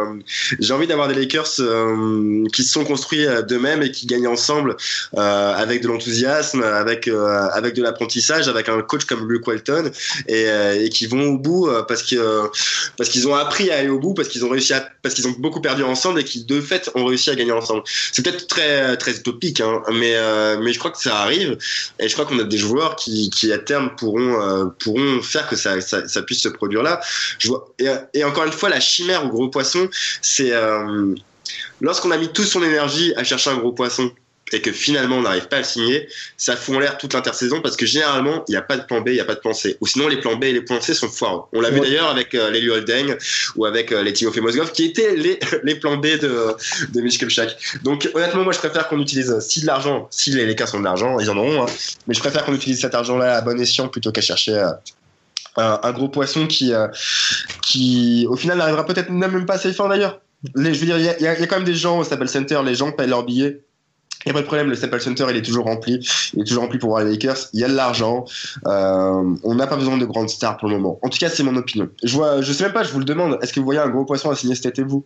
j'ai 0.60 0.74
envie 0.74 0.88
d'avoir 0.88 1.08
des 1.08 1.16
Lakers 1.16 1.60
euh, 1.60 2.46
qui 2.54 2.64
se 2.64 2.72
sont 2.72 2.84
construits 2.84 3.26
d'eux-mêmes 3.48 3.84
et 3.84 3.92
qui 3.92 4.06
gagnent 4.06 4.28
ensemble 4.28 4.76
euh, 5.18 5.54
avec 5.54 5.82
de 5.82 5.88
l'enthousiasme, 5.88 6.64
avec 6.64 7.08
euh, 7.08 7.48
avec 7.52 7.76
de 7.76 7.84
l'apprentissage, 7.84 8.48
avec 8.48 8.70
un 8.70 8.82
coach 8.82 9.06
comme 9.06 9.30
Luke 9.30 9.48
Walton 9.48 9.92
et, 10.28 10.46
euh, 10.48 10.84
et 10.84 10.90
qui 10.90 11.08
vont 11.08 11.34
au 11.34 11.38
bout 11.38 11.68
euh, 11.68 11.84
parce 11.84 12.04
que 12.04 12.50
parce 12.98 13.10
qu'ils 13.10 13.28
ont 13.28 13.36
appris 13.36 13.72
à 13.72 13.78
aller 13.78 13.90
au 13.90 14.00
bout 14.00 14.14
parce 14.14 14.28
qu'ils 14.28 14.46
ont 14.46 14.50
réussi 14.50 14.74
à 14.74 14.88
parce 15.02 15.16
qu'ils 15.16 15.28
ont 15.28 15.36
beaucoup 15.38 15.62
perdu 15.62 15.84
ensemble 15.84 16.20
et 16.20 16.24
qui 16.24 16.46
de 16.46 16.62
fait 16.62 16.90
ont 16.96 17.06
réussi 17.06 17.30
à 17.30 17.36
gagner 17.36 17.52
ensemble. 17.52 17.84
C'est 18.12 18.24
peut-être 18.24 18.48
très 18.48 18.98
très 18.98 19.18
utopique 19.18 19.62
hein, 19.62 19.82
mais 19.92 20.16
mais 20.60 20.74
je 20.74 20.80
crois 20.80 20.92
que 20.92 20.99
ça 21.00 21.20
arrive 21.20 21.58
et 22.00 22.08
je 22.08 22.14
crois 22.14 22.26
qu'on 22.26 22.40
a 22.40 22.44
des 22.44 22.58
joueurs 22.58 22.96
qui, 22.96 23.30
qui 23.30 23.52
à 23.52 23.58
terme 23.58 23.96
pourront 23.96 24.42
euh, 24.42 24.66
pourront 24.80 25.22
faire 25.22 25.48
que 25.48 25.56
ça, 25.56 25.80
ça, 25.82 26.08
ça, 26.08 26.22
puisse 26.22 26.42
se 26.42 26.50
produire 26.50 26.84
là. 26.84 27.00
Je 27.40 27.48
vois 27.48 27.68
et, 27.80 27.88
et, 28.14 28.24
encore 28.24 28.46
une 28.46 28.52
fois 28.52 28.70
la 28.70 28.80
chimère 28.80 29.26
au 29.26 29.30
gros 29.30 29.50
poisson, 29.50 29.90
c'est 30.22 30.52
euh, 30.52 31.16
lorsqu'on 31.82 32.12
a 32.12 32.18
mis 32.18 32.30
toute 32.30 32.48
son 32.48 32.64
énergie 32.64 33.14
à 33.16 33.24
chercher 33.24 33.52
un 33.52 33.58
gros 33.58 33.72
poisson 33.72 34.12
et 34.54 34.62
que 34.62 34.72
finalement 34.72 35.18
on 35.18 35.22
n'arrive 35.22 35.48
pas 35.48 35.58
à 35.58 35.60
le 35.60 35.66
signer, 35.66 36.08
ça 36.38 36.56
fout 36.56 36.76
en 36.76 36.80
l'air 36.80 36.98
toute 36.98 37.14
l'intersaison 37.14 37.62
parce 37.62 37.76
que 37.76 37.86
généralement 37.86 38.44
il 38.48 38.52
n'y 38.52 38.58
a 38.58 38.62
pas 38.62 38.78
de 38.78 38.84
plan 38.84 39.02
B, 39.02 39.10
il 39.10 39.14
n'y 39.14 39.20
a 39.20 39.26
pas 39.26 39.36
de 39.36 39.40
plan 39.40 39.54
C. 39.54 39.78
Ou 39.82 39.88
sinon 39.88 40.08
les 40.08 40.18
plans 40.18 40.36
B 40.36 40.46
et 40.46 40.54
les 40.54 40.62
plans 40.62 40.82
C 40.82 40.94
sont 40.94 41.10
foireux. 41.10 41.44
On 41.54 41.62
l'a 41.62 41.70
ouais. 41.70 41.76
vu 41.76 41.82
d'ailleurs 41.82 42.10
avec 42.10 42.36
euh, 42.36 42.50
les 42.52 42.68
Holding 42.70 43.16
ou 43.56 43.66
avec 43.66 43.92
euh, 43.92 44.04
les 44.04 44.14
Timofey 44.14 44.42
Mozgov 44.42 44.72
qui 44.72 44.86
étaient 44.86 45.16
les, 45.16 45.40
les 45.64 45.76
plans 45.76 45.98
B 45.98 46.08
de, 46.08 46.56
de 46.94 47.02
Mitch 47.02 47.18
Kupchak. 47.18 47.58
Donc 47.84 48.10
honnêtement 48.14 48.44
moi 48.44 48.54
je 48.54 48.60
préfère 48.60 48.88
qu'on 48.88 49.00
utilise 49.00 49.40
si 49.40 49.62
de 49.62 49.68
l'argent, 49.68 50.08
si 50.12 50.32
les, 50.32 50.46
les 50.46 50.56
cas 50.56 50.68
sont 50.68 50.80
de 50.80 50.86
l'argent, 50.86 51.20
ils 51.20 51.30
en 51.30 51.38
auront, 51.38 51.64
hein, 51.64 51.68
mais 52.08 52.14
je 52.14 52.20
préfère 52.20 52.46
qu'on 52.46 52.56
utilise 52.56 52.82
cet 52.82 52.96
argent-là 52.96 53.38
à 53.38 53.42
bon 53.42 53.60
escient 53.60 53.88
plutôt 53.88 54.12
qu'à 54.12 54.22
chercher 54.22 54.54
euh, 55.58 55.78
un, 55.84 55.92
gros 55.92 56.10
poisson 56.10 56.48
qui, 56.48 56.74
euh, 56.74 56.88
qui 57.62 58.26
au 58.30 58.36
final 58.36 58.58
n'arrivera 58.58 58.86
peut-être 58.86 59.10
même 59.10 59.46
pas 59.46 59.56
à 59.56 59.58
ses 59.58 59.74
fins 59.74 59.90
d'ailleurs. 59.90 60.22
Les, 60.56 60.74
je 60.74 60.80
veux 60.80 60.86
dire, 60.86 60.98
il 60.98 61.04
y, 61.04 61.24
y, 61.24 61.28
a 61.28 61.36
quand 61.48 61.58
même 61.58 61.66
des 61.66 61.76
gens 61.76 62.00
au 62.00 62.04
Staples 62.04 62.30
Center, 62.30 62.62
les 62.64 62.76
gens 62.76 62.92
payent 62.92 63.10
leurs 63.10 63.24
billets 63.24 63.62
il 64.26 64.30
n'y 64.30 64.32
a 64.32 64.34
pas 64.34 64.42
de 64.42 64.48
problème, 64.48 64.68
le 64.68 64.76
Staples 64.76 65.00
Center 65.00 65.26
il 65.30 65.38
est 65.38 65.42
toujours 65.42 65.66
rempli, 65.66 66.06
il 66.34 66.42
est 66.42 66.44
toujours 66.44 66.64
rempli 66.64 66.78
pour 66.78 66.90
voir 66.90 67.04
les 67.04 67.12
Lakers, 67.12 67.38
il 67.54 67.62
y 67.62 67.64
a 67.64 67.70
de 67.70 67.76
l'argent, 67.76 68.26
euh, 68.68 69.36
on 69.44 69.56
n'a 69.56 69.66
pas 69.66 69.78
besoin 69.78 69.98
de 69.98 70.06
grandes 70.06 70.30
stars 70.30 70.58
pour 70.58 70.68
le 70.68 70.78
moment. 70.78 71.00
En 71.02 71.10
tout 71.10 71.18
cas, 71.18 71.30
c'est 71.30 71.44
mon 71.44 71.56
opinion. 71.56 71.90
Je 72.04 72.16
vois, 72.16 72.42
je 72.42 72.52
sais 72.52 72.66
même 72.66 72.74
pas, 72.74 72.84
je 72.84 72.92
vous 72.92 73.00
le 73.00 73.06
demande, 73.06 73.38
est-ce 73.42 73.54
que 73.54 73.60
vous 73.60 73.66
voyez 73.66 73.80
un 73.80 73.90
gros 73.90 74.04
poisson 74.06 74.30
à 74.30 74.36
signer 74.36 74.56
cet 74.56 74.66
été 74.66 74.84
vous? 74.84 75.06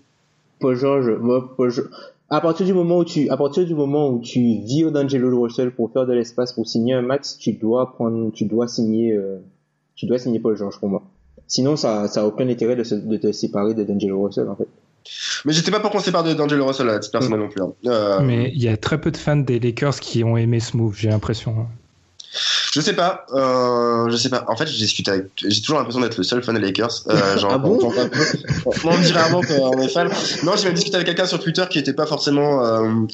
Paul 0.59 0.76
George, 0.76 1.11
moi, 1.22 1.53
Paul 1.55 1.70
George, 1.70 1.89
à 2.30 2.41
partir 2.41 2.66
du 2.66 2.74
moment 2.74 2.97
où 2.97 3.05
tu, 3.05 3.30
à 3.30 3.38
partir 3.38 3.66
du 3.66 3.76
moment 3.76 4.09
où 4.09 4.20
tu 4.20 4.39
vis 4.39 4.86
au 4.86 4.89
d'Angelo 4.89 5.41
Russell 5.41 5.72
pour 5.72 5.91
faire 5.91 6.07
de 6.07 6.14
l'espace 6.14 6.53
pour 6.53 6.68
signer 6.68 6.95
un 6.95 7.03
max, 7.03 7.38
tu 7.38 7.53
dois 7.53 7.93
prendre, 7.93 8.32
tu 8.32 8.45
dois 8.45 8.68
signer, 8.68 9.14
euh, 9.14 9.38
tu 9.95 10.07
dois 10.07 10.18
signer 10.18 10.39
Paul 10.39 10.57
George 10.57 10.80
pour 10.80 10.89
moi. 10.89 11.03
Sinon, 11.45 11.76
ça, 11.76 12.07
ça 12.07 12.22
a 12.22 12.26
aucun 12.26 12.49
intérêt 12.49 12.76
de, 12.76 12.84
se, 12.84 12.95
de 12.95 13.18
te 13.18 13.32
séparer 13.32 13.76
de 13.76 13.84
d'Angelo 13.84 14.24
Russell 14.24 14.49
en 14.49 14.55
fait. 14.55 14.68
Mais 15.45 15.53
j'étais 15.53 15.71
pas 15.71 15.79
pour 15.79 15.91
qu'on 15.91 15.99
sépare 15.99 16.23
d'Angelo 16.23 16.65
Russell 16.65 16.89
à 16.89 16.99
titre 16.99 17.11
personnel 17.11 17.39
non 17.39 17.49
plus. 17.49 17.61
Hein. 17.61 17.73
Euh... 17.85 18.19
Mais 18.21 18.51
il 18.53 18.61
y 18.61 18.67
a 18.67 18.77
très 18.77 18.99
peu 18.99 19.11
de 19.11 19.17
fans 19.17 19.35
des 19.35 19.59
Lakers 19.59 19.99
qui 19.99 20.23
ont 20.23 20.37
aimé 20.37 20.59
ce 20.59 20.77
move, 20.77 20.95
j'ai 20.97 21.09
l'impression. 21.09 21.67
Je 22.74 22.82
sais 22.82 22.93
pas, 22.93 23.28
euh, 23.34 24.09
je 24.09 24.17
sais 24.17 24.30
pas. 24.30 24.45
En 24.47 24.55
fait, 24.55 24.65
j'ai 24.65 24.80
discuté 24.80 25.11
avec, 25.11 25.28
j'ai 25.36 25.61
toujours 25.61 25.78
l'impression 25.78 26.01
d'être 26.01 26.17
le 26.17 26.24
seul 26.24 26.41
fan 26.41 26.55
des 26.55 26.61
Lakers. 26.61 27.03
Euh, 27.07 27.38
genre, 27.38 27.51
ah 27.53 27.57
bon 27.59 27.78
on, 27.84 27.88
on, 27.88 28.71
on, 28.89 28.97
dit 28.97 29.11
rarement 29.11 29.41
qu'on 29.41 29.80
est 29.80 29.89
fan. 29.89 30.09
Non, 30.41 30.53
j'ai 30.57 30.65
même 30.65 30.74
discuté 30.74 30.95
avec 30.95 31.05
quelqu'un 31.05 31.28
sur 31.28 31.39
Twitter 31.39 31.63
qui 31.69 31.78
était 31.78 31.93
pas 31.93 32.07
forcément, 32.07 32.65
euh, 32.65 33.05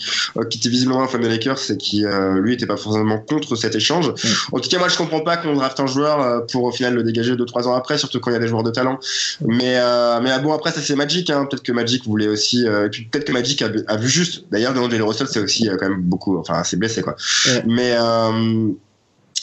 qui 0.49 0.59
était 0.59 0.69
visiblement 0.69 1.03
un 1.03 1.07
fan 1.09 1.19
des 1.19 1.27
Lakers 1.27 1.59
et 1.71 1.75
qui, 1.75 2.05
euh, 2.05 2.39
lui, 2.39 2.53
était 2.53 2.67
pas 2.67 2.77
forcément 2.77 3.19
contre 3.19 3.57
cet 3.57 3.75
échange. 3.75 4.07
Mm. 4.07 4.55
En 4.55 4.59
tout 4.59 4.69
cas, 4.69 4.79
moi, 4.79 4.87
je 4.87 4.95
comprends 4.95 5.21
pas 5.21 5.35
qu'on 5.35 5.53
draft 5.55 5.77
un 5.81 5.87
joueur 5.87 6.21
euh, 6.21 6.39
pour 6.39 6.63
au 6.63 6.71
final 6.71 6.93
le 6.93 7.03
dégager 7.03 7.35
deux 7.35 7.45
trois 7.45 7.67
ans 7.67 7.75
après, 7.75 7.97
surtout 7.97 8.21
quand 8.21 8.31
il 8.31 8.35
y 8.35 8.37
a 8.37 8.39
des 8.39 8.47
joueurs 8.47 8.63
de 8.63 8.71
talent. 8.71 8.97
Mais, 9.41 9.75
euh, 9.75 10.21
mais 10.21 10.31
ah 10.31 10.39
bon, 10.39 10.53
après, 10.53 10.71
ça 10.71 10.79
c'est 10.79 10.95
Magic. 10.95 11.29
Hein. 11.29 11.47
Peut-être 11.49 11.63
que 11.63 11.73
Magic 11.73 12.05
voulait 12.05 12.29
aussi, 12.29 12.65
euh, 12.65 12.85
et 12.85 12.89
puis 12.89 13.03
peut-être 13.03 13.25
que 13.25 13.33
Magic 13.33 13.61
a, 13.61 13.69
a, 13.87 13.97
vu 13.97 14.07
juste. 14.07 14.45
D'ailleurs, 14.51 14.73
D'Angelo 14.73 15.07
Russell, 15.07 15.27
c'est 15.27 15.41
aussi 15.41 15.69
quand 15.79 15.89
même 15.89 16.01
beaucoup, 16.01 16.37
enfin, 16.37 16.63
c'est 16.63 16.77
blessé 16.77 17.01
quoi. 17.01 17.17
Mm. 17.45 17.59
Mais 17.65 17.97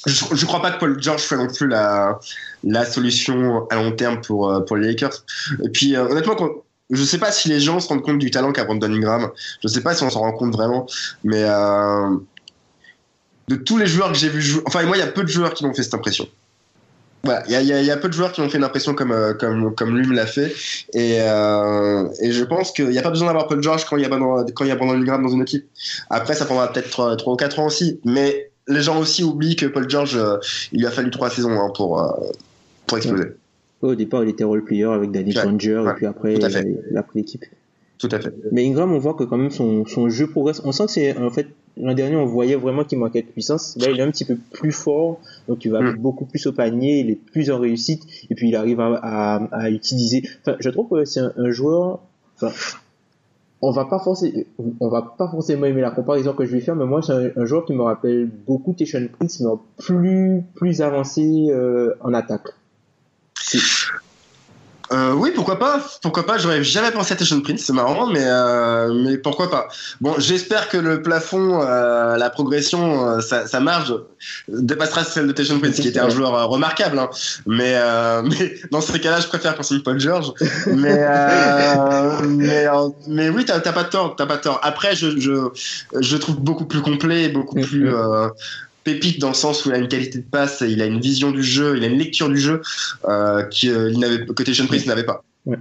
je, 0.07 0.25
je 0.33 0.47
crois 0.47 0.63
pas 0.63 0.71
que 0.71 0.79
Paul 0.79 1.03
George 1.03 1.23
soit 1.23 1.37
non 1.37 1.49
plus 1.49 1.69
la, 1.69 2.19
la 2.65 2.85
solution 2.85 3.67
à 3.69 3.77
long 3.77 3.93
terme 3.93 4.21
pour, 4.21 4.51
euh, 4.51 4.61
pour 4.61 4.77
les 4.77 4.89
Lakers. 4.89 5.25
Et 5.65 5.69
puis, 5.69 5.97
euh, 5.97 6.07
honnêtement, 6.09 6.37
quand, 6.37 6.51
je 6.91 7.03
sais 7.03 7.19
pas 7.19 7.33
si 7.33 7.49
les 7.49 7.61
gens 7.61 7.81
se 7.81 7.89
rendent 7.89 8.03
compte 8.03 8.19
du 8.19 8.31
talent 8.31 8.53
qu'a 8.53 8.65
Brandon 8.65 8.93
Ingram. 8.93 9.31
Je 9.63 9.69
sais 9.69 9.81
pas 9.81 9.95
si 9.95 10.03
on 10.05 10.11
s'en 10.11 10.21
rend 10.21 10.33
compte 10.33 10.53
vraiment, 10.53 10.87
mais 11.25 11.43
euh, 11.43 12.17
de 13.49 13.57
tous 13.57 13.79
les 13.79 13.87
joueurs 13.87 14.13
que 14.13 14.19
j'ai 14.19 14.29
vu 14.29 14.41
jouer, 14.41 14.63
enfin, 14.67 14.85
moi, 14.85 14.97
il 14.97 15.01
y 15.01 15.03
a 15.03 15.09
peu 15.09 15.23
de 15.23 15.29
joueurs 15.29 15.55
qui 15.55 15.65
m'ont 15.65 15.75
fait 15.75 15.83
cette 15.83 15.95
impression. 15.95 16.29
Voilà, 17.25 17.43
il 17.49 17.61
y 17.61 17.65
y, 17.65 17.87
y 17.87 17.91
a, 17.91 17.97
peu 17.97 18.09
de 18.09 18.13
joueurs 18.13 18.31
qui 18.31 18.41
m'ont 18.41 18.49
fait 18.49 18.59
une 18.59 18.65
impression 18.65 18.95
comme, 18.95 19.11
euh, 19.11 19.35
comme, 19.35 19.75
comme 19.75 19.99
lui 19.99 20.07
me 20.07 20.15
l'a 20.15 20.27
fait. 20.27 20.55
Et, 20.95 21.17
euh, 21.21 22.09
et 22.21 22.31
je 22.31 22.45
pense 22.45 22.71
qu'il 22.71 22.89
n'y 22.89 22.99
a 22.99 23.03
pas 23.03 23.11
besoin 23.11 23.27
d'avoir 23.27 23.49
Paul 23.49 23.61
George 23.61 23.85
quand 23.85 23.97
il 23.97 24.03
y 24.03 24.05
a 24.05 24.09
Brandon 24.09 24.95
Ingram 24.95 25.25
dans 25.25 25.31
une 25.31 25.43
équipe. 25.43 25.67
Après, 26.09 26.35
ça 26.35 26.45
prendra 26.45 26.73
peut-être 26.73 26.91
3, 26.91 27.17
3 27.17 27.33
ou 27.33 27.37
4 27.37 27.59
ans 27.59 27.67
aussi. 27.67 27.99
Mais 28.05 28.53
les 28.69 28.83
gens 28.83 28.99
aussi 29.01 29.23
oublient 29.23 29.57
que 29.57 29.67
Paul 29.67 29.89
George, 29.89 30.17
euh, 30.17 30.39
il 30.73 30.81
lui 30.81 30.87
a 30.87 30.91
fallu 30.91 31.11
trois 31.11 31.31
saisons 31.31 31.59
hein, 31.59 31.71
pour, 31.75 32.01
euh, 32.01 32.11
pour 32.87 32.99
exploser. 32.99 33.25
Ouais. 33.25 33.37
Au 33.83 33.95
départ, 33.95 34.25
il 34.25 34.31
était 34.31 34.45
role 34.45 34.65
player 34.65 34.85
avec 34.85 35.11
Danny. 35.11 35.33
Granger, 35.33 35.79
ouais. 35.79 35.91
et 35.91 35.95
puis 35.95 36.07
après, 36.07 36.35
il 36.35 36.45
a, 36.45 36.49
il 36.49 36.97
a 36.97 37.03
pris 37.03 37.21
l'équipe. 37.21 37.45
Tout 37.99 38.09
à 38.11 38.21
fait. 38.21 38.35
Mais 38.53 38.67
Ingram, 38.67 38.93
on 38.93 38.99
voit 38.99 39.15
que 39.15 39.25
quand 39.25 39.39
même 39.39 39.51
son, 39.51 39.87
son 39.87 40.09
jeu 40.09 40.27
progresse. 40.27 40.61
On 40.65 40.73
sent 40.73 40.87
que 40.87 40.93
c'est, 40.93 41.17
en 41.17 41.31
fait, 41.31 41.47
l'an 41.79 41.95
dernier, 41.95 42.17
on 42.17 42.27
voyait 42.27 42.57
vraiment 42.57 42.85
qu'il 42.85 42.99
manquait 42.99 43.23
de 43.23 43.27
puissance. 43.27 43.77
Là, 43.81 43.89
il 43.91 43.99
est 43.99 44.03
un 44.03 44.11
petit 44.11 44.25
peu 44.25 44.37
plus 44.53 44.73
fort, 44.73 45.21
donc 45.49 45.65
il 45.65 45.71
va 45.71 45.81
mm. 45.81 45.97
beaucoup 45.97 46.27
plus 46.27 46.47
au 46.47 46.53
panier, 46.53 47.01
il 47.01 47.11
est 47.11 47.15
plus 47.15 47.51
en 47.51 47.59
réussite, 47.59 48.03
et 48.29 48.35
puis 48.35 48.49
il 48.49 48.57
arrive 48.57 48.81
à, 48.81 49.01
à, 49.03 49.37
à 49.51 49.71
utiliser. 49.71 50.29
Enfin, 50.43 50.57
je 50.61 50.69
trouve 50.69 50.89
que 50.91 51.05
c'est 51.05 51.21
un, 51.21 51.33
un 51.37 51.51
joueur. 51.51 52.01
Enfin, 52.37 52.53
on 53.67 53.73
va 53.73 53.87
pas 53.87 53.99
forcément, 53.99 54.43
on 54.79 54.89
va 54.89 55.03
pas 55.19 55.29
forcément 55.29 55.67
aimer 55.67 55.81
la 55.81 55.91
comparaison 55.91 56.35
que 56.35 56.45
je 56.45 56.53
vais 56.53 56.61
faire, 56.61 56.77
mais 56.77 56.87
moi 56.87 57.03
c'est 57.03 57.13
un, 57.13 57.31
un, 57.43 57.45
joueur 57.47 57.65
qui 57.65 57.75
me 57.75 57.83
rappelle 57.83 58.31
beaucoup 58.47 58.73
Tishon 58.75 59.09
Prince, 59.19 59.41
mais 59.41 59.51
plus 59.77 60.45
plus 60.55 60.83
avancé 60.83 61.49
euh, 61.51 61.95
en 62.01 62.15
attaque. 62.15 62.49
Euh, 64.93 65.13
oui, 65.13 65.33
pourquoi 65.35 65.59
pas 65.59 65.81
Pourquoi 66.03 66.27
pas 66.27 66.39
J'aurais 66.39 66.63
jamais 66.63 66.91
pensé 66.91 67.13
à 67.13 67.17
Tation 67.17 67.41
Prince, 67.41 67.63
c'est 67.65 67.73
marrant, 67.73 68.07
mais 68.07 68.23
euh, 68.23 68.93
mais 68.95 69.19
pourquoi 69.19 69.51
pas 69.51 69.69
Bon, 70.01 70.15
j'espère 70.19 70.69
que 70.69 70.77
le 70.77 71.03
plafond, 71.03 71.61
euh, 71.63 72.17
la 72.17 72.31
progression, 72.31 73.09
euh, 73.09 73.21
sa, 73.21 73.47
sa, 73.47 73.61
marge 73.61 73.95
dépassera 74.49 75.05
celle 75.05 75.27
de 75.27 75.33
Tation 75.33 75.59
Prince, 75.59 75.77
qui 75.77 75.89
était 75.89 76.01
un 76.01 76.09
joueur 76.09 76.35
euh, 76.35 76.45
remarquable. 76.45 76.99
Hein. 76.99 77.11
Mais 77.47 77.75
mais 78.23 78.55
dans 78.71 78.81
ce 78.81 78.97
cas-là, 78.97 79.21
je 79.21 79.27
préfère 79.27 79.57
qu'on 79.57 79.63
signe 79.63 79.81
Paul 79.81 79.99
George. 79.99 80.33
mais 80.67 81.05
mais 82.27 82.67
mais 83.09 83.29
oui, 83.29 83.45
t'as 83.45 83.61
pas 83.61 83.85
tort, 83.85 84.15
t'as 84.17 84.27
pas 84.27 84.39
tort. 84.39 84.61
Après, 84.63 84.95
je 84.95 85.19
je 85.19 85.49
je 85.99 86.17
trouve 86.17 86.37
beaucoup 86.41 86.67
plus 86.67 86.81
complet, 86.81 87.29
beaucoup 87.29 87.61
plus 87.61 87.91
pépite 88.87 89.21
dans 89.21 89.29
le 89.29 89.35
sens 89.35 89.67
où 89.67 89.71
il 89.71 89.75
a 89.75 89.79
une 89.79 89.89
qualité 89.89 90.19
de 90.19 90.25
passe, 90.25 90.63
il 90.67 90.81
a 90.81 90.87
une 90.87 91.01
vision 91.01 91.33
du 91.33 91.43
jeu, 91.43 91.77
il 91.77 91.83
a 91.83 91.89
une 91.89 91.99
lecture 91.99 92.29
du 92.29 92.39
jeu 92.39 92.63
euh, 93.09 93.43
qui, 93.43 93.69
euh, 93.69 93.91
n'avait, 93.91 94.25
que 94.25 94.43
Tayshon 94.45 94.67
Prince 94.67 94.87
n'avait 94.87 95.05
pas. 95.05 95.25
Ouais. 95.45 95.59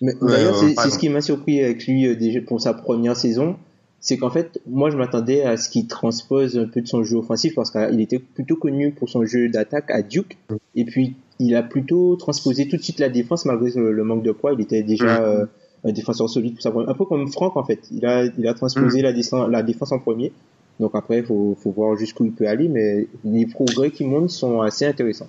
Mais 0.00 0.14
d'ailleurs, 0.22 0.56
c'est, 0.56 0.74
c'est 0.74 0.90
ce 0.90 0.98
qui 0.98 1.10
m'a 1.10 1.20
surpris 1.20 1.62
avec 1.62 1.86
lui 1.86 2.06
euh, 2.06 2.16
déjà 2.16 2.40
pour 2.40 2.58
sa 2.58 2.72
première 2.72 3.14
saison, 3.14 3.56
c'est 4.00 4.16
qu'en 4.16 4.30
fait, 4.30 4.58
moi 4.66 4.88
je 4.90 4.96
m'attendais 4.96 5.42
à 5.42 5.58
ce 5.58 5.68
qu'il 5.68 5.86
transpose 5.86 6.56
un 6.56 6.66
peu 6.66 6.80
de 6.80 6.88
son 6.88 7.04
jeu 7.04 7.16
offensif 7.16 7.54
parce 7.54 7.70
qu'il 7.70 8.00
était 8.00 8.18
plutôt 8.18 8.56
connu 8.56 8.90
pour 8.92 9.10
son 9.10 9.26
jeu 9.26 9.50
d'attaque 9.50 9.90
à 9.90 10.00
Duke, 10.00 10.38
et 10.74 10.86
puis 10.86 11.14
il 11.38 11.54
a 11.56 11.62
plutôt 11.62 12.16
transposé 12.16 12.68
tout 12.68 12.78
de 12.78 12.82
suite 12.82 13.00
la 13.00 13.10
défense 13.10 13.44
malgré 13.44 13.70
le, 13.78 13.92
le 13.92 14.04
manque 14.04 14.22
de 14.22 14.32
poids. 14.32 14.54
Il 14.54 14.62
était 14.62 14.82
déjà 14.82 15.20
euh, 15.20 15.44
un 15.84 15.92
défenseur 15.92 16.30
solide 16.30 16.54
pour 16.54 16.62
sa 16.62 16.70
première, 16.70 16.88
un 16.88 16.94
peu 16.94 17.04
comme 17.04 17.30
Franck 17.30 17.56
en 17.58 17.64
fait. 17.64 17.80
Il 17.90 18.06
a, 18.06 18.24
il 18.38 18.48
a 18.48 18.54
transposé 18.54 19.00
mmh. 19.00 19.04
la, 19.04 19.12
défense, 19.12 19.50
la 19.50 19.62
défense 19.62 19.92
en 19.92 19.98
premier. 19.98 20.32
Donc 20.80 20.92
après, 20.94 21.18
il 21.18 21.24
faut, 21.24 21.56
faut 21.62 21.70
voir 21.70 21.96
jusqu'où 21.96 22.24
il 22.24 22.32
peut 22.32 22.46
aller, 22.46 22.68
mais 22.68 23.06
les 23.24 23.46
progrès 23.46 23.90
qui 23.90 24.04
montent 24.04 24.30
sont 24.30 24.60
assez 24.60 24.84
intéressants. 24.84 25.28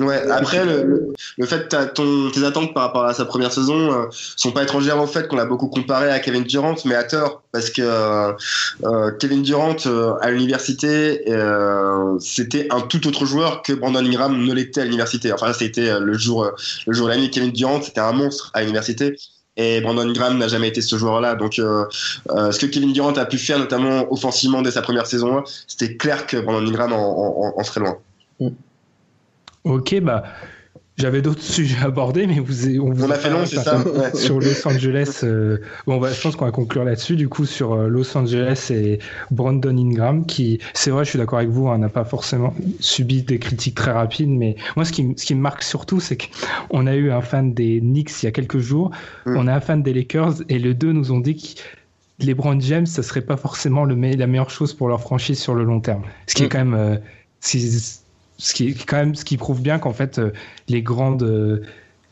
Ouais, 0.00 0.30
après, 0.30 0.64
le, 0.64 1.12
le, 1.36 1.46
fait 1.46 1.68
que 1.68 1.84
ton, 1.86 2.30
tes 2.30 2.44
attentes 2.44 2.72
par 2.72 2.84
rapport 2.84 3.04
à 3.04 3.14
sa 3.14 3.24
première 3.24 3.52
saison 3.52 3.92
euh, 3.92 4.06
sont 4.10 4.52
pas 4.52 4.62
étrangères 4.62 5.00
au 5.02 5.06
fait 5.06 5.26
qu'on 5.26 5.36
l'a 5.36 5.44
beaucoup 5.44 5.66
comparé 5.66 6.10
à 6.10 6.20
Kevin 6.20 6.44
Durant, 6.44 6.76
mais 6.84 6.94
à 6.94 7.02
tort, 7.02 7.42
parce 7.50 7.70
que 7.70 7.82
euh, 7.82 9.10
Kevin 9.18 9.42
Durant 9.42 9.76
euh, 9.86 10.14
à 10.20 10.30
l'université, 10.30 11.24
euh, 11.28 12.16
c'était 12.20 12.68
un 12.70 12.80
tout 12.80 13.08
autre 13.08 13.26
joueur 13.26 13.62
que 13.62 13.72
Brandon 13.72 14.04
Ingram 14.04 14.38
ne 14.40 14.52
l'était 14.54 14.82
à 14.82 14.84
l'université. 14.84 15.32
Enfin, 15.32 15.52
c'était 15.52 15.98
le 15.98 16.16
jour, 16.16 16.48
le 16.86 16.92
jour 16.92 17.06
de 17.06 17.12
l'année. 17.12 17.30
Kevin 17.30 17.50
Durant, 17.50 17.82
c'était 17.82 18.00
un 18.00 18.12
monstre 18.12 18.50
à 18.54 18.60
l'université 18.60 19.16
et 19.58 19.80
Brandon 19.80 20.10
Graham 20.12 20.38
n'a 20.38 20.48
jamais 20.48 20.68
été 20.68 20.80
ce 20.80 20.96
joueur-là. 20.96 21.34
Donc, 21.34 21.58
euh, 21.58 21.84
euh, 22.30 22.52
ce 22.52 22.60
que 22.60 22.66
Kevin 22.66 22.92
Durant 22.92 23.12
a 23.12 23.26
pu 23.26 23.38
faire, 23.38 23.58
notamment 23.58 24.10
offensivement 24.10 24.62
dès 24.62 24.70
sa 24.70 24.82
première 24.82 25.06
saison, 25.06 25.42
c'était 25.66 25.96
clair 25.96 26.26
que 26.26 26.36
Brandon 26.36 26.70
Graham 26.70 26.92
en, 26.92 27.48
en, 27.48 27.60
en, 27.60 27.64
serait 27.64 27.80
loin. 27.80 27.98
Ok, 29.64 30.00
bah. 30.00 30.22
J'avais 30.98 31.22
d'autres 31.22 31.42
sujets 31.58 31.78
abordés, 31.82 32.26
mais 32.26 32.40
vous, 32.40 32.80
on, 32.80 32.92
vous 32.92 33.10
a 33.10 33.14
fait 33.14 33.30
long, 33.30 33.46
c'est 33.46 33.56
ça. 33.56 33.82
Sur 34.14 34.40
Los 34.40 34.66
Angeles, 34.66 35.20
euh, 35.22 35.58
bon, 35.86 35.98
bah, 35.98 36.10
je 36.12 36.20
pense 36.20 36.36
qu'on 36.36 36.44
va 36.44 36.50
conclure 36.50 36.84
là-dessus. 36.84 37.16
Du 37.16 37.28
coup, 37.28 37.46
sur 37.46 37.72
euh, 37.72 37.88
Los 37.88 38.16
Angeles 38.16 38.68
et 38.70 38.98
Brandon 39.30 39.76
Ingram, 39.76 40.26
qui, 40.26 40.58
c'est 40.74 40.90
vrai, 40.90 41.04
je 41.04 41.10
suis 41.10 41.18
d'accord 41.18 41.38
avec 41.38 41.50
vous, 41.50 41.68
hein, 41.68 41.78
n'a 41.78 41.88
pas 41.88 42.04
forcément 42.04 42.54
subi 42.80 43.22
des 43.22 43.38
critiques 43.38 43.76
très 43.76 43.92
rapides, 43.92 44.28
mais 44.28 44.56
moi, 44.76 44.84
ce 44.84 44.92
qui, 44.92 45.14
ce 45.16 45.24
qui 45.24 45.34
me 45.34 45.40
marque 45.40 45.62
surtout, 45.62 46.00
c'est 46.00 46.18
qu'on 46.18 46.86
a 46.86 46.94
eu 46.94 47.10
un 47.10 47.22
fan 47.22 47.54
des 47.54 47.80
Knicks 47.80 48.22
il 48.22 48.26
y 48.26 48.28
a 48.28 48.32
quelques 48.32 48.58
jours, 48.58 48.90
mm. 49.26 49.36
on 49.36 49.46
a 49.46 49.54
un 49.54 49.60
fan 49.60 49.82
des 49.82 49.94
Lakers, 49.94 50.42
et 50.48 50.58
les 50.58 50.74
deux 50.74 50.92
nous 50.92 51.12
ont 51.12 51.20
dit 51.20 51.36
que 51.36 51.60
les 52.24 52.34
Brand 52.34 52.60
James, 52.60 52.86
ce 52.86 53.02
serait 53.02 53.20
pas 53.20 53.36
forcément 53.36 53.84
le 53.84 53.94
la 53.94 54.26
meilleure 54.26 54.50
chose 54.50 54.74
pour 54.74 54.88
leur 54.88 55.00
franchise 55.00 55.38
sur 55.38 55.54
le 55.54 55.64
long 55.64 55.80
terme. 55.80 56.02
Ce 56.26 56.34
qui 56.34 56.42
est 56.42 56.46
mm. 56.46 56.48
quand 56.48 56.58
même, 56.58 56.74
euh, 56.74 56.96
ce 58.38 58.54
qui 58.54 58.68
est 58.68 58.84
quand 58.86 58.96
même 58.96 59.14
ce 59.14 59.24
qui 59.24 59.36
prouve 59.36 59.60
bien 59.60 59.78
qu'en 59.78 59.92
fait 59.92 60.18
euh, 60.18 60.32
les 60.68 60.82
grandes 60.82 61.24
euh, 61.24 61.62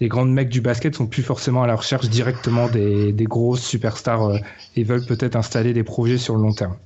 les 0.00 0.08
grandes 0.08 0.32
mecs 0.32 0.50
du 0.50 0.60
basket 0.60 0.94
sont 0.94 1.06
plus 1.06 1.22
forcément 1.22 1.62
à 1.62 1.66
la 1.66 1.76
recherche 1.76 2.08
directement 2.10 2.68
des, 2.68 3.12
des 3.12 3.24
grosses 3.24 3.62
superstars 3.62 4.24
euh, 4.24 4.38
et 4.74 4.84
veulent 4.84 5.06
peut-être 5.06 5.36
installer 5.36 5.72
des 5.72 5.84
projets 5.84 6.18
sur 6.18 6.36
le 6.36 6.42
long 6.42 6.52
terme. 6.52 6.76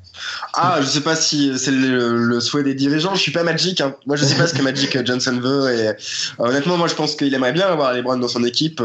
Ah, 0.54 0.78
je 0.80 0.86
sais 0.86 1.00
pas 1.00 1.16
si 1.16 1.58
c'est 1.58 1.70
le, 1.70 2.38
souhait 2.40 2.62
des 2.62 2.74
dirigeants. 2.74 3.14
Je 3.14 3.20
suis 3.20 3.32
pas 3.32 3.42
Magic. 3.42 3.80
Hein. 3.80 3.96
Moi, 4.06 4.16
je 4.16 4.24
sais 4.24 4.36
pas 4.36 4.46
ce 4.46 4.54
que 4.54 4.60
Magic 4.60 5.04
Johnson 5.06 5.40
veut. 5.40 5.72
Et 5.72 5.92
honnêtement, 6.38 6.76
moi, 6.76 6.88
je 6.88 6.94
pense 6.94 7.14
qu'il 7.14 7.32
aimerait 7.32 7.52
bien 7.52 7.66
avoir 7.66 7.94
les 7.94 8.02
Browns 8.02 8.20
dans 8.20 8.28
son 8.28 8.44
équipe. 8.44 8.82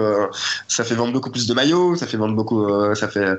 ça 0.68 0.84
fait 0.84 0.96
vendre 0.96 1.12
beaucoup 1.12 1.32
plus 1.32 1.46
de 1.46 1.54
maillots. 1.54 1.96
Ça 1.96 2.08
fait 2.08 2.16
vendre 2.16 2.36
beaucoup. 2.36 2.66
ça 2.96 3.10
fait 3.10 3.38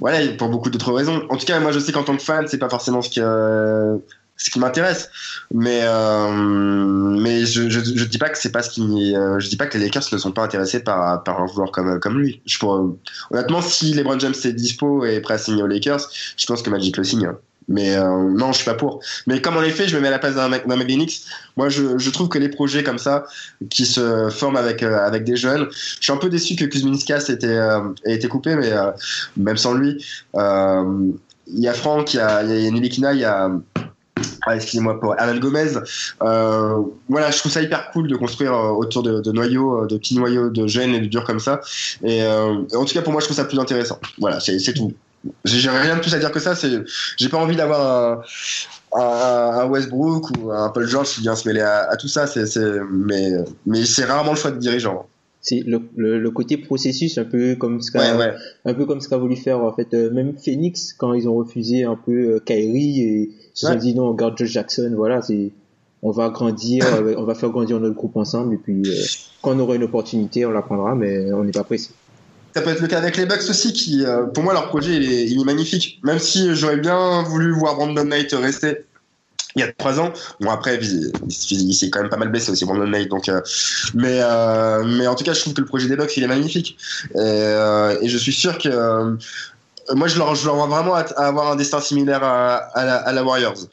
voilà 0.00 0.26
pour 0.38 0.48
beaucoup 0.48 0.70
d'autres 0.70 0.92
raisons. 0.92 1.26
En 1.28 1.36
tout 1.36 1.44
cas, 1.44 1.60
moi, 1.60 1.70
je 1.70 1.80
sais 1.80 1.92
qu'en 1.92 2.04
tant 2.04 2.16
que 2.16 2.22
fan, 2.22 2.46
c'est 2.48 2.58
pas 2.58 2.70
forcément 2.70 3.02
ce 3.02 3.10
que 3.10 4.00
ce 4.36 4.50
qui 4.50 4.58
m'intéresse. 4.58 5.10
Mais 5.52 5.80
euh, 5.84 6.30
mais 6.32 7.46
je, 7.46 7.68
je, 7.68 7.80
je 7.80 8.04
dis 8.04 8.18
pas 8.18 8.28
que 8.28 8.38
c'est 8.38 8.52
pas 8.52 8.62
ce 8.62 8.70
qui 8.70 9.14
euh, 9.14 9.38
je 9.38 9.48
dis 9.48 9.56
pas 9.56 9.66
que 9.66 9.78
les 9.78 9.84
Lakers 9.84 10.04
ne 10.12 10.18
sont 10.18 10.32
pas 10.32 10.42
intéressés 10.42 10.80
par 10.80 11.22
par 11.22 11.40
un 11.40 11.46
joueur 11.46 11.70
comme 11.70 12.00
comme 12.00 12.18
lui. 12.18 12.40
Je 12.46 12.58
pour, 12.58 12.96
honnêtement 13.30 13.62
si 13.62 13.94
LeBron 13.94 14.18
James 14.18 14.34
est 14.44 14.52
dispo 14.52 15.04
et 15.04 15.20
prêt 15.20 15.34
à 15.34 15.38
signer 15.38 15.62
aux 15.62 15.66
Lakers 15.66 16.08
je 16.36 16.46
pense 16.46 16.62
que 16.62 16.70
Magic 16.70 16.96
le 16.96 17.04
signe 17.04 17.30
mais 17.66 17.96
euh, 17.96 18.30
non 18.30 18.52
je 18.52 18.58
suis 18.58 18.64
pas 18.66 18.74
pour. 18.74 19.00
Mais 19.26 19.40
comme 19.40 19.56
en 19.56 19.62
effet 19.62 19.88
je 19.88 19.96
me 19.96 20.02
mets 20.02 20.08
à 20.08 20.10
la 20.10 20.18
place 20.18 20.34
d'un 20.34 20.48
mec 20.48 20.66
d'un 20.66 20.76
moi 21.56 21.68
je, 21.68 21.96
je 21.96 22.10
trouve 22.10 22.28
que 22.28 22.38
les 22.38 22.50
projets 22.50 22.82
comme 22.82 22.98
ça 22.98 23.26
qui 23.70 23.86
se 23.86 24.28
forment 24.30 24.56
avec 24.56 24.82
avec 24.82 25.24
des 25.24 25.36
jeunes 25.36 25.68
je 25.72 26.04
suis 26.04 26.12
un 26.12 26.18
peu 26.18 26.28
déçu 26.28 26.56
que 26.56 26.64
Kuzminskas 26.64 27.26
ait 27.28 27.34
été 27.34 27.78
ait 28.04 28.14
été 28.14 28.28
coupé 28.28 28.56
mais 28.56 28.72
même 29.36 29.56
sans 29.56 29.74
lui 29.74 30.04
il 30.34 31.60
y 31.60 31.68
a 31.68 31.72
Franck 31.72 32.14
il 32.14 32.18
y 32.18 32.20
a 32.20 32.42
il 32.42 32.64
y 32.64 32.66
a 32.66 32.70
Nilikina 32.70 33.12
il 33.14 33.20
y 33.20 33.24
a 33.24 33.50
ah, 34.46 34.56
excusez-moi 34.56 35.00
pour 35.00 35.18
Alan 35.18 35.38
Gomez. 35.38 35.72
Euh, 36.22 36.82
voilà, 37.08 37.30
je 37.30 37.38
trouve 37.38 37.52
ça 37.52 37.62
hyper 37.62 37.90
cool 37.90 38.08
de 38.08 38.16
construire 38.16 38.54
euh, 38.54 38.70
autour 38.70 39.02
de, 39.02 39.20
de, 39.20 39.32
noyaux, 39.32 39.82
euh, 39.82 39.86
de 39.86 39.96
petits 39.96 40.16
noyaux 40.16 40.50
de 40.50 40.66
jeunes 40.66 40.94
et 40.94 41.00
de 41.00 41.06
durs 41.06 41.24
comme 41.24 41.40
ça. 41.40 41.60
Et 42.02 42.22
euh, 42.22 42.62
en 42.74 42.84
tout 42.84 42.94
cas, 42.94 43.02
pour 43.02 43.12
moi, 43.12 43.20
je 43.20 43.26
trouve 43.26 43.36
ça 43.36 43.44
plus 43.44 43.58
intéressant. 43.58 43.98
Voilà, 44.18 44.40
c'est 44.40 44.58
tout. 44.74 44.92
J'ai 45.44 45.70
rien 45.70 45.96
de 45.96 46.00
plus 46.00 46.14
à 46.14 46.18
dire 46.18 46.30
que 46.30 46.40
ça. 46.40 46.54
J'ai 47.16 47.28
pas 47.28 47.38
envie 47.38 47.56
d'avoir 47.56 48.22
un, 48.94 49.00
un, 49.00 49.66
Westbrook 49.66 50.30
ou 50.36 50.52
un 50.52 50.68
Paul 50.68 50.86
George 50.86 51.08
qui 51.08 51.22
vient 51.22 51.34
se 51.34 51.48
mêler 51.48 51.62
à, 51.62 51.88
à 51.90 51.96
tout 51.96 52.08
ça. 52.08 52.26
Mais, 52.90 53.30
mais 53.64 53.84
c'est 53.86 54.04
rarement 54.04 54.32
le 54.32 54.38
choix 54.38 54.50
de 54.50 54.58
dirigeant 54.58 55.06
c'est 55.40 55.60
le, 55.60 55.78
le, 55.94 56.30
côté 56.30 56.56
processus 56.56 57.18
un 57.18 57.26
peu 57.26 57.54
comme 57.54 57.82
ce 57.82 57.92
qu'a 57.92 58.34
un 58.64 58.72
peu 58.72 58.86
comme 58.86 59.02
ce 59.02 59.10
qu'a 59.10 59.18
voulu 59.18 59.36
faire 59.36 59.58
en 59.60 59.74
fait 59.74 59.92
même 59.92 60.38
Phoenix 60.42 60.94
quand 60.94 61.12
ils 61.12 61.28
ont 61.28 61.34
refusé 61.34 61.84
un 61.84 61.96
peu 61.96 62.40
Kyrie 62.46 63.02
et 63.02 63.30
se 63.54 63.68
sont 63.68 63.74
dit 63.76 63.94
non, 63.94 64.08
on 64.08 64.14
garde 64.14 64.36
Josh 64.36 64.50
Jackson, 64.50 64.92
voilà, 64.94 65.22
c'est, 65.22 65.52
on 66.02 66.10
va 66.10 66.28
grandir, 66.28 66.84
euh, 66.94 67.14
on 67.16 67.24
va 67.24 67.34
faire 67.34 67.48
grandir 67.48 67.80
notre 67.80 67.94
groupe 67.94 68.16
ensemble, 68.16 68.54
et 68.54 68.58
puis 68.58 68.82
euh, 68.86 69.04
quand 69.42 69.52
on 69.56 69.60
aura 69.60 69.76
une 69.76 69.84
opportunité, 69.84 70.44
on 70.44 70.50
la 70.50 70.62
prendra, 70.62 70.94
mais 70.94 71.32
on 71.32 71.44
n'est 71.44 71.52
pas 71.52 71.64
pressé. 71.64 71.90
Ça 72.54 72.62
peut 72.62 72.70
être 72.70 72.82
le 72.82 72.86
cas 72.86 72.98
avec 72.98 73.16
les 73.16 73.26
Bucks 73.26 73.48
aussi, 73.48 73.72
qui, 73.72 74.04
euh, 74.04 74.26
pour 74.26 74.44
moi, 74.44 74.52
leur 74.52 74.68
projet, 74.68 74.94
il 74.94 75.10
est, 75.10 75.24
il 75.24 75.40
est 75.40 75.44
magnifique. 75.44 75.98
Même 76.04 76.20
si 76.20 76.54
j'aurais 76.54 76.76
bien 76.76 77.22
voulu 77.24 77.52
voir 77.52 77.74
Brandon 77.74 78.04
Knight 78.04 78.32
rester 78.32 78.84
il 79.56 79.60
y 79.60 79.62
a 79.62 79.72
trois 79.72 79.98
ans. 79.98 80.12
Bon 80.40 80.50
après, 80.50 80.78
il, 80.80 81.74
s'est 81.74 81.90
quand 81.90 82.00
même 82.00 82.10
pas 82.10 82.16
mal 82.16 82.28
blessé 82.28 82.50
aussi 82.52 82.64
Brandon 82.64 82.86
Knight. 82.86 83.08
Donc, 83.08 83.28
mais 83.94 84.20
mais 84.84 85.06
en 85.08 85.14
tout 85.16 85.24
cas, 85.24 85.32
je 85.32 85.40
trouve 85.40 85.54
que 85.54 85.60
le 85.60 85.66
projet 85.66 85.88
des 85.88 85.96
Bucks 85.96 86.16
il 86.16 86.22
est 86.22 86.28
magnifique. 86.28 86.76
Et, 87.16 87.98
et 88.02 88.08
je 88.08 88.18
suis 88.18 88.32
sûr 88.32 88.58
que 88.58 89.16
moi, 89.92 90.08
je 90.08 90.18
leur, 90.18 90.34
je 90.34 90.46
leur 90.46 90.56
vois 90.56 90.66
vraiment 90.66 90.94
avoir 90.94 91.52
un 91.52 91.56
destin 91.56 91.80
similaire 91.80 92.22
à, 92.22 92.56
à, 92.56 93.12
la, 93.12 93.24
Warriors. 93.24 93.68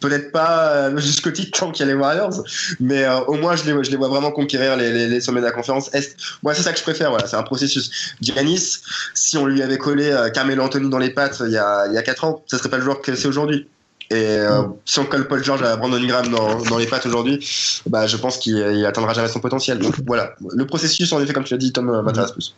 Peut-être 0.00 0.32
pas 0.32 0.70
euh, 0.70 0.96
jusqu'au 0.98 1.30
titre 1.30 1.58
tant 1.58 1.70
qu'il 1.70 1.86
y 1.86 1.88
a 1.88 1.92
les 1.92 1.98
Warriors, 1.98 2.42
mais 2.80 3.04
euh, 3.04 3.20
au 3.22 3.34
moins 3.34 3.56
je 3.56 3.64
les, 3.64 3.84
je 3.84 3.90
les 3.90 3.96
vois 3.96 4.08
vraiment 4.08 4.30
conquérir 4.30 4.76
les, 4.76 4.90
les, 4.90 5.08
les, 5.08 5.20
sommets 5.20 5.40
de 5.40 5.46
la 5.46 5.52
conférence 5.52 5.92
Est. 5.92 6.16
Moi, 6.42 6.54
c'est 6.54 6.62
ça 6.62 6.72
que 6.72 6.78
je 6.78 6.82
préfère. 6.82 7.10
Voilà, 7.10 7.26
c'est 7.26 7.36
un 7.36 7.42
processus. 7.42 8.14
Giannis, 8.20 8.80
si 9.14 9.36
on 9.36 9.46
lui 9.46 9.62
avait 9.62 9.78
collé 9.78 10.10
euh, 10.10 10.30
Carmelo 10.30 10.62
Anthony 10.62 10.88
dans 10.88 10.98
les 10.98 11.10
pattes 11.10 11.42
il 11.44 11.52
y 11.52 11.58
a, 11.58 11.86
il 11.86 11.92
y 11.92 11.98
a 11.98 12.02
4 12.02 12.24
ans, 12.24 12.42
ça 12.46 12.58
serait 12.58 12.70
pas 12.70 12.78
le 12.78 12.84
joueur 12.84 13.02
que 13.02 13.14
c'est 13.14 13.28
aujourd'hui. 13.28 13.68
Et 14.12 14.38
mm. 14.38 14.74
si 14.86 14.98
on 14.98 15.04
colle 15.04 15.28
Paul 15.28 15.44
George 15.44 15.62
à 15.62 15.76
Brandon 15.76 15.96
Ingram 15.96 16.28
dans, 16.30 16.62
dans 16.62 16.78
les 16.78 16.86
pattes 16.86 17.06
aujourd'hui, 17.06 17.46
bah, 17.86 18.06
je 18.06 18.16
pense 18.16 18.38
qu'il 18.38 18.84
atteindra 18.86 19.12
jamais 19.12 19.28
son 19.28 19.40
potentiel. 19.40 19.78
Donc 19.78 19.96
voilà, 20.06 20.34
le 20.50 20.66
processus, 20.66 21.12
en 21.12 21.20
effet, 21.20 21.32
comme 21.32 21.44
tu 21.44 21.54
l'as 21.54 21.58
dit, 21.58 21.72
Tom, 21.72 22.02
m'intéresse 22.02 22.32
plus. 22.32 22.56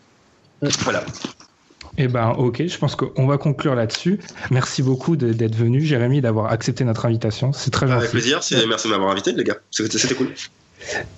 Mm. 0.62 0.68
Voilà. 0.84 1.05
Eh 1.99 2.09
ben, 2.09 2.30
ok, 2.30 2.66
je 2.66 2.78
pense 2.78 2.97
qu'on 2.97 3.26
va 3.26 3.38
conclure 3.38 3.74
là-dessus. 3.74 4.18
Merci 4.51 4.82
beaucoup 4.82 5.16
d'être 5.16 5.55
venu, 5.55 5.80
Jérémy, 5.80 6.20
d'avoir 6.20 6.51
accepté 6.51 6.84
notre 6.84 7.05
invitation. 7.05 7.53
C'est 7.53 7.70
très 7.70 7.86
gentil. 7.86 7.99
Avec 7.99 8.11
plaisir, 8.11 8.40
merci 8.68 8.88
de 8.88 8.93
m'avoir 8.93 9.11
invité, 9.11 9.32
les 9.32 9.45
gars. 9.45 9.59
C'était 9.70 10.14
cool. 10.14 10.28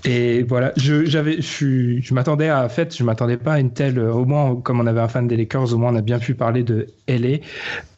Et 0.05 0.43
voilà, 0.43 0.73
je 0.77 1.05
j'avais, 1.07 1.41
je, 1.41 1.99
je 2.01 2.15
m'attendais 2.15 2.49
à, 2.49 2.65
en 2.65 2.69
fait, 2.69 2.95
je 2.95 3.03
m'attendais 3.03 3.37
pas 3.37 3.55
à 3.55 3.61
une 3.61 3.73
telle, 3.73 3.99
au 3.99 4.25
moins 4.25 4.57
comme 4.57 4.81
on 4.81 4.87
avait 4.87 5.01
un 5.01 5.09
fan 5.09 5.27
des 5.27 5.37
Lakers, 5.37 5.73
au 5.73 5.79
moins 5.79 5.93
on 5.93 5.97
a 5.97 6.03
bien 6.03 6.19
pu 6.19 6.35
parler 6.35 6.63
de 6.63 6.89
LA. 7.09 7.39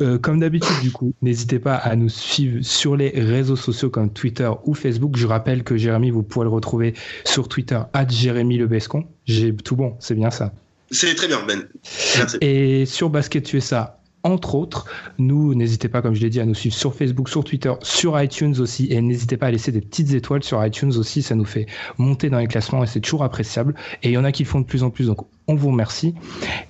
Euh, 0.01 0.19
comme 0.19 0.41
d'habitude, 0.41 0.77
du 0.83 0.93
coup, 0.93 1.13
n'hésitez 1.23 1.59
pas 1.59 1.75
à 1.75 1.97
nous 1.97 2.09
suivre 2.09 2.63
sur 2.63 2.97
les 2.97 3.09
réseaux 3.09 3.57
sociaux 3.57 3.91
comme 3.91 4.13
Twitter 4.13 4.51
ou 4.65 4.75
Facebook. 4.75 5.17
Je 5.17 5.27
rappelle 5.27 5.65
que 5.65 5.77
Jérémy, 5.77 6.11
vous 6.11 6.23
pouvez 6.23 6.45
le 6.45 6.51
retrouver 6.51 6.95
sur 7.25 7.49
Twitter 7.49 7.81
à 7.93 8.07
Jérémy 8.07 8.59
Lebescon. 8.59 9.05
J'ai 9.25 9.55
tout 9.55 9.77
bon, 9.77 9.97
c'est 9.99 10.15
bien 10.15 10.31
ça. 10.31 10.53
C'est 10.91 11.15
très 11.15 11.29
bien, 11.29 11.43
Ben. 11.47 11.69
Merci. 12.17 12.37
Et 12.41 12.87
sur 12.87 13.11
Basket 13.11 13.53
USA, 13.53 14.01
entre 14.27 14.57
autres, 14.57 14.87
nous, 15.19 15.55
n'hésitez 15.55 15.89
pas, 15.89 16.03
comme 16.03 16.15
je 16.15 16.21
l'ai 16.21 16.31
dit, 16.31 16.41
à 16.41 16.47
nous 16.47 16.55
suivre 16.55 16.75
sur 16.75 16.95
Facebook, 16.95 17.29
sur 17.29 17.45
Twitter, 17.45 17.73
sur 17.83 18.21
iTunes 18.21 18.57
aussi. 18.59 18.89
Et 18.91 19.01
n'hésitez 19.01 19.37
pas 19.37 19.47
à 19.47 19.51
laisser 19.53 19.71
des 19.71 19.81
petites 19.81 20.13
étoiles 20.15 20.43
sur 20.43 20.65
iTunes 20.65 20.93
aussi. 20.97 21.23
Ça 21.23 21.37
nous 21.37 21.45
fait 21.45 21.67
monter 21.97 22.29
dans 22.29 22.39
les 22.39 22.49
classements 22.49 22.83
et 22.83 22.89
c'est 22.89 23.01
toujours 23.01 23.23
appréciable. 23.23 23.77
Et 24.03 24.09
il 24.09 24.13
y 24.13 24.19
en 24.19 24.25
a 24.25 24.33
qui 24.33 24.43
le 24.43 24.49
font 24.49 24.61
de 24.61 24.67
plus 24.67 24.83
en 24.83 24.91
plus. 24.91 25.07
Donc, 25.07 25.19
on 25.47 25.55
vous 25.55 25.69
remercie. 25.69 26.15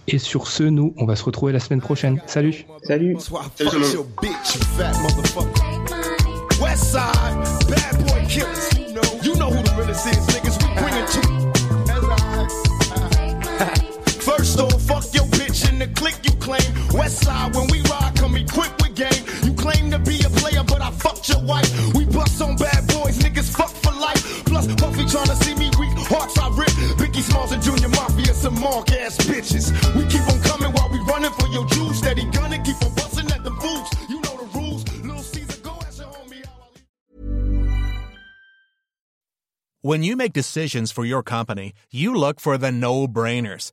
Et 0.06 0.18
sur 0.18 0.48
ce, 0.48 0.64
nous, 0.64 0.92
on 0.98 1.06
va 1.06 1.16
se 1.16 1.24
retrouver 1.24 1.54
la 1.54 1.60
semaine 1.60 1.80
prochaine. 1.80 2.20
Salut. 2.26 2.66
Salut. 2.82 3.16
First 6.58 6.96
the 15.86 15.94
click 15.94 16.18
you 16.24 16.32
claim. 16.36 16.66
West 16.92 17.24
side, 17.24 17.54
when 17.54 17.66
we 17.68 17.80
ride, 17.82 18.12
come 18.16 18.36
equipped 18.36 18.82
with 18.82 18.94
game. 18.94 19.22
You 19.44 19.52
claim 19.54 19.90
to 19.90 19.98
be 19.98 20.18
a 20.24 20.30
player, 20.30 20.62
but 20.64 20.80
I 20.80 20.90
fucked 20.90 21.28
your 21.28 21.42
wife. 21.42 21.68
We 21.94 22.04
bust 22.06 22.40
on 22.42 22.56
bad 22.56 22.86
boys, 22.88 23.18
niggas 23.18 23.54
fuck 23.56 23.70
for 23.70 23.92
life. 23.92 24.44
Plus, 24.44 24.66
Puffy 24.74 25.04
tryna 25.04 25.36
see 25.42 25.54
me 25.54 25.70
weak, 25.78 25.92
hearts 26.08 26.38
I 26.38 26.48
rip. 26.50 26.70
Biggie 26.98 27.22
Smalls 27.22 27.52
and 27.52 27.62
Junior 27.62 27.88
Mafia, 27.88 28.34
some 28.34 28.58
mark 28.60 28.90
ass 28.92 29.16
bitches. 29.18 29.70
We 29.96 30.04
keep 30.06 30.26
on 30.32 30.40
coming 30.42 30.72
while 30.72 30.90
we 30.90 30.98
running 31.00 31.32
for 31.32 31.48
your 31.48 31.66
juice. 31.66 31.98
Steady 31.98 32.24
gunning, 32.30 32.62
keep 32.62 32.80
on 32.82 32.94
busting 32.94 33.30
at 33.30 33.44
the 33.44 33.50
boots. 33.50 33.90
You 34.08 34.20
know 34.20 34.36
the 34.36 34.48
rules. 34.58 34.84
Little 35.02 35.22
Caesar, 35.22 35.60
go 35.62 35.72
your 35.96 36.08
homie. 36.08 36.44
When 39.82 40.02
you 40.02 40.16
make 40.16 40.32
decisions 40.32 40.90
for 40.90 41.04
your 41.04 41.22
company, 41.22 41.74
you 41.90 42.14
look 42.14 42.40
for 42.40 42.58
the 42.58 42.72
no 42.72 43.06
brainers. 43.06 43.72